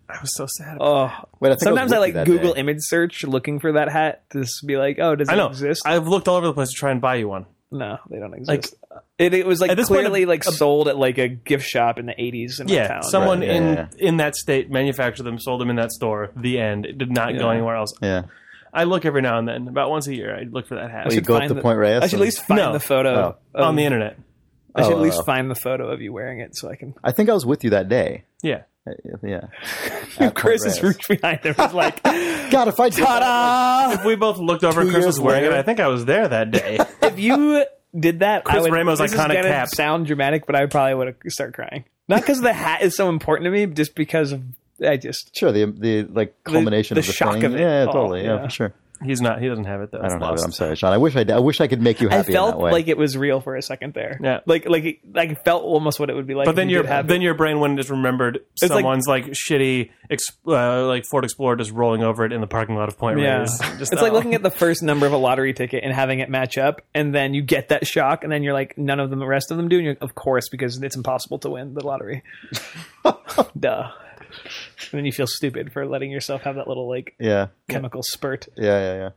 I 0.08 0.18
was 0.20 0.36
so 0.36 0.46
sad. 0.46 0.76
Oh, 0.80 1.06
Wait, 1.40 1.48
I 1.48 1.52
think 1.54 1.62
sometimes 1.62 1.92
I, 1.92 1.98
was 1.98 2.06
with 2.08 2.16
like 2.16 2.26
Google 2.26 2.52
day. 2.54 2.60
image 2.60 2.78
search 2.80 3.24
looking 3.24 3.58
for 3.60 3.72
that 3.72 3.88
hat 3.90 4.22
to 4.30 4.42
just 4.42 4.64
be 4.66 4.76
like, 4.76 4.98
oh, 5.00 5.16
does 5.16 5.28
it 5.28 5.34
know. 5.36 5.48
exist? 5.48 5.82
I've 5.86 6.06
looked 6.06 6.28
all 6.28 6.36
over 6.36 6.46
the 6.46 6.52
place 6.52 6.68
to 6.68 6.76
try 6.76 6.90
and 6.92 7.00
buy 7.00 7.16
you 7.16 7.28
one. 7.28 7.46
no, 7.72 7.98
they 8.08 8.18
don't 8.20 8.32
exist. 8.34 8.76
it, 9.18 9.34
it 9.34 9.44
was 9.46 9.60
like 9.60 9.70
At 9.72 9.76
this 9.76 9.88
point, 9.88 10.02
clearly 10.02 10.22
a- 10.22 10.28
like 10.28 10.44
sold 10.44 10.86
at 10.86 10.96
like 10.96 11.18
a 11.18 11.26
gift 11.28 11.66
shop 11.66 11.98
in 11.98 12.06
the 12.06 12.12
80s 12.12 12.60
in 12.60 12.68
Yeah, 12.68 12.86
town. 12.86 13.02
someone 13.02 13.40
Right, 13.40 13.48
yeah, 13.48 13.54
in 13.56 13.64
yeah, 13.74 13.88
in 13.98 14.16
that 14.18 14.36
state 14.36 14.70
manufactured 14.70 15.24
them, 15.24 15.40
sold 15.40 15.60
them 15.60 15.70
in 15.70 15.76
that 15.76 15.90
store. 15.90 16.30
The 16.36 16.60
end. 16.60 16.86
It 16.86 16.98
did 16.98 17.10
not 17.10 17.36
go 17.36 17.48
anywhere 17.50 17.74
else. 17.74 17.92
Yeah. 18.00 18.22
I 18.76 18.84
look 18.84 19.04
every 19.04 19.22
now 19.22 19.38
and 19.38 19.48
then, 19.48 19.68
about 19.68 19.90
once 19.90 20.06
a 20.06 20.14
year. 20.14 20.36
I 20.36 20.42
look 20.42 20.66
for 20.68 20.74
that 20.76 20.90
hat 20.90 21.06
Well, 21.06 21.14
you 21.14 21.18
should 21.18 21.26
go 21.26 21.34
up 21.34 21.40
find 21.40 21.48
to 21.48 21.54
the- 21.54 21.62
Point 21.62 21.78
Reyes. 21.78 22.02
I 22.02 22.06
should 22.06 22.08
at 22.08 22.12
and- 22.14 22.20
least 22.20 22.42
find 22.44 22.60
No. 22.60 22.72
the 22.72 22.80
photo 22.80 23.10
Oh. 23.10 23.36
of- 23.54 23.66
on 23.66 23.76
the 23.76 23.84
internet. 23.84 24.16
I 24.74 24.82
should 24.82 24.92
Oh, 24.92 24.96
at 24.96 25.02
least 25.02 25.18
oh. 25.20 25.24
find 25.24 25.50
the 25.50 25.54
photo 25.54 25.88
of 25.90 26.00
you 26.02 26.12
wearing 26.12 26.40
it 26.40 26.54
so 26.56 26.68
I 26.70 26.76
can. 26.76 26.94
I 27.02 27.10
think 27.12 27.30
I 27.30 27.32
was 27.34 27.46
with 27.46 27.64
you 27.64 27.70
that 27.70 27.88
day. 27.88 28.24
Yeah. 28.42 28.62
Uh, 28.86 28.92
Yeah. 29.22 29.40
At 30.20 30.34
Chris 30.34 30.62
Point 30.62 30.74
is 30.76 30.82
Reyes. 30.82 30.82
reached 30.82 31.08
behind 31.08 31.40
him. 31.40 31.54
He's 31.58 31.72
like, 31.72 32.02
God, 32.50 32.68
if 32.68 32.78
I 32.78 32.88
did 32.90 32.98
that, 33.04 33.20
ta-da! 33.20 33.94
If 33.94 34.04
we 34.04 34.14
both 34.16 34.38
looked 34.38 34.62
over, 34.64 34.82
Two 34.82 34.90
Chris 34.90 35.04
years 35.04 35.06
was 35.06 35.20
wearing 35.20 35.44
it. 35.44 35.52
I 35.52 35.62
think 35.62 35.80
I 35.80 35.88
was 35.88 36.04
there 36.04 36.28
that 36.28 36.50
day. 36.50 36.78
if 37.02 37.18
you 37.18 37.64
did 37.98 38.20
that, 38.20 38.42
I 38.46 38.50
Chris 38.50 38.62
would. 38.64 38.72
Remo's 38.72 38.98
this 38.98 39.12
is 39.12 39.18
iconic 39.18 39.34
gonna 39.34 39.48
cap. 39.48 39.68
Sound 39.74 40.06
dramatic, 40.06 40.46
but 40.46 40.54
I 40.54 40.66
probably 40.66 40.94
would 40.94 41.16
start 41.32 41.54
crying. 41.54 41.84
Not 42.08 42.20
because 42.20 42.40
the 42.42 42.52
hat 42.52 42.82
is 42.82 42.94
so 42.94 43.08
important 43.08 43.46
to 43.46 43.50
me, 43.50 43.66
just 43.66 43.94
because 43.96 44.30
of 44.32 44.42
I 44.84 44.96
just 44.96 45.36
Sure, 45.36 45.52
the 45.52 45.64
the 45.66 46.02
like 46.04 46.34
culmination 46.44 46.94
the 46.96 47.00
of 47.00 47.06
the 47.06 47.12
shock 47.12 47.34
thing. 47.34 47.44
of 47.44 47.54
it. 47.54 47.60
Yeah, 47.60 47.86
Oh, 47.88 47.92
totally. 47.92 48.24
Yeah, 48.24 48.36
yeah. 48.36 48.44
for 48.44 48.50
sure. 48.50 48.74
He's 49.04 49.20
not. 49.20 49.42
He 49.42 49.48
doesn't 49.48 49.66
have 49.66 49.82
it 49.82 49.90
though. 49.90 50.00
I 50.00 50.08
don't 50.08 50.22
have 50.22 50.36
it. 50.36 50.40
I'm 50.42 50.52
sorry, 50.52 50.74
Sean. 50.74 50.90
I 50.94 50.96
wish 50.96 51.14
I. 51.16 51.26
I 51.30 51.38
wish 51.40 51.60
I 51.60 51.66
could 51.66 51.82
make 51.82 52.00
you 52.00 52.08
I 52.08 52.14
happy 52.14 52.28
in 52.32 52.36
felt 52.36 52.52
that 52.52 52.58
way. 52.58 52.72
like 52.72 52.88
it 52.88 52.96
was 52.96 53.14
real 53.14 53.42
for 53.42 53.54
a 53.54 53.60
second 53.60 53.92
there. 53.92 54.18
Yeah. 54.22 54.40
like 54.46 54.66
like 54.66 54.84
it- 54.84 55.14
like 55.14 55.44
felt 55.44 55.64
almost 55.64 56.00
what 56.00 56.08
it 56.08 56.16
would 56.16 56.26
be 56.26 56.34
like. 56.34 56.46
But 56.46 56.52
if 56.52 56.56
then 56.56 56.70
you 56.70 56.76
your 56.76 56.86
have 56.86 57.06
then 57.06 57.20
it. 57.20 57.24
your 57.24 57.34
brain 57.34 57.60
wouldn't 57.60 57.78
just 57.78 57.90
remembered 57.90 58.40
like- 58.62 58.70
someone's 58.70 59.06
like, 59.06 59.26
shitty 59.26 59.90
ex- 60.08 60.30
uh, 60.46 60.86
like 60.86 61.04
Ford 61.04 61.24
Explorer 61.24 61.56
just 61.56 61.72
rolling 61.72 62.02
over 62.02 62.24
it 62.24 62.32
in 62.32 62.40
the 62.40 62.46
parking 62.46 62.74
lot 62.74 62.88
of 62.88 62.96
Point 62.96 63.18
yeah. 63.20 63.40
Reyes. 63.40 63.58
Just, 63.78 63.92
it's 63.92 64.00
like 64.00 64.12
oh. 64.12 64.14
looking 64.14 64.34
at 64.34 64.42
the 64.42 64.50
first 64.50 64.82
number 64.82 65.04
of 65.04 65.12
a 65.12 65.18
lottery 65.18 65.52
ticket 65.52 65.84
and 65.84 65.92
having 65.92 66.20
it 66.20 66.30
match 66.30 66.56
up, 66.56 66.80
and 66.94 67.14
then 67.14 67.34
you 67.34 67.42
get 67.42 67.68
that 67.68 67.86
shock, 67.86 68.22
and 68.24 68.32
then 68.32 68.42
you're 68.42 68.54
like, 68.54 68.78
none 68.78 68.98
of 68.98 69.10
them, 69.10 69.18
the 69.18 69.26
rest 69.26 69.50
of 69.50 69.58
them 69.58 69.68
do. 69.68 69.76
And 69.76 69.84
you're 69.84 69.96
of 70.00 70.14
course, 70.14 70.48
because 70.48 70.82
it's 70.82 70.96
impossible 70.96 71.38
to 71.40 71.50
win 71.50 71.74
the 71.74 71.84
lottery. 71.86 72.22
Duh. 73.60 73.90
And 74.92 74.98
then 74.98 75.04
you 75.06 75.12
feel 75.12 75.26
stupid 75.26 75.72
for 75.72 75.84
letting 75.86 76.10
yourself 76.10 76.42
have 76.42 76.54
that 76.56 76.68
little 76.68 76.88
like 76.88 77.14
yeah, 77.18 77.48
chemical 77.68 78.02
spurt. 78.02 78.46
yeah, 78.56 78.78
yeah, 78.78 78.94
yeah. 78.94 79.10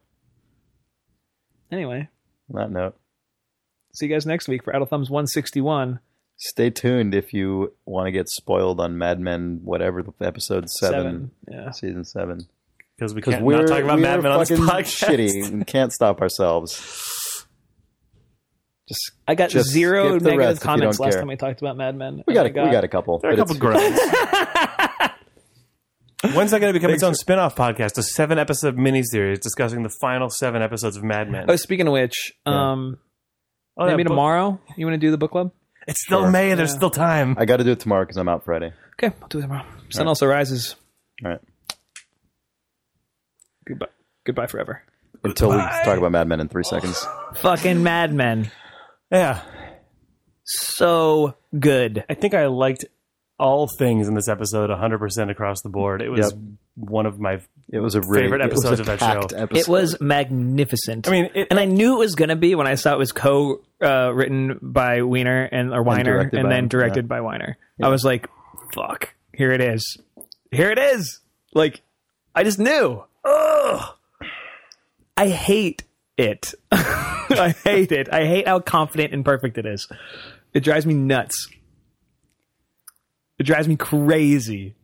Anyway, 1.71 2.09
On 2.49 2.55
that 2.59 2.71
note, 2.71 2.95
see 3.93 4.07
you 4.07 4.11
guys 4.13 4.25
next 4.25 4.47
week 4.47 4.63
for 4.63 4.75
Idle 4.75 4.87
Thumbs 4.87 5.09
161. 5.09 5.99
stay 6.37 6.69
tuned 6.71 7.13
if 7.13 7.33
you 7.33 7.73
want 7.85 8.07
to 8.07 8.11
get 8.11 8.27
spoiled 8.29 8.79
on 8.79 8.97
Mad 8.97 9.19
Men, 9.19 9.59
whatever 9.63 10.01
the 10.01 10.13
episode 10.25 10.69
seven, 10.69 11.31
Seven. 11.47 11.65
Yeah. 11.65 11.71
season 11.71 12.03
seven. 12.05 12.47
because 12.97 13.13
we 13.13 13.21
can't 13.21 13.43
we're, 13.43 13.57
not 13.59 13.67
talk 13.67 13.83
about 13.83 13.97
we're 13.97 14.01
Mad 14.01 14.23
Men 14.23 14.31
on 14.31 14.39
this 14.39 14.49
fucking 14.49 14.65
podcast. 14.65 15.07
shitty 15.07 15.45
and 15.47 15.67
can't 15.67 15.93
stop 15.93 16.21
ourselves. 16.21 17.45
Just 18.87 19.11
I 19.27 19.35
got 19.35 19.51
Just 19.51 19.69
zero 19.69 20.17
skip 20.17 20.23
negative 20.23 20.39
rest 20.39 20.57
if 20.57 20.63
you 20.63 20.65
comments 20.65 20.99
last 20.99 21.11
care. 21.11 21.21
time 21.21 21.27
we 21.27 21.35
talked 21.35 21.61
about 21.61 21.77
Mad 21.77 21.95
Men. 21.95 22.23
we 22.25 22.33
got, 22.33 22.47
And 22.47 22.57
a, 22.57 22.61
I 22.61 22.65
we 22.65 22.71
got 22.71 22.83
a 22.83 22.87
couple. 22.87 23.19
There 23.19 23.29
are 23.29 23.33
a 23.35 23.37
couple 23.37 23.55
it's- 23.55 23.59
groans. 23.61 23.99
When's 26.33 26.51
that 26.51 26.59
going 26.59 26.73
to 26.73 26.77
become 26.79 26.91
its 26.93 27.03
own 27.03 27.15
spin-off 27.15 27.55
podcast? 27.55 27.97
A 27.97 28.03
seven-episode 28.03 28.75
miniseries 28.77 29.39
discussing 29.39 29.83
the 29.83 29.89
final 30.01 30.29
seven 30.29 30.61
episodes 30.61 30.97
of 30.97 31.03
Mad 31.03 31.29
Men. 31.31 31.45
Oh, 31.47 31.55
speaking 31.55 31.87
of 31.87 31.93
which, 31.93 32.33
um, 32.45 32.97
Oh, 33.77 33.85
yeah, 33.85 33.91
maybe 33.91 34.03
book- 34.03 34.11
tomorrow. 34.11 34.59
You 34.75 34.85
want 34.85 34.95
to 34.95 35.05
do 35.05 35.11
the 35.11 35.17
book 35.17 35.31
club? 35.31 35.51
It's 35.87 36.01
still 36.03 36.23
Sure. 36.23 36.29
May. 36.31 36.53
There's 36.55 36.71
Yeah. 36.71 36.75
still 36.75 36.89
time. 36.89 37.35
I 37.39 37.45
got 37.45 37.57
to 37.57 37.63
do 37.63 37.71
it 37.71 37.79
tomorrow 37.79 38.03
because 38.03 38.17
I'm 38.17 38.27
out 38.27 38.43
Friday. 38.43 38.73
Okay, 39.01 39.15
I'll 39.21 39.27
do 39.29 39.37
it 39.39 39.43
tomorrow. 39.43 39.63
Sun 39.89 40.05
right. 40.05 40.09
also 40.09 40.27
rises. 40.27 40.75
All 41.23 41.31
right. 41.31 41.39
Goodbye. 43.65 43.87
Goodbye 44.25 44.47
forever. 44.47 44.81
Until 45.23 45.49
we 45.51 45.57
talk 45.57 45.97
about 45.97 46.11
Mad 46.11 46.27
Men 46.27 46.41
in 46.41 46.49
three 46.49 46.63
seconds. 46.63 47.05
Fucking 47.35 47.81
Mad 47.81 48.13
Men. 48.13 48.51
yeah, 49.11 49.41
So 50.43 51.35
good. 51.57 52.03
I 52.09 52.13
think 52.15 52.33
I 52.33 52.47
liked 52.47 52.85
all 53.39 53.67
things 53.67 54.07
in 54.07 54.13
this 54.13 54.27
episode 54.27 54.69
100% 54.69 55.31
across 55.31 55.61
the 55.61 55.69
board. 55.69 56.01
It 56.01 56.09
was 56.09 56.31
Yep. 56.31 56.41
one 56.75 57.05
of 57.05 57.19
my. 57.19 57.39
It 57.71 57.79
was 57.79 57.95
a 57.95 58.01
really, 58.01 58.23
Favorite 58.23 58.41
it 58.41 58.51
was 58.51 58.65
episodes 58.65 58.79
a 58.79 58.83
of 58.83 58.87
that 58.87 58.99
packed 58.99 59.31
show. 59.31 59.37
Episode. 59.37 59.59
It 59.59 59.67
was 59.67 59.99
magnificent. 60.01 61.07
I 61.07 61.11
mean, 61.11 61.29
it, 61.33 61.47
and 61.49 61.59
I 61.59 61.65
knew 61.65 61.95
it 61.95 61.99
was 61.99 62.15
going 62.15 62.29
to 62.29 62.35
be 62.35 62.55
when 62.55 62.67
I 62.67 62.75
saw 62.75 62.93
it 62.93 62.99
was 62.99 63.11
co 63.11 63.61
uh, 63.81 64.11
written 64.13 64.59
by 64.61 65.01
Weiner 65.01 65.43
and 65.43 65.73
or 65.73 65.83
Weiner 65.83 66.19
and, 66.19 66.31
directed 66.31 66.43
by 66.43 66.49
then 66.49 66.63
him, 66.63 66.67
directed 66.67 67.07
by 67.07 67.21
Weiner. 67.21 67.57
I 67.81 67.89
was 67.89 68.03
like, 68.03 68.27
"Fuck, 68.73 69.13
here 69.33 69.51
it 69.51 69.61
is, 69.61 69.97
here 70.51 70.71
it 70.71 70.77
is!" 70.79 71.21
Like, 71.53 71.81
I 72.35 72.43
just 72.43 72.59
knew. 72.59 73.03
Ugh. 73.23 73.95
I 75.17 75.27
hate 75.29 75.83
it. 76.17 76.53
I 76.71 77.53
hate 77.63 77.91
it. 77.91 78.07
I 78.11 78.25
hate 78.25 78.47
how 78.47 78.59
confident 78.59 79.13
and 79.13 79.23
perfect 79.25 79.57
it 79.57 79.65
is. 79.65 79.87
It 80.53 80.61
drives 80.63 80.85
me 80.85 80.93
nuts. 80.93 81.49
It 83.39 83.43
drives 83.43 83.67
me 83.67 83.75
crazy. 83.77 84.75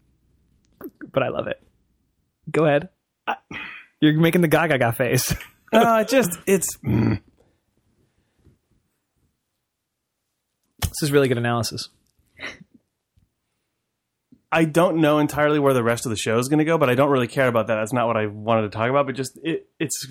But 1.12 1.24
I 1.24 1.30
love 1.30 1.47
it. 1.47 1.62
Go 2.49 2.66
ahead. 2.66 2.89
You're 3.99 4.14
making 4.14 4.41
the 4.41 4.47
gaga 4.47 4.78
gaga 4.78 4.93
face. 4.93 5.36
uh, 5.74 6.03
just 6.03 6.32
it's 6.47 6.78
This 10.82 11.03
is 11.03 11.12
really 11.12 11.28
good 11.28 11.38
analysis. 11.38 11.89
I 14.51 14.64
don't 14.64 15.01
know 15.01 15.20
entirely 15.20 15.60
where 15.60 15.74
the 15.74 15.84
rest 15.84 16.06
of 16.06 16.12
the 16.12 16.16
show 16.16 16.38
is 16.38 16.47
going 16.47 16.60
to 16.60 16.66
go, 16.66 16.78
but 16.78 16.89
I 16.89 16.95
don't 16.95 17.10
really 17.10 17.28
care 17.28 17.49
about 17.49 17.68
that. 17.68 17.76
That's 17.76 17.91
not 17.91 18.08
what 18.08 18.16
I 18.16 18.28
wanted 18.28 18.62
to 18.62 18.70
talk 18.70 18.89
about. 18.89 19.06
But 19.06 19.16
just 19.16 19.38
it, 19.43 19.68
it's 19.80 20.08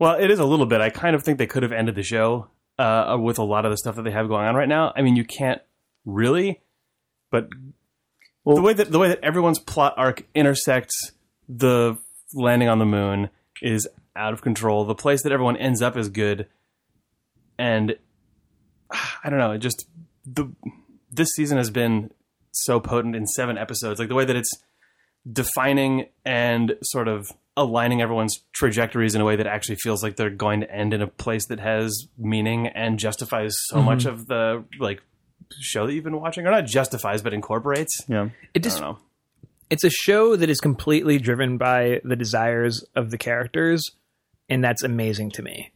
well, 0.00 0.18
it 0.18 0.32
is 0.32 0.40
a 0.40 0.44
little 0.44 0.66
bit. 0.66 0.80
I 0.80 0.90
kind 0.90 1.14
of 1.14 1.22
think 1.22 1.38
they 1.38 1.46
could 1.46 1.62
have 1.62 1.70
ended 1.70 1.94
the 1.94 2.02
show 2.02 2.48
uh, 2.78 3.16
with 3.20 3.38
a 3.38 3.44
lot 3.44 3.64
of 3.64 3.70
the 3.70 3.76
stuff 3.76 3.94
that 3.94 4.02
they 4.02 4.10
have 4.10 4.26
going 4.26 4.44
on 4.44 4.56
right 4.56 4.68
now. 4.68 4.92
I 4.96 5.02
mean, 5.02 5.14
you 5.14 5.24
can't 5.24 5.60
really, 6.04 6.60
but 7.32 7.48
the 8.46 8.62
way 8.62 8.72
that 8.72 8.92
the 8.92 8.98
way 9.00 9.08
that 9.08 9.18
everyone's 9.24 9.58
plot 9.58 9.94
arc 9.96 10.24
intersects 10.34 11.12
the 11.48 11.98
landing 12.34 12.68
on 12.68 12.78
the 12.78 12.86
moon 12.86 13.30
is 13.60 13.88
out 14.14 14.32
of 14.32 14.42
control. 14.42 14.84
The 14.84 14.94
place 14.94 15.22
that 15.22 15.32
everyone 15.32 15.56
ends 15.56 15.82
up 15.82 15.96
is 15.96 16.08
good, 16.08 16.46
and 17.58 17.96
I 19.24 19.30
don't 19.30 19.38
know. 19.38 19.52
It 19.52 19.58
just 19.58 19.86
the 20.24 20.52
this 21.10 21.30
season 21.34 21.58
has 21.58 21.70
been 21.70 22.10
so 22.52 22.78
potent 22.78 23.16
in 23.16 23.26
seven 23.26 23.58
episodes. 23.58 23.98
Like 23.98 24.08
the 24.08 24.14
way 24.14 24.24
that 24.24 24.36
it's 24.36 24.52
defining 25.30 26.06
and 26.24 26.76
sort 26.82 27.08
of 27.08 27.30
aligning 27.56 28.00
everyone's 28.00 28.40
trajectories 28.52 29.14
in 29.14 29.20
a 29.20 29.24
way 29.24 29.36
that 29.36 29.46
actually 29.46 29.76
feels 29.76 30.02
like 30.02 30.16
they're 30.16 30.30
going 30.30 30.60
to 30.60 30.74
end 30.74 30.94
in 30.94 31.02
a 31.02 31.06
place 31.06 31.46
that 31.46 31.60
has 31.60 32.08
meaning 32.18 32.66
and 32.66 32.98
justifies 32.98 33.54
so 33.66 33.76
mm-hmm. 33.76 33.86
much 33.86 34.04
of 34.04 34.26
the 34.26 34.64
like 34.80 35.02
show 35.60 35.86
that 35.86 35.94
you've 35.94 36.04
been 36.04 36.20
watching 36.20 36.46
or 36.46 36.50
not 36.50 36.66
justifies 36.66 37.22
but 37.22 37.32
incorporates 37.32 38.00
yeah. 38.08 38.28
It 38.54 38.56
i 38.56 38.58
just 38.60 38.78
don't 38.78 38.92
know 38.92 38.98
it's 39.72 39.84
a 39.84 39.90
show 39.90 40.36
that 40.36 40.50
is 40.50 40.60
completely 40.60 41.18
driven 41.18 41.56
by 41.56 42.02
the 42.04 42.14
desires 42.14 42.84
of 42.94 43.10
the 43.10 43.16
characters, 43.16 43.82
and 44.50 44.62
that's 44.62 44.82
amazing 44.82 45.30
to 45.30 45.42
me. 45.42 45.72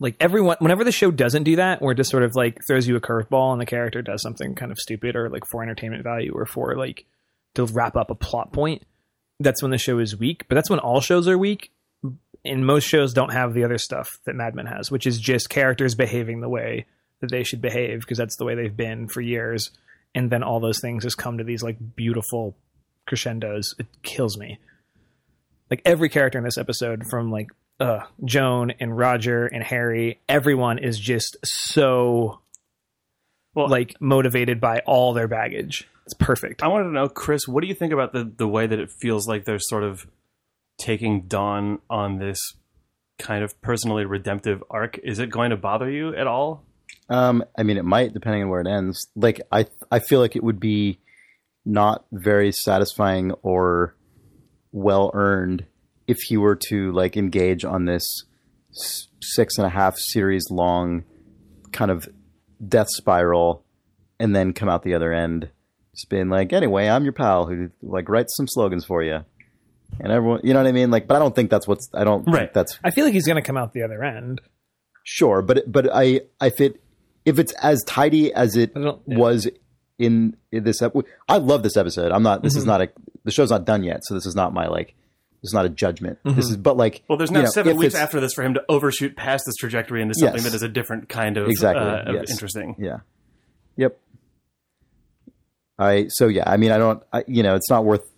Like 0.00 0.16
everyone, 0.18 0.56
whenever 0.58 0.82
the 0.82 0.90
show 0.90 1.12
doesn't 1.12 1.44
do 1.44 1.54
that, 1.54 1.80
where 1.80 1.92
it 1.92 1.98
just 1.98 2.10
sort 2.10 2.24
of 2.24 2.34
like 2.34 2.58
throws 2.66 2.88
you 2.88 2.96
a 2.96 3.00
curveball 3.00 3.52
and 3.52 3.60
the 3.60 3.66
character 3.66 4.02
does 4.02 4.22
something 4.22 4.56
kind 4.56 4.72
of 4.72 4.78
stupid 4.78 5.14
or 5.14 5.30
like 5.30 5.44
for 5.52 5.62
entertainment 5.62 6.02
value 6.02 6.32
or 6.34 6.46
for 6.46 6.74
like 6.74 7.06
to 7.54 7.64
wrap 7.66 7.96
up 7.96 8.10
a 8.10 8.16
plot 8.16 8.52
point, 8.52 8.82
that's 9.38 9.62
when 9.62 9.70
the 9.70 9.78
show 9.78 10.00
is 10.00 10.18
weak. 10.18 10.44
But 10.48 10.56
that's 10.56 10.68
when 10.68 10.80
all 10.80 11.00
shows 11.00 11.28
are 11.28 11.38
weak. 11.38 11.70
And 12.44 12.66
most 12.66 12.88
shows 12.88 13.14
don't 13.14 13.32
have 13.32 13.54
the 13.54 13.62
other 13.62 13.78
stuff 13.78 14.18
that 14.26 14.34
Mad 14.34 14.56
Men 14.56 14.66
has, 14.66 14.90
which 14.90 15.06
is 15.06 15.20
just 15.20 15.48
characters 15.48 15.94
behaving 15.94 16.40
the 16.40 16.48
way 16.48 16.86
that 17.20 17.30
they 17.30 17.42
should 17.44 17.60
behave 17.60 18.00
because 18.00 18.18
that's 18.18 18.36
the 18.36 18.44
way 18.44 18.54
they've 18.54 18.76
been 18.76 19.08
for 19.08 19.20
years. 19.20 19.70
And 20.14 20.30
then 20.30 20.42
all 20.42 20.60
those 20.60 20.80
things 20.80 21.02
just 21.04 21.18
come 21.18 21.38
to 21.38 21.44
these 21.44 21.62
like 21.62 21.76
beautiful 21.96 22.56
crescendos. 23.06 23.74
It 23.78 23.86
kills 24.02 24.38
me. 24.38 24.58
Like 25.70 25.82
every 25.84 26.08
character 26.08 26.38
in 26.38 26.44
this 26.44 26.58
episode, 26.58 27.04
from 27.10 27.30
like 27.30 27.48
uh, 27.78 28.00
Joan 28.24 28.72
and 28.80 28.96
Roger 28.96 29.46
and 29.46 29.62
Harry, 29.62 30.20
everyone 30.28 30.78
is 30.78 30.98
just 30.98 31.36
so 31.44 32.40
Well- 33.54 33.68
like 33.68 33.94
motivated 34.00 34.60
by 34.60 34.80
all 34.86 35.12
their 35.12 35.28
baggage. 35.28 35.86
It's 36.06 36.14
perfect. 36.14 36.62
i 36.62 36.68
wanted 36.68 36.84
to 36.84 36.92
know 36.92 37.10
chris 37.10 37.46
what 37.46 37.60
do 37.60 37.66
you 37.66 37.74
think 37.74 37.92
about 37.92 38.14
the 38.14 38.24
the 38.24 38.48
way 38.48 38.66
that 38.66 38.78
it 38.78 38.90
feels 38.90 39.28
like 39.28 39.44
they're 39.44 39.58
sort 39.58 39.84
of 39.84 40.06
taking 40.78 41.26
Don 41.26 41.80
on 41.90 42.18
this 42.18 42.40
kind 43.18 43.44
of 43.44 43.60
personally 43.60 44.06
redemptive 44.06 44.64
arc 44.70 44.96
is 45.04 45.18
it 45.18 45.28
going 45.28 45.50
to 45.50 45.56
bother 45.58 45.90
you 45.90 46.14
at 46.16 46.26
all 46.26 46.64
Um, 47.10 47.44
I 47.56 47.62
mean, 47.62 47.78
it 47.78 47.84
might 47.84 48.12
depending 48.12 48.42
on 48.42 48.48
where 48.48 48.60
it 48.60 48.66
ends. 48.66 49.08
Like, 49.16 49.40
I 49.50 49.66
I 49.90 49.98
feel 49.98 50.20
like 50.20 50.36
it 50.36 50.44
would 50.44 50.60
be 50.60 50.98
not 51.64 52.04
very 52.12 52.52
satisfying 52.52 53.32
or 53.42 53.94
well 54.72 55.10
earned 55.14 55.64
if 56.06 56.18
he 56.28 56.36
were 56.36 56.56
to 56.68 56.92
like 56.92 57.16
engage 57.16 57.64
on 57.64 57.84
this 57.86 58.24
six 59.20 59.58
and 59.58 59.66
a 59.66 59.70
half 59.70 59.96
series 59.98 60.50
long 60.50 61.04
kind 61.72 61.90
of 61.90 62.08
death 62.66 62.88
spiral 62.90 63.64
and 64.18 64.34
then 64.34 64.52
come 64.52 64.68
out 64.68 64.82
the 64.82 64.94
other 64.94 65.12
end 65.12 65.48
just 65.94 66.08
being 66.08 66.28
like, 66.28 66.52
anyway, 66.52 66.88
I'm 66.88 67.04
your 67.04 67.12
pal 67.12 67.46
who 67.46 67.70
like 67.82 68.08
writes 68.08 68.36
some 68.36 68.46
slogans 68.46 68.84
for 68.84 69.02
you. 69.02 69.24
And 70.00 70.12
everyone, 70.12 70.40
you 70.44 70.52
know 70.52 70.60
what 70.62 70.68
I 70.68 70.72
mean? 70.72 70.90
Like, 70.90 71.06
but 71.06 71.16
I 71.16 71.18
don't 71.18 71.34
think 71.34 71.50
that's 71.50 71.66
what's. 71.66 71.88
I 71.94 72.04
don't 72.04 72.24
think 72.24 72.36
Right. 72.36 72.54
that's 72.54 72.78
I 72.84 72.90
feel 72.90 73.04
like 73.04 73.14
he's 73.14 73.26
going 73.26 73.36
to 73.36 73.42
come 73.42 73.56
out 73.56 73.72
the 73.72 73.82
other 73.82 74.02
end. 74.04 74.40
Sure, 75.02 75.40
but 75.42 75.70
but 75.70 75.88
I 75.92 76.20
if 76.42 76.60
it 76.60 76.80
if 77.28 77.38
it's 77.38 77.52
as 77.54 77.82
tidy 77.84 78.32
as 78.32 78.56
it 78.56 78.72
yeah. 78.74 78.92
was 79.06 79.46
in, 79.98 80.36
in 80.50 80.64
this 80.64 80.80
episode. 80.82 81.04
I 81.28 81.36
love 81.38 81.62
this 81.62 81.76
episode. 81.76 82.10
I'm 82.12 82.22
not. 82.22 82.42
This 82.42 82.52
Mm-hmm. 82.54 82.58
is 82.58 82.66
not 82.66 82.80
a. 82.82 82.88
The 83.24 83.30
show's 83.30 83.50
not 83.50 83.64
done 83.64 83.82
yet, 83.84 84.04
so 84.04 84.14
this 84.14 84.26
is 84.26 84.34
not 84.34 84.52
my 84.54 84.66
like. 84.68 84.94
This 85.42 85.50
is 85.50 85.54
not 85.54 85.66
a 85.66 85.68
judgment. 85.68 86.18
This 86.24 86.48
is, 86.50 86.56
but 86.56 86.76
like. 86.76 87.02
Well, 87.08 87.16
there's 87.18 87.30
you 87.30 87.34
now 87.34 87.42
know, 87.42 87.50
seven 87.50 87.76
weeks 87.76 87.94
after 87.94 88.18
this 88.20 88.32
for 88.32 88.42
him 88.42 88.54
to 88.54 88.62
overshoot 88.68 89.14
past 89.16 89.44
this 89.46 89.54
trajectory 89.56 90.02
into 90.02 90.14
something 90.14 90.42
Yes. 90.42 90.50
that 90.50 90.54
is 90.56 90.62
a 90.62 90.68
different 90.68 91.08
kind 91.08 91.36
of 91.36 91.48
Exactly, 91.48 91.84
uh, 91.84 92.02
of 92.10 92.14
yes. 92.16 92.30
interesting. 92.30 92.74
Yeah. 92.78 93.00
Yep. 93.76 93.98
I 95.78 96.06
so 96.08 96.26
yeah. 96.26 96.44
I 96.46 96.56
mean, 96.56 96.72
I 96.72 96.78
don't. 96.78 97.02
I, 97.12 97.24
you 97.28 97.42
know, 97.42 97.54
it's 97.54 97.70
not 97.70 97.84
worth 97.84 98.08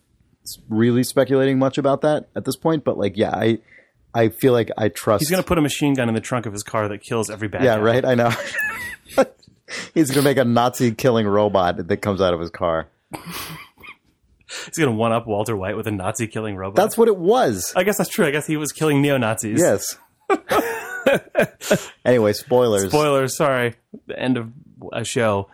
really 0.69 1.03
speculating 1.03 1.59
much 1.59 1.77
about 1.79 2.01
that 2.03 2.29
at 2.35 2.45
this 2.45 2.57
point. 2.57 2.85
But 2.85 2.97
like, 2.97 3.17
yeah, 3.17 3.31
I 3.35 3.59
I 4.15 4.29
feel 4.31 4.53
like 4.53 4.71
I 4.77 4.89
trust. 4.89 5.23
He's 5.23 5.31
going 5.31 5.43
to 5.43 5.47
put 5.47 5.59
a 5.59 5.63
machine 5.63 5.95
gun 5.95 6.09
in 6.09 6.15
the 6.15 6.21
trunk 6.21 6.47
of 6.47 6.53
his 6.53 6.63
car 6.63 6.89
that 6.89 6.99
kills 7.03 7.31
every 7.31 7.49
bad 7.49 7.63
Yeah, 7.65 7.77
guy. 7.77 7.83
right. 7.83 8.05
I 8.05 8.15
know. 8.15 8.31
He's 9.95 10.11
gonna 10.11 10.23
make 10.25 10.37
a 10.37 10.45
Nazi 10.45 10.91
killing 10.93 11.29
robot 11.29 11.87
that 11.87 11.97
comes 11.99 12.21
out 12.21 12.35
of 12.35 12.41
his 12.41 12.51
car. 12.51 12.89
He's 13.13 14.77
going 14.77 14.91
to 14.91 14.97
one 14.97 15.13
up 15.13 15.29
Walter 15.29 15.57
White 15.57 15.77
with 15.77 15.87
a 15.87 15.93
Nazi 15.93 16.27
killing 16.27 16.57
robot. 16.57 16.75
That's 16.75 16.99
what 16.99 17.07
it 17.07 17.17
was. 17.17 17.73
I 17.77 17.85
guess 17.85 17.99
that's 17.99 18.11
true. 18.11 18.27
I 18.27 18.33
guess 18.33 18.49
he 18.49 18.57
was 18.57 18.73
killing 18.73 19.01
neo 19.01 19.17
Nazis. 19.17 19.61
Yes. 19.61 19.97
anyway, 22.05 22.33
spoilers. 22.33 22.89
Spoilers. 22.91 23.37
Sorry. 23.37 23.75
The 24.09 24.19
end 24.19 24.37
of 24.39 24.51
a 24.93 25.05
show. 25.05 25.47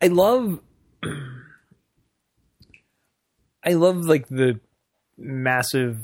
I 0.00 0.06
love 0.06 0.60
I 3.64 3.74
love 3.74 4.04
like 4.06 4.28
the 4.28 4.60
massive 5.18 5.98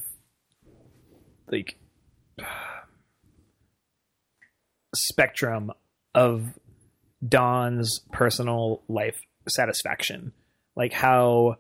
like 1.55 1.77
spectrum 4.95 5.73
of 6.15 6.59
Don's 7.27 8.01
personal 8.13 8.83
life 8.89 9.19
satisfaction. 9.49 10.33
Like 10.77 10.93
how 10.93 11.57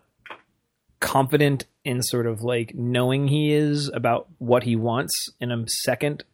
confident 1.00 1.66
in 1.84 2.02
sort 2.02 2.26
of 2.26 2.42
like 2.42 2.74
knowing 2.74 3.28
he 3.28 3.52
is 3.52 3.90
about 3.92 4.28
what 4.38 4.62
he 4.62 4.76
wants 4.76 5.12
in 5.40 5.50
a 5.50 5.64
second 5.68 6.24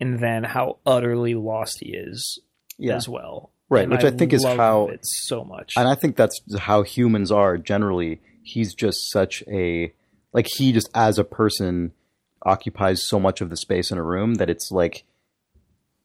and 0.00 0.20
then 0.22 0.44
how 0.44 0.78
utterly 0.86 1.34
lost 1.34 1.78
he 1.80 1.90
is 1.94 2.40
Yeah. 2.78 2.96
as 2.96 3.08
well. 3.08 3.50
Right, 3.68 3.84
And 3.84 3.92
which 3.92 4.04
I 4.04 4.10
think 4.10 4.32
is 4.32 4.44
how- 4.44 4.88
it 4.88 5.00
so 5.02 5.44
much. 5.44 5.72
And 5.76 5.88
I 5.88 5.94
think 5.94 6.16
that's 6.16 6.38
how 6.58 6.82
humans 6.82 7.30
are 7.32 7.56
generally. 7.56 8.20
He's 8.42 8.74
just 8.74 9.10
such 9.10 9.42
a 9.48 9.92
like 10.34 10.46
he 10.56 10.72
just 10.72 10.90
as 10.94 11.18
a 11.18 11.24
person 11.24 11.92
occupies 12.44 13.06
so 13.06 13.18
much 13.20 13.40
of 13.40 13.50
the 13.50 13.56
space 13.56 13.90
in 13.90 13.98
a 13.98 14.02
room 14.02 14.34
that 14.34 14.50
it's 14.50 14.70
like 14.70 15.04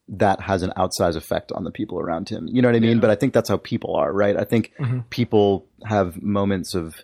that 0.09 0.41
has 0.41 0.63
an 0.63 0.71
outsized 0.77 1.15
effect 1.15 1.51
on 1.51 1.63
the 1.63 1.71
people 1.71 1.99
around 1.99 2.29
him. 2.29 2.47
You 2.47 2.61
know 2.61 2.69
what 2.69 2.75
I 2.75 2.79
mean? 2.79 2.99
But 2.99 3.09
I 3.09 3.15
think 3.15 3.33
that's 3.33 3.49
how 3.49 3.57
people 3.57 3.95
are, 3.95 4.11
right? 4.11 4.37
I 4.37 4.45
think 4.45 4.71
mm-hmm. 4.79 4.99
people 5.09 5.65
have 5.85 6.21
moments 6.21 6.73
of 6.73 6.95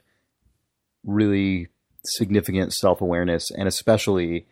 really 1.03 1.67
significant 2.05 2.73
self-awareness 2.73 3.51
and 3.51 3.67
especially 3.67 4.45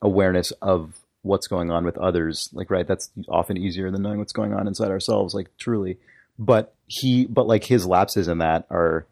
awareness 0.00 0.50
of 0.62 0.94
what's 1.22 1.46
going 1.46 1.70
on 1.70 1.84
with 1.84 1.96
others 1.98 2.48
like 2.52 2.70
right 2.70 2.88
that's 2.88 3.10
often 3.28 3.56
easier 3.56 3.90
than 3.90 4.02
knowing 4.02 4.18
what's 4.18 4.32
going 4.32 4.52
on 4.52 4.66
inside 4.66 4.90
ourselves 4.90 5.34
like 5.34 5.48
truly 5.56 5.98
but 6.38 6.74
he 6.86 7.26
but 7.26 7.46
like 7.46 7.64
his 7.64 7.86
lapses 7.86 8.28
in 8.28 8.38
that 8.38 8.66
are 8.70 9.06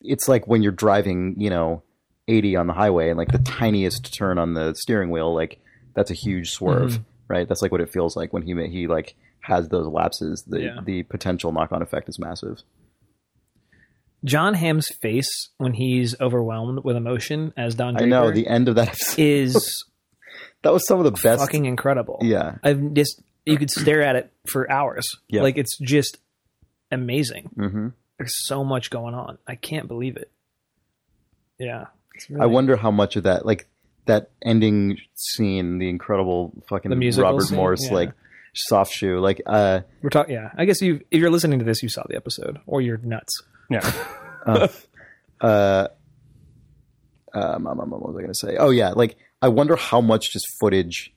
it's 0.00 0.28
like 0.28 0.46
when 0.46 0.62
you're 0.62 0.72
driving 0.72 1.34
you 1.38 1.50
know 1.50 1.82
80 2.28 2.56
on 2.56 2.66
the 2.66 2.72
highway 2.72 3.08
and 3.10 3.18
like 3.18 3.32
the 3.32 3.38
tiniest 3.38 4.14
turn 4.14 4.38
on 4.38 4.54
the 4.54 4.74
steering 4.74 5.10
wheel 5.10 5.34
like 5.34 5.60
that's 5.94 6.10
a 6.10 6.14
huge 6.14 6.50
swerve 6.50 7.00
right 7.28 7.46
that's 7.48 7.60
like 7.62 7.70
what 7.72 7.80
it 7.80 7.90
feels 7.92 8.16
like 8.16 8.32
when 8.32 8.42
he 8.42 8.54
he 8.68 8.86
like 8.86 9.14
has 9.40 9.68
those 9.68 9.86
lapses 9.86 10.42
the 10.46 10.60
Yeah. 10.62 10.80
the 10.84 11.02
potential 11.02 11.52
knock-on 11.52 11.82
effect 11.82 12.08
is 12.08 12.18
massive 12.18 12.62
Jon 14.24 14.54
Hamm's 14.54 14.88
face 15.02 15.50
when 15.58 15.74
he's 15.74 16.18
overwhelmed 16.20 16.82
with 16.82 16.96
emotion 16.96 17.52
as 17.58 17.74
Don 17.74 17.94
i 17.96 17.98
Draper 17.98 18.06
know 18.08 18.30
the 18.30 18.46
end 18.46 18.68
of 18.68 18.76
that 18.76 18.88
episode, 18.88 19.20
is 19.22 19.84
that 20.62 20.72
was 20.72 20.86
some 20.86 20.98
of 20.98 21.04
the 21.04 21.10
best 21.22 21.40
fucking 21.42 21.66
incredible. 21.66 22.18
yeah 22.22 22.56
I've 22.62 22.94
just 22.94 23.22
you 23.44 23.58
could 23.58 23.70
stare 23.70 24.00
at 24.00 24.16
it 24.16 24.32
for 24.46 24.70
hours. 24.72 25.04
Yeah. 25.28 25.42
Like 25.42 25.58
it's 25.58 25.76
just 25.78 26.16
amazing. 26.90 27.50
hmm 27.54 27.88
There's 28.16 28.46
so 28.46 28.64
much 28.64 28.88
going 28.88 29.12
on. 29.14 29.36
I 29.46 29.54
can't 29.56 29.86
believe 29.86 30.16
it. 30.16 30.30
Yeah. 31.58 31.88
It's 32.14 32.26
I 32.38 32.46
wonder 32.46 32.76
how 32.76 32.90
much 32.90 33.16
of 33.16 33.24
that, 33.24 33.44
like 33.46 33.68
that 34.06 34.30
ending 34.44 34.98
scene, 35.14 35.78
the 35.78 35.88
incredible 35.88 36.52
fucking 36.68 36.90
The 36.90 37.22
Robert 37.22 37.42
scene? 37.42 37.56
Morse, 37.56 37.86
Yeah. 37.86 37.94
like 37.94 38.12
soft 38.54 38.92
shoe, 38.92 39.18
like 39.20 39.42
uh, 39.46 39.80
we're 40.02 40.10
talking. 40.10 40.34
Yeah, 40.34 40.50
I 40.56 40.64
guess 40.64 40.80
you 40.80 41.00
if 41.10 41.20
you're 41.20 41.30
listening 41.30 41.58
to 41.58 41.64
this, 41.64 41.82
you 41.82 41.88
saw 41.88 42.02
the 42.08 42.16
episode, 42.16 42.58
or 42.66 42.80
you're 42.80 42.98
nuts. 42.98 43.32
Yeah. 43.70 43.90
uh, 45.40 45.88
um, 47.32 47.66
um, 47.66 47.80
um, 47.80 47.90
what 47.90 48.02
was 48.02 48.16
I 48.16 48.20
going 48.20 48.32
to 48.32 48.34
say? 48.34 48.56
Oh 48.58 48.70
yeah, 48.70 48.90
like 48.90 49.16
I 49.42 49.48
wonder 49.48 49.76
how 49.76 50.00
much 50.00 50.32
just 50.32 50.46
footage 50.60 51.12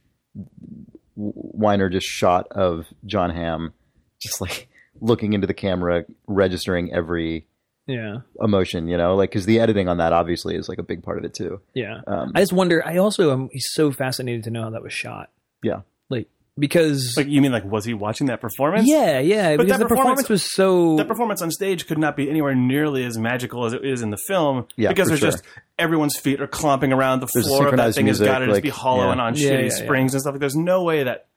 W- 1.15 1.33
Weiner 1.35 1.89
just 1.89 2.07
shot 2.07 2.47
of 2.51 2.85
Jon 3.05 3.29
Hamm, 3.29 3.73
just 4.21 4.41
like 4.41 4.69
looking 5.01 5.33
into 5.33 5.45
the 5.47 5.53
camera, 5.53 6.05
registering 6.27 6.91
every 6.93 7.45
Yeah, 7.87 8.17
emotion, 8.41 8.87
you 8.89 8.97
know, 8.97 9.15
like 9.15 9.29
because 9.31 9.45
the 9.45 9.59
editing 9.59 9.87
on 9.87 9.97
that 9.97 10.11
obviously 10.13 10.55
is 10.55 10.67
like 10.67 10.77
a 10.77 10.83
big 10.83 11.03
part 11.03 11.17
of 11.17 11.23
it 11.23 11.33
too. 11.33 11.61
yeah. 11.73 12.01
Um, 12.05 12.33
I 12.35 12.41
just 12.41 12.51
wonder. 12.53 12.85
I 12.85 12.97
also 12.97 13.31
am 13.31 13.49
so 13.57 13.91
fascinated 13.91 14.43
to 14.43 14.51
know 14.51 14.63
how 14.63 14.69
that 14.71 14.83
was 14.83 14.91
shot. 14.93 15.29
yeah, 15.63 15.81
Like 16.09 16.27
because 16.59 17.13
Like 17.15 17.27
you 17.27 17.41
mean 17.41 17.51
like 17.53 17.63
was 17.63 17.85
he 17.85 17.93
watching 17.93 18.27
that 18.27 18.41
performance? 18.41 18.87
yeah, 18.89 19.19
yeah. 19.19 19.55
But 19.55 19.65
because 19.67 19.77
that 19.79 19.83
the 19.85 19.89
performance, 19.89 20.23
performance- 20.23 20.29
was 20.29 20.51
so 20.51 20.95
That 20.97 21.07
performance 21.07 21.41
on 21.41 21.49
stage 21.51 21.87
could 21.87 21.97
not 21.97 22.17
be 22.17 22.29
anywhere 22.29 22.55
nearly 22.55 23.05
as 23.05 23.17
magical 23.17 23.65
as 23.65 23.71
it 23.73 23.85
is 23.85 24.01
in 24.01 24.09
the 24.09 24.17
film. 24.27 24.67
Yeah, 24.75 24.89
because 24.89 25.05
for 25.07 25.09
there's 25.11 25.19
sure. 25.19 25.31
just 25.31 25.43
everyone's 25.79 26.17
feet 26.17 26.41
are 26.41 26.47
clomping 26.47 26.91
around 26.91 27.21
the 27.21 27.27
There's 27.33 27.47
floor 27.47 27.67
of 27.67 27.77
that 27.77 27.93
synchronized 27.93 27.95
thing 27.95 28.07
has 28.07 28.19
got 28.19 28.39
to 28.39 28.47
just 28.47 28.63
be 28.63 28.69
hollow 28.69 29.05
yeah. 29.05 29.11
and 29.13 29.21
on 29.21 29.35
Yeah, 29.35 29.49
shitty 29.51 29.53
yeah, 29.53 29.63
yeah. 29.63 29.69
springs 29.69 30.13
and 30.13 30.21
stuff. 30.21 30.33
Like 30.33 30.39
there's 30.41 30.55
no 30.57 30.83
way 30.83 31.03
that 31.03 31.27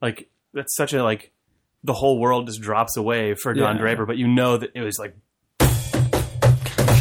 like 0.00 0.30
that's 0.54 0.74
such 0.76 0.94
a 0.94 1.02
like 1.02 1.30
the 1.84 1.92
whole 1.94 2.18
world 2.20 2.46
just 2.46 2.60
drops 2.62 2.96
away 2.96 3.34
for 3.34 3.52
Don 3.52 3.76
Yeah. 3.76 3.80
Draper, 3.82 4.06
but 4.06 4.16
you 4.18 4.28
know 4.28 4.56
that 4.56 4.70
it 4.74 4.80
was 4.80 4.98
like. 4.98 5.14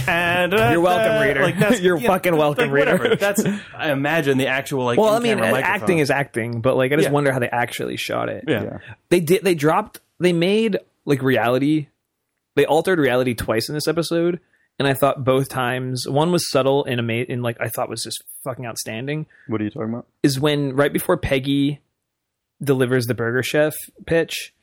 And, 0.10 0.54
uh, 0.54 0.70
You're 0.72 0.82
welcome, 0.82 1.18
uh, 1.18 1.22
reader. 1.26 1.42
Like 1.44 1.60
that's, 1.60 1.80
You're 1.82 1.98
you 1.98 2.04
know, 2.08 2.14
fucking 2.14 2.36
welcome, 2.36 2.72
like, 2.72 2.88
reader. 2.88 3.16
That's 3.20 3.44
I 3.76 3.92
imagine 3.92 4.38
the 4.38 4.48
actual 4.48 4.86
like. 4.86 4.98
well. 4.98 5.14
I 5.14 5.20
mean, 5.20 5.34
in-camera 5.38 5.62
acting 5.62 6.00
is 6.00 6.10
acting, 6.10 6.62
but 6.62 6.76
like 6.76 6.92
I 6.92 6.96
just 6.96 7.08
Yeah. 7.08 7.12
wonder 7.14 7.32
how 7.32 7.40
they 7.40 7.50
actually 7.50 7.98
shot 7.98 8.30
it. 8.30 8.46
yeah. 8.48 8.64
yeah. 8.64 8.78
they 9.10 9.20
did 9.20 9.44
they 9.44 9.56
dropped 9.56 10.00
they 10.20 10.34
made 10.34 10.78
like 11.06 11.22
reality 11.22 11.88
they 12.56 12.66
altered 12.66 13.00
reality 13.00 13.34
twice 13.34 13.70
in 13.70 13.76
this 13.76 13.88
episode 13.88 14.40
and 14.78 14.88
i 14.88 14.94
thought 14.94 15.24
both 15.24 15.48
times 15.50 16.06
one 16.10 16.32
was 16.32 16.50
subtle 16.52 16.84
and 16.86 17.00
ama- 17.00 17.26
and 17.30 17.42
like 17.42 17.56
i 17.62 17.70
thought 17.70 17.90
was 17.90 18.04
just 18.04 18.22
fucking 18.44 18.66
outstanding 18.66 19.26
What 19.48 19.62
are 19.62 19.64
you 19.64 19.70
talking 19.70 19.90
about? 19.94 20.08
is 20.24 20.40
when 20.40 20.76
right 20.76 20.92
before 20.92 21.16
peggy 21.18 21.80
delivers 22.62 23.06
the 23.06 23.14
burger 23.14 23.42
chef 23.44 23.74
pitch 24.06 24.54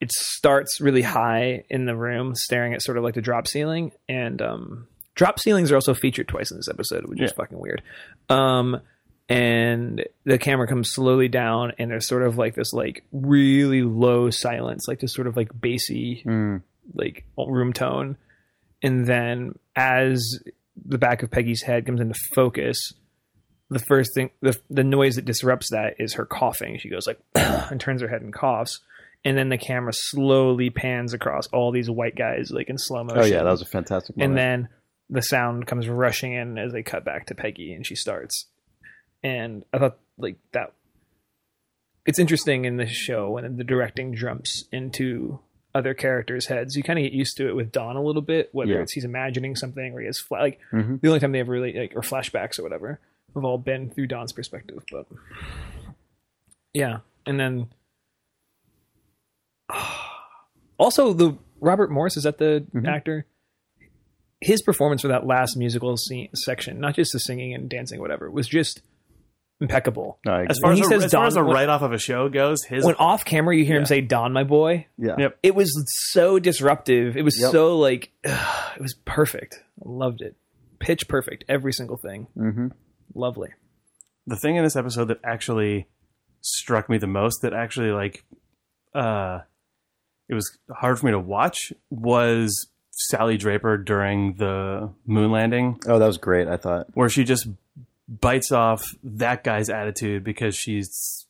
it 0.00 0.12
starts 0.12 0.80
really 0.80 1.02
high 1.02 1.64
in 1.68 1.84
the 1.86 1.96
room 1.96 2.34
staring 2.34 2.72
at 2.74 2.82
sort 2.82 2.96
of 2.98 3.04
like 3.04 3.14
the 3.14 3.20
drop 3.20 3.46
ceiling. 3.48 3.92
And 4.08 4.40
um 4.42 4.88
drop 5.14 5.38
ceilings 5.40 5.72
are 5.72 5.74
also 5.74 5.94
featured 5.94 6.28
twice 6.28 6.50
in 6.52 6.56
this 6.56 6.68
episode 6.68 7.06
which 7.08 7.20
is 7.20 7.32
fucking 7.32 7.58
weird. 7.58 7.82
Um 8.28 8.80
and 9.28 10.04
the 10.24 10.38
camera 10.38 10.66
comes 10.66 10.90
slowly 10.90 11.28
down 11.28 11.72
and 11.78 11.90
there's 11.90 12.06
sort 12.08 12.22
of 12.22 12.38
like 12.38 12.54
this 12.54 12.72
like 12.72 13.04
really 13.12 13.82
low 13.82 14.30
silence 14.30 14.86
like 14.88 15.00
this 15.00 15.12
sort 15.12 15.26
of 15.26 15.36
like 15.36 15.50
bassy 15.60 16.22
Mm. 16.24 16.62
like 16.94 17.24
room 17.36 17.72
tone. 17.72 18.16
And 18.82 19.06
then 19.06 19.58
as 19.74 20.38
the 20.86 20.98
back 20.98 21.22
of 21.24 21.30
peggy's 21.30 21.62
head 21.62 21.84
comes 21.86 22.00
into 22.00 22.14
focus 22.34 22.92
the 23.70 23.80
first 23.80 24.14
thing 24.14 24.30
the, 24.40 24.56
the 24.70 24.84
noise 24.84 25.16
that 25.16 25.24
disrupts 25.26 25.70
that 25.72 25.96
is 25.98 26.14
her 26.14 26.24
coughing. 26.24 26.78
She 26.78 26.88
goes 26.88 27.06
like 27.06 27.18
and 27.34 27.80
turns 27.80 28.00
her 28.00 28.08
head 28.08 28.22
and 28.22 28.32
coughs 28.32 28.78
and 29.24 29.36
then 29.36 29.48
the 29.48 29.58
camera 29.58 29.92
slowly 29.92 30.70
pans 30.70 31.12
across 31.12 31.46
all 31.48 31.70
these 31.72 31.90
white 31.90 32.16
guys 32.16 32.50
like 32.50 32.68
in 32.68 32.78
slow 32.78 33.02
motion 33.04 33.18
Oh 33.22 33.24
yeah, 33.24 33.42
that 33.42 33.50
was 33.50 33.62
a 33.62 33.66
fantastic 33.66 34.16
moment. 34.16 34.30
and 34.30 34.38
then 34.38 34.68
the 35.10 35.22
sound 35.22 35.66
comes 35.66 35.88
rushing 35.88 36.34
in 36.34 36.58
as 36.58 36.72
they 36.72 36.82
cut 36.82 37.04
back 37.04 37.26
to 37.26 37.34
Peggy 37.34 37.72
and 37.72 37.86
she 37.86 37.94
starts. 37.94 38.46
And 39.22 39.64
I 39.72 39.78
thought 39.78 39.98
like 40.18 40.36
that 40.52 40.72
it's 42.06 42.18
interesting 42.18 42.64
in 42.64 42.76
this 42.76 42.90
show 42.90 43.30
when 43.30 43.56
the 43.56 43.64
directing 43.64 44.14
jumps 44.14 44.64
into 44.72 45.40
other 45.74 45.92
characters' 45.94 46.46
heads. 46.46 46.74
You 46.76 46.82
kind 46.82 46.98
of 46.98 47.02
get 47.04 47.12
used 47.12 47.36
to 47.36 47.48
it 47.48 47.54
with 47.56 47.70
Don 47.72 47.96
a 47.96 48.02
little 48.02 48.22
bit, 48.22 48.48
whether 48.52 48.72
Yeah. 48.72 48.80
it's 48.80 48.92
he's 48.92 49.04
imagining 49.04 49.54
something 49.56 49.92
or 49.92 50.00
he 50.00 50.06
has 50.06 50.18
fla- 50.18 50.38
like 50.38 50.60
Mhm. 50.72 51.00
the 51.00 51.08
only 51.08 51.20
time 51.20 51.32
they 51.32 51.40
ever 51.40 51.52
really 51.52 51.72
like 51.74 51.94
or 51.96 52.00
flashbacks 52.00 52.58
or 52.58 52.62
whatever 52.62 52.98
have 53.34 53.44
all 53.44 53.58
been 53.58 53.90
through 53.90 54.06
Don's 54.06 54.32
perspective. 54.32 54.82
But 54.90 55.06
yeah, 56.72 56.98
and 57.26 57.38
then 57.38 57.68
also 60.78 61.12
the 61.12 61.36
Robert 61.60 61.90
Morse 61.90 62.16
is 62.16 62.24
that 62.24 62.38
the 62.38 62.64
Mm-hmm. 62.74 62.86
actor. 62.86 63.26
His 64.40 64.62
performance 64.62 65.02
for 65.02 65.08
that 65.08 65.26
last 65.26 65.56
musical 65.56 65.96
scene, 65.96 66.28
section, 66.32 66.78
not 66.78 66.94
just 66.94 67.12
the 67.12 67.18
singing 67.18 67.54
and 67.54 67.68
dancing, 67.68 68.00
whatever, 68.00 68.30
was 68.30 68.46
just 68.46 68.82
impeccable. 69.60 70.20
No, 70.24 70.30
I 70.32 70.44
As 70.48 70.60
far 70.62 70.70
as, 70.70 70.78
he 70.78 70.84
a, 70.84 70.88
says 70.88 71.04
as, 71.06 71.10
far 71.12 71.26
as 71.26 71.34
a 71.34 71.40
Don- 71.40 71.50
write 71.50 71.68
off 71.68 71.82
of 71.82 71.92
a 71.92 71.98
show 71.98 72.28
goes, 72.28 72.62
his 72.62 72.84
When 72.84 72.94
off 72.94 73.24
camera 73.24 73.56
you 73.56 73.64
hear 73.64 73.76
him 73.76 73.84
say 73.84 74.00
"Don, 74.00 74.32
my 74.32 74.44
boy," 74.44 74.86
yeah. 74.96 75.16
Yep. 75.18 75.38
it 75.42 75.54
was 75.56 75.72
so 76.12 76.38
disruptive. 76.38 77.16
It 77.16 77.22
was 77.22 77.36
Yep. 77.40 77.50
so 77.50 77.76
like 77.78 78.12
it 78.22 78.80
was 78.80 78.94
perfect. 79.04 79.56
I 79.84 79.88
loved 79.88 80.20
it. 80.22 80.36
Pitch 80.78 81.08
perfect. 81.08 81.44
Every 81.48 81.72
single 81.72 81.96
thing. 81.96 82.28
Mhm. 82.36 82.70
Lovely. 83.16 83.48
the 84.28 84.36
thing 84.36 84.54
in 84.54 84.62
this 84.62 84.76
episode 84.76 85.06
that 85.08 85.18
actually 85.24 85.88
struck 86.42 86.88
me 86.88 86.96
the 86.98 87.06
most 87.08 87.40
that 87.42 87.52
actually 87.54 87.90
like 87.90 88.24
uh 88.94 89.40
it 90.28 90.34
was 90.34 90.56
hard 90.70 90.98
for 90.98 91.06
me 91.06 91.12
to 91.12 91.18
watch 91.18 91.72
was 91.90 92.68
Sally 92.90 93.36
Draper 93.36 93.76
during 93.78 94.34
the 94.34 94.90
moon 95.06 95.30
landing 95.30 95.80
Oh, 95.86 95.98
that 95.98 96.06
was 96.06 96.18
great. 96.18 96.48
I 96.48 96.56
thought. 96.56 96.88
where 96.94 97.08
she 97.08 97.24
just 97.24 97.48
bites 98.08 98.52
off 98.52 98.84
that 99.04 99.44
guy's 99.44 99.68
attitude 99.68 100.24
because 100.24 100.56
she's 100.56 101.26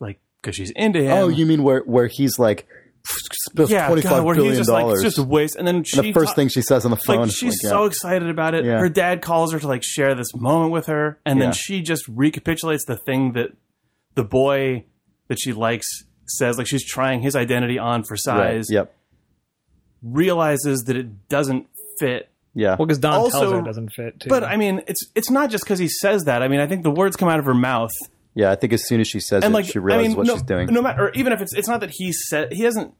like 0.00 0.20
because 0.40 0.56
she's 0.56 0.70
into 0.70 1.02
him. 1.02 1.12
Oh, 1.12 1.28
you 1.28 1.46
mean 1.46 1.62
where 1.62 1.80
where 1.80 2.06
he's 2.06 2.38
like 2.38 2.66
yeah, 3.54 3.86
twenty 3.86 4.02
five 4.02 4.24
billion 4.24 4.54
just 4.54 4.70
dollars. 4.70 5.02
it's 5.02 5.16
just 5.16 5.18
a 5.18 5.28
waste. 5.28 5.56
And 5.56 5.66
then 5.66 5.84
she 5.84 6.00
the 6.00 6.12
first 6.12 6.30
ta- 6.30 6.34
thing 6.34 6.48
she 6.48 6.62
says 6.62 6.84
on 6.84 6.90
the 6.90 6.96
phone, 6.96 7.22
like 7.22 7.30
she's 7.30 7.62
like, 7.62 7.70
so 7.70 7.82
yeah. 7.82 7.86
excited 7.88 8.28
about 8.28 8.54
it. 8.54 8.64
Yeah. 8.64 8.78
Her 8.78 8.88
dad 8.88 9.20
calls 9.22 9.52
her 9.52 9.60
to 9.60 9.68
like 9.68 9.82
share 9.84 10.14
this 10.14 10.34
moment 10.34 10.72
with 10.72 10.86
her, 10.86 11.18
and 11.26 11.40
then 11.40 11.52
she 11.52 11.82
just 11.82 12.08
recapitulates 12.08 12.84
the 12.86 12.96
thing 12.96 13.32
that 13.32 13.50
the 14.14 14.24
boy 14.24 14.84
that 15.28 15.38
she 15.38 15.52
likes 15.52 16.04
says. 16.26 16.58
Like 16.58 16.66
she's 16.66 16.84
trying 16.84 17.20
his 17.22 17.34
identity 17.36 17.78
on 17.78 18.02
for 18.04 18.14
Right. 18.14 18.20
size. 18.20 18.66
Yep. 18.70 18.94
Realizes 20.02 20.84
that 20.84 20.96
it 20.96 21.28
doesn't 21.28 21.66
fit. 21.98 22.28
Yeah. 22.54 22.76
Well, 22.78 22.86
because 22.86 22.98
Don 22.98 23.30
tells 23.30 23.52
her 23.52 23.58
it 23.60 23.64
doesn't 23.64 23.88
fit. 23.94 24.20
Too. 24.20 24.28
But 24.28 24.44
I 24.44 24.56
mean, 24.56 24.82
it's 24.86 25.02
it's 25.14 25.30
not 25.30 25.50
just 25.50 25.64
because 25.64 25.78
he 25.78 25.88
says 25.88 26.24
that. 26.24 26.42
I 26.42 26.48
mean, 26.48 26.60
I 26.60 26.66
think 26.66 26.82
the 26.82 26.90
words 26.90 27.16
come 27.16 27.28
out 27.28 27.38
of 27.38 27.46
her 27.46 27.54
mouth, 27.54 27.90
Yeah. 28.34 28.50
I 28.50 28.54
think 28.56 28.72
as 28.74 28.86
soon 28.86 29.00
as 29.00 29.08
she 29.08 29.18
says 29.18 29.42
and 29.44 29.52
it, 29.52 29.54
like 29.54 29.64
she 29.64 29.78
realizes 29.78 30.04
I 30.06 30.08
mean, 30.08 30.16
what 30.18 30.26
no, 30.26 30.34
she's 30.34 30.42
doing. 30.42 30.68
No 30.72 30.82
matter, 30.82 31.06
or 31.06 31.10
even 31.12 31.32
if 31.32 31.40
it's 31.40 31.54
it's 31.54 31.68
not 31.68 31.80
that 31.80 31.90
he 31.94 32.12
said 32.12 32.52
he 32.52 32.62
doesn't. 32.62 32.94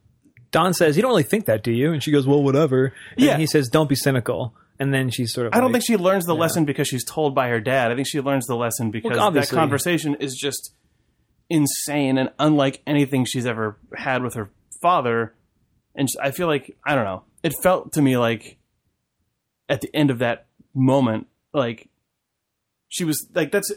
Don 0.51 0.73
says, 0.73 0.95
"You 0.95 1.01
don't 1.01 1.11
really 1.11 1.23
think 1.23 1.45
that, 1.45 1.63
do 1.63 1.71
you?" 1.71 1.91
And 1.93 2.01
she 2.01 2.11
goes, 2.11 2.25
"Well, 2.25 2.41
whatever." 2.41 2.93
And 3.17 3.25
Yeah. 3.25 3.37
he 3.37 3.45
says, 3.45 3.67
"Don't 3.69 3.89
be 3.89 3.95
cynical." 3.95 4.53
And 4.79 4.93
then 4.93 5.09
she's 5.09 5.31
sort 5.33 5.47
of. 5.47 5.53
I 5.53 5.59
don't 5.61 5.71
think 5.71 5.85
she 5.85 5.95
learns 5.97 6.25
the 6.25 6.35
lesson 6.35 6.65
because 6.65 6.87
she's 6.87 7.03
told 7.05 7.35
by 7.35 7.49
her 7.49 7.59
dad. 7.61 7.91
I 7.91 7.95
think 7.95 8.07
she 8.09 8.19
learns 8.19 8.45
the 8.45 8.55
lesson 8.55 8.89
because 8.91 9.17
that 9.33 9.49
conversation 9.49 10.15
is 10.15 10.35
just 10.35 10.73
insane 11.49 12.17
and 12.17 12.31
unlike 12.39 12.81
anything 12.87 13.25
she's 13.25 13.45
ever 13.45 13.77
had 13.95 14.23
with 14.23 14.33
her 14.35 14.49
father. 14.81 15.33
And 15.95 16.07
I 16.21 16.31
feel 16.31 16.47
like 16.47 16.75
I 16.85 16.95
don't 16.95 17.05
know. 17.05 17.23
It 17.43 17.53
felt 17.61 17.93
to 17.93 18.01
me 18.01 18.17
like 18.17 18.57
at 19.69 19.81
the 19.81 19.89
end 19.95 20.11
of 20.11 20.19
that 20.19 20.47
moment, 20.73 21.27
like 21.53 21.89
she 22.87 23.03
was 23.03 23.27
like 23.33 23.51
that's. 23.51 23.71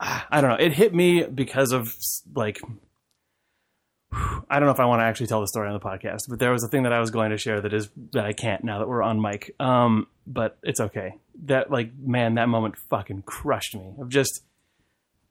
I 0.00 0.40
don't 0.40 0.50
know. 0.50 0.56
It 0.56 0.72
hit 0.72 0.94
me 0.94 1.22
because 1.24 1.72
of 1.72 1.94
like. 2.34 2.60
I 4.50 4.58
don't 4.58 4.66
know 4.66 4.72
if 4.72 4.80
I 4.80 4.84
want 4.84 5.00
to 5.00 5.04
actually 5.04 5.28
tell 5.28 5.40
the 5.40 5.46
story 5.46 5.68
on 5.68 5.72
the 5.72 5.80
podcast, 5.80 6.22
but 6.28 6.38
there 6.38 6.52
was 6.52 6.62
a 6.62 6.68
thing 6.68 6.82
that 6.82 6.92
I 6.92 7.00
was 7.00 7.10
going 7.10 7.30
to 7.30 7.38
share 7.38 7.62
that 7.62 7.72
is 7.72 7.88
that 8.12 8.26
I 8.26 8.34
can't 8.34 8.62
now 8.62 8.80
that 8.80 8.88
we're 8.88 9.02
on 9.02 9.22
mic. 9.22 9.54
Um, 9.58 10.06
but 10.26 10.58
it's 10.62 10.80
okay. 10.80 11.14
That 11.44 11.70
like 11.70 11.92
man, 11.98 12.34
that 12.34 12.48
moment 12.48 12.76
fucking 12.90 13.22
crushed 13.22 13.74
me. 13.74 13.94
Of 13.98 14.08
just 14.10 14.42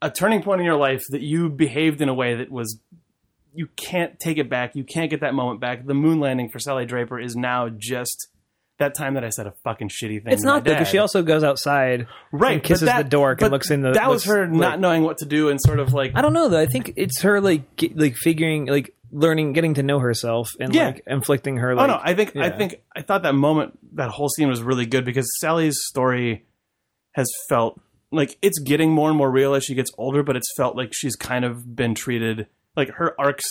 a 0.01 0.09
turning 0.09 0.41
point 0.41 0.61
in 0.61 0.65
your 0.65 0.77
life 0.77 1.03
that 1.09 1.21
you 1.21 1.49
behaved 1.49 2.01
in 2.01 2.09
a 2.09 2.13
way 2.13 2.35
that 2.35 2.49
was 2.51 2.79
you 3.53 3.67
can't 3.75 4.19
take 4.19 4.37
it 4.37 4.49
back. 4.49 4.75
You 4.75 4.83
can't 4.83 5.09
get 5.09 5.19
that 5.21 5.33
moment 5.33 5.59
back. 5.59 5.85
The 5.85 5.93
moon 5.93 6.19
landing 6.19 6.49
for 6.49 6.59
Sally 6.59 6.85
Draper 6.85 7.19
is 7.19 7.35
now 7.35 7.67
just 7.69 8.27
that 8.79 8.95
time 8.95 9.13
that 9.13 9.23
I 9.23 9.29
said 9.29 9.45
a 9.45 9.53
fucking 9.63 9.89
shitty 9.89 10.23
thing. 10.23 10.33
It's 10.33 10.43
not 10.43 10.63
though, 10.63 10.71
because 10.71 10.87
she 10.87 10.97
also 10.97 11.21
goes 11.21 11.43
outside, 11.43 12.07
right 12.31 12.53
and 12.53 12.63
kisses 12.63 12.87
that- 12.87 12.97
the 13.03 13.09
dork 13.09 13.41
and 13.41 13.51
looks 13.51 13.69
in 13.69 13.81
the. 13.81 13.91
That 13.91 14.09
was 14.09 14.25
looks, 14.25 14.35
her 14.37 14.47
like- 14.47 14.59
not 14.59 14.79
knowing 14.79 15.03
what 15.03 15.17
to 15.19 15.25
do 15.25 15.49
and 15.49 15.59
sort 15.61 15.79
of 15.79 15.93
like 15.93 16.13
I 16.15 16.21
don't 16.21 16.33
know 16.33 16.49
though. 16.49 16.59
I 16.59 16.65
think 16.65 16.93
it's 16.95 17.21
her 17.21 17.39
like 17.41 17.63
like 17.95 18.15
figuring 18.15 18.65
like 18.67 18.95
learning, 19.11 19.51
getting 19.53 19.73
to 19.75 19.83
know 19.83 19.99
herself, 19.99 20.49
and 20.59 20.73
Yeah. 20.73 20.85
like 20.87 21.03
inflicting 21.05 21.57
her. 21.57 21.73
Oh, 21.73 21.75
like, 21.75 21.83
oh 21.89 21.93
no, 21.93 21.99
I 22.01 22.13
think 22.15 22.35
I 22.37 22.49
think 22.49 22.81
I 22.95 23.01
thought 23.01 23.23
that 23.23 23.35
moment, 23.35 23.77
that 23.95 24.09
whole 24.09 24.29
scene 24.29 24.47
was 24.47 24.63
really 24.63 24.85
good 24.85 25.03
because 25.05 25.27
Sally's 25.39 25.77
story 25.83 26.45
has 27.11 27.29
felt 27.49 27.79
like 28.11 28.38
it's 28.41 28.59
getting 28.59 28.91
more 28.91 29.09
and 29.09 29.17
more 29.17 29.31
real 29.31 29.53
as 29.53 29.63
she 29.63 29.73
gets 29.75 29.91
older, 29.97 30.21
but 30.23 30.35
it's 30.35 30.51
felt 30.57 30.75
like 30.75 30.93
she's 30.93 31.15
kind 31.15 31.45
of 31.45 31.75
been 31.75 31.95
treated 31.95 32.47
like 32.75 32.89
her 32.95 33.15
arcs 33.19 33.45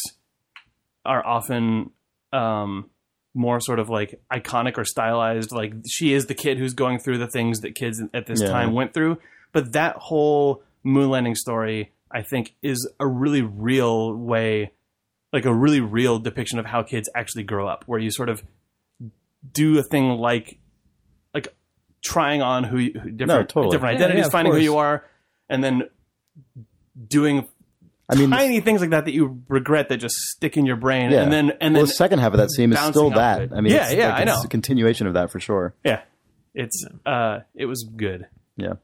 are 1.04 1.24
often 1.26 1.90
um, 2.32 2.88
more 3.34 3.60
sort 3.60 3.78
of 3.78 3.88
like 3.88 4.20
iconic 4.32 4.76
or 4.78 4.84
stylized. 4.84 5.52
Like 5.52 5.74
she 5.88 6.12
is 6.12 6.26
the 6.26 6.34
kid 6.34 6.58
who's 6.58 6.74
going 6.74 6.98
through 6.98 7.18
the 7.18 7.26
things 7.28 7.60
that 7.60 7.74
kids 7.74 8.02
at 8.14 8.26
this 8.26 8.40
Yeah. 8.42 8.48
time 8.48 8.72
went 8.72 8.92
through. 8.94 9.18
But 9.52 9.72
that 9.72 9.96
whole 9.96 10.62
moon 10.84 11.10
landing 11.10 11.34
story, 11.34 11.92
I 12.10 12.22
think, 12.22 12.54
is 12.62 12.88
a 13.00 13.06
really 13.06 13.42
real 13.42 14.14
way, 14.14 14.72
like 15.32 15.44
a 15.44 15.54
really 15.54 15.80
real 15.80 16.18
depiction 16.18 16.58
of 16.58 16.66
how 16.66 16.82
kids 16.82 17.08
actually 17.14 17.44
grow 17.44 17.66
up, 17.66 17.84
where 17.86 17.98
you 17.98 18.10
sort 18.10 18.28
of 18.28 18.42
do 19.52 19.78
a 19.78 19.82
thing 19.82 20.10
like 20.10 20.20
like 20.20 20.59
trying 22.02 22.42
on 22.42 22.64
who, 22.64 22.78
you- 22.78 22.98
who 23.00 23.10
different 23.10 23.48
totally. 23.48 23.74
different 23.74 23.92
Yeah, 23.98 24.04
identities, 24.06 24.22
yeah, 24.22 24.26
of 24.26 24.32
finding 24.32 24.52
who 24.54 24.58
you 24.60 24.76
are, 24.78 25.04
and 25.48 25.62
then 25.64 25.82
doing 27.08 27.46
I 28.08 28.16
mean, 28.16 28.30
tiny 28.30 28.60
things 28.60 28.80
like 28.80 28.90
that 28.90 29.04
that 29.04 29.12
you 29.12 29.42
regret 29.48 29.88
that 29.90 29.98
just 29.98 30.16
stick 30.16 30.56
in 30.56 30.66
your 30.66 30.76
brain, 30.76 31.10
yeah. 31.12 31.22
and 31.22 31.32
then 31.32 31.50
and 31.60 31.74
well, 31.74 31.82
then 31.82 31.88
the 31.88 31.92
second 31.94 32.18
half 32.18 32.32
of 32.32 32.38
that 32.38 32.50
scene 32.50 32.72
is 32.72 32.78
still 32.80 33.10
that. 33.10 33.52
I 33.52 33.60
mean, 33.60 33.72
Yeah, 33.72 33.84
it's, 33.86 33.94
yeah, 33.94 34.08
like, 34.08 34.14
I 34.14 34.22
it's 34.22 34.26
know. 34.38 34.42
a 34.42 34.48
continuation 34.48 35.06
of 35.06 35.14
that 35.14 35.30
for 35.30 35.38
sure. 35.38 35.74
yeah, 35.84 36.02
it's 36.54 36.84
uh, 37.06 37.40
it 37.54 37.66
was 37.66 37.84
good. 37.96 38.26
Yeah. 38.56 38.74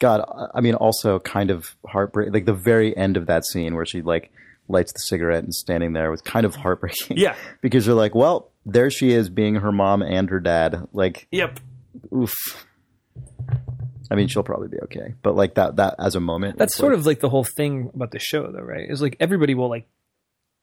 God, 0.00 0.22
I- 0.26 0.58
I 0.58 0.60
mean, 0.60 0.74
also 0.74 1.18
kind 1.18 1.50
of 1.50 1.76
heartbreak. 1.86 2.32
Like 2.32 2.46
the 2.46 2.54
very 2.54 2.96
end 2.96 3.16
of 3.16 3.26
that 3.26 3.44
scene 3.44 3.74
where 3.74 3.84
she 3.86 4.02
like 4.02 4.32
lights 4.68 4.92
the 4.92 4.98
cigarette 5.00 5.44
and 5.44 5.54
standing 5.54 5.92
there 5.92 6.10
was 6.10 6.22
kind 6.22 6.46
of 6.46 6.54
heartbreaking. 6.54 7.16
Yeah. 7.18 7.34
because 7.60 7.86
you're 7.86 7.96
like, 7.96 8.14
well, 8.14 8.49
there 8.66 8.90
she 8.90 9.10
is 9.12 9.28
being 9.30 9.56
her 9.56 9.72
mom 9.72 10.02
and 10.02 10.28
her 10.30 10.40
dad. 10.40 10.86
Like, 10.92 11.26
Yep. 11.30 11.60
oof. 12.14 12.34
I 14.10 14.16
mean, 14.16 14.26
she'll 14.28 14.42
probably 14.42 14.68
be 14.68 14.78
okay, 14.80 15.14
but 15.22 15.36
like 15.36 15.54
that 15.54 15.76
that 15.76 15.94
as 15.98 16.16
a 16.16 16.20
moment, 16.20 16.58
That's 16.58 16.76
sort 16.76 16.92
like- 16.92 16.98
of 17.00 17.06
like 17.06 17.20
the 17.20 17.28
whole 17.28 17.44
thing 17.44 17.90
about 17.94 18.10
the 18.10 18.18
show, 18.18 18.50
though, 18.50 18.60
right? 18.60 18.90
Is 18.90 19.00
like 19.00 19.16
everybody 19.20 19.54
will 19.54 19.68
like 19.68 19.86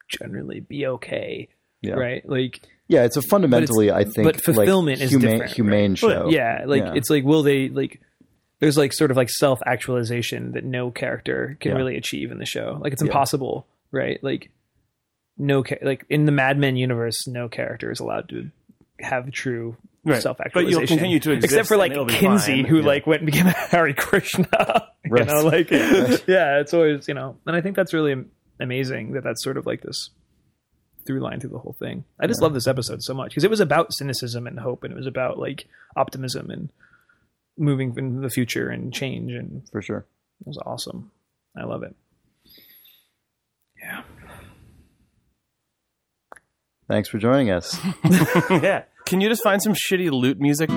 generally 0.10 0.60
be 0.60 0.86
okay, 0.86 1.48
Yeah. 1.82 1.94
right? 1.94 2.28
Like, 2.28 2.60
yeah. 2.90 3.04
It's 3.04 3.16
a 3.18 3.22
fundamentally, 3.22 3.90
I 3.92 4.04
think, 4.04 4.26
but 4.26 4.42
fulfillment 4.44 5.00
like, 5.00 5.06
is 5.06 5.12
humane, 5.12 5.32
different, 5.32 5.52
humane 5.54 5.92
right? 5.92 5.98
show. 5.98 6.30
yeah, 6.30 6.64
like 6.66 6.84
Yeah. 6.84 6.94
it's 6.96 7.10
like 7.10 7.24
will 7.24 7.44
they 7.44 7.70
like? 7.70 8.02
There's 8.60 8.78
like 8.78 8.92
sort 8.92 9.12
of 9.12 9.18
like 9.18 9.30
self 9.30 9.60
actualization 9.66 10.52
that 10.54 10.64
no 10.66 10.92
character 10.92 11.58
can 11.62 11.72
Yeah. 11.72 11.78
really 11.78 11.96
achieve 11.96 12.32
in 12.32 12.40
the 12.40 12.46
show. 12.46 12.78
Like 12.82 12.92
it's 12.94 13.02
Yeah. 13.02 13.08
impossible, 13.08 13.66
right? 13.92 14.22
Like 14.24 14.50
no, 15.38 15.64
like 15.82 16.06
in 16.10 16.26
the 16.26 16.32
Mad 16.32 16.58
Men 16.58 16.76
universe, 16.76 17.28
no 17.28 17.48
character 17.50 17.92
is 17.92 18.00
allowed 18.00 18.30
to 18.30 18.50
have 19.00 19.32
true 19.32 19.78
Right. 20.04 20.22
self 20.22 20.38
But 20.38 20.48
actualization. 20.48 20.80
you'll 20.80 20.88
continue 20.88 21.20
to 21.20 21.32
exist, 21.32 21.54
except 21.54 21.68
for 21.68 21.76
like 21.76 21.92
and 21.92 21.94
it'll 21.98 22.06
be 22.06 22.14
Kinsey, 22.14 22.64
who 22.64 22.78
Yeah. 22.80 22.86
like 22.86 23.06
went 23.08 23.22
and 23.24 23.26
became 23.26 23.46
a 23.48 23.52
Hare 23.52 23.94
Krishna. 23.94 24.48
you 25.04 25.12
Right. 25.12 25.28
know, 25.28 25.42
like 25.42 25.70
yeah, 25.72 26.60
it's 26.60 26.74
always 26.74 27.08
you 27.08 27.14
know, 27.14 27.38
and 27.46 27.56
I 27.56 27.62
think 27.62 27.76
that's 27.76 27.94
really 27.94 28.16
amazing 28.60 29.12
that 29.14 29.24
that's 29.24 29.44
sort 29.44 29.58
of 29.58 29.66
like 29.66 29.82
this 29.82 30.10
through 31.06 31.20
line 31.20 31.40
through 31.40 31.50
the 31.52 31.60
whole 31.60 31.76
thing. 31.80 32.04
I 32.20 32.28
just 32.28 32.42
love 32.42 32.54
this 32.54 32.68
episode 32.68 33.02
so 33.04 33.14
much 33.14 33.32
because 33.32 33.44
it 33.44 33.50
was 33.50 33.60
about 33.60 33.94
cynicism 33.94 34.48
and 34.48 34.60
hope, 34.60 34.84
and 34.84 34.94
it 34.94 34.98
was 34.98 35.08
about 35.08 35.38
like 35.40 35.68
optimism 35.96 36.50
and 36.50 36.70
moving 37.58 37.94
in 37.98 38.22
the 38.22 38.30
future 38.30 38.70
and 38.70 38.94
change, 38.94 39.32
and 39.34 39.68
for 39.72 39.82
sure. 39.82 40.06
it 40.42 40.48
was 40.48 40.58
awesome. 40.66 41.12
I 41.58 41.64
love 41.66 41.84
it. 41.84 41.96
Yeah. 43.82 44.04
Thanks 46.88 47.10
for 47.10 47.18
joining 47.18 47.52
us. 47.52 47.80
yeah. 48.50 48.84
Can 49.06 49.22
you 49.22 49.30
just 49.30 49.44
find 49.44 49.62
some 49.62 49.74
shitty 49.74 50.10
loot 50.12 50.40
music? 50.40 50.70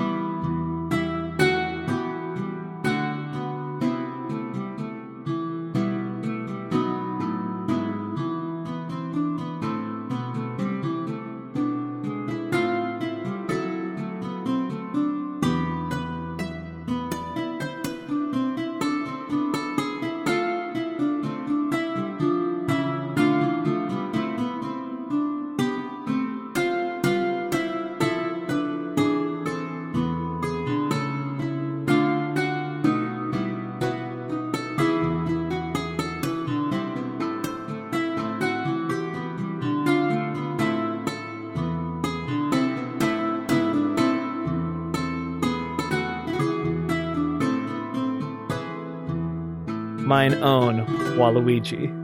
Own 50.29 50.85
Waluigi. 51.17 52.00